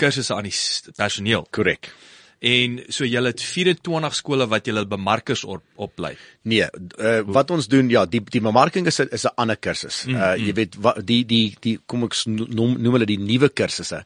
kursusse 0.00 0.34
aan 0.34 0.48
die 0.48 0.54
personeel. 0.96 1.46
Korrek. 1.52 1.92
En 2.40 2.78
so 2.88 3.04
julle 3.04 3.34
het 3.34 3.42
24 3.44 4.14
skole 4.16 4.46
wat 4.48 4.68
julle 4.68 4.86
bemarkers 4.88 5.42
op, 5.44 5.60
oplei. 5.76 6.14
Nee, 6.48 6.64
uh, 6.96 7.18
wat 7.28 7.50
ons 7.52 7.68
doen 7.68 7.90
ja, 7.92 8.06
die 8.08 8.22
die 8.24 8.40
bemarking 8.40 8.86
is 8.88 9.00
'n 9.00 9.12
is 9.12 9.26
'n 9.26 9.36
ander 9.36 9.56
kursus. 9.56 10.06
Uh 10.08 10.36
jy 10.40 10.52
weet 10.54 10.76
wat 10.80 11.04
die 11.04 11.24
die 11.24 11.56
die 11.60 11.78
kom 11.86 12.04
ek 12.04 12.16
noem 12.26 12.80
noem 12.80 12.92
hulle 12.96 13.06
die 13.06 13.20
nuwe 13.20 13.48
kursusse. 13.48 14.04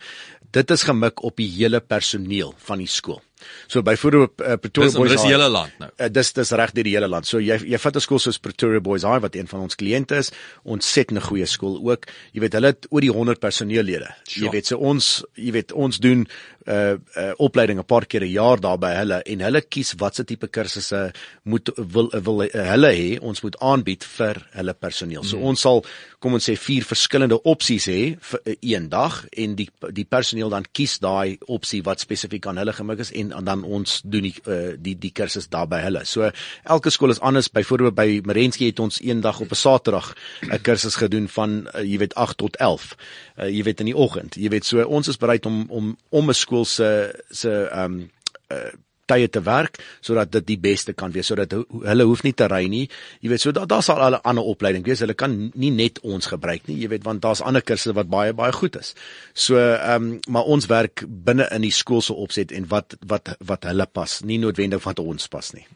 Dit 0.51 0.71
is 0.71 0.83
gemik 0.83 1.23
op 1.23 1.37
die 1.37 1.51
hele 1.51 1.81
personeel 1.81 2.55
van 2.59 2.79
die 2.79 2.91
skool. 2.91 3.23
So 3.67 3.83
byvoorbeeld 3.83 4.41
uh, 4.41 4.57
Pretoria 4.61 4.89
Dis 4.89 4.99
Boys 4.99 5.11
dis 5.11 5.25
die 5.25 5.33
hele 5.33 5.49
land 5.49 5.79
nou. 5.81 5.89
Uh, 5.99 6.09
dis 6.13 6.33
dis 6.37 6.53
reg 6.59 6.73
deur 6.77 6.87
die 6.87 6.95
hele 6.95 7.09
land. 7.11 7.29
So 7.29 7.41
jy 7.43 7.59
jy 7.63 7.81
vat 7.81 7.97
'n 7.97 8.05
skool 8.05 8.23
soos 8.23 8.39
Pretoria 8.39 8.81
Boys 8.81 9.07
High 9.07 9.23
wat 9.25 9.37
een 9.37 9.49
van 9.51 9.65
ons 9.67 9.77
kliënte 9.81 10.19
is, 10.23 10.31
ontsettend 10.63 11.23
goeie 11.23 11.47
skool 11.47 11.79
ook. 11.83 12.07
Jy 12.33 12.45
weet 12.45 12.59
hulle 12.59 12.73
het 12.75 12.87
oor 12.91 13.01
die 13.01 13.13
100 13.13 13.41
personeellede. 13.41 14.11
Sure. 14.25 14.47
Jy 14.47 14.53
weet 14.57 14.67
so 14.67 14.79
ons 14.79 15.25
jy 15.35 15.53
weet 15.53 15.73
ons 15.73 15.99
doen 15.99 16.27
uh, 16.67 16.97
uh 17.17 17.33
opleiding 17.39 17.79
'n 17.79 17.85
paar 17.85 18.07
keer 18.07 18.25
'n 18.25 18.33
jaar 18.33 18.61
daar 18.61 18.79
by 18.79 18.93
hulle 18.95 19.23
en 19.23 19.41
hulle 19.41 19.61
kies 19.61 19.95
watse 19.99 20.25
tipe 20.25 20.49
kursusse 20.49 21.13
moet 21.43 21.71
wil 21.77 22.11
wil 22.11 22.43
uh, 22.43 22.49
hulle 22.53 22.91
hê 22.93 23.19
ons 23.21 23.43
moet 23.43 23.57
aanbied 23.61 24.05
vir 24.05 24.47
hulle 24.53 24.75
personeel. 24.75 25.25
So 25.25 25.37
mm. 25.37 25.45
ons 25.45 25.61
sal 25.61 25.85
kom 26.19 26.35
ons 26.35 26.49
sê 26.49 26.57
vier 26.57 26.85
verskillende 26.85 27.43
opsies 27.43 27.87
hê 27.87 28.17
vir 28.17 28.41
uh, 28.45 28.55
een 28.61 28.89
dag 28.89 29.27
en 29.33 29.55
die 29.55 29.69
die 29.93 30.05
personeel 30.05 30.51
dan 30.51 30.65
kies 30.73 30.99
daai 30.99 31.39
opsie 31.47 31.83
wat 31.83 32.01
spesifiek 32.01 32.47
aan 32.47 32.57
hulle 32.63 32.73
gemik 32.73 33.01
is 33.05 33.13
en, 33.13 33.33
en 33.33 33.45
dan 33.45 33.65
ons 33.65 34.01
doen 34.05 34.23
die 34.23 34.35
uh, 34.47 34.73
die 34.79 34.97
die 34.99 35.13
kursus 35.13 35.49
daar 35.49 35.69
by 35.69 35.83
hulle. 35.85 36.05
So 36.05 36.31
elke 36.65 36.91
skool 36.91 37.11
is 37.11 37.21
anders. 37.21 37.51
Byvoorbeeld 37.53 37.95
by 37.95 38.21
Merensky 38.25 38.71
het 38.73 38.81
ons 38.81 39.01
eendag 39.01 39.41
op 39.41 39.51
'n 39.53 39.61
Saterdag 39.65 40.15
'n 40.43 40.63
kursus 40.63 40.97
gedoen 40.97 41.29
van 41.29 41.69
uh, 41.75 41.83
jy 41.83 41.99
weet 41.99 42.15
8 42.15 42.37
tot 42.37 42.57
11. 42.57 42.97
Uh, 43.37 43.49
jy 43.49 43.63
weet 43.63 43.81
in 43.81 43.87
die 43.93 43.97
oggend. 43.97 44.35
Jy 44.35 44.49
weet 44.49 44.65
so 44.65 44.83
ons 44.83 45.09
is 45.09 45.17
bereid 45.17 45.47
om 45.47 45.67
om 45.69 45.97
om 46.09 46.29
'n 46.29 46.35
skool 46.35 46.54
se 46.65 47.13
se 47.31 47.51
ehm 47.73 47.85
um, 48.01 48.11
uh, 48.53 48.71
tye 49.07 49.29
te 49.29 49.41
werk 49.45 49.77
sodat 50.01 50.31
dit 50.33 50.47
die 50.47 50.57
beste 50.57 50.95
kan 50.97 51.13
wees 51.13 51.27
sodat 51.27 51.53
hu- 51.53 51.83
hulle 51.85 52.05
hoef 52.09 52.23
nie 52.25 52.33
te 52.33 52.47
ry 52.49 52.63
nie. 52.73 52.89
Jy 53.21 53.29
weet 53.29 53.41
so 53.43 53.53
daar 53.53 53.67
daar 53.67 53.83
sal 53.83 54.01
hulle 54.01 54.21
ander 54.25 54.45
opleiding 54.45 54.85
wees. 54.87 55.01
Hulle 55.01 55.13
kan 55.15 55.51
nie 55.55 55.71
net 55.71 55.99
ons 56.03 56.27
gebruik 56.27 56.67
nie 56.69 56.79
jy 56.81 56.89
weet 56.89 57.05
want 57.05 57.21
daar's 57.21 57.43
ander 57.43 57.61
kursusse 57.63 57.93
wat 57.95 58.09
baie 58.09 58.33
baie 58.33 58.53
goed 58.53 58.77
is. 58.81 58.95
So 59.35 59.57
ehm 59.59 60.03
um, 60.15 60.21
maar 60.29 60.45
ons 60.45 60.67
werk 60.67 61.05
binne 61.07 61.49
in 61.53 61.63
die 61.63 61.71
skool 61.73 62.01
se 62.01 62.15
opset 62.15 62.53
en 62.53 62.65
wat 62.69 62.97
wat 63.07 63.37
wat 63.45 63.65
hulle 63.65 63.87
pas 63.87 64.21
nie 64.23 64.39
noodwendig 64.39 64.83
wat 64.85 64.99
ons 64.99 65.29
pas 65.29 65.53
nie. 65.53 65.67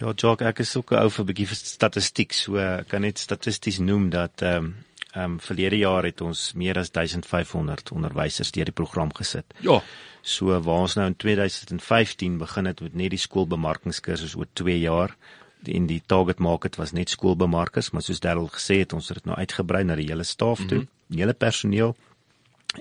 Ja, 0.00 0.12
Jock, 0.16 0.40
ek 0.42 0.60
is 0.60 0.76
ook 0.76 0.92
'n 0.92 1.02
ou 1.02 1.10
vir 1.10 1.24
'n 1.24 1.26
bietjie 1.26 1.46
statistiek, 1.54 2.32
so 2.32 2.56
ek 2.56 2.88
kan 2.88 3.02
net 3.02 3.18
statisties 3.18 3.78
noem 3.78 4.10
dat 4.10 4.42
ehm 4.42 4.56
um, 4.64 4.74
ehm 5.12 5.24
um, 5.24 5.40
verlede 5.40 5.76
jaar 5.76 6.04
het 6.06 6.20
ons 6.20 6.52
meer 6.54 6.78
as 6.78 6.90
1500 6.90 7.90
onderwysers 7.92 8.50
deur 8.54 8.64
die 8.64 8.76
program 8.76 9.10
gesit. 9.14 9.54
Ja. 9.60 9.80
So 10.22 10.60
waar 10.60 10.84
ons 10.86 10.94
nou 10.94 11.06
in 11.06 11.16
2015 11.16 12.38
begin 12.38 12.64
het 12.64 12.80
met 12.80 12.94
net 12.94 13.10
die 13.10 13.18
skoolbemarkingskursus 13.18 14.36
oor 14.36 14.46
2 14.52 14.78
jaar 14.78 15.16
en 15.64 15.86
die 15.86 16.02
target 16.06 16.38
market 16.38 16.76
was 16.76 16.92
net 16.92 17.10
skoolbemarkers, 17.10 17.90
maar 17.90 18.02
soos 18.02 18.20
Darryl 18.20 18.48
gesê 18.48 18.80
het, 18.80 18.92
ons 18.92 19.08
het 19.08 19.18
dit 19.20 19.26
nou 19.28 19.36
uitgebrei 19.36 19.82
na 19.84 19.96
die 19.98 20.08
hele 20.08 20.24
staf 20.24 20.58
toe, 20.64 20.78
mm 20.78 20.84
-hmm. 20.84 20.88
die 21.08 21.20
hele 21.20 21.34
personeel. 21.34 21.96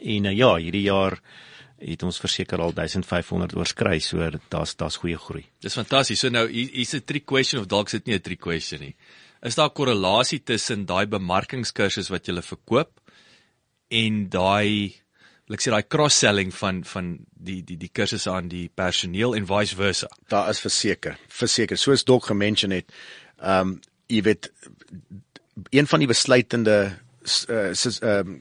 En 0.03 0.25
uh, 0.25 0.38
ja, 0.38 0.55
hierdie 0.55 0.86
jaar 0.86 1.19
het 1.80 2.03
ons 2.03 2.19
verseker 2.19 2.59
al 2.61 2.73
1500 2.73 3.55
oorskry, 3.55 3.99
so 3.99 4.30
daar's 4.49 4.75
daar's 4.75 4.97
goeie 4.99 5.17
groei. 5.17 5.45
Dis 5.63 5.73
fantasties. 5.73 6.19
So 6.19 6.30
nou 6.30 6.47
hier- 6.49 6.71
hier's 6.71 6.93
'n 6.93 7.03
trick 7.05 7.25
question 7.25 7.61
of 7.61 7.67
dalk 7.67 7.86
is 7.86 7.91
dit 7.91 8.05
nie 8.05 8.15
'n 8.15 8.21
trick 8.21 8.39
question 8.39 8.80
nie. 8.80 8.95
Is 9.41 9.55
daar 9.55 9.71
korrelasie 9.71 10.41
tussen 10.43 10.85
daai 10.85 11.05
bemarkingskursus 11.07 12.09
wat 12.11 12.27
jy 12.27 12.41
verkoop 12.43 12.99
en 13.89 14.25
daai 14.29 14.95
ek 15.49 15.63
sê 15.63 15.71
daai 15.73 15.87
cross-selling 15.87 16.51
van 16.53 16.83
van 16.85 17.15
die 17.31 17.61
die 17.65 17.77
die 17.79 17.89
kursusse 17.89 18.29
aan 18.29 18.49
die 18.51 18.67
personeel 18.69 19.33
en 19.35 19.47
vice 19.49 19.75
versa? 19.75 20.09
daar 20.29 20.49
is 20.49 20.61
verseker 20.61 21.17
verseker 21.27 21.77
soos 21.77 22.05
Dok 22.05 22.29
gemention 22.29 22.75
het 22.75 22.91
ehm 23.39 23.73
um, 23.73 23.79
jy 24.09 24.21
weet 24.25 24.51
een 25.69 25.87
van 25.87 25.99
die 25.99 26.09
besluitende 26.09 26.77
uh, 27.49 27.73
sis 27.73 27.99
ehm 27.99 28.35
um, 28.35 28.39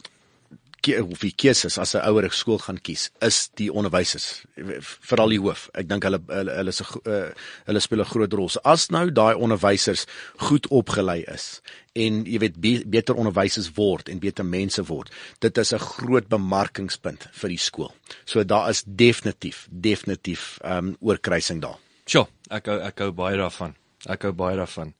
of 1.03 1.22
die 1.24 1.33
keuses 1.33 1.79
as 1.79 1.95
'n 1.95 2.05
ouer 2.09 2.31
skool 2.33 2.59
gaan 2.59 2.79
kies 2.79 3.11
is 3.20 3.49
die 3.61 3.70
onderwysers 3.72 4.45
veral 4.81 5.29
die 5.29 5.41
hoof 5.41 5.68
ek 5.74 5.89
dink 5.89 6.05
hulle 6.05 6.20
hulle 6.29 6.53
hulle 6.61 6.68
is 6.68 6.83
'n 6.83 7.01
uh, 7.05 7.31
hulle 7.66 7.81
speel 7.81 8.01
'n 8.01 8.12
groot 8.12 8.33
rol 8.33 8.49
so 8.49 8.61
as 8.64 8.91
nou 8.91 9.11
daai 9.11 9.35
onderwysers 9.35 10.07
goed 10.37 10.66
opgelei 10.70 11.24
is 11.26 11.61
en 11.95 12.24
jy 12.24 12.39
weet 12.39 12.61
be, 12.61 12.85
beter 12.87 13.14
onderwysers 13.14 13.72
word 13.74 14.09
en 14.09 14.18
beter 14.18 14.45
mense 14.45 14.83
word 14.83 15.11
dit 15.41 15.59
is 15.59 15.72
'n 15.72 15.79
groot 15.79 16.29
bemarkingspunt 16.29 17.29
vir 17.33 17.49
die 17.49 17.64
skool 17.68 17.93
so 18.24 18.45
daar 18.45 18.70
is 18.70 18.85
definitief 18.87 19.66
definitief 19.70 20.59
ehm 20.62 20.79
um, 20.79 20.97
oorkruising 21.01 21.61
daar 21.61 21.79
Sjoe, 22.09 22.24
ek 22.49 22.70
hou 22.70 22.79
ek 22.81 23.03
hou 23.05 23.11
baie 23.12 23.37
daarvan. 23.37 23.74
Ek 24.09 24.22
hou 24.24 24.33
baie 24.33 24.57
daarvan. 24.57 24.95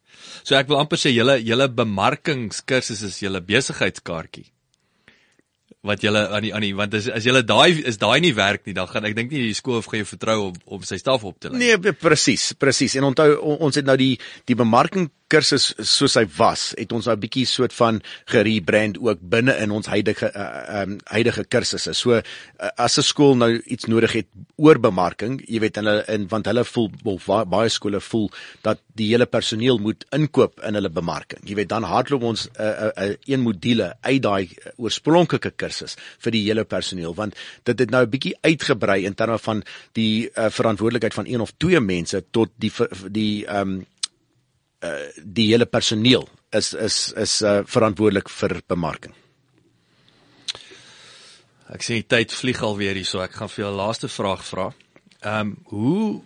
So 0.45 0.57
ek 0.59 0.69
wil 0.69 0.81
amper 0.83 1.01
sê 1.01 1.13
julle 1.15 1.39
julle 1.41 1.69
bemarkingskursus 1.73 3.05
is 3.07 3.21
julle 3.23 3.41
besigheidskaartjie. 3.49 4.45
Wat 5.87 6.03
julle 6.03 6.25
aan 6.35 6.43
die 6.43 6.51
aan 6.55 6.65
die 6.65 6.73
want 6.75 6.95
as 6.99 7.07
as 7.09 7.23
julle 7.23 7.45
daai 7.47 7.85
is 7.87 8.01
daai 8.03 8.19
nie 8.21 8.33
werk 8.35 8.65
nie, 8.67 8.75
dan 8.75 8.89
gaan 8.91 9.05
ek 9.07 9.15
dink 9.15 9.31
nie 9.31 9.45
die 9.47 9.55
skool 9.55 9.79
gaan 9.87 10.01
jou 10.01 10.09
vertrou 10.11 10.39
om 10.49 10.57
om 10.67 10.83
sy 10.83 10.99
staf 10.99 11.23
op 11.25 11.39
te 11.39 11.53
lei. 11.53 11.59
Nee, 11.79 11.93
presies, 11.95 12.49
presies. 12.59 12.97
En 12.99 13.05
onthou 13.05 13.37
on- 13.39 13.61
ons 13.69 13.79
het 13.79 13.87
nou 13.87 13.97
die 13.97 14.19
die 14.51 14.57
bemarking 14.59 15.07
kursus 15.29 15.75
soos 15.85 16.15
hy 16.19 16.25
was, 16.39 16.73
het 16.79 16.93
ons 16.93 17.07
nou 17.07 17.15
'n 17.17 17.21
bietjie 17.21 17.47
soort 17.47 17.73
van 17.73 18.01
gerebrand 18.27 18.99
ook 18.99 19.19
binne 19.21 19.55
in 19.61 19.71
ons 19.71 19.87
huidige 19.87 20.31
uh, 20.35 20.83
um, 20.83 20.99
huidige 21.05 21.45
kursusse. 21.45 21.93
So 21.95 22.17
uh, 22.17 22.23
as 22.77 22.99
'n 22.99 23.03
skool 23.03 23.37
nou 23.37 23.61
iets 23.67 23.85
nodig 23.85 24.13
het 24.13 24.27
oor 24.57 24.79
bemarking, 24.79 25.43
jy 25.47 25.61
weet 25.61 25.77
hulle 25.77 26.05
in 26.09 26.29
want 26.29 26.47
hulle 26.47 26.65
voel 26.65 26.91
wa- 27.27 27.45
baie 27.45 27.69
skole 27.69 28.01
voel 28.01 28.31
dat 28.63 28.81
die 28.95 29.09
hele 29.13 29.27
personeel 29.27 29.79
moet 29.79 30.05
inkoop 30.11 30.61
in 30.65 30.75
hulle 30.75 30.91
bemarking. 30.91 31.41
Jy 31.45 31.55
weet 31.55 31.69
dan 31.69 31.83
hardloop 31.83 32.23
ons 32.23 32.49
'n 32.49 32.63
uh, 32.63 32.91
uh, 32.97 33.09
uh, 33.09 33.17
een 33.27 33.41
module 33.41 33.95
uit 34.01 34.23
daai 34.23 34.49
oorspronklike 34.77 35.51
kursus 35.57 35.97
vir 36.19 36.33
die 36.33 36.45
hele 36.49 36.65
personeel 36.65 37.15
want 37.15 37.35
dit 37.65 37.79
het 37.79 37.91
nou 37.91 38.03
'n 38.05 38.11
bietjie 38.11 38.37
uitgebrei 38.41 39.05
in 39.05 39.15
terme 39.15 39.39
van 39.39 39.63
die 39.93 40.31
uh, 40.35 40.49
verantwoordelikheid 40.51 41.15
van 41.15 41.27
een 41.27 41.41
of 41.41 41.53
twee 41.57 41.81
mense 41.81 42.25
tot 42.31 42.49
die 42.57 42.73
die 43.11 43.47
ehm 43.47 43.69
um, 43.69 43.87
uh, 44.85 45.09
die 45.23 45.49
hele 45.53 45.67
personeel 45.67 46.29
is 46.55 46.73
is 46.75 47.13
is 47.17 47.41
uh, 47.43 47.63
verantwoordelik 47.67 48.31
vir 48.33 48.61
bemarking. 48.69 49.15
Ek 51.69 51.85
sien 51.85 52.01
die 52.01 52.09
tyd 52.09 52.33
vlieg 52.33 52.63
alweer 52.65 52.97
hier, 52.97 53.09
so 53.09 53.21
ek 53.21 53.35
gaan 53.37 53.51
vir 53.53 53.65
jou 53.65 53.73
'n 53.73 53.81
laaste 53.83 54.09
vraag 54.09 54.45
vra. 54.45 54.73
Ehm 55.21 55.41
um, 55.41 55.57
hoe 55.75 56.23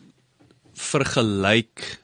vergelyk 0.73 1.99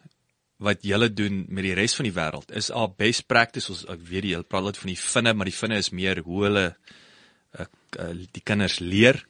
wat 0.58 0.82
julle 0.82 1.08
doen 1.08 1.44
met 1.48 1.62
die 1.64 1.74
res 1.74 1.94
van 1.94 2.04
die 2.04 2.14
wêreld? 2.16 2.50
Is 2.50 2.70
al 2.70 2.90
best 2.98 3.26
practice 3.30 3.70
ons 3.70 3.84
ek 3.86 4.00
weet 4.02 4.24
jy 4.24 4.42
praat 4.42 4.64
altyd 4.64 4.82
van 4.82 4.92
die 4.92 5.02
vinne, 5.02 5.34
maar 5.34 5.46
die 5.46 5.60
vinne 5.60 5.78
is 5.78 5.90
meer 5.94 6.22
hoe 6.26 6.44
hulle 6.44 6.66
uh, 7.58 7.66
uh, 7.98 8.12
die 8.32 8.42
kinders 8.42 8.80
leer. 8.80 9.22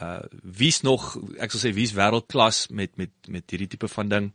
Uh 0.00 0.22
wie's 0.42 0.82
nog 0.82 1.16
ek 1.42 1.50
sal 1.50 1.66
sê 1.66 1.74
wie's 1.74 1.96
wêreldklas 1.98 2.70
met 2.70 2.96
met 2.96 3.12
met 3.28 3.44
hierdie 3.50 3.72
tipe 3.74 3.88
van 3.88 4.08
ding. 4.08 4.32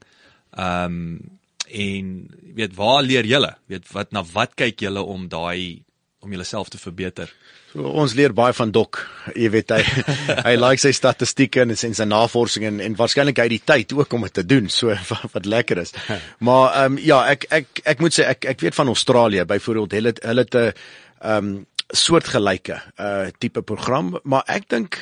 Ehm 0.52 1.00
um, 1.00 1.38
en 1.72 2.16
weet 2.58 2.76
waar 2.76 3.04
leer 3.04 3.26
julle? 3.26 3.54
Weet 3.68 3.88
wat 3.94 4.12
na 4.16 4.24
wat 4.34 4.56
kyk 4.56 4.82
julle 4.88 5.04
om 5.04 5.28
daai 5.30 5.84
om 6.20 6.32
julleself 6.34 6.70
te 6.70 6.80
verbeter? 6.82 7.32
So, 7.72 7.84
ons 8.02 8.16
leer 8.18 8.34
baie 8.34 8.56
van 8.56 8.72
Dok. 8.74 9.00
Jy 9.36 9.50
weet 9.54 9.74
hy 9.76 9.82
hy 10.48 10.56
like 10.58 10.82
sy 10.82 10.94
statistieke 10.96 11.62
en 11.66 11.76
sy, 11.78 11.92
sy 11.94 12.08
navorsing 12.08 12.66
en 12.70 12.82
en 12.84 12.98
waarskynlik 12.98 13.42
hy 13.44 13.48
die 13.54 13.64
tyd 13.64 13.94
ook 13.98 14.16
om 14.18 14.26
dit 14.28 14.38
te 14.40 14.46
doen. 14.48 14.70
So 14.74 14.96
wat, 15.12 15.32
wat 15.36 15.50
lekker 15.50 15.84
is. 15.84 15.94
Maar 16.48 16.68
ehm 16.84 16.98
um, 16.98 17.00
ja, 17.04 17.22
ek 17.36 17.48
ek 17.52 17.82
ek 17.96 18.04
moet 18.04 18.16
sê 18.16 18.28
ek 18.32 18.50
ek 18.56 18.64
weet 18.66 18.78
van 18.78 18.94
Australië 18.94 19.48
byvoorbeeld 19.50 19.98
hulle 20.00 20.14
hulle 20.22 20.48
'n 20.48 20.62
ehm 20.68 21.34
um, 21.34 21.58
soortgelyke 21.88 22.82
uh 23.00 23.30
tipe 23.40 23.62
program, 23.64 24.18
maar 24.24 24.44
ek 24.52 24.68
dink 24.70 24.98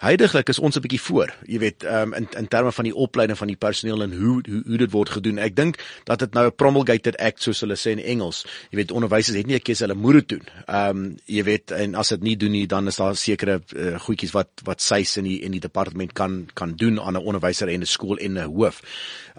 Heidiglik 0.00 0.48
is 0.48 0.58
ons 0.58 0.76
'n 0.76 0.80
bietjie 0.80 1.00
voor, 1.00 1.28
jy 1.44 1.58
weet, 1.58 1.84
um, 1.84 2.14
in 2.14 2.26
in 2.36 2.48
terme 2.48 2.72
van 2.72 2.84
die 2.84 2.94
opleiding 2.94 3.38
van 3.38 3.46
die 3.46 3.56
personeel 3.56 4.02
en 4.02 4.12
hoe 4.16 4.40
hoe 4.48 4.62
hoe 4.66 4.76
dit 4.76 4.90
word 4.90 5.10
gedoen. 5.10 5.38
Ek 5.38 5.56
dink 5.56 5.76
dat 6.04 6.18
dit 6.18 6.32
nou 6.32 6.46
'n 6.46 6.54
promulgated 6.56 7.16
act 7.16 7.42
soos 7.42 7.60
hulle 7.60 7.76
sê 7.76 7.90
in 7.90 7.98
Engels. 7.98 8.46
Jy 8.70 8.76
weet, 8.76 8.90
onderwysers 8.90 9.36
het 9.36 9.46
nie 9.46 9.56
'n 9.56 9.60
keuse 9.62 9.84
hulle 9.84 9.94
moet 9.94 10.12
dit 10.12 10.28
doen. 10.28 10.44
Ehm 10.66 10.96
um, 10.96 11.16
jy 11.26 11.42
weet, 11.44 11.70
en 11.70 11.94
as 11.94 12.08
dit 12.08 12.22
nie 12.22 12.36
doen 12.36 12.50
nie, 12.50 12.66
dan 12.66 12.86
is 12.86 12.96
daar 12.96 13.16
sekere 13.16 13.60
uh, 13.76 14.00
goedjies 14.00 14.32
wat 14.32 14.48
wat 14.64 14.80
SAIS 14.80 15.16
in 15.16 15.24
die 15.24 15.40
in 15.40 15.50
die 15.50 15.60
departement 15.60 16.12
kan 16.12 16.48
kan 16.54 16.72
doen 16.76 17.00
aan 17.00 17.12
'n 17.14 17.26
onderwyser 17.26 17.68
en 17.68 17.80
'n 17.80 17.86
skool 17.86 18.16
en 18.16 18.38
'n 18.38 18.48
hoof. 18.48 18.80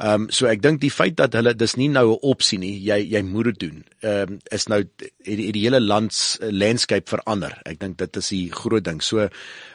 Ehm 0.02 0.24
um, 0.24 0.30
so 0.34 0.48
ek 0.50 0.62
dink 0.62 0.82
die 0.82 0.92
feit 0.94 1.18
dat 1.20 1.36
hulle 1.38 1.54
dis 1.54 1.76
nie 1.78 1.90
nou 1.90 2.14
'n 2.14 2.20
opsie 2.22 2.58
nie, 2.60 2.74
jy 2.82 3.00
jy 3.14 3.22
moet 3.22 3.46
dit 3.52 3.60
doen. 3.60 3.84
Ehm 4.02 4.34
um, 4.34 4.40
is 4.52 4.68
nou 4.68 4.80
het 4.80 5.12
die, 5.26 5.52
die 5.52 5.66
hele 5.66 5.82
lands 5.82 6.38
uh, 6.42 6.50
landscape 6.52 7.10
verander. 7.10 7.58
Ek 7.66 7.80
dink 7.80 7.98
dit 7.98 8.18
is 8.18 8.30
die 8.30 8.50
groot 8.52 8.84
ding. 8.84 9.02
So 9.02 9.20
ehm 9.20 9.32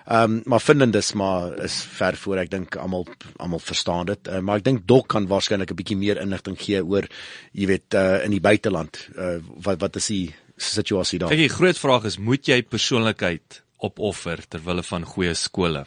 um, 0.06 0.42
maar 0.44 0.60
vind 0.60 0.76
opvoedendis 0.76 1.12
maar 1.12 1.64
is 1.64 1.82
ver 1.98 2.16
voor 2.16 2.38
ek 2.38 2.50
dink 2.50 2.76
almal 2.76 3.06
almal 3.36 3.58
verstaan 3.58 4.06
dit. 4.06 4.28
Uh, 4.28 4.40
maar 4.40 4.58
ek 4.58 4.64
dink 4.64 4.86
Dok 4.86 5.08
kan 5.08 5.26
waarskynlik 5.26 5.70
'n 5.70 5.76
bietjie 5.76 5.96
meer 5.96 6.20
inligting 6.20 6.58
gee 6.58 6.82
oor 6.84 7.08
jy 7.52 7.66
weet 7.66 7.94
uh, 7.94 8.24
in 8.24 8.30
die 8.30 8.40
buiteland 8.40 9.08
uh, 9.16 9.38
wat 9.62 9.80
wat 9.80 9.96
is 9.96 10.06
die 10.06 10.34
situasie 10.56 11.18
daar? 11.18 11.28
Kyk, 11.28 11.38
die 11.38 11.56
groot 11.58 11.78
vraag 11.78 12.04
is 12.04 12.18
moet 12.18 12.46
jy 12.46 12.62
persoonlikheid 12.62 13.62
opoffer 13.78 14.42
ter 14.48 14.60
wille 14.64 14.82
van 14.82 15.04
goeie 15.04 15.34
skole? 15.34 15.86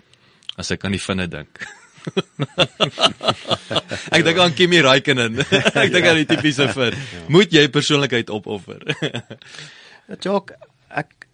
As 0.58 0.72
ek 0.72 0.84
aan 0.84 0.92
die 0.92 1.04
vinne 1.04 1.28
dink. 1.28 1.60
ek 4.16 4.24
dink 4.26 4.40
aan 4.40 4.56
Kimi 4.58 4.82
Raikkonen. 4.86 5.42
ek 5.84 5.94
dink 5.94 6.10
aan 6.10 6.22
die 6.22 6.30
tipiese 6.30 6.70
vir 6.74 6.98
moet 7.32 7.54
jy 7.54 7.68
persoonlikheid 7.74 8.32
opoffer. 8.34 8.84
Jock, 10.24 10.56
ek 10.90 11.28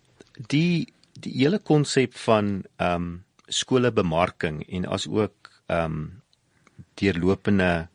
die 0.52 0.88
die 1.26 1.34
hele 1.40 1.62
konsep 1.64 2.18
van 2.26 2.64
ehm 2.78 2.96
um, 2.96 3.14
skole 3.46 3.92
bemarking 3.94 4.64
en 4.74 4.88
as 4.90 5.06
ook 5.08 5.52
ehm 5.68 5.86
um, 5.86 6.00
deurlopende 7.00 7.88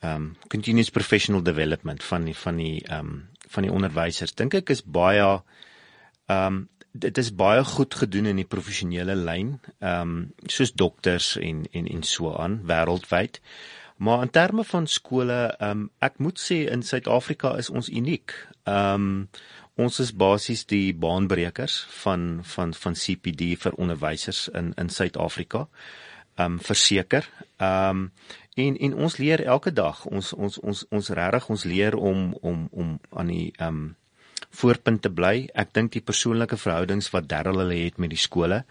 ehm 0.00 0.14
um, 0.14 0.36
continuous 0.48 0.90
professional 0.90 1.42
development 1.42 2.02
van 2.02 2.24
die 2.24 2.36
van 2.36 2.56
die 2.56 2.84
ehm 2.86 2.98
um, 2.98 3.28
van 3.52 3.66
die 3.66 3.72
onderwysers 3.72 4.34
dink 4.34 4.54
ek 4.54 4.70
is 4.74 4.82
baie 4.82 5.26
ehm 5.26 6.46
um, 6.46 6.68
dit 6.92 7.18
is 7.18 7.34
baie 7.34 7.64
goed 7.64 7.94
gedoen 7.94 8.26
in 8.26 8.40
die 8.40 8.48
professionele 8.48 9.14
lyn 9.16 9.54
ehm 9.78 10.00
um, 10.00 10.18
soos 10.46 10.72
dokters 10.72 11.36
en 11.40 11.64
en 11.72 11.86
en 11.88 12.02
so 12.02 12.34
aan 12.36 12.60
wêreldwyd. 12.68 13.40
Maar 13.96 14.22
in 14.22 14.30
terme 14.30 14.64
van 14.64 14.86
skole 14.86 15.40
ehm 15.58 15.70
um, 15.70 15.90
ek 15.98 16.18
moet 16.18 16.40
sê 16.40 16.64
in 16.70 16.82
Suid-Afrika 16.82 17.56
is 17.56 17.70
ons 17.70 17.88
uniek. 17.88 18.34
Ehm 18.64 18.94
um, 18.94 19.28
ons 19.74 19.98
is 20.00 20.12
basies 20.12 20.66
die 20.68 20.94
baanbrekers 20.94 21.86
van 22.02 22.40
van 22.42 22.74
van 22.74 22.92
CPD 22.92 23.56
vir 23.64 23.72
onderwysers 23.72 24.48
in 24.48 24.72
in 24.76 24.88
Suid-Afrika. 24.88 25.68
Ehm 26.34 26.52
um, 26.52 26.60
verseker. 26.60 27.28
Ehm 27.56 27.88
um, 27.88 28.12
en 28.54 28.76
en 28.76 28.94
ons 28.94 29.16
leer 29.16 29.44
elke 29.44 29.72
dag. 29.72 30.04
Ons 30.04 30.32
ons 30.32 30.58
ons 30.58 30.84
ons 30.90 31.08
regtig 31.08 31.48
ons 31.48 31.64
leer 31.64 31.96
om 31.96 32.32
om 32.40 32.68
om 32.70 33.00
aan 33.10 33.26
die 33.26 33.52
ehm 33.56 33.68
um, 33.68 33.96
voorpunt 34.60 35.02
te 35.02 35.10
bly. 35.10 35.48
Ek 35.54 35.72
dink 35.72 35.92
die 35.92 36.04
persoonlike 36.04 36.56
verhoudings 36.60 37.10
wat 37.14 37.28
Darryl 37.28 37.62
hulle 37.64 37.78
het 37.84 37.98
met 37.98 38.12
die 38.12 38.20
skole 38.20 38.64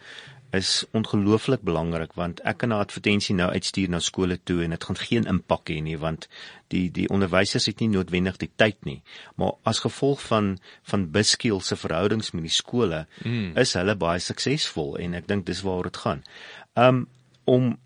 is 0.52 0.84
ongelooflik 0.92 1.62
belangrik 1.64 2.14
want 2.20 2.42
ek 2.44 2.58
kan 2.58 2.70
'n 2.70 2.84
advertensie 2.84 3.36
nou 3.36 3.50
uitstuur 3.52 3.90
na 3.90 4.00
skole 4.00 4.38
toe 4.44 4.64
en 4.64 4.70
dit 4.70 4.84
gaan 4.84 4.96
geen 4.96 5.26
impak 5.34 5.70
hê 5.70 5.82
nie 5.82 5.98
want 5.98 6.28
die 6.68 6.92
die 6.92 7.08
onderwysers 7.10 7.66
het 7.66 7.80
nie 7.80 7.88
noodwendig 7.88 8.38
die 8.38 8.52
tyd 8.56 8.86
nie 8.86 9.02
maar 9.36 9.54
as 9.64 9.80
gevolg 9.80 10.22
van 10.22 10.60
van 10.84 11.12
Biskiel 11.12 11.60
se 11.60 11.76
verhoudings 11.76 12.32
met 12.32 12.44
die 12.44 12.58
skole 12.58 13.06
mm. 13.24 13.58
is 13.58 13.74
hulle 13.74 13.96
baie 13.96 14.20
suksesvol 14.20 14.98
en 14.98 15.14
ek 15.14 15.28
dink 15.28 15.46
dis 15.46 15.62
waaroor 15.62 15.84
dit 15.84 15.98
gaan. 15.98 16.24
Um 16.76 17.08
om 17.44 17.80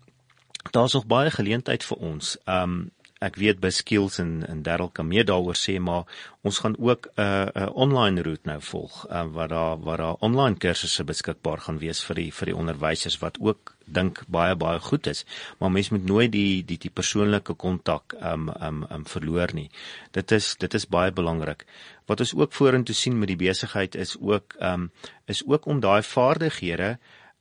daar's 0.72 0.92
nog 0.92 1.06
baie 1.06 1.30
geleentheid 1.30 1.84
vir 1.84 1.98
ons. 1.98 2.36
Um 2.46 2.90
ek 3.24 3.38
weet 3.40 3.60
by 3.60 3.70
skills 3.72 4.18
en 4.20 4.42
en 4.48 4.62
Darryl 4.62 4.90
kan 4.92 5.08
meer 5.08 5.24
daaroor 5.24 5.56
sê 5.56 5.78
maar 5.80 6.04
ons 6.42 6.58
gaan 6.58 6.76
ook 6.78 7.08
'n 7.16 7.20
uh, 7.20 7.46
'n 7.46 7.62
uh, 7.62 7.70
online 7.74 8.22
roete 8.22 8.48
nou 8.48 8.60
volg 8.60 9.06
uh, 9.10 9.24
waar 9.32 9.48
daar 9.48 9.80
waar 9.80 9.96
daar 9.96 10.16
online 10.20 10.56
kursusse 10.56 11.04
beskikbaar 11.04 11.58
gaan 11.58 11.78
wees 11.78 12.04
vir 12.04 12.16
die 12.16 12.32
vir 12.32 12.46
die 12.46 12.56
onderwysers 12.56 13.18
wat 13.18 13.38
ook 13.40 13.76
dink 13.86 14.22
baie 14.28 14.54
baie 14.56 14.78
goed 14.78 15.06
is. 15.06 15.24
Maar 15.58 15.70
mense 15.70 15.94
moet 15.94 16.04
nooit 16.04 16.32
die 16.32 16.64
die 16.64 16.78
die 16.78 16.90
persoonlike 16.90 17.54
kontak 17.54 18.14
um 18.20 18.48
um 18.60 18.84
um 18.90 19.04
verloor 19.06 19.54
nie. 19.54 19.70
Dit 20.10 20.32
is 20.32 20.56
dit 20.56 20.74
is 20.74 20.86
baie 20.86 21.12
belangrik. 21.12 21.64
Wat 22.06 22.20
ons 22.20 22.34
ook 22.34 22.52
vorentoe 22.52 22.94
sien 22.94 23.18
met 23.18 23.28
die 23.28 23.36
besigheid 23.36 23.94
is 23.94 24.16
ook 24.20 24.56
um 24.60 24.90
is 25.26 25.42
ook 25.46 25.66
om 25.66 25.80
daai 25.80 26.02
vaardighede 26.02 26.98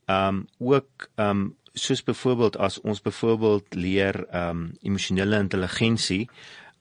um 0.07 0.47
ook 0.59 1.09
um 1.15 1.55
soos 1.75 2.03
byvoorbeeld 2.03 2.57
as 2.57 2.79
ons 2.81 3.01
byvoorbeeld 3.01 3.75
leer 3.75 4.25
ehm 4.25 4.49
um, 4.49 4.65
emosionele 4.81 5.39
intelligensie 5.39 6.25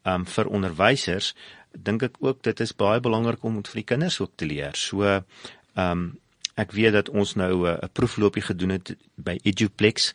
ehm 0.02 0.14
um, 0.14 0.26
vir 0.26 0.50
onderwysers, 0.58 1.34
dink 1.74 2.02
ek 2.02 2.18
ook 2.22 2.42
dit 2.42 2.60
is 2.60 2.74
baie 2.76 3.00
belangrik 3.00 3.44
om 3.44 3.62
vir 3.62 3.80
die 3.82 3.88
kinders 3.92 4.20
ook 4.20 4.36
te 4.36 4.46
leer. 4.46 4.76
So 4.78 5.02
ehm 5.04 5.24
um, 5.76 6.12
ek 6.54 6.72
weet 6.72 6.94
dat 6.94 7.08
ons 7.10 7.34
nou 7.34 7.66
eh, 7.66 7.72
'n 7.74 7.84
uh, 7.84 7.88
proefloopie 7.92 8.42
gedoen 8.42 8.70
het 8.70 8.96
by 9.16 9.38
Eduplex 9.42 10.14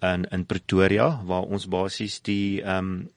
in 0.00 0.26
in 0.30 0.46
Pretoria 0.46 1.20
waar 1.24 1.42
ons 1.42 1.66
basies 1.68 2.20
die 2.22 2.62
ehm 2.62 2.78
um, 2.78 3.08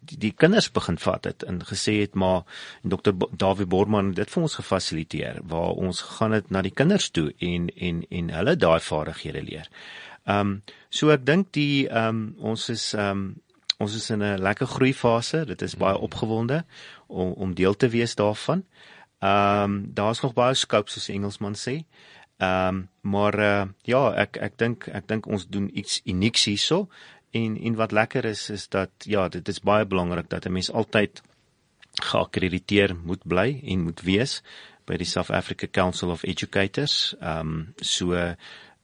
die, 0.00 0.16
die 0.18 0.32
kinders 0.32 0.70
begin 0.72 0.98
vat 0.98 1.24
het 1.24 1.42
en 1.42 1.60
gesê 1.64 2.00
het 2.00 2.14
maar 2.14 2.42
Dr 2.82 3.12
Dawie 3.36 3.66
Borman 3.66 4.14
dit 4.14 4.30
vir 4.30 4.42
ons 4.42 4.54
gefasiliteer 4.54 5.40
waar 5.44 5.76
ons 5.76 6.00
gaan 6.16 6.30
dit 6.30 6.50
na 6.50 6.62
die 6.62 6.74
kinders 6.74 7.10
toe 7.10 7.32
en 7.38 7.68
en 7.76 8.04
en 8.10 8.30
hulle 8.38 8.56
daai 8.56 8.80
vaardighede 8.80 9.42
leer. 9.42 9.68
Ehm 10.26 10.38
um, 10.40 10.62
so 10.90 11.10
ek 11.14 11.26
dink 11.26 11.52
die 11.54 11.86
ehm 11.88 12.08
um, 12.08 12.22
ons 12.52 12.68
is 12.72 12.92
ehm 12.94 13.10
um, 13.10 13.26
ons 13.78 13.94
is 13.94 14.10
in 14.10 14.22
'n 14.22 14.42
lekker 14.42 14.66
groei 14.66 14.94
fase. 14.94 15.44
Dit 15.44 15.62
is 15.62 15.76
baie 15.76 15.98
opgewonde 15.98 16.64
om 17.06 17.32
om 17.32 17.54
deel 17.54 17.76
te 17.76 17.88
wees 17.88 18.14
daarvan. 18.14 18.64
Ehm 19.18 19.62
um, 19.62 19.94
daar's 19.94 20.20
nog 20.20 20.34
baie 20.34 20.54
scope 20.54 20.90
soos 20.90 21.08
Engelsman 21.08 21.54
sê. 21.54 21.84
Ehm 22.38 22.68
um, 22.68 22.88
maar 23.00 23.38
uh, 23.38 23.64
ja, 23.82 24.12
ek 24.14 24.36
ek 24.36 24.58
dink 24.58 24.88
ek 24.88 25.06
dink 25.08 25.26
ons 25.26 25.46
doen 25.48 25.70
iets 25.72 26.00
unieks 26.04 26.44
hierso 26.44 26.88
en 27.30 27.56
en 27.56 27.74
wat 27.74 27.92
lekker 27.92 28.24
is 28.24 28.50
is 28.50 28.68
dat 28.68 28.90
ja, 29.04 29.28
dit 29.28 29.48
is 29.48 29.60
baie 29.60 29.86
belangrik 29.86 30.28
dat 30.28 30.46
'n 30.46 30.52
mens 30.52 30.72
altyd 30.72 31.22
geakkrediteer 32.02 32.96
moet 33.04 33.22
bly 33.24 33.60
en 33.64 33.82
moet 33.82 34.00
wees 34.00 34.42
by 34.86 34.96
die 34.96 35.06
South 35.06 35.30
Africa 35.30 35.66
Council 35.66 36.10
of 36.10 36.22
Educators. 36.22 37.14
Ehm 37.20 37.38
um, 37.38 37.74
so 37.76 38.34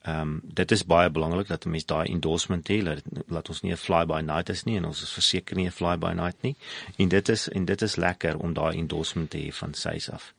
Ehm 0.03 0.21
um, 0.21 0.41
dit 0.43 0.71
is 0.71 0.83
baie 0.87 1.11
belangrik 1.11 1.49
dat 1.49 1.65
'n 1.65 1.71
mens 1.71 1.85
daai 1.87 2.09
endorsement 2.11 2.69
het 2.69 2.85
dat 2.85 3.03
laat 3.29 3.49
ons 3.49 3.61
nie 3.63 3.73
'n 3.73 3.77
fly 3.77 4.05
by 4.07 4.21
night 4.21 4.49
is 4.49 4.65
nie 4.65 4.77
en 4.77 4.85
ons 4.85 5.03
is 5.03 5.13
verseker 5.13 5.57
nie 5.57 5.67
'n 5.67 5.71
fly 5.71 5.97
by 5.99 6.13
night 6.13 6.43
nie. 6.43 6.57
En 6.97 7.09
dit 7.09 7.29
is 7.29 7.49
en 7.49 7.65
dit 7.65 7.83
is 7.83 7.97
lekker 7.97 8.39
om 8.39 8.53
daai 8.53 8.77
endorsement 8.79 9.31
te 9.31 9.39
hê 9.39 9.53
van 9.53 9.75
SAIS 9.75 10.11
af. 10.11 10.35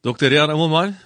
Dr. 0.00 0.26
Rian 0.26 0.50
Emmelman, 0.50 0.96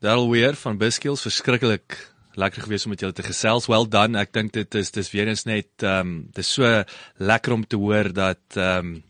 Darryl 0.00 0.30
Weir 0.30 0.54
van 0.54 0.78
Biskills 0.78 1.22
verskriklik 1.22 2.12
lekker 2.34 2.62
gewees 2.62 2.84
om 2.84 2.90
met 2.90 3.00
julle 3.00 3.12
te 3.12 3.22
gesels. 3.22 3.66
Well 3.66 3.88
done. 3.88 4.18
Ek 4.18 4.32
dink 4.32 4.52
dit 4.52 4.74
is 4.74 4.90
dis 4.90 5.10
weer 5.10 5.28
eens 5.28 5.44
net 5.44 5.82
ehm 5.82 6.00
um, 6.00 6.28
dis 6.34 6.52
so 6.52 6.84
lekker 7.16 7.52
om 7.52 7.66
te 7.66 7.76
hoor 7.76 8.12
dat 8.12 8.56
ehm 8.56 8.78
um, 8.78 9.02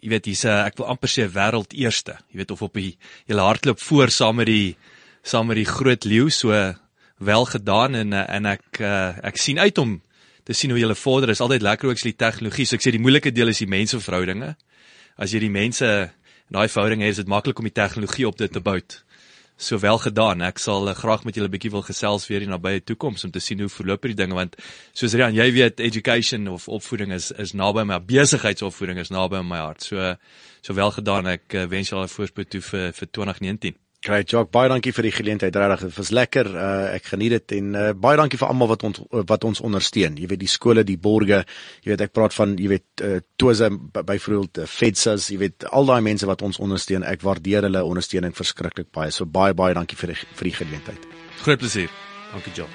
jy 0.00 0.08
weet 0.08 0.26
'n 0.26 0.66
ek 0.66 0.76
wil 0.76 0.86
amper 0.86 1.08
sê 1.08 1.26
wêreld 1.28 1.72
eerste. 1.72 2.18
Jy 2.30 2.36
weet 2.36 2.50
of 2.50 2.62
op 2.62 2.74
die 2.74 2.96
hele 3.26 3.40
hardloop 3.40 3.80
voor 3.80 4.10
saam 4.10 4.36
met 4.36 4.46
die 4.46 4.76
saam 5.22 5.46
met 5.46 5.60
die 5.60 5.68
groot 5.68 6.04
leeu 6.04 6.30
so 6.30 6.54
wel 7.20 7.44
gedaan 7.44 7.94
en 7.94 8.12
eh, 8.12 8.24
en 8.36 8.46
ek 8.46 8.80
uh, 8.80 9.12
ek 9.22 9.36
sien 9.36 9.58
uit 9.58 9.78
om 9.78 10.00
te 10.44 10.56
sien 10.56 10.70
hoe 10.70 10.80
julle 10.80 10.96
vorder. 10.96 11.30
Is 11.30 11.40
altyd 11.44 11.62
lekker 11.62 11.88
ook 11.88 12.00
as 12.00 12.06
die 12.06 12.16
tegnologie 12.16 12.64
so 12.66 12.78
ek 12.78 12.86
sê 12.86 12.94
die 12.96 13.02
moeilike 13.02 13.32
deel 13.32 13.52
is 13.52 13.60
die 13.60 13.68
menseverhoudinge 13.68 14.54
as 15.20 15.34
jy 15.34 15.42
die 15.44 15.52
mense 15.52 15.84
in 15.84 16.56
daai 16.56 16.68
verhoudinge 16.68 17.04
het 17.04 17.18
is 17.18 17.22
dit 17.22 17.28
maklik 17.28 17.58
om 17.60 17.68
die 17.68 17.76
tegnologie 17.76 18.26
op 18.26 18.38
dit 18.40 18.52
te 18.52 18.62
bou 18.64 18.78
so 19.60 19.76
wel 19.78 19.98
gedaan. 20.00 20.40
Ek 20.40 20.58
sal 20.58 20.88
uh, 20.88 20.94
graag 20.96 21.26
met 21.28 21.36
julle 21.36 21.48
'n 21.48 21.52
bietjie 21.52 21.70
wil 21.70 21.84
gesels 21.84 22.24
weer 22.28 22.40
in 22.40 22.48
nabye 22.48 22.80
toekoms 22.80 23.24
om 23.24 23.30
te 23.30 23.40
sien 23.44 23.60
hoe 23.60 23.68
verloop 23.68 24.08
die 24.08 24.16
dinge 24.16 24.34
want 24.34 24.56
soos 24.96 25.12
Rian 25.12 25.36
jy 25.36 25.52
weet 25.52 25.80
education 25.80 26.48
of 26.48 26.68
opvoeding 26.68 27.12
is 27.12 27.30
is 27.32 27.52
naby 27.52 27.84
my 27.84 28.00
besigheidsopvoeding 28.00 28.98
is 28.98 29.10
naby 29.10 29.42
my 29.44 29.60
hart. 29.60 29.82
So 29.82 30.16
so 30.62 30.74
wel 30.74 30.90
gedaan. 30.90 31.26
Ek 31.26 31.54
uh, 31.54 31.68
wens 31.68 31.90
julle 31.90 32.08
voorspoed 32.08 32.50
toe 32.50 32.60
vir 32.60 32.92
vir 32.92 33.08
2019 33.12 33.76
Great 34.00 34.30
Jock, 34.32 34.48
baie 34.48 34.64
dankie 34.72 34.94
vir 34.96 35.04
die 35.04 35.12
geleentheid. 35.12 35.52
Regtig, 35.60 35.90
dit 35.90 35.96
was 36.00 36.08
lekker. 36.16 36.48
Uh, 36.56 36.96
ek 36.96 37.04
geniet 37.10 37.34
dit 37.34 37.52
en 37.58 37.74
uh, 37.76 37.90
baie 37.92 38.16
dankie 38.16 38.38
vir 38.40 38.48
almal 38.48 38.70
wat 38.70 38.80
ons 38.88 38.96
wat 39.28 39.42
ons 39.44 39.60
ondersteun. 39.60 40.16
Jy 40.16 40.24
weet 40.30 40.40
die 40.40 40.48
skole, 40.48 40.80
die 40.88 40.96
borge, 40.96 41.44
jy 41.84 41.90
weet 41.92 42.00
ek 42.06 42.14
praat 42.16 42.32
van 42.32 42.56
jy 42.56 42.70
weet 42.72 43.04
uh, 43.04 43.20
Toza 43.36 43.68
byvoorbeeld 43.68 44.56
uh, 44.62 44.64
Fedsas, 44.64 45.28
jy 45.28 45.36
weet 45.42 45.68
al 45.68 45.84
daai 45.90 46.00
mense 46.06 46.24
wat 46.30 46.40
ons 46.46 46.56
ondersteun. 46.64 47.04
Ek 47.04 47.20
waardeer 47.28 47.68
hulle 47.68 47.82
ondersteuning 47.84 48.32
verskriklik 48.38 48.88
baie. 48.96 49.12
So 49.12 49.28
baie 49.28 49.52
baie 49.58 49.76
dankie 49.76 49.98
vir 50.00 50.08
die 50.14 50.20
vir 50.22 50.44
die 50.48 50.56
geleentheid. 50.62 51.04
Groot 51.42 51.60
plesier. 51.60 51.92
Dankie 52.32 52.56
Jock. 52.56 52.72